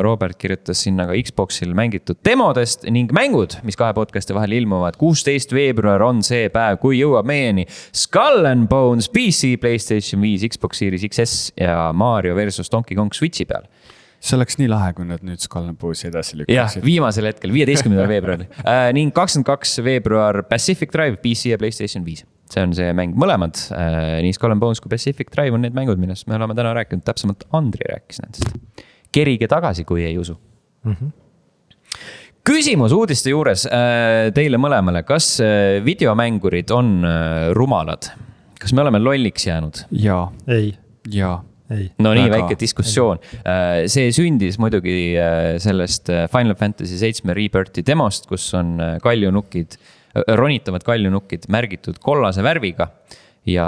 Robert 0.06 0.38
kirjutas 0.38 0.84
sinna 0.86 1.08
ka 1.08 1.16
Xbox'il 1.18 1.74
mängitud 1.74 2.20
demodest 2.26 2.86
ning 2.86 3.10
mängud, 3.14 3.58
mis 3.66 3.78
kahe 3.80 3.96
podcast'i 3.96 4.36
vahel 4.36 4.54
ilmuvad. 4.60 4.98
kuusteist 5.00 5.54
veebruar 5.54 6.04
on 6.06 6.22
see 6.22 6.46
päev, 6.54 6.78
kui 6.82 7.00
jõuab 7.00 7.26
meieni 7.26 7.66
Skull 7.90 8.46
and 8.46 8.70
Bones 8.70 9.10
PC, 9.10 9.56
Playstation 9.60 10.22
viis, 10.22 10.46
Xbox 10.54 10.84
Series 10.84 11.02
XS 11.10 11.50
ja 11.58 11.90
Mario 11.92 12.38
versus 12.38 12.70
Donkey 12.70 12.94
Kong 12.94 13.10
Switch'i 13.14 13.48
peal 13.50 13.66
see 14.24 14.38
oleks 14.38 14.56
nii 14.60 14.68
lahe, 14.70 14.92
kui 14.96 15.06
nad 15.08 15.24
nüüd 15.26 15.42
Skull 15.42 15.68
and 15.68 15.78
Bones'i 15.80 16.08
edasi 16.08 16.34
jah, 16.34 16.44
lükkaksid. 16.44 16.84
viimasel 16.86 17.28
hetkel, 17.28 17.52
viieteistkümnendal 17.54 18.08
veebruaril 18.14 18.46
äh, 18.62 18.86
ning 18.96 19.12
kakskümmend 19.16 19.48
kaks 19.48 19.76
veebruar 19.84 20.40
Pacific 20.48 20.92
Drive, 20.94 21.20
PC 21.24 21.52
ja 21.52 21.60
Playstation 21.60 22.06
viis. 22.06 22.24
see 22.52 22.62
on 22.62 22.74
see 22.76 22.92
mäng, 22.96 23.16
mõlemad 23.18 23.58
äh,, 23.74 24.20
nii 24.24 24.34
Skull 24.36 24.54
and 24.54 24.62
Bones 24.62 24.80
kui 24.82 24.92
Pacific 24.92 25.32
Drive 25.34 25.56
on 25.56 25.64
need 25.64 25.76
mängud, 25.76 26.00
millest 26.00 26.28
me 26.30 26.38
oleme 26.38 26.56
täna 26.56 26.74
rääkinud, 26.76 27.04
täpsemalt 27.06 27.46
Andri 27.56 27.88
rääkis 27.90 28.22
nendest. 28.22 28.84
kerige 29.14 29.48
tagasi, 29.50 29.84
kui 29.88 30.04
ei 30.06 30.18
usu 30.20 30.36
mm. 30.84 30.92
-hmm. 30.92 31.10
küsimus 32.44 32.92
uudiste 32.92 33.32
juures 33.32 33.66
äh, 33.66 34.30
teile 34.34 34.60
mõlemale, 34.60 35.04
kas 35.04 35.40
äh, 35.40 35.80
videomängurid 35.84 36.70
on 36.70 37.00
äh, 37.04 37.50
rumalad? 37.52 38.12
kas 38.60 38.72
me 38.72 38.80
oleme 38.80 38.98
lolliks 38.98 39.46
jäänud? 39.46 39.84
jaa, 39.90 40.32
ei, 40.48 40.74
jaa. 41.10 41.42
ei. 41.72 41.88
no 42.02 42.12
nii, 42.16 42.28
Väga. 42.28 42.36
väike 42.36 42.60
diskussioon. 42.60 43.20
see 43.90 44.12
sündis 44.14 44.58
muidugi 44.62 45.14
äh, 45.16 45.56
sellest 45.62 46.10
äh, 46.12 46.26
Final 46.32 46.56
Fantasy 46.60 46.98
seitsme 47.00 47.36
Rebirthi 47.36 47.84
demost, 47.86 48.28
kus 48.30 48.46
on 48.58 48.76
äh, 48.82 48.96
kaljunukid, 49.04 49.78
ronitavad 50.38 50.84
kaljunukid 50.86 51.48
märgitud 51.52 52.00
kollase 52.02 52.44
värviga. 52.44 52.90
ja 53.44 53.64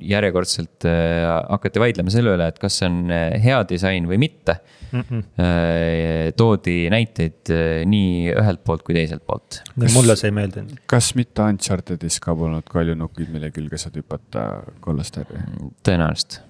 järjekordselt 0.00 0.86
äh, 0.88 1.26
hakati 1.52 1.80
vaidlema 1.82 2.12
selle 2.12 2.32
üle, 2.38 2.46
et 2.48 2.56
kas 2.58 2.78
see 2.80 2.86
on 2.88 3.10
äh, 3.12 3.34
hea 3.42 3.58
disain 3.68 4.06
või 4.08 4.16
mitte 4.22 4.54
mm. 4.92 5.02
-mm. 5.02 6.32
toodi 6.40 6.88
näiteid 6.88 7.52
äh, 7.52 7.82
nii 7.84 8.32
ühelt 8.32 8.64
poolt 8.64 8.82
kui 8.86 8.96
teiselt 8.96 9.26
poolt. 9.26 9.60
mulle 9.92 10.16
see 10.16 10.32
ei 10.32 10.36
meeldinud. 10.40 10.80
kas 10.88 11.12
mitte 11.20 11.44
Unchartedis 11.52 12.16
ka 12.20 12.32
polnud 12.32 12.64
kaljunukid, 12.64 13.28
mille 13.28 13.52
külge 13.52 13.76
saad 13.76 14.00
hüpata 14.00 14.46
kollast 14.80 15.20
värvi? 15.20 15.44
tõenäoliselt. 15.84 16.40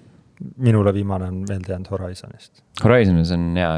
Minule 0.57 0.93
viimane 0.95 1.27
on 1.31 1.41
meelde 1.47 1.73
jäänud 1.73 1.91
Horizonist. 1.91 2.63
Horizonis 2.83 3.31
on 3.35 3.49
ja 3.57 3.71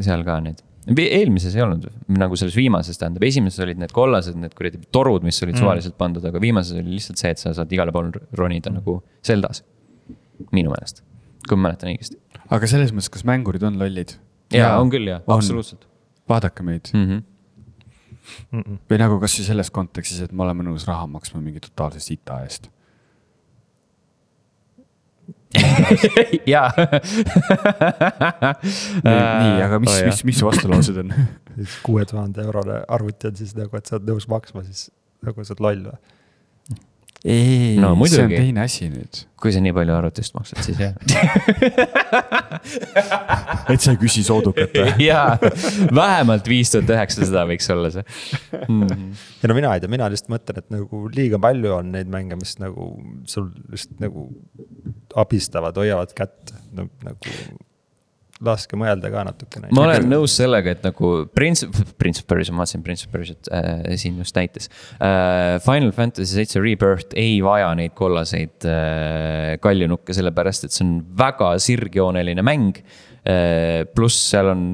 seal 0.00 0.24
ka 0.26 0.38
need. 0.44 0.62
eelmises 0.88 1.56
ei 1.56 1.62
olnud, 1.62 1.84
nagu 2.08 2.36
selles 2.40 2.56
viimases 2.56 3.00
tähendab, 3.00 3.26
esimeses 3.28 3.60
olid 3.64 3.80
need 3.80 3.92
kollased, 3.96 4.38
need 4.40 4.54
kuradi 4.56 4.80
torud, 4.92 5.26
mis 5.26 5.42
olid 5.44 5.58
suvaliselt 5.60 5.98
pandud, 6.00 6.24
aga 6.24 6.40
viimases 6.40 6.78
oli 6.80 6.96
lihtsalt 6.96 7.20
see, 7.20 7.34
et 7.34 7.42
sa 7.42 7.52
saad 7.56 7.74
igale 7.74 7.92
poole 7.92 8.24
ronida 8.38 8.72
nagu 8.72 9.02
Zeldas. 9.26 9.64
minu 10.54 10.70
meelest, 10.70 11.02
kui 11.48 11.58
ma 11.58 11.68
mäletan 11.68 11.90
õigesti. 11.92 12.16
aga 12.48 12.70
selles 12.70 12.94
mõttes, 12.94 13.12
kas 13.18 13.26
mängurid 13.28 13.66
on 13.68 13.78
lollid? 13.80 14.16
ja 14.54 14.76
on 14.80 14.90
küll 14.92 15.10
jah, 15.10 15.20
absoluutselt 15.28 15.88
vaadake 16.28 16.62
meid 16.62 16.90
mm. 16.92 17.04
-hmm. 17.04 17.22
Mm 18.52 18.60
-mm. 18.60 18.78
või 18.90 18.98
nagu 18.98 19.20
kasvõi 19.20 19.44
selles 19.44 19.70
kontekstis, 19.70 20.20
et 20.20 20.32
me 20.32 20.42
oleme 20.42 20.64
nõus 20.64 20.86
raha 20.86 21.06
maksma 21.06 21.40
mingi 21.40 21.60
totaalse 21.60 22.00
sita 22.00 22.42
eest. 22.42 22.68
jaa. 26.52 26.68
nii, 29.04 29.54
aga 29.64 29.78
mis, 29.80 29.94
mis, 30.10 30.22
mis 30.28 30.40
su 30.40 30.48
vastulaused 30.48 31.00
on? 31.04 31.14
kuue 31.86 32.04
tuhande 32.08 32.44
eurone 32.44 32.82
arvuti 32.88 33.30
on 33.30 33.38
siis 33.38 33.54
nagu, 33.58 33.72
et 33.78 33.88
sa 33.88 33.96
oled 33.96 34.10
nõus 34.12 34.28
maksma, 34.30 34.64
siis 34.68 34.88
nagu 35.24 35.44
sa 35.44 35.56
oled 35.56 35.64
loll 35.64 35.90
või? 35.90 36.16
Ei 37.24 37.76
No 37.80 37.94
see 38.06 38.22
on 38.22 38.30
teine 38.30 38.60
asi 38.62 38.88
nüüd. 38.92 39.24
kui 39.38 39.52
sa 39.54 39.60
nii 39.62 39.72
palju 39.74 39.94
arvutist 39.94 40.34
maksad, 40.34 40.58
siis 40.66 40.78
jah. 40.82 40.94
et 43.72 43.82
sa 43.82 43.92
ei 43.94 44.00
küsi 44.00 44.24
soodukat 44.26 44.74
või? 44.74 44.90
jaa, 45.08 45.38
vähemalt 45.94 46.48
viis 46.50 46.72
tuhat 46.74 46.90
üheksasada 46.94 47.44
võiks 47.50 47.70
olla 47.74 47.88
see 47.94 48.04
mm. 48.06 48.82
-hmm. 48.82 49.06
ei 49.42 49.50
no 49.50 49.54
mina 49.58 49.74
ei 49.74 49.80
tea, 49.82 49.92
mina 49.94 50.10
lihtsalt 50.10 50.32
mõtlen, 50.34 50.56
et 50.62 50.68
nagu 50.74 50.94
liiga 51.14 51.38
palju 51.42 51.70
on 51.78 51.86
neid 51.94 52.10
mänge, 52.10 52.34
mis 52.38 52.52
nagu 52.62 52.90
sul 53.30 53.46
just 53.70 53.94
nagu 54.02 54.28
abistavad, 55.18 55.74
hoiavad 55.78 56.10
kätt 56.18 56.54
no,. 56.74 56.82
nagu 57.06 57.26
laske 58.44 58.78
mõelda 58.78 59.10
ka 59.12 59.24
natukene. 59.26 59.70
ma 59.74 59.86
olen 59.88 60.08
nõus 60.10 60.36
sellega, 60.38 60.74
et 60.76 60.84
nagu 60.86 61.12
Prince, 61.34 61.66
Prince 62.00 62.22
of 62.22 62.28
Persia, 62.30 62.54
ma 62.54 62.62
vaatasin 62.62 62.84
Prince 62.86 63.06
of 63.06 63.14
Persiat 63.14 63.50
äh, 63.50 63.96
siin 64.00 64.20
just 64.22 64.36
näites 64.38 64.70
äh,. 64.98 65.58
Final 65.64 65.90
Fantasy 65.96 66.38
seitse 66.38 66.62
Rebirth 66.62 67.16
ei 67.18 67.38
vaja 67.44 67.72
neid 67.78 67.96
kollaseid 67.98 68.68
äh, 68.68 69.56
kaljunukke, 69.62 70.14
sellepärast 70.16 70.68
et 70.68 70.76
see 70.76 70.86
on 70.86 70.94
väga 71.18 71.56
sirgjooneline 71.62 72.44
mäng 72.46 72.78
äh,. 72.78 73.82
pluss 73.94 74.30
seal 74.30 74.54
on 74.54 74.70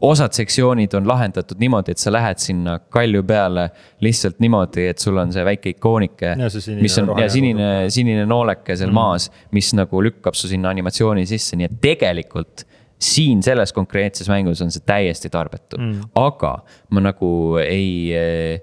osad 0.00 0.32
sektsioonid 0.32 0.94
on 0.94 1.08
lahendatud 1.08 1.58
niimoodi, 1.58 1.90
et 1.94 1.98
sa 1.98 2.12
lähed 2.14 2.38
sinna 2.38 2.76
kalju 2.92 3.24
peale 3.26 3.68
lihtsalt 4.04 4.38
niimoodi, 4.42 4.86
et 4.92 5.02
sul 5.02 5.18
on 5.18 5.32
see 5.34 5.42
väike 5.46 5.74
ikoonike 5.74 6.36
mis 6.78 6.98
on 7.02 7.12
ja 7.18 7.26
sinine, 7.32 7.68
sinine 7.90 8.26
nooleke 8.28 8.76
seal 8.78 8.92
mm. 8.92 8.98
maas, 9.00 9.28
mis 9.56 9.72
nagu 9.74 10.02
lükkab 10.06 10.38
su 10.38 10.50
sinna 10.50 10.70
animatsiooni 10.70 11.26
sisse, 11.26 11.58
nii 11.58 11.66
et 11.66 11.80
tegelikult 11.82 12.66
siin 12.98 13.42
selles 13.46 13.72
konkreetses 13.76 14.30
mängus 14.30 14.62
on 14.64 14.72
see 14.74 14.82
täiesti 14.86 15.30
tarbetu 15.30 15.78
mm., 15.78 16.10
aga 16.18 16.58
ma 16.94 17.04
nagu 17.10 17.30
ei. 17.62 18.58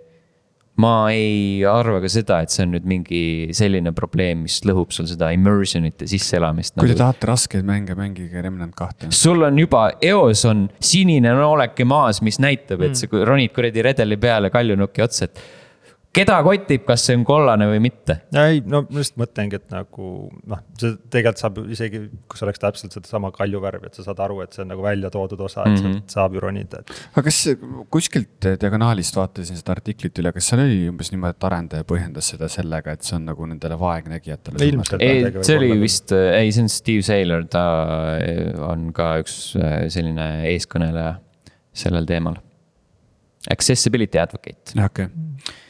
ma 0.75 1.07
ei 1.07 1.63
arva 1.63 2.01
ka 2.03 2.09
seda, 2.11 2.41
et 2.43 2.51
see 2.51 2.65
on 2.65 2.73
nüüd 2.75 2.87
mingi 2.89 3.19
selline 3.55 3.93
probleem, 3.95 4.41
mis 4.43 4.57
lõhub 4.67 4.91
sul 4.91 5.07
seda 5.07 5.29
immersion'it 5.31 6.03
ja 6.03 6.09
sisseelamist 6.11 6.75
kui 6.75 6.89
te 6.89 6.91
nagu.. 6.91 6.99
tahate 6.99 7.29
raskeid 7.29 7.63
mänge, 7.67 7.95
mängige 7.95 8.43
Remnant 8.43 8.75
kahte. 8.75 9.07
sul 9.15 9.47
on 9.47 9.61
juba 9.61 9.85
eos 10.03 10.43
on 10.49 10.65
sinine 10.83 11.31
nooleke 11.39 11.87
maas, 11.87 12.19
mis 12.27 12.41
näitab, 12.43 12.83
et 12.83 12.99
sa 12.99 13.07
ronid 13.07 13.55
kuradi 13.55 13.87
redeli 13.87 14.19
peale 14.19 14.51
kaljunuki 14.51 15.05
otsa, 15.07 15.29
et 15.29 15.64
keda 16.15 16.37
kotib, 16.45 16.85
kas 16.87 17.05
see 17.07 17.17
on 17.17 17.25
kollane 17.27 17.67
või 17.69 17.81
mitte 17.83 18.17
ei, 18.39 18.61
no 18.65 18.83
ma 18.87 19.01
just 19.03 19.17
mõtlengi, 19.19 19.59
et 19.59 19.67
nagu 19.73 20.11
noh, 20.49 20.61
see 20.79 20.95
tegelikult 21.13 21.41
saab 21.41 21.59
isegi, 21.75 22.01
kui 22.29 22.39
see 22.39 22.47
oleks 22.47 22.63
täpselt 22.63 22.95
sedasama 22.95 23.31
kalju 23.35 23.61
värvi, 23.63 23.89
et 23.89 23.99
sa 23.99 24.05
saad 24.07 24.21
aru, 24.25 24.41
et 24.45 24.55
see 24.55 24.63
on 24.65 24.71
nagu 24.73 24.85
välja 24.85 25.11
toodud 25.13 25.41
osa, 25.47 25.65
et 25.65 25.73
mm 25.73 25.81
-hmm. 25.81 25.97
sealt 25.99 26.17
saab 26.17 26.37
ju 26.37 26.43
ronida, 26.45 26.81
et. 26.83 26.93
aga 27.13 27.25
kas 27.27 27.41
kuskilt 27.93 28.49
diagonaalist 28.61 29.15
vaatasin 29.19 29.59
seda 29.59 29.75
artiklit 29.75 30.23
üle, 30.23 30.33
kas 30.35 30.51
seal 30.51 30.63
oli 30.65 30.79
umbes 30.89 31.11
niimoodi, 31.11 31.37
et 31.37 31.49
arendaja 31.49 31.87
põhjendas 31.87 32.31
seda 32.35 32.49
sellega, 32.51 32.95
et 32.95 33.03
see 33.03 33.17
on 33.19 33.25
nagu 33.31 33.45
nendele 33.51 33.79
vaegnägijatele 33.79 34.65
ei 34.99 35.43
see 35.43 35.57
oli 35.57 35.75
vist, 35.81 36.11
ei, 36.11 36.51
see 36.51 36.65
on 36.65 36.71
Steve 36.71 37.03
Saylor, 37.05 37.45
ta 37.51 37.65
eh, 38.21 38.53
on 38.65 38.91
ka 38.95 39.15
üks 39.23 39.37
eh, 39.59 39.85
selline 39.93 40.27
eeskõneleja 40.51 41.15
sellel 41.75 42.07
teemal. 42.07 42.39
Accessibility 43.51 44.17
advocate. 44.17 44.73
okei 44.73 45.05
okay., 45.05 45.61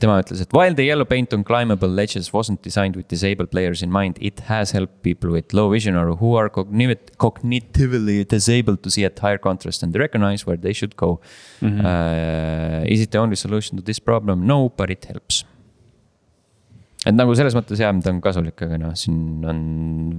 tema 0.00 0.18
ütles, 0.22 0.40
et 0.42 0.54
while 0.56 0.74
the 0.74 0.86
yellow 0.86 1.04
paint 1.04 1.34
on 1.34 1.44
climbable 1.44 1.88
ledges 1.88 2.32
wasn't 2.32 2.62
designed 2.62 2.96
with 2.96 3.08
disabled 3.08 3.50
players 3.50 3.82
in 3.82 3.90
mind, 3.90 4.18
it 4.20 4.40
has 4.48 4.72
helped 4.72 5.02
people 5.02 5.30
with 5.30 5.52
low 5.52 5.68
vision 5.70 5.96
or 5.96 6.16
who 6.16 6.34
are 6.36 6.48
cognitive, 6.48 7.16
cognitively 7.18 8.26
disabled 8.28 8.82
to 8.82 8.90
see 8.90 9.04
at 9.04 9.18
higher 9.18 9.38
contrast 9.38 9.82
and 9.82 9.94
recognize 9.96 10.46
where 10.46 10.56
they 10.56 10.72
should 10.72 10.96
go 10.96 11.20
mm. 11.60 11.68
-hmm. 11.68 11.86
Uh, 11.88 12.92
is 12.92 13.00
it 13.00 13.10
the 13.10 13.18
only 13.18 13.36
solution 13.36 13.78
to 13.78 13.82
this 13.82 14.00
problem? 14.00 14.46
No, 14.46 14.72
but 14.76 14.90
it 14.90 15.04
helps 15.04 15.44
et 17.06 17.14
nagu 17.14 17.34
selles 17.38 17.54
mõttes 17.56 17.78
jah, 17.80 17.92
ta 18.02 18.10
on 18.10 18.18
kasulik, 18.22 18.58
aga 18.66 18.78
noh, 18.82 18.94
siin 18.98 19.44
on 19.48 19.60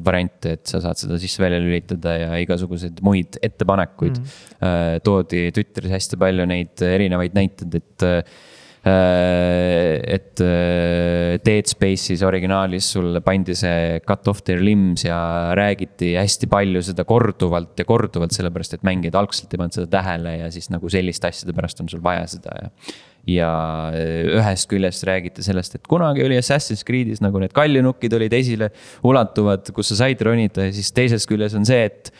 variante, 0.05 0.55
et 0.55 0.69
sa 0.69 0.80
saad 0.84 0.99
seda 1.01 1.17
sisse-välja 1.21 1.59
lülitada 1.61 2.15
ja 2.15 2.30
igasuguseid 2.41 3.01
muid 3.05 3.38
ettepanekuid 3.43 4.15
mm. 4.17 4.30
-hmm. 4.30 5.03
toodi 5.03 5.49
Twitteris 5.55 5.91
hästi 5.97 6.19
palju 6.21 6.47
neid 6.49 6.86
erinevaid 6.87 7.36
näiteid, 7.36 7.75
et 7.82 8.08
äh, 8.08 8.24
et 8.88 10.39
äh, 10.39 11.36
Dead 11.43 11.68
Space'is 11.68 12.24
originaalis 12.24 12.88
sulle 12.96 13.20
pandi 13.26 13.56
see 13.58 14.00
cut 14.08 14.28
off 14.32 14.43
their 14.47 14.62
limbs 14.64 15.04
ja 15.04 15.51
räägiti 15.58 16.14
hästi 16.16 16.47
palju 16.51 16.82
seda 16.88 17.04
korduvalt 17.08 17.80
ja 17.80 17.86
korduvalt, 17.88 18.32
sellepärast 18.36 18.78
et 18.78 18.88
mängijad 18.88 19.20
algselt 19.20 19.51
ei 19.54 19.60
pannud 19.60 19.76
seda 19.76 19.92
tähele 20.00 20.38
ja 20.46 20.51
siis 20.54 20.72
nagu 20.72 20.92
selliste 20.92 21.28
asjade 21.28 21.56
pärast 21.58 21.84
on 21.84 21.92
sul 21.92 22.04
vaja 22.04 22.26
seda 22.32 22.56
ja 22.56 22.72
ja 23.28 23.50
ühest 23.93 24.70
küljest 24.71 25.04
räägiti 25.08 25.43
sellest, 25.46 25.75
et 25.78 25.87
kunagi 25.89 26.24
oli 26.25 26.37
Assassin's 26.39 26.86
Creed'is 26.87 27.21
nagu 27.24 27.41
need 27.41 27.54
kaljunukid 27.55 28.13
olid 28.16 28.33
esile 28.33 28.71
ulatuvad, 29.05 29.70
kus 29.75 29.91
sa 29.91 30.05
said 30.05 30.21
ronida 30.25 30.70
ja 30.70 30.74
siis 30.75 30.91
teisest 30.96 31.29
küljest 31.29 31.59
on 31.59 31.67
see, 31.67 31.83
et 31.89 32.12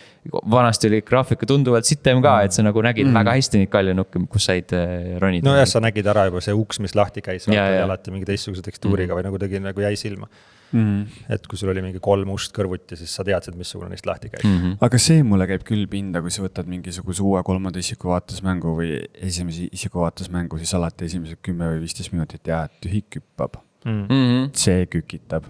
vanasti 0.52 0.90
oli 0.90 1.02
graafika 1.08 1.48
tunduvalt 1.50 1.88
sitem 1.88 2.22
ka, 2.24 2.36
et 2.46 2.56
sa 2.56 2.66
nagu 2.66 2.84
nägid 2.86 3.08
mm. 3.08 3.20
väga 3.22 3.36
hästi 3.40 3.64
neid 3.64 3.74
kaljunukke, 3.74 4.22
kus 4.32 4.50
said 4.52 4.76
äh, 4.76 5.18
ronida. 5.24 5.48
nojah, 5.48 5.68
sa 5.70 5.82
nägid 5.84 6.08
ära 6.12 6.28
juba 6.30 6.44
see 6.44 6.56
uks, 6.58 6.82
mis 6.84 6.96
lahti 7.00 7.24
käis, 7.26 7.48
alati 7.50 8.14
mingi 8.14 8.28
teistsuguse 8.30 8.66
tekstuuriga 8.66 9.18
või 9.18 9.26
nagu 9.30 9.42
tegi 9.42 9.64
nagu 9.64 9.88
jäi 9.88 9.96
silma. 10.00 10.30
mm.. 10.72 11.24
et 11.36 11.48
kui 11.50 11.60
sul 11.60 11.72
oli 11.74 11.84
mingi 11.86 12.02
kolm 12.04 12.34
ust 12.34 12.54
kõrvuti, 12.56 12.98
siis 13.00 13.14
sa 13.16 13.26
teadsid, 13.28 13.58
missugune 13.60 13.92
neist 13.94 14.10
lahti 14.10 14.32
käis 14.34 14.44
mm. 14.46 14.58
Mhm. 14.60 14.76
aga 14.86 15.02
see 15.02 15.24
mulle 15.28 15.48
käib 15.50 15.66
küll 15.68 15.88
pinda, 15.92 16.22
kui 16.26 16.34
sa 16.34 16.44
võtad 16.46 16.70
mingisuguse 16.70 17.24
uue 17.26 17.44
kolmanda 17.48 17.82
isiku 17.82 18.14
vaates 18.14 18.44
mängu 18.46 18.76
või 18.80 18.98
esimese 19.16 19.70
isiku 19.72 20.04
vaates 20.04 20.32
mängu, 20.34 20.60
siis 20.62 20.74
alati 20.78 21.10
esimesed 21.10 21.42
kümme 21.46 21.72
või 21.74 21.84
viisteist 21.86 22.14
minutit 22.16 22.48
ja 22.48 22.66
tühik 22.84 23.20
hüppab. 23.20 23.60
-hmm. 23.86 24.06
-hmm. 24.08 24.50
see 24.54 24.86
kükitab. 24.86 25.44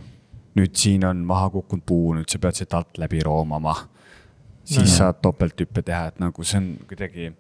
nüüd 0.55 0.75
siin 0.75 1.05
on 1.05 1.17
maha 1.23 1.49
kukkunud 1.49 1.85
puu, 1.85 2.13
nüüd 2.17 2.27
sa 2.27 2.39
pead 2.41 2.57
siit 2.57 2.73
alt 2.73 2.97
läbi 2.97 3.21
roomama. 3.23 3.75
siis 4.63 4.79
Nojah. 4.79 4.97
saad 4.97 5.21
topelthüppe 5.21 5.81
teha, 5.81 6.07
et 6.07 6.19
nagu 6.19 6.43
see 6.43 6.57
on 6.57 6.77
kuidagi. 6.87 7.31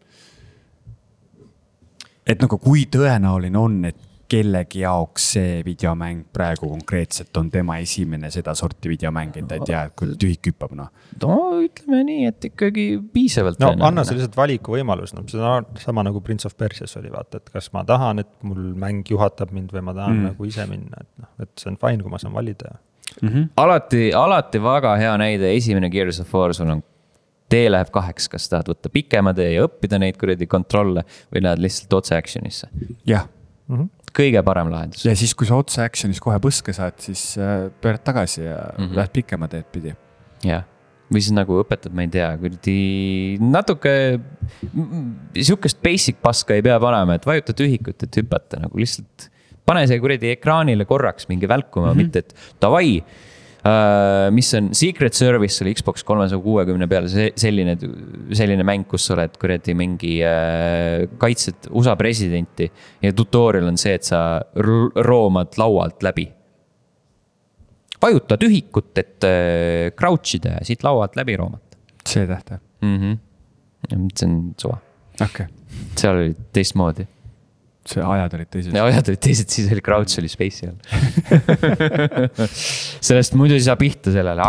et 2.27 2.41
nagu 2.41 2.57
kui 2.57 2.85
tõenäoline 2.85 3.57
on, 3.57 3.85
et 3.85 4.08
kellegi 4.29 4.83
jaoks 4.83 5.25
see 5.33 5.61
videomäng 5.65 6.21
praegu 6.33 6.69
konkreetselt 6.69 7.37
on 7.39 7.49
tema 7.51 7.79
esimene 7.81 8.29
sedasorti 8.33 8.91
videomäng, 8.91 9.33
et 9.39 9.47
ta 9.49 9.57
ei 9.57 9.65
tea, 9.65 9.83
et 9.89 9.95
kui 9.97 10.11
tühik 10.21 10.51
hüppab, 10.51 10.75
noh. 10.77 10.91
no 11.23 11.37
ütleme 11.65 12.03
nii, 12.07 12.27
et 12.29 12.49
ikkagi 12.51 12.85
piisavalt. 13.13 13.61
no 13.63 13.71
anna 13.87 14.05
see 14.05 14.19
lihtsalt 14.19 14.37
valikuvõimalus, 14.37 15.15
no 15.17 15.25
see 15.29 15.41
on 15.41 15.65
sama 15.81 16.05
nagu 16.05 16.21
Prince 16.25 16.47
of 16.49 16.57
Persias 16.59 16.93
oli, 16.99 17.11
vaata, 17.13 17.41
et 17.41 17.49
kas 17.53 17.71
ma 17.75 17.83
tahan, 17.87 18.21
et 18.23 18.29
mul 18.45 18.75
mäng 18.79 19.09
juhatab 19.09 19.53
mind 19.55 19.73
või 19.75 19.85
ma 19.89 19.97
tahan 19.97 20.19
mm. 20.19 20.29
nagu 20.29 20.49
ise 20.51 20.67
minna, 20.69 21.01
et 21.01 21.25
noh, 21.25 21.31
et 21.45 21.51
see 21.57 21.73
on 21.73 21.79
fine, 21.81 22.03
kui 22.05 22.13
ma 22.13 22.21
saan 22.21 22.35
valida 22.35 22.75
mm. 22.75 23.27
-hmm. 23.27 23.49
alati, 23.65 24.05
alati 24.13 24.63
väga 24.63 24.95
hea 25.01 25.17
näide, 25.17 25.55
esimene 25.55 25.89
Gears 25.89 26.21
of 26.21 26.33
War, 26.35 26.53
sul 26.53 26.69
on 26.69 26.85
tee 27.49 27.65
läheb 27.71 27.89
kaheks, 27.89 28.29
kas 28.29 28.45
tahad 28.49 28.69
võtta 28.69 28.93
pikema 28.93 29.33
tee 29.33 29.55
ja 29.55 29.65
õppida 29.65 29.97
neid 29.97 30.21
kuradi 30.21 30.45
kontrolle 30.45 31.01
või 31.33 31.41
lähed 31.47 31.65
lihtsalt 31.65 31.97
otse 31.97 32.15
action'isse. 32.15 32.69
jah 33.09 33.25
mm 33.67 33.77
-hmm 33.77 33.98
kõige 34.15 34.41
parem 34.45 34.71
lahendus. 34.71 35.05
ja 35.05 35.15
siis, 35.17 35.35
kui 35.37 35.47
sa 35.49 35.59
otse 35.59 35.83
action'is 35.83 36.21
kohe 36.23 36.37
põske 36.43 36.75
saad, 36.75 36.97
siis 37.03 37.31
äh, 37.37 37.69
pöörad 37.81 38.03
tagasi 38.05 38.43
ja 38.43 38.57
mm 38.57 38.83
-hmm. 38.83 38.95
lähed 38.95 39.15
pikema 39.15 39.47
teed 39.47 39.65
pidi. 39.71 39.95
jah, 40.43 40.63
või 41.09 41.23
siis 41.23 41.33
nagu 41.33 41.57
õpetad, 41.63 41.93
ma 41.93 42.05
ei 42.05 42.11
tea, 42.13 42.29
kuradi 42.37 43.37
natuke 43.41 43.93
sihukest 45.33 45.81
basic 45.83 46.21
paska 46.21 46.53
ei 46.53 46.61
pea 46.61 46.79
panema, 46.79 47.15
et 47.15 47.25
vajuta 47.25 47.53
tühikut, 47.53 48.03
et 48.03 48.21
hüpata 48.21 48.59
nagu 48.59 48.77
lihtsalt. 48.77 49.29
pane 49.65 49.87
see 49.87 49.99
kuradi 49.99 50.31
ekraanile 50.33 50.85
korraks 50.85 51.27
mingi 51.29 51.47
välkuma 51.47 51.93
mm, 51.93 51.93
-hmm. 51.93 51.97
mitte 51.97 52.19
et 52.19 52.35
davai 52.61 53.03
mis 54.31 54.53
on 54.55 54.69
Secret 54.73 55.13
Service 55.13 55.63
oli 55.63 55.73
Xbox 55.75 56.03
kolmesaja 56.07 56.39
kuuekümne 56.41 56.87
peal, 56.87 57.09
see 57.11 57.29
selline, 57.39 57.75
selline 58.35 58.63
mäng, 58.67 58.85
kus 58.87 59.09
sa 59.09 59.17
oled 59.17 59.35
kuradi 59.41 59.75
mingi 59.77 60.15
uh,, 60.23 61.03
kaitsed 61.19 61.67
USA 61.75 61.97
presidenti. 61.99 62.69
ja 63.03 63.13
tutorial 63.13 63.67
on 63.67 63.77
see, 63.77 63.97
et 63.99 64.07
sa 64.07 64.39
roomad 64.55 65.59
laualt 65.59 66.03
läbi. 66.07 66.29
vajuta 68.01 68.37
tühikut, 68.39 68.93
et 68.97 69.27
uh, 69.27 69.91
crouch 69.99 70.39
ida 70.39 70.59
ja 70.59 70.65
siit 70.65 70.83
laualt 70.87 71.19
läbi 71.19 71.35
roomata. 71.35 71.77
C-tähte 72.07 72.59
mm. 72.81 72.97
-hmm. 72.97 74.09
see 74.15 74.29
on 74.29 74.53
suva. 74.57 74.77
okei 75.21 75.45
okay.. 75.45 75.47
seal 75.95 76.15
oli 76.15 76.35
teistmoodi 76.53 77.07
see 77.89 78.05
ajad 78.05 78.35
olid 78.37 78.51
teised. 78.53 78.75
ajad 78.75 79.11
olid 79.11 79.21
teised, 79.25 79.51
siis 79.53 79.69
oli 79.73 79.83
Crouch 79.85 80.19
oli 80.21 80.31
Space'i 80.31 80.69
all 80.69 80.79
sellest 83.09 83.37
muidu 83.39 83.57
ei 83.57 83.65
saa 83.65 83.77
pihta 83.79 84.13
sellele 84.15 84.45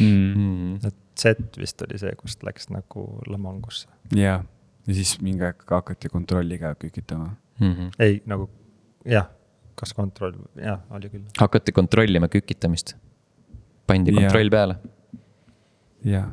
mm.. 0.00 0.92
Z 1.22 1.58
vist 1.60 1.82
oli 1.84 2.00
see, 2.00 2.14
kust 2.18 2.42
läks 2.46 2.70
nagu 2.72 3.04
lamangusse. 3.30 3.88
ja, 4.16 4.40
ja 4.86 4.96
siis 4.96 5.18
mingi 5.24 5.44
aeg 5.46 5.62
hakati 5.68 6.10
kontrolliga 6.12 6.74
kükitama 6.80 7.28
mm. 7.60 7.72
-hmm. 7.72 7.90
ei, 7.98 8.22
nagu 8.26 8.48
jah, 9.08 9.28
kas 9.78 9.94
kontroll, 9.96 10.36
jah, 10.56 10.80
oli 10.90 11.10
küll. 11.12 11.28
hakati 11.38 11.72
kontrollima 11.72 12.28
kükitamist. 12.28 12.96
pandi 13.86 14.12
kontroll 14.12 14.50
ja. 14.50 14.56
peale. 14.56 14.76
jah. 16.04 16.28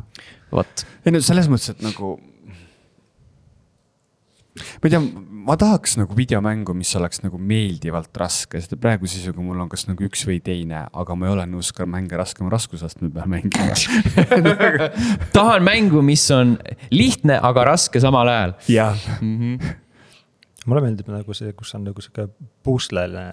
vot. 0.52 0.86
ei 1.06 1.12
no 1.16 1.22
selles 1.22 1.52
mõttes, 1.52 1.76
et 1.76 1.86
nagu 1.86 2.18
ma 4.60 4.90
ei 4.90 4.94
tea, 4.94 5.02
ma 5.50 5.58
tahaks 5.60 5.98
nagu 6.00 6.16
videomängu, 6.18 6.76
mis 6.78 6.92
oleks 7.00 7.24
nagu 7.26 7.40
meeldivalt 7.42 8.16
raske, 8.22 8.62
sest 8.62 8.78
praeguse 8.82 9.18
seisuga 9.18 9.44
mul 9.44 9.66
on 9.66 9.72
kas 9.72 9.88
nagu 9.90 10.06
üks 10.08 10.26
või 10.30 10.40
teine, 10.46 10.86
aga 10.94 11.18
ma 11.18 11.30
ei 11.30 11.36
ole 11.36 11.50
nõus 11.50 11.74
ka 11.76 11.88
mänge 11.90 12.20
raskema 12.20 12.52
raskusastme 12.54 13.12
peal 13.14 13.30
mängima 13.32 13.76
tahan 15.38 15.66
mängu, 15.66 16.04
mis 16.06 16.26
on 16.36 16.58
lihtne, 16.94 17.40
aga 17.42 17.70
raske 17.74 18.02
samal 18.04 18.32
ajal. 18.32 18.58
jah 18.70 19.08
mm 19.20 19.38
-hmm 19.38 19.78
mulle 20.70 20.82
meeldib 20.84 21.10
nagu 21.12 21.36
see, 21.38 21.54
kus 21.58 21.74
on 21.78 21.86
nagu 21.88 22.04
sihuke 22.04 22.28
pusleline 22.66 23.26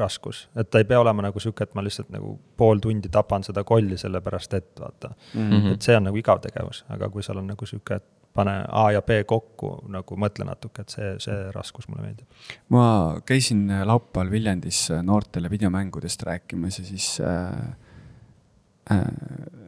raskus, 0.00 0.44
et 0.58 0.70
ta 0.70 0.82
ei 0.82 0.88
pea 0.88 1.00
olema 1.00 1.24
nagu 1.26 1.40
sihuke, 1.42 1.66
et 1.66 1.76
ma 1.76 1.84
lihtsalt 1.84 2.10
nagu 2.14 2.36
pool 2.60 2.82
tundi 2.82 3.10
tapan 3.12 3.46
seda 3.46 3.64
kolli 3.66 3.98
sellepärast, 4.00 4.54
et 4.58 4.80
vaata 4.80 5.10
mm. 5.14 5.50
-hmm. 5.50 5.72
et 5.74 5.88
see 5.88 5.96
on 5.96 6.06
nagu 6.10 6.20
igav 6.20 6.42
tegevus, 6.44 6.84
aga 6.88 7.08
kui 7.08 7.22
seal 7.22 7.40
on 7.42 7.50
nagu 7.52 7.66
sihuke, 7.66 8.00
et 8.00 8.06
pane 8.34 8.54
A 8.68 8.84
ja 8.94 9.02
B 9.02 9.20
kokku, 9.26 9.76
nagu 9.94 10.16
mõtle 10.18 10.46
natuke, 10.48 10.82
et 10.82 10.94
see, 10.94 11.10
see 11.22 11.36
raskus 11.54 11.86
mulle 11.88 12.02
meeldib. 12.08 12.26
ma 12.74 12.86
käisin 13.26 13.68
laupäeval 13.86 14.32
Viljandis 14.32 14.88
noortele 15.02 15.50
videomängudest 15.50 16.22
rääkimas 16.26 16.78
ja 16.78 16.84
siis 16.84 17.20
äh, 17.20 17.52
äh, 18.90 19.63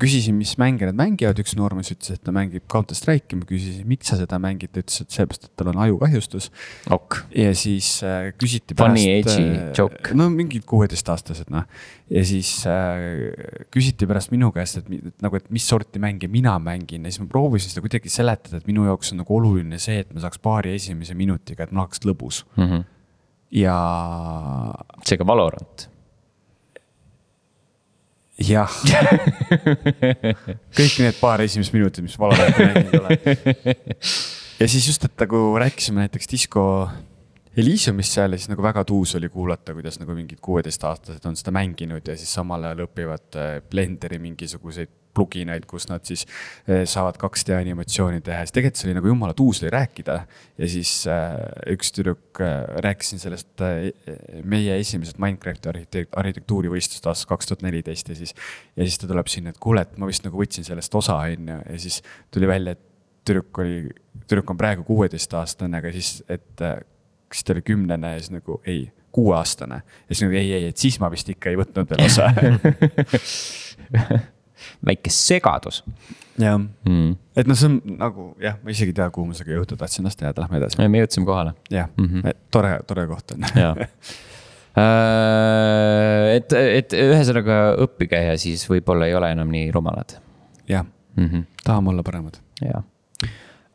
küsisin, 0.00 0.36
mis 0.36 0.52
mänge 0.60 0.86
nad 0.88 0.96
mängivad, 0.96 1.38
üks 1.40 1.54
noormees 1.56 1.88
ütles, 1.94 2.18
et 2.18 2.22
ta 2.24 2.32
mängib 2.34 2.66
Counter 2.72 2.96
Strike'i, 2.96 3.38
ma 3.38 3.46
küsisin, 3.48 3.86
miks 3.88 4.10
sa 4.10 4.18
seda 4.20 4.38
mängid, 4.42 4.72
ta 4.74 4.82
ütles, 4.82 5.00
et 5.02 5.14
sellepärast, 5.14 5.48
et 5.48 5.54
tal 5.56 5.70
on 5.72 5.80
ajukahjustus 5.86 6.50
ok.. 6.92 7.20
ja 7.36 7.54
siis 7.56 7.88
äh, 8.04 8.28
küsiti 8.36 8.76
Funny 8.76 9.06
pärast. 9.06 9.40
Äh, 9.40 9.70
joke. 9.78 10.12
no 10.18 10.28
mingid 10.32 10.66
kuueteistaastased 10.68 11.48
noh. 11.54 11.64
ja 12.12 12.26
siis 12.28 12.52
äh, 12.68 13.32
küsiti 13.72 14.08
pärast 14.10 14.34
minu 14.34 14.52
käest, 14.56 14.82
et, 14.82 15.16
nagu, 15.24 15.40
et 15.40 15.48
mis 15.54 15.64
sorti 15.64 16.02
mänge 16.02 16.28
mina 16.32 16.58
mängin 16.60 17.08
ja 17.08 17.14
siis 17.14 17.24
ma 17.24 17.32
proovisin 17.32 17.72
seda 17.72 17.86
kuidagi 17.86 18.12
seletada, 18.12 18.60
et 18.60 18.68
minu 18.68 18.84
jaoks 18.90 19.14
on 19.14 19.22
nagu 19.24 19.40
oluline 19.40 19.80
see, 19.82 20.04
et 20.04 20.12
ma 20.12 20.24
saaks 20.24 20.42
paari 20.44 20.76
esimese 20.76 21.16
minutiga, 21.16 21.64
et 21.64 21.72
mul 21.72 21.86
oleks 21.86 22.04
lõbus 22.04 22.44
mm. 22.56 22.64
-hmm. 22.68 22.88
ja. 23.64 23.76
seega 25.08 25.26
Valorant 25.26 25.88
jah 28.42 28.72
kõik 30.76 30.98
need 31.00 31.16
paar 31.20 31.40
esimest 31.44 31.72
minutit, 31.72 32.04
mis 32.04 32.18
Valoranti 32.20 32.66
mänginud 32.66 32.98
olen. 33.00 33.18
ja 34.60 34.68
siis 34.68 34.88
just, 34.90 35.06
et 35.08 35.24
nagu 35.24 35.48
rääkisime 35.60 36.04
näiteks 36.04 36.28
disko 36.32 36.66
Elysiumist 37.56 38.12
seal 38.12 38.34
ja 38.34 38.38
siis 38.40 38.50
nagu 38.52 38.60
väga 38.60 38.84
tuus 38.84 39.14
oli 39.16 39.30
kuulata, 39.32 39.72
kuidas 39.72 39.96
nagu 40.02 40.12
mingid 40.12 40.42
kuueteistaastased 40.44 41.24
on 41.24 41.38
seda 41.40 41.54
mänginud 41.56 42.04
ja 42.04 42.16
siis 42.20 42.34
samal 42.36 42.68
ajal 42.68 42.84
õpivad 42.84 43.38
äh, 43.40 43.54
Blenderi 43.70 44.20
mingisuguseid 44.20 44.92
pluginaid, 45.16 45.66
kus 45.68 45.88
nad 45.90 46.04
siis 46.06 46.24
äh, 46.68 46.84
saavad 46.88 47.18
2D 47.20 47.56
animatsiooni 47.56 48.22
teha, 48.24 48.44
siis 48.44 48.54
tegelikult 48.56 48.80
see 48.80 48.90
oli 48.90 48.96
nagu 48.98 49.10
jumala 49.10 49.36
tuus 49.36 49.62
oli 49.62 49.72
rääkida. 49.74 50.18
ja 50.58 50.70
siis 50.70 50.92
äh, 51.10 51.36
üks 51.74 51.92
tüdruk 51.96 52.42
äh,, 52.44 52.64
rääkisin 52.84 53.22
sellest 53.22 53.64
meie 54.44 54.78
esimesest 54.80 55.20
Minecrafti 55.22 55.70
arhitekt-, 55.72 56.16
arhitektuurivõistlust 56.16 57.08
aastast 57.08 57.30
kaks 57.30 57.50
tuhat 57.50 57.64
neliteist 57.66 58.12
ja 58.12 58.18
siis. 58.18 58.34
ja 58.76 58.84
siis 58.84 59.00
ta 59.00 59.08
tuleb 59.10 59.30
sinna, 59.32 59.54
et 59.54 59.62
kuule, 59.62 59.86
et 59.86 59.96
ma 60.00 60.08
vist 60.10 60.26
nagu 60.26 60.40
võtsin 60.40 60.66
sellest 60.66 60.94
osa, 60.94 61.18
on 61.24 61.54
ju, 61.54 61.62
ja 61.70 61.78
siis 61.80 62.02
tuli 62.34 62.50
välja, 62.50 62.76
et 62.76 62.84
tüdruk 63.26 63.62
oli, 63.62 63.80
tüdruk 64.26 64.52
on 64.52 64.60
praegu 64.60 64.84
kuueteistaastane, 64.86 65.80
aga 65.80 65.90
siis, 65.94 66.20
et 66.30 66.62
kas 67.28 67.42
ta 67.42 67.56
oli 67.56 67.64
kümnene 67.66 68.14
ja 68.14 68.22
siis 68.22 68.36
nagu 68.36 68.60
ei, 68.66 68.86
kuueaastane. 69.16 69.74
ja 69.74 70.14
siis 70.14 70.26
nagu 70.26 70.36
ei, 70.36 70.52
ei, 70.52 70.64
et 70.70 70.76
siis 70.76 71.00
ma 71.00 71.10
vist 71.12 71.28
ikka 71.32 71.50
ei 71.50 71.56
võtnud 71.58 71.90
veel 71.90 72.06
osa 72.06 72.30
väike 74.86 75.10
segadus. 75.12 75.82
jah 76.38 76.58
mm., 76.58 77.16
et 77.36 77.48
noh, 77.48 77.56
see 77.58 77.68
on 77.70 77.76
nagu 78.00 78.28
jah, 78.42 78.58
ma 78.62 78.72
isegi 78.74 78.92
ei 78.92 78.98
tea, 78.98 79.08
kuhu 79.12 79.24
ma 79.28 79.36
sellega 79.36 79.58
jõuda 79.60 79.78
tahtsin, 79.80 80.06
las 80.06 80.16
ta 80.18 80.28
jääda, 80.28 80.44
lähme 80.44 80.56
edasi. 80.60 80.74
me 80.82 81.02
jõudsime 81.02 81.26
kohale. 81.28 81.52
jah 81.72 81.88
mm 81.96 82.06
-hmm., 82.06 82.20
tore, 82.54 82.72
tore 82.88 83.06
koht 83.10 83.26
on 83.36 83.40
äh, 83.50 83.52
et, 86.36 86.52
et 86.52 86.90
ühesõnaga 87.00 87.56
õppige 87.86 88.20
ja 88.30 88.34
siis 88.38 88.60
võib-olla 88.70 89.08
ei 89.08 89.14
ole 89.16 89.32
enam 89.32 89.48
nii 89.52 89.70
rumalad. 89.74 90.10
jah 90.68 90.84
mm 91.16 91.28
-hmm., 91.28 91.42
tahame 91.64 91.94
olla 91.94 92.02
paremad. 92.02 92.34
jah 92.62 92.82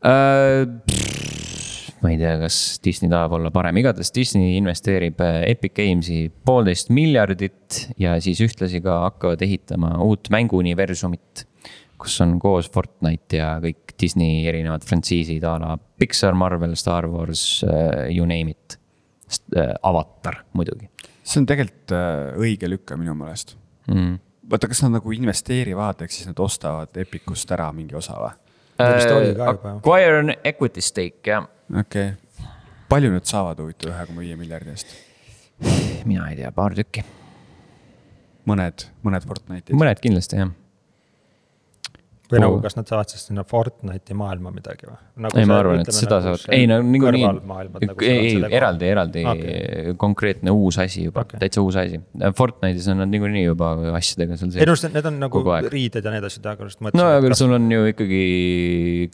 uh, 0.05 1.40
ma 2.01 2.09
ei 2.09 2.17
tea, 2.17 2.33
kas 2.41 2.55
Disney 2.83 3.11
tahab 3.11 3.35
olla 3.37 3.51
parem, 3.53 3.77
igatahes 3.81 4.11
Disney 4.15 4.55
investeerib 4.57 5.21
äh, 5.21 5.43
Epic 5.51 5.75
Games'i 5.77 6.25
poolteist 6.45 6.89
miljardit 6.93 7.83
ja 8.01 8.15
siis 8.23 8.41
ühtlasi 8.43 8.81
ka 8.83 9.01
hakkavad 9.05 9.41
ehitama 9.45 9.93
uut 10.05 10.31
mänguuniversumit. 10.33 11.47
kus 12.01 12.15
on 12.23 12.39
koos 12.41 12.65
Fortnite 12.73 13.37
ja 13.37 13.51
kõik 13.61 13.93
Disney 14.01 14.47
erinevad 14.49 14.81
frantsiisid 14.81 15.43
a 15.45 15.51
la 15.61 15.75
Pixar, 15.77 16.33
Marvel, 16.33 16.73
Star 16.75 17.05
Wars, 17.05 17.61
äh, 17.61 18.09
you 18.09 18.25
name 18.25 18.55
it. 18.55 18.79
Äh, 19.55 19.75
Avatar 19.83 20.41
muidugi. 20.57 20.89
see 21.23 21.39
on 21.39 21.45
tegelikult 21.47 21.93
õige 22.41 22.67
lükka 22.67 22.97
minu 22.99 23.13
meelest 23.15 23.53
mm.. 23.87 24.17
vaata, 24.49 24.67
kas 24.67 24.81
nad 24.83 24.97
nagu 24.97 25.13
investeerivad, 25.13 26.01
ehk 26.01 26.11
siis 26.11 26.27
nad 26.27 26.41
ostavad 26.41 26.97
Epicust 26.99 27.53
ära 27.53 27.69
mingi 27.75 27.95
osa 27.95 28.17
või? 28.19 28.33
Acquire 28.81 30.19
an 30.19 30.35
equity 30.43 30.81
stake, 30.81 31.21
jah 31.31 31.47
okei 31.71 32.11
okay., 32.11 32.47
palju 32.91 33.11
nad 33.13 33.27
saavad 33.27 33.59
huvitav 33.63 33.93
ühe 33.93 34.05
koma 34.09 34.25
viie 34.25 34.37
miljardi 34.39 34.73
eest? 34.73 34.95
mina 36.05 36.29
ei 36.31 36.39
tea, 36.41 36.51
paar 36.55 36.75
tükki. 36.77 37.03
mõned, 38.49 38.87
mõned 39.05 39.27
Fortnite'id? 39.27 39.77
mõned 39.77 40.01
kindlasti 40.03 40.41
jah. 40.41 40.51
Või 42.31 42.39
Oo. 42.39 42.43
nagu, 42.45 42.59
kas 42.63 42.77
nad 42.77 42.87
saavad 42.89 43.11
siis 43.11 43.25
sinna 43.27 43.43
Fortnite'i 43.47 44.15
maailma 44.17 44.53
midagi 44.55 44.87
või 44.87 44.97
nagu? 45.25 45.39
ei, 45.39 45.47
ma 45.49 45.57
arvan, 45.59 45.81
et 45.83 45.91
seda 45.95 46.21
saavad, 46.23 46.45
ei 46.55 46.67
no 46.69 46.79
niikuinii, 46.85 47.25
nagu 47.27 48.07
ei, 48.07 48.31
ei 48.31 48.57
eraldi, 48.59 48.87
eraldi 48.87 49.25
okay. 49.27 49.95
konkreetne 50.01 50.53
uus 50.55 50.79
asi 50.81 51.05
juba 51.09 51.25
okay., 51.25 51.41
täitsa 51.41 51.63
uus 51.65 51.77
asi. 51.81 51.99
Fortnite'is 52.37 52.87
on 52.93 53.01
nad 53.03 53.11
niikuinii 53.11 53.43
juba 53.45 53.73
asjadega 53.99 54.39
seal 54.39 54.55
ei 54.55 54.69
no 54.69 54.77
sees. 54.79 54.93
need 54.95 55.09
on 55.11 55.19
nagu 55.21 55.43
riided 55.67 56.07
ja 56.07 56.15
need 56.15 56.27
asjad, 56.29 56.47
aga 56.53 56.69
just 56.69 56.79
mõtlesin. 56.79 57.01
no 57.01 57.19
aga 57.19 57.39
sul 57.41 57.55
on 57.57 57.67
ju 57.71 57.89
ikkagi 57.91 58.21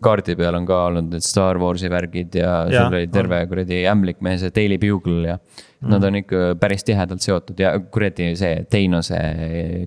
kaardi 0.04 0.38
peal 0.40 0.60
on 0.60 0.68
ka 0.70 0.84
olnud 0.92 1.10
need 1.16 1.26
Star 1.26 1.60
Warsi 1.62 1.92
värgid 1.92 2.38
ja, 2.38 2.60
ja 2.70 2.86
sul 2.86 3.00
oli 3.02 3.10
terve 3.14 3.42
kuradi 3.50 3.82
ämblik 3.90 4.22
mees 4.26 4.46
ja 4.46 4.54
Daily 4.54 4.80
Bugle 4.82 5.34
ja. 5.34 5.40
Nad 5.82 6.04
on 6.04 6.16
ikka 6.18 6.56
päris 6.58 6.82
tihedalt 6.88 7.22
seotud 7.22 7.60
ja 7.62 7.76
kuradi 7.94 8.32
see 8.40 8.64
Teinose 8.70 9.18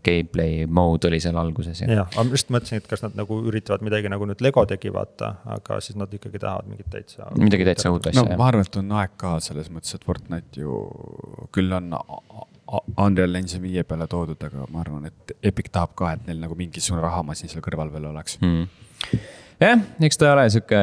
gameplay 0.06 0.66
mode 0.70 1.08
oli 1.08 1.18
seal 1.22 1.38
alguses 1.40 1.80
ja. 1.82 1.88
jah, 1.90 2.12
aga 2.12 2.24
ma 2.28 2.36
just 2.36 2.52
mõtlesin, 2.54 2.78
et 2.78 2.86
kas 2.90 3.02
nad 3.02 3.16
nagu 3.18 3.40
üritavad 3.50 3.82
midagi 3.82 4.12
nagu 4.12 4.28
nüüd 4.30 4.44
Lego 4.44 4.62
tegi, 4.70 4.92
vaata, 4.94 5.32
aga 5.56 5.80
siis 5.82 5.98
nad 5.98 6.14
ikkagi 6.14 6.38
tahavad 6.38 6.70
mingit 6.70 6.86
täitsa. 6.94 7.26
midagi 7.34 7.66
täitsa 7.66 7.90
uut 7.90 8.06
no 8.06 8.12
asja 8.12 8.22
jah 8.22 8.38
ma 8.38 8.46
arvan, 8.52 8.68
et 8.68 8.78
on 8.78 8.94
aeg 9.00 9.18
ka 9.18 9.34
selles 9.42 9.72
mõttes, 9.74 9.96
et 9.98 10.06
Fortnite 10.06 10.62
ju 10.62 10.78
küll 11.56 11.74
on 11.74 11.90
Unreal 12.94 13.34
Engine 13.42 13.64
viie 13.64 13.82
peale 13.82 14.06
toodud, 14.10 14.38
aga 14.46 14.70
ma 14.70 14.84
arvan, 14.84 15.10
et 15.10 15.34
Epic 15.50 15.72
tahab 15.74 15.98
ka, 15.98 16.14
et 16.14 16.30
neil 16.30 16.38
nagu 16.44 16.54
mingisugune 16.58 17.02
rahamasin 17.02 17.50
seal 17.50 17.66
kõrval 17.66 17.90
veel 17.90 18.12
oleks. 18.12 18.38
mm.. 18.38 19.18
jah, 19.60 19.82
eks 20.06 20.18
ta 20.20 20.32
ole 20.34 20.46
sihuke 20.52 20.80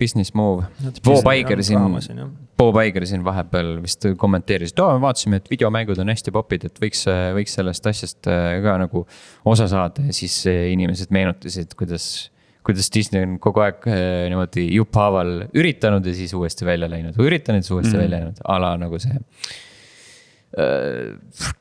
business 0.00 0.34
move. 0.36 0.66
Bob 1.04 1.28
Iger 1.34 1.62
siin, 1.64 2.24
Bob 2.60 2.80
Iger 2.82 3.06
siin 3.08 3.24
vahepeal 3.26 3.76
vist 3.84 4.06
kommenteeris, 4.20 4.74
et 4.74 4.82
oo, 4.82 4.90
me 4.96 5.04
vaatasime, 5.04 5.40
et 5.40 5.48
videomängud 5.52 6.00
on 6.02 6.12
hästi 6.12 6.34
popid, 6.34 6.66
et 6.70 6.82
võiks, 6.82 7.06
võiks 7.36 7.56
sellest 7.58 7.88
asjast 7.92 8.30
äh, 8.30 8.58
ka 8.64 8.76
nagu 8.82 9.04
osa 9.48 9.68
saada 9.70 10.04
ja 10.08 10.16
siis 10.16 10.42
äh, 10.50 10.68
inimesed 10.74 11.12
meenutasid, 11.14 11.76
kuidas 11.78 12.30
kuidas 12.66 12.90
Disney 12.92 13.24
on 13.24 13.38
kogu 13.40 13.62
aeg 13.64 13.86
äh, 13.88 14.26
niimoodi 14.28 14.66
jupphaaval 14.76 15.46
üritanud 15.56 16.04
ja 16.04 16.12
siis 16.16 16.34
uuesti 16.36 16.68
välja 16.68 16.90
läinud, 16.92 17.16
üritanud, 17.20 17.64
siis 17.64 17.72
uuesti 17.76 17.94
mm. 17.94 18.02
välja 18.02 18.18
läinud, 18.18 18.44
a 18.44 18.60
la 18.60 18.76
nagu 18.80 19.00
see 19.00 19.16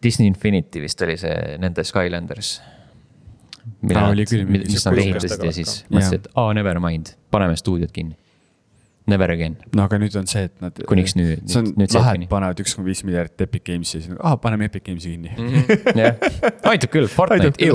Disney 0.03 0.25
Infinity 0.25 0.81
vist 0.81 1.01
oli 1.05 1.13
see 1.21 1.57
nende 1.61 1.83
Skylanders. 1.85 2.55
Aa, 3.95 4.09
oli 4.13 4.25
küll 4.29 4.45
mingi 4.47 4.73
mis 4.73 4.85
nad 4.87 4.97
ehitasid 5.03 5.43
ja 5.45 5.51
siis 5.55 5.75
mõtlesid, 5.89 6.25
et 6.25 6.27
aa, 6.35 6.49
never 6.57 6.79
mind, 6.83 7.13
paneme 7.33 7.55
stuudiod 7.59 7.91
kinni. 7.95 8.17
Never 9.09 9.31
again, 9.33 9.55
no 9.73 9.87
aga 9.87 9.97
nüüd 9.97 10.13
on 10.19 10.27
see, 10.29 10.43
et 10.45 10.53
nad. 10.61 10.75
Kuniks 10.85 11.15
nüüd- 11.17 11.39
see 11.49 11.57
on 11.63 11.71
lahe, 11.79 12.11
et 12.19 12.29
panevad 12.29 12.59
üks 12.61 12.75
koma 12.77 12.85
viis 12.91 12.99
miljardit 13.07 13.41
Epic 13.41 13.63
Games'i 13.65 14.03
siis, 14.03 14.11
aa, 14.21 14.35
paneme 14.37 14.67
Epic 14.69 14.83
Games'i 14.85 15.15
kinni. 15.15 15.31
jah, 15.97 16.19
aitab 16.69 16.91
küll, 16.93 17.07
Fortnite, 17.09 17.57
ju. 17.57 17.73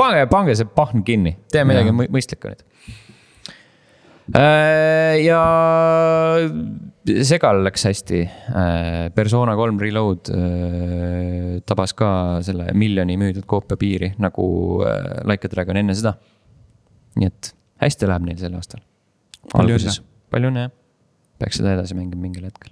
pange, 0.00 0.24
pange 0.32 0.54
see 0.56 0.64
pahn 0.78 1.04
kinni, 1.04 1.34
tee 1.52 1.66
midagi 1.68 1.92
mõistlikku 1.98 2.54
nüüd. 2.54 2.64
ja 5.28 5.42
Segal 7.28 7.62
läks 7.64 7.84
hästi. 7.88 8.20
Persona 9.14 9.54
kolm 9.58 9.78
Reload 9.80 10.30
äh, 10.34 11.60
tabas 11.68 11.94
ka 11.96 12.08
selle 12.46 12.70
miljoni 12.78 13.16
müüdud 13.20 13.46
koopia 13.48 13.78
piiri 13.80 14.12
nagu 14.22 14.48
äh, 14.86 15.22
Like 15.28 15.48
a 15.48 15.52
Dragon 15.52 15.80
enne 15.80 15.96
seda. 15.98 16.14
nii 17.18 17.26
et 17.26 17.50
hästi 17.82 18.06
läheb 18.06 18.26
neil 18.28 18.38
sel 18.38 18.54
aastal. 18.58 18.82
Palju 19.48 19.74
alguses, 19.78 20.00
palju 20.30 20.50
õnne 20.52 20.66
jah. 20.66 20.74
peaks 21.40 21.58
seda 21.58 21.72
edasi 21.74 21.96
mängima 21.98 22.20
mingil 22.22 22.44
hetkel. 22.46 22.70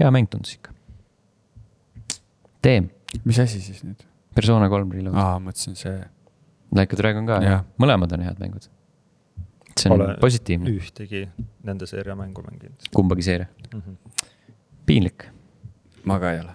hea 0.00 0.10
mäng 0.12 0.28
tundus 0.32 0.56
ikka. 0.58 0.74
Teem, 2.64 2.90
mis 3.24 3.38
asi 3.40 3.62
siis 3.62 3.84
nüüd? 3.86 4.02
Persona 4.36 4.68
kolm 4.68 4.90
Reload. 4.92 5.16
aa, 5.16 5.38
mõtlesin 5.40 5.78
see, 5.78 5.96
Like 6.76 6.96
a 6.96 6.98
Dragon 6.98 7.28
ka, 7.28 7.38
Jah. 7.44 7.62
mõlemad 7.80 8.12
on 8.12 8.24
head 8.26 8.40
mängud. 8.42 8.66
See 9.80 9.92
on 9.92 9.98
Pole 10.00 10.16
positiivne, 10.20 10.72
ühtegi 10.72 11.22
nende 11.66 11.88
seeria 11.88 12.16
mängu 12.18 12.44
mänginud 12.46 12.90
kumbagi 12.96 13.26
seeria, 13.26 13.48
mm. 13.72 13.80
-hmm. 13.80 14.26
piinlik, 14.88 15.26
ma 16.04 16.20
ka 16.22 16.32
ei 16.32 16.40
ole. 16.40 16.54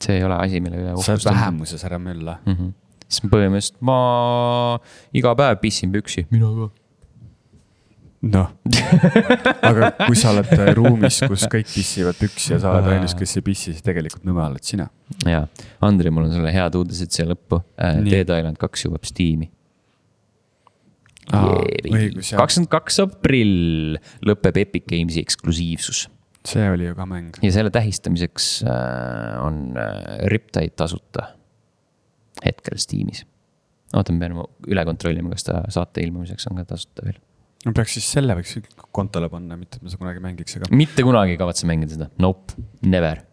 see 0.00 0.16
ei 0.16 0.24
ole 0.24 0.38
asi, 0.40 0.60
mille 0.60 0.80
üle 0.80 0.94
sa 1.02 1.16
oled. 1.16 1.24
vähemuses, 1.30 1.84
ära 1.84 1.98
mölla. 1.98 2.38
mm. 2.46 2.54
-hmm. 2.54 2.72
siis 3.08 3.32
põhimõtteliselt 3.32 3.80
ma 3.80 3.98
iga 5.12 5.34
päev 5.36 5.60
pissin 5.60 5.92
püksi, 5.92 6.26
mina 6.30 6.52
ka. 6.56 6.70
noh, 8.32 8.50
aga 9.70 9.92
kui 10.06 10.16
sa 10.16 10.32
oled 10.32 10.52
äh, 10.56 10.74
ruumis, 10.78 11.22
kus 11.28 11.48
kõik 11.52 11.68
pissivad 11.74 12.16
püksi 12.20 12.54
ja 12.56 12.62
sa 12.62 12.76
oled 12.76 12.92
ainus, 12.96 13.16
kes 13.18 13.36
ei 13.36 13.48
pissi, 13.52 13.72
siis 13.72 13.84
tegelikult 13.84 14.24
nõme 14.24 14.46
oled 14.48 14.64
sina. 14.64 14.88
ja, 15.28 15.46
Andri, 15.80 16.10
mul 16.10 16.30
on 16.30 16.38
sulle 16.38 16.54
head 16.54 16.78
uudised 16.78 17.12
siia 17.12 17.28
lõppu. 17.28 17.60
Nii. 17.76 18.10
Dead 18.10 18.38
Island 18.38 18.56
kaks 18.56 18.86
jõuab 18.86 19.04
Steam'i. 19.04 19.50
Kakskümmend 21.30 22.70
kaks 22.72 22.98
aprill 23.04 24.00
lõpeb 24.26 24.58
Epic 24.64 24.88
Games'i 24.90 25.22
eksklusiivsus 25.22 26.06
see 26.48 26.70
oli 26.70 26.88
ju 26.88 26.94
ka 26.98 27.06
mäng. 27.06 27.36
ja 27.42 27.52
selle 27.54 27.70
tähistamiseks 27.70 28.64
äh, 28.66 29.44
on 29.46 29.76
äh, 29.78 30.26
Riptide 30.30 30.74
tasuta 30.76 31.28
hetkel 32.44 32.78
Steamis. 32.78 33.24
oota, 33.94 34.14
ma 34.14 34.24
pean 34.24 34.40
üle 34.72 34.84
kontrollima, 34.88 35.30
kas 35.34 35.46
ta 35.46 35.62
saate 35.72 36.02
ilmumiseks 36.02 36.48
on 36.50 36.58
ka 36.60 36.66
tasuta 36.74 37.06
veel. 37.06 37.18
no 37.66 37.74
peaks 37.76 37.98
siis 37.98 38.10
selle 38.16 38.36
võiks 38.38 38.58
kontole 38.90 39.30
panna, 39.32 39.58
mitte 39.60 39.78
et 39.78 39.84
ma 39.84 39.92
seda 39.92 40.02
kunagi 40.02 40.24
mängiks, 40.24 40.58
aga. 40.58 40.70
mitte 40.74 41.06
kunagi 41.06 41.36
ei 41.36 41.40
kavatse 41.40 41.68
mängida 41.70 41.96
seda, 41.96 42.10
nope, 42.22 42.58
never. 42.82 43.24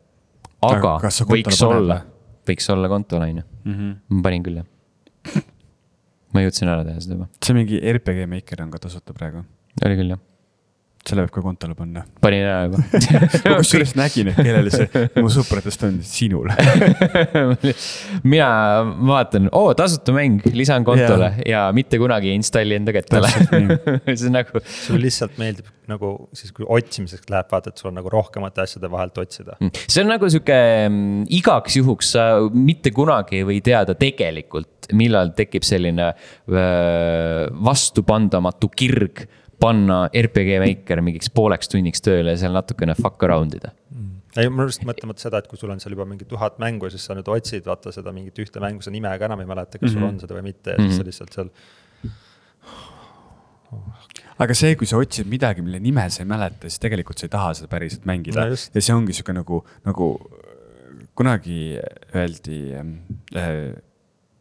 aga 0.62 0.98
Aga 1.00 1.14
võiks 1.32 1.64
olla 1.66 2.02
või?, 2.04 2.18
võiks 2.52 2.70
olla 2.74 2.92
kontol 2.92 3.26
on 3.26 3.42
ju, 3.42 3.48
ma 4.10 4.26
panin 4.26 4.46
küll 4.46 4.62
jah. 4.62 4.70
ma 6.34 6.44
jõudsin 6.46 6.72
ära 6.72 6.86
teha 6.88 7.02
seda 7.04 7.18
juba, 7.18 7.30
see 7.44 7.58
mingi 7.58 7.80
RPG 7.94 8.28
Maker 8.32 8.66
on 8.66 8.74
ka 8.74 8.82
tasuta 8.86 9.16
praegu, 9.18 9.46
oli 9.86 10.00
küll 10.00 10.16
jah, 10.16 10.22
selle 11.10 11.26
võib 11.26 11.34
ka 11.36 11.44
kontole 11.44 11.76
panna. 11.78 12.04
panin 12.22 12.46
ära 12.46 12.68
juba 12.68 12.84
kusjuures 13.62 13.96
nägin, 14.00 14.32
et 14.32 14.40
kellele 14.40 14.74
see 14.74 15.06
mu 15.18 15.32
sõpradest 15.34 15.86
on, 15.88 15.98
sinule. 16.06 16.56
mina 18.34 18.50
vaatan, 19.10 19.50
oo 19.56 19.74
tasuta 19.78 20.16
mäng, 20.16 20.46
lisan 20.54 20.86
kontole 20.88 21.34
yeah. 21.40 21.50
ja 21.54 21.66
mitte 21.76 22.00
kunagi 22.02 22.32
ei 22.32 22.40
installi 22.40 22.78
enda 22.80 22.96
kättele. 22.96 23.32
see 24.14 24.30
on 24.30 24.40
nagu, 24.40 24.64
sulle 24.70 25.04
lihtsalt 25.08 25.38
meeldib 25.42 25.70
nagu 25.90 26.12
siis, 26.38 26.52
kui 26.54 26.68
otsimiseks 26.70 27.30
läheb, 27.32 27.50
vaata, 27.52 27.72
et 27.72 27.82
sul 27.82 27.90
on 27.92 27.98
nagu 28.00 28.12
rohkemate 28.14 28.64
asjade 28.64 28.90
vahelt 28.92 29.18
otsida. 29.22 29.58
see 29.80 30.04
on 30.04 30.12
nagu 30.14 30.30
sihuke 30.30 30.60
mm, 30.86 31.24
igaks 31.40 31.80
juhuks 31.80 32.14
sa 32.16 32.28
mitte 32.54 32.94
kunagi 32.96 33.42
ei 33.42 33.48
või 33.48 33.60
teada 33.66 33.96
tegelikult, 33.98 34.90
millal 34.98 35.34
tekib 35.38 35.66
selline 35.68 36.12
öö, 36.14 37.50
vastupandamatu 37.66 38.72
kirg 38.74 39.26
panna 39.60 40.04
RPG 40.08 40.60
Maker 40.64 41.02
mingiks 41.06 41.32
pooleks 41.34 41.72
tunniks 41.72 42.04
tööle 42.06 42.36
ja 42.36 42.42
seal 42.44 42.56
natukene 42.56 42.96
fuck 42.98 43.24
around 43.28 43.58
ida. 43.58 43.74
ei, 44.38 44.50
ma 44.54 44.68
just 44.70 44.86
mõtlen 44.88 45.12
mõtlen 45.12 45.26
seda, 45.26 45.42
et 45.42 45.50
kui 45.52 45.60
sul 45.60 45.74
on 45.74 45.82
seal 45.84 45.96
juba 45.96 46.08
mingi 46.10 46.28
tuhat 46.30 46.60
mängu 46.62 46.88
ja 46.88 46.94
siis 46.94 47.08
sa 47.10 47.18
nüüd 47.18 47.30
otsid, 47.34 47.66
vaata 47.66 47.94
seda 47.96 48.14
mingit 48.16 48.40
ühte 48.40 48.62
mängu, 48.64 48.86
sa 48.86 48.94
nime 48.94 49.12
ka 49.20 49.30
enam 49.30 49.42
ei 49.44 49.50
mäleta, 49.50 49.78
kas 49.78 49.90
mm 49.90 49.96
-hmm. 49.96 50.00
sul 50.00 50.10
on 50.10 50.20
seda 50.24 50.38
või 50.38 50.46
mitte 50.52 50.76
ja 50.76 50.84
siis 50.84 50.98
sa 50.98 51.08
lihtsalt 51.08 51.34
seal. 51.34 51.50
aga 54.40 54.54
see, 54.54 54.76
kui 54.76 54.88
sa 54.88 54.98
otsid 54.98 55.28
midagi, 55.28 55.62
mille 55.62 55.80
nime 55.80 56.10
sa 56.10 56.24
ei 56.24 56.30
mäleta, 56.30 56.70
siis 56.70 56.80
tegelikult 56.80 57.18
sa 57.18 57.26
ei 57.26 57.36
taha 57.36 57.54
seda 57.54 57.68
päriselt 57.68 58.06
mängida 58.06 58.46
No 58.46 58.56
just. 58.56 58.76
ja 58.76 58.82
see 58.82 58.96
ongi 58.96 59.14
sihuke 59.14 59.34
nagu, 59.34 59.66
nagu 59.86 60.14
kunagi 61.16 61.80
öeldi 62.16 62.60
äh,. 63.36 63.89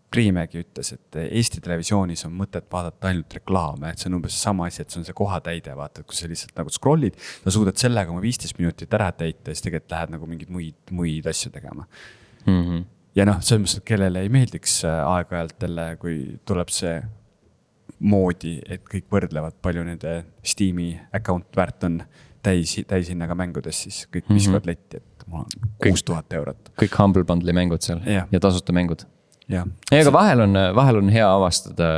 Priimägi 0.08 0.62
ütles, 0.62 0.94
et 0.94 1.16
Eesti 1.20 1.60
Televisioonis 1.60 2.24
on 2.24 2.32
mõtet 2.32 2.64
vaadata 2.72 3.10
ainult 3.10 3.34
reklaame, 3.36 3.90
et 3.92 4.00
see 4.00 4.08
on 4.08 4.16
umbes 4.16 4.38
sama 4.40 4.64
asi, 4.70 4.80
et 4.80 4.94
see 4.94 5.02
on 5.02 5.04
see 5.04 5.16
kohatäide, 5.16 5.74
vaata, 5.76 6.04
kui 6.08 6.16
sa 6.16 6.30
lihtsalt 6.30 6.54
nagu 6.56 6.72
scroll'id. 6.72 7.18
sa 7.44 7.52
suudad 7.52 7.76
sellega 7.76 8.14
oma 8.14 8.22
viisteist 8.24 8.56
minutit 8.58 8.94
ära 8.96 9.10
täita 9.12 9.50
ja 9.50 9.58
siis 9.58 9.66
tegelikult 9.66 9.92
lähed 9.92 10.14
nagu 10.16 10.30
mingeid 10.30 10.54
muid, 10.54 10.78
muid 10.96 11.28
asju 11.28 11.52
tegema. 11.52 11.84
Mm 12.46 12.62
-hmm. 12.62 12.84
ja 13.20 13.28
noh, 13.28 13.42
selles 13.42 13.62
mõttes, 13.66 13.76
et 13.82 13.84
kellele 13.84 14.24
ei 14.24 14.32
meeldiks 14.32 14.80
äh, 14.84 15.04
aeg-ajalt 15.12 15.62
jälle, 15.68 15.86
kui 16.00 16.40
tuleb 16.44 16.72
see 16.72 17.02
moodi, 17.98 18.58
et 18.68 18.84
kõik 18.88 19.10
võrdlevad, 19.12 19.60
palju 19.62 19.84
nende 19.84 20.24
Steam'i 20.44 20.94
account 21.12 21.56
väärt 21.56 21.84
on 21.84 22.02
täis, 22.42 22.76
täishinnaga 22.88 23.36
mängudes, 23.38 23.82
siis 23.82 24.06
kõik 24.06 24.28
viskavad 24.30 24.62
mm 24.62 24.64
-hmm. 24.64 24.66
letti, 24.66 24.96
et 24.96 25.26
mul 25.26 25.40
on 25.40 25.70
kuus 25.82 26.02
tuhat 26.02 26.32
eurot. 26.32 26.72
kõik 26.82 26.98
Humble 26.98 27.24
Bundle'i 27.24 27.52
mängud 27.52 27.82
seal 27.82 28.00
Jah. 28.06 28.28
ja 28.32 28.40
tasuta 28.40 28.72
mängud. 28.72 29.04
jah, 29.52 29.68
ei, 29.90 30.02
aga 30.02 30.12
vahel 30.14 30.44
on, 30.44 30.60
vahel 30.76 31.00
on 31.02 31.12
hea 31.12 31.28
avastada, 31.28 31.92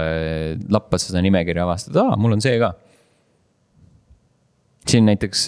lappad 0.70 1.02
seda 1.02 1.22
nimekirja 1.24 1.66
avastada, 1.66 2.06
aa, 2.10 2.20
mul 2.20 2.38
on 2.38 2.44
see 2.44 2.58
ka. 2.62 2.74
siin 4.90 5.06
näiteks, 5.06 5.46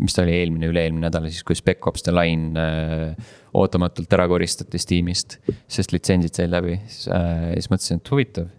mis 0.00 0.16
ta 0.16 0.24
oli 0.24 0.34
eelmine, 0.36 0.68
üle-eelmine 0.70 1.06
nädal 1.06 1.28
siis, 1.30 1.44
kui 1.46 1.56
Spec 1.58 1.84
Ops 1.88 2.04
The 2.06 2.14
Line 2.14 2.60
äh, 2.60 3.32
ootamatult 3.56 4.12
ära 4.16 4.26
koristati 4.30 4.80
Steamist, 4.80 5.38
sest 5.72 5.94
litsentsid 5.94 6.36
said 6.36 6.52
läbi, 6.52 6.78
siis 6.90 7.08
äh, 7.14 7.52
siis 7.56 7.70
mõtlesin, 7.72 8.02
et 8.02 8.12
huvitav. 8.12 8.52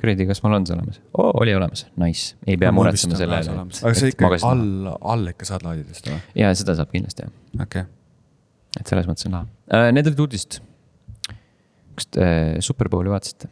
kuradi, 0.00 0.24
kas 0.28 0.40
mul 0.44 0.56
on 0.56 0.66
see 0.68 0.76
olemas? 0.76 1.00
oo, 1.12 1.30
oli 1.42 1.54
olemas, 1.56 1.86
nice, 2.00 2.36
ei 2.46 2.58
pea 2.60 2.72
muretsema 2.74 3.18
selle 3.18 3.40
üle. 3.44 3.64
aga 3.70 3.94
sa 3.98 4.12
ikka 4.12 4.32
all, 4.48 4.92
all 5.14 5.32
ikka 5.32 5.48
saad 5.48 5.66
laadida 5.66 5.96
seda 5.96 6.14
või? 6.14 6.22
ja 6.42 6.52
seda 6.58 6.76
saab 6.78 6.92
kindlasti 6.94 7.26
jah, 7.26 7.32
okei 7.60 7.86
okay., 7.86 7.88
et 8.80 8.88
selles 8.88 9.08
mõttes 9.08 9.28
on 9.28 9.36
lahe 9.36 9.48
äh,. 9.68 9.90
Need 9.92 10.08
olid 10.08 10.22
uudised. 10.24 10.60
Kas 11.96 12.06
te 12.12 12.22
äh, 12.24 12.60
Superbowli 12.64 13.10
vaatasite? 13.12 13.48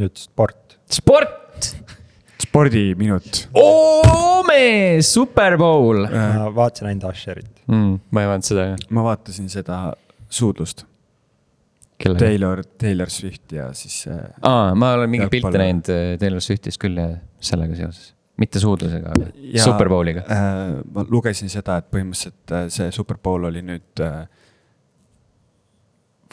nüüd 0.00 0.16
sport. 0.16 0.78
sport, 0.90 1.70
spordiminut. 2.40 3.46
mees, 4.48 5.10
Super 5.14 5.56
Bowl 5.60 6.06
ma 6.08 6.46
vaatasin 6.56 6.88
ainult 6.90 7.10
Usherit. 7.12 7.50
mm,. 7.68 7.98
ma 8.10 8.22
ei 8.24 8.30
vaadanud 8.30 8.48
seda 8.48 8.64
ka. 8.72 8.86
ma 8.96 9.04
vaatasin 9.10 9.50
seda 9.52 9.80
suudlust? 10.30 10.86
Taylor, 12.00 12.62
Taylor 12.80 13.10
Swift 13.12 13.52
ja 13.52 13.66
siis 13.76 14.06
äh, 14.08 14.22
aa, 14.48 14.70
ma 14.74 14.94
olen 14.96 15.10
mingeid 15.12 15.28
pilte 15.34 15.50
Jalgpall. 15.50 15.66
näinud 15.66 15.90
äh, 15.92 16.14
Taylor 16.22 16.40
Swiftist 16.40 16.80
küll 16.80 16.96
ja 16.96 17.10
sellega 17.44 17.76
seoses. 17.76 18.14
mitte 18.40 18.60
suudlusega, 18.62 19.12
aga 19.18 19.26
Ja- 19.52 19.66
Super 19.66 19.90
Bowliga. 19.92 20.22
äh, 20.32 20.78
ma 20.94 21.04
lugesin 21.12 21.52
seda, 21.52 21.76
et 21.82 21.90
põhimõtteliselt 21.92 22.54
äh, 22.56 22.68
see 22.72 22.88
Super 22.96 23.18
Bowl 23.20 23.44
oli 23.50 23.60
nüüd 23.66 24.00
äh, 24.06 24.22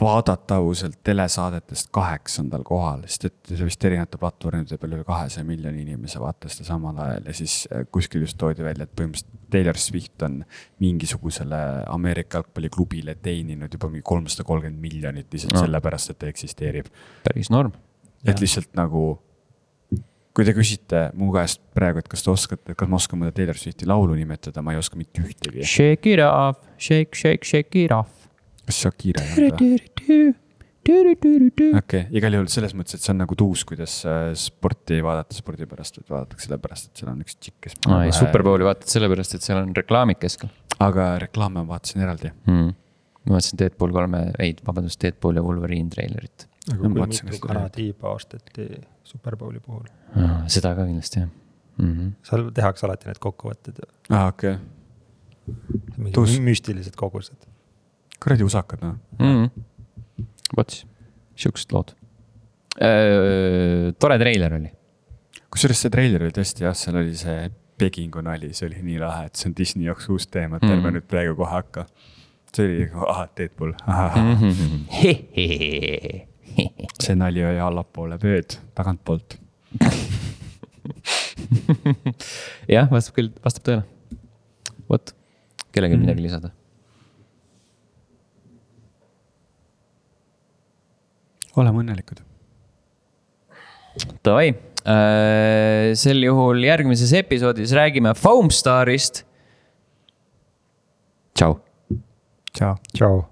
vaadatavuselt 0.02 1.00
telesaadetest 1.04 1.90
kaheksandal 1.96 2.62
kohal, 2.68 3.02
sest 3.10 3.26
et 3.30 3.52
see 3.54 3.66
vist 3.66 3.86
erinevate 3.88 4.20
platvormide 4.22 4.78
peal 4.78 4.94
üle 4.98 5.06
kahesaja 5.08 5.46
miljoni 5.48 5.82
inimese 5.88 6.20
vaatas 6.22 6.58
seda 6.58 6.68
samal 6.70 7.00
ajal 7.02 7.30
ja 7.32 7.34
siis 7.38 7.56
äh, 7.72 7.86
kuskil 7.92 8.22
just 8.26 8.38
toodi 8.38 8.66
välja, 8.66 8.86
et 8.86 8.94
põhimõtteliselt 8.94 9.46
Taylor 9.54 9.80
Swift 9.80 10.22
on 10.28 10.42
mingisugusele 10.84 11.62
Ameerika 11.90 12.42
jalgpalliklubile 12.42 13.16
teeninud 13.24 13.74
juba 13.74 13.90
mingi 13.90 14.04
kolmsada 14.06 14.44
kolmkümmend 14.48 14.82
miljonit 14.84 15.32
lihtsalt 15.34 15.54
No. 15.56 15.62
no. 15.62 15.66
sellepärast, 15.66 16.12
et 16.12 16.20
ta 16.20 16.28
eksisteerib. 16.28 16.92
päris 17.24 17.50
norm. 17.50 17.72
et 18.28 18.42
lihtsalt 18.44 18.70
nagu, 18.76 19.06
kui 20.36 20.46
te 20.46 20.54
küsite 20.54 21.08
mu 21.18 21.32
käest 21.34 21.62
praegu, 21.74 22.04
et 22.04 22.08
kas 22.12 22.22
te 22.26 22.30
oskate, 22.34 22.76
kas 22.78 22.90
ma 22.92 23.00
oskan 23.00 23.22
mõnda 23.24 23.34
Taylor 23.34 23.58
Swifti 23.58 23.88
laulu 23.90 24.14
nimetada, 24.20 24.62
ma 24.62 24.76
ei 24.76 24.82
oska 24.82 25.00
mitte 25.00 25.24
ühtegi. 25.24 25.64
Shake 25.66 26.14
it 26.14 26.22
off, 26.26 26.60
shake, 26.78 27.16
shake, 27.18 27.48
shake 27.48 27.86
it 27.86 27.92
off. 27.96 28.27
Kas 28.68 29.40
ei 29.42 29.52
olnud 29.52 30.04
või? 30.08 30.36
okei 30.88 31.72
okay,, 31.80 32.04
igal 32.16 32.38
juhul 32.38 32.48
selles 32.52 32.76
mõttes, 32.78 32.96
et 32.96 33.04
see 33.04 33.12
on 33.12 33.20
nagu 33.24 33.36
tuus, 33.40 33.66
kuidas 33.68 33.98
sporti 34.40 35.02
vaadata 35.04 35.36
spordi 35.36 35.68
pärast, 35.68 36.00
vaid 36.00 36.14
vaadatakse 36.14 36.48
sellepärast, 36.48 36.92
et 36.92 37.02
seal 37.02 37.12
on 37.12 37.26
üks 37.26 37.36
tšikk, 37.36 37.58
kes. 37.66 37.76
aa, 37.90 38.06
ei 38.08 38.14
Super 38.16 38.46
Bowli 38.48 38.68
vaatad 38.68 38.88
sellepärast, 38.92 39.36
et 39.36 39.44
seal 39.44 39.60
on 39.60 39.74
reklaamid 39.76 40.22
keskel 40.22 40.52
aga 40.84 41.08
reklaame 41.24 41.64
ma 41.64 41.76
vaatasin 41.76 42.04
eraldi. 42.06 42.32
hmm.. 42.50 42.70
ma 43.26 43.38
vaatasin 43.38 43.62
Deadpool 43.62 43.96
kolme, 43.96 44.22
ei, 44.44 44.54
vabandust, 44.68 45.02
Deadpool 45.04 45.40
ja 45.40 45.44
Wolverine 45.46 45.92
treilerit. 45.94 46.48
aga 46.68 46.80
kui 46.84 47.02
mitu 47.02 47.42
kanatiiba 47.48 48.14
osteti 48.14 48.70
Superbowli 49.08 49.62
puhul? 49.64 49.88
seda 50.52 50.74
ka 50.78 50.88
kindlasti 50.88 51.24
jah 51.24 51.30
mm. 51.30 51.94
-hmm. 51.94 52.16
seal 52.30 52.50
tehakse 52.56 52.88
alati 52.88 53.10
need 53.10 53.22
kokkuvõtted 53.24 53.84
ju, 53.84 53.92
aa, 54.10 54.28
okei 54.34 54.58
okay., 54.58 55.94
mingi 55.98 56.16
Tuus- 56.18 56.42
müstilised 56.44 56.98
kogused. 57.00 57.40
Kuradi 58.24 58.44
usakad 58.48 58.80
noh. 58.84 58.96
mm. 59.20 59.46
-hmm. 59.46 60.26
vot 60.58 60.72
siuksed 61.38 61.72
lood. 61.76 61.90
tore 64.00 64.18
treiler 64.22 64.54
oli. 64.60 64.70
kusjuures 65.52 65.80
see 65.82 65.90
treiler 65.94 66.22
oli 66.28 66.34
tõesti 66.36 66.64
jah, 66.68 66.76
seal 66.78 66.96
oli 67.02 67.16
see 67.18 67.50
Pekingu 67.78 68.22
nali, 68.26 68.50
see 68.58 68.66
oli 68.68 68.80
nii 68.82 68.98
lahe, 69.00 69.26
et 69.30 69.36
see 69.38 69.48
on 69.50 69.54
Disney 69.58 69.86
jaoks 69.86 70.08
uus 70.10 70.26
teema, 70.34 70.58
et 70.58 70.64
ärme 70.66 70.90
Mm. 70.90 70.94
nüüd 70.96 71.06
praegu 71.08 71.36
kohe 71.38 71.52
hakka. 71.52 71.86
see 72.54 72.66
oli, 72.66 72.90
ahah, 73.08 73.28
Deadpool, 73.38 73.74
Mhm. 73.86 74.86
see 77.04 77.16
nali 77.16 77.44
oli 77.46 77.60
allapoole 77.62 78.18
pööd, 78.18 78.58
tagantpoolt. 78.74 79.38
jah, 82.76 82.88
vastab 82.90 83.14
küll, 83.20 83.30
vastab 83.46 83.64
tõele. 83.68 83.84
vot, 84.90 85.14
kellelgi 85.72 85.96
mm 85.96 86.02
-hmm. 86.02 86.06
midagi 86.08 86.22
lisada. 86.24 86.50
Oleme 91.62 91.84
õnnelikud. 91.84 92.22
Davai, 94.26 94.52
sel 95.98 96.22
juhul 96.24 96.62
järgmises 96.64 97.14
episoodis 97.18 97.74
räägime 97.76 98.14
Foamstarist. 98.18 99.24
tšau. 101.38 101.60
tšau. 102.54 102.76
tšau. 102.94 103.26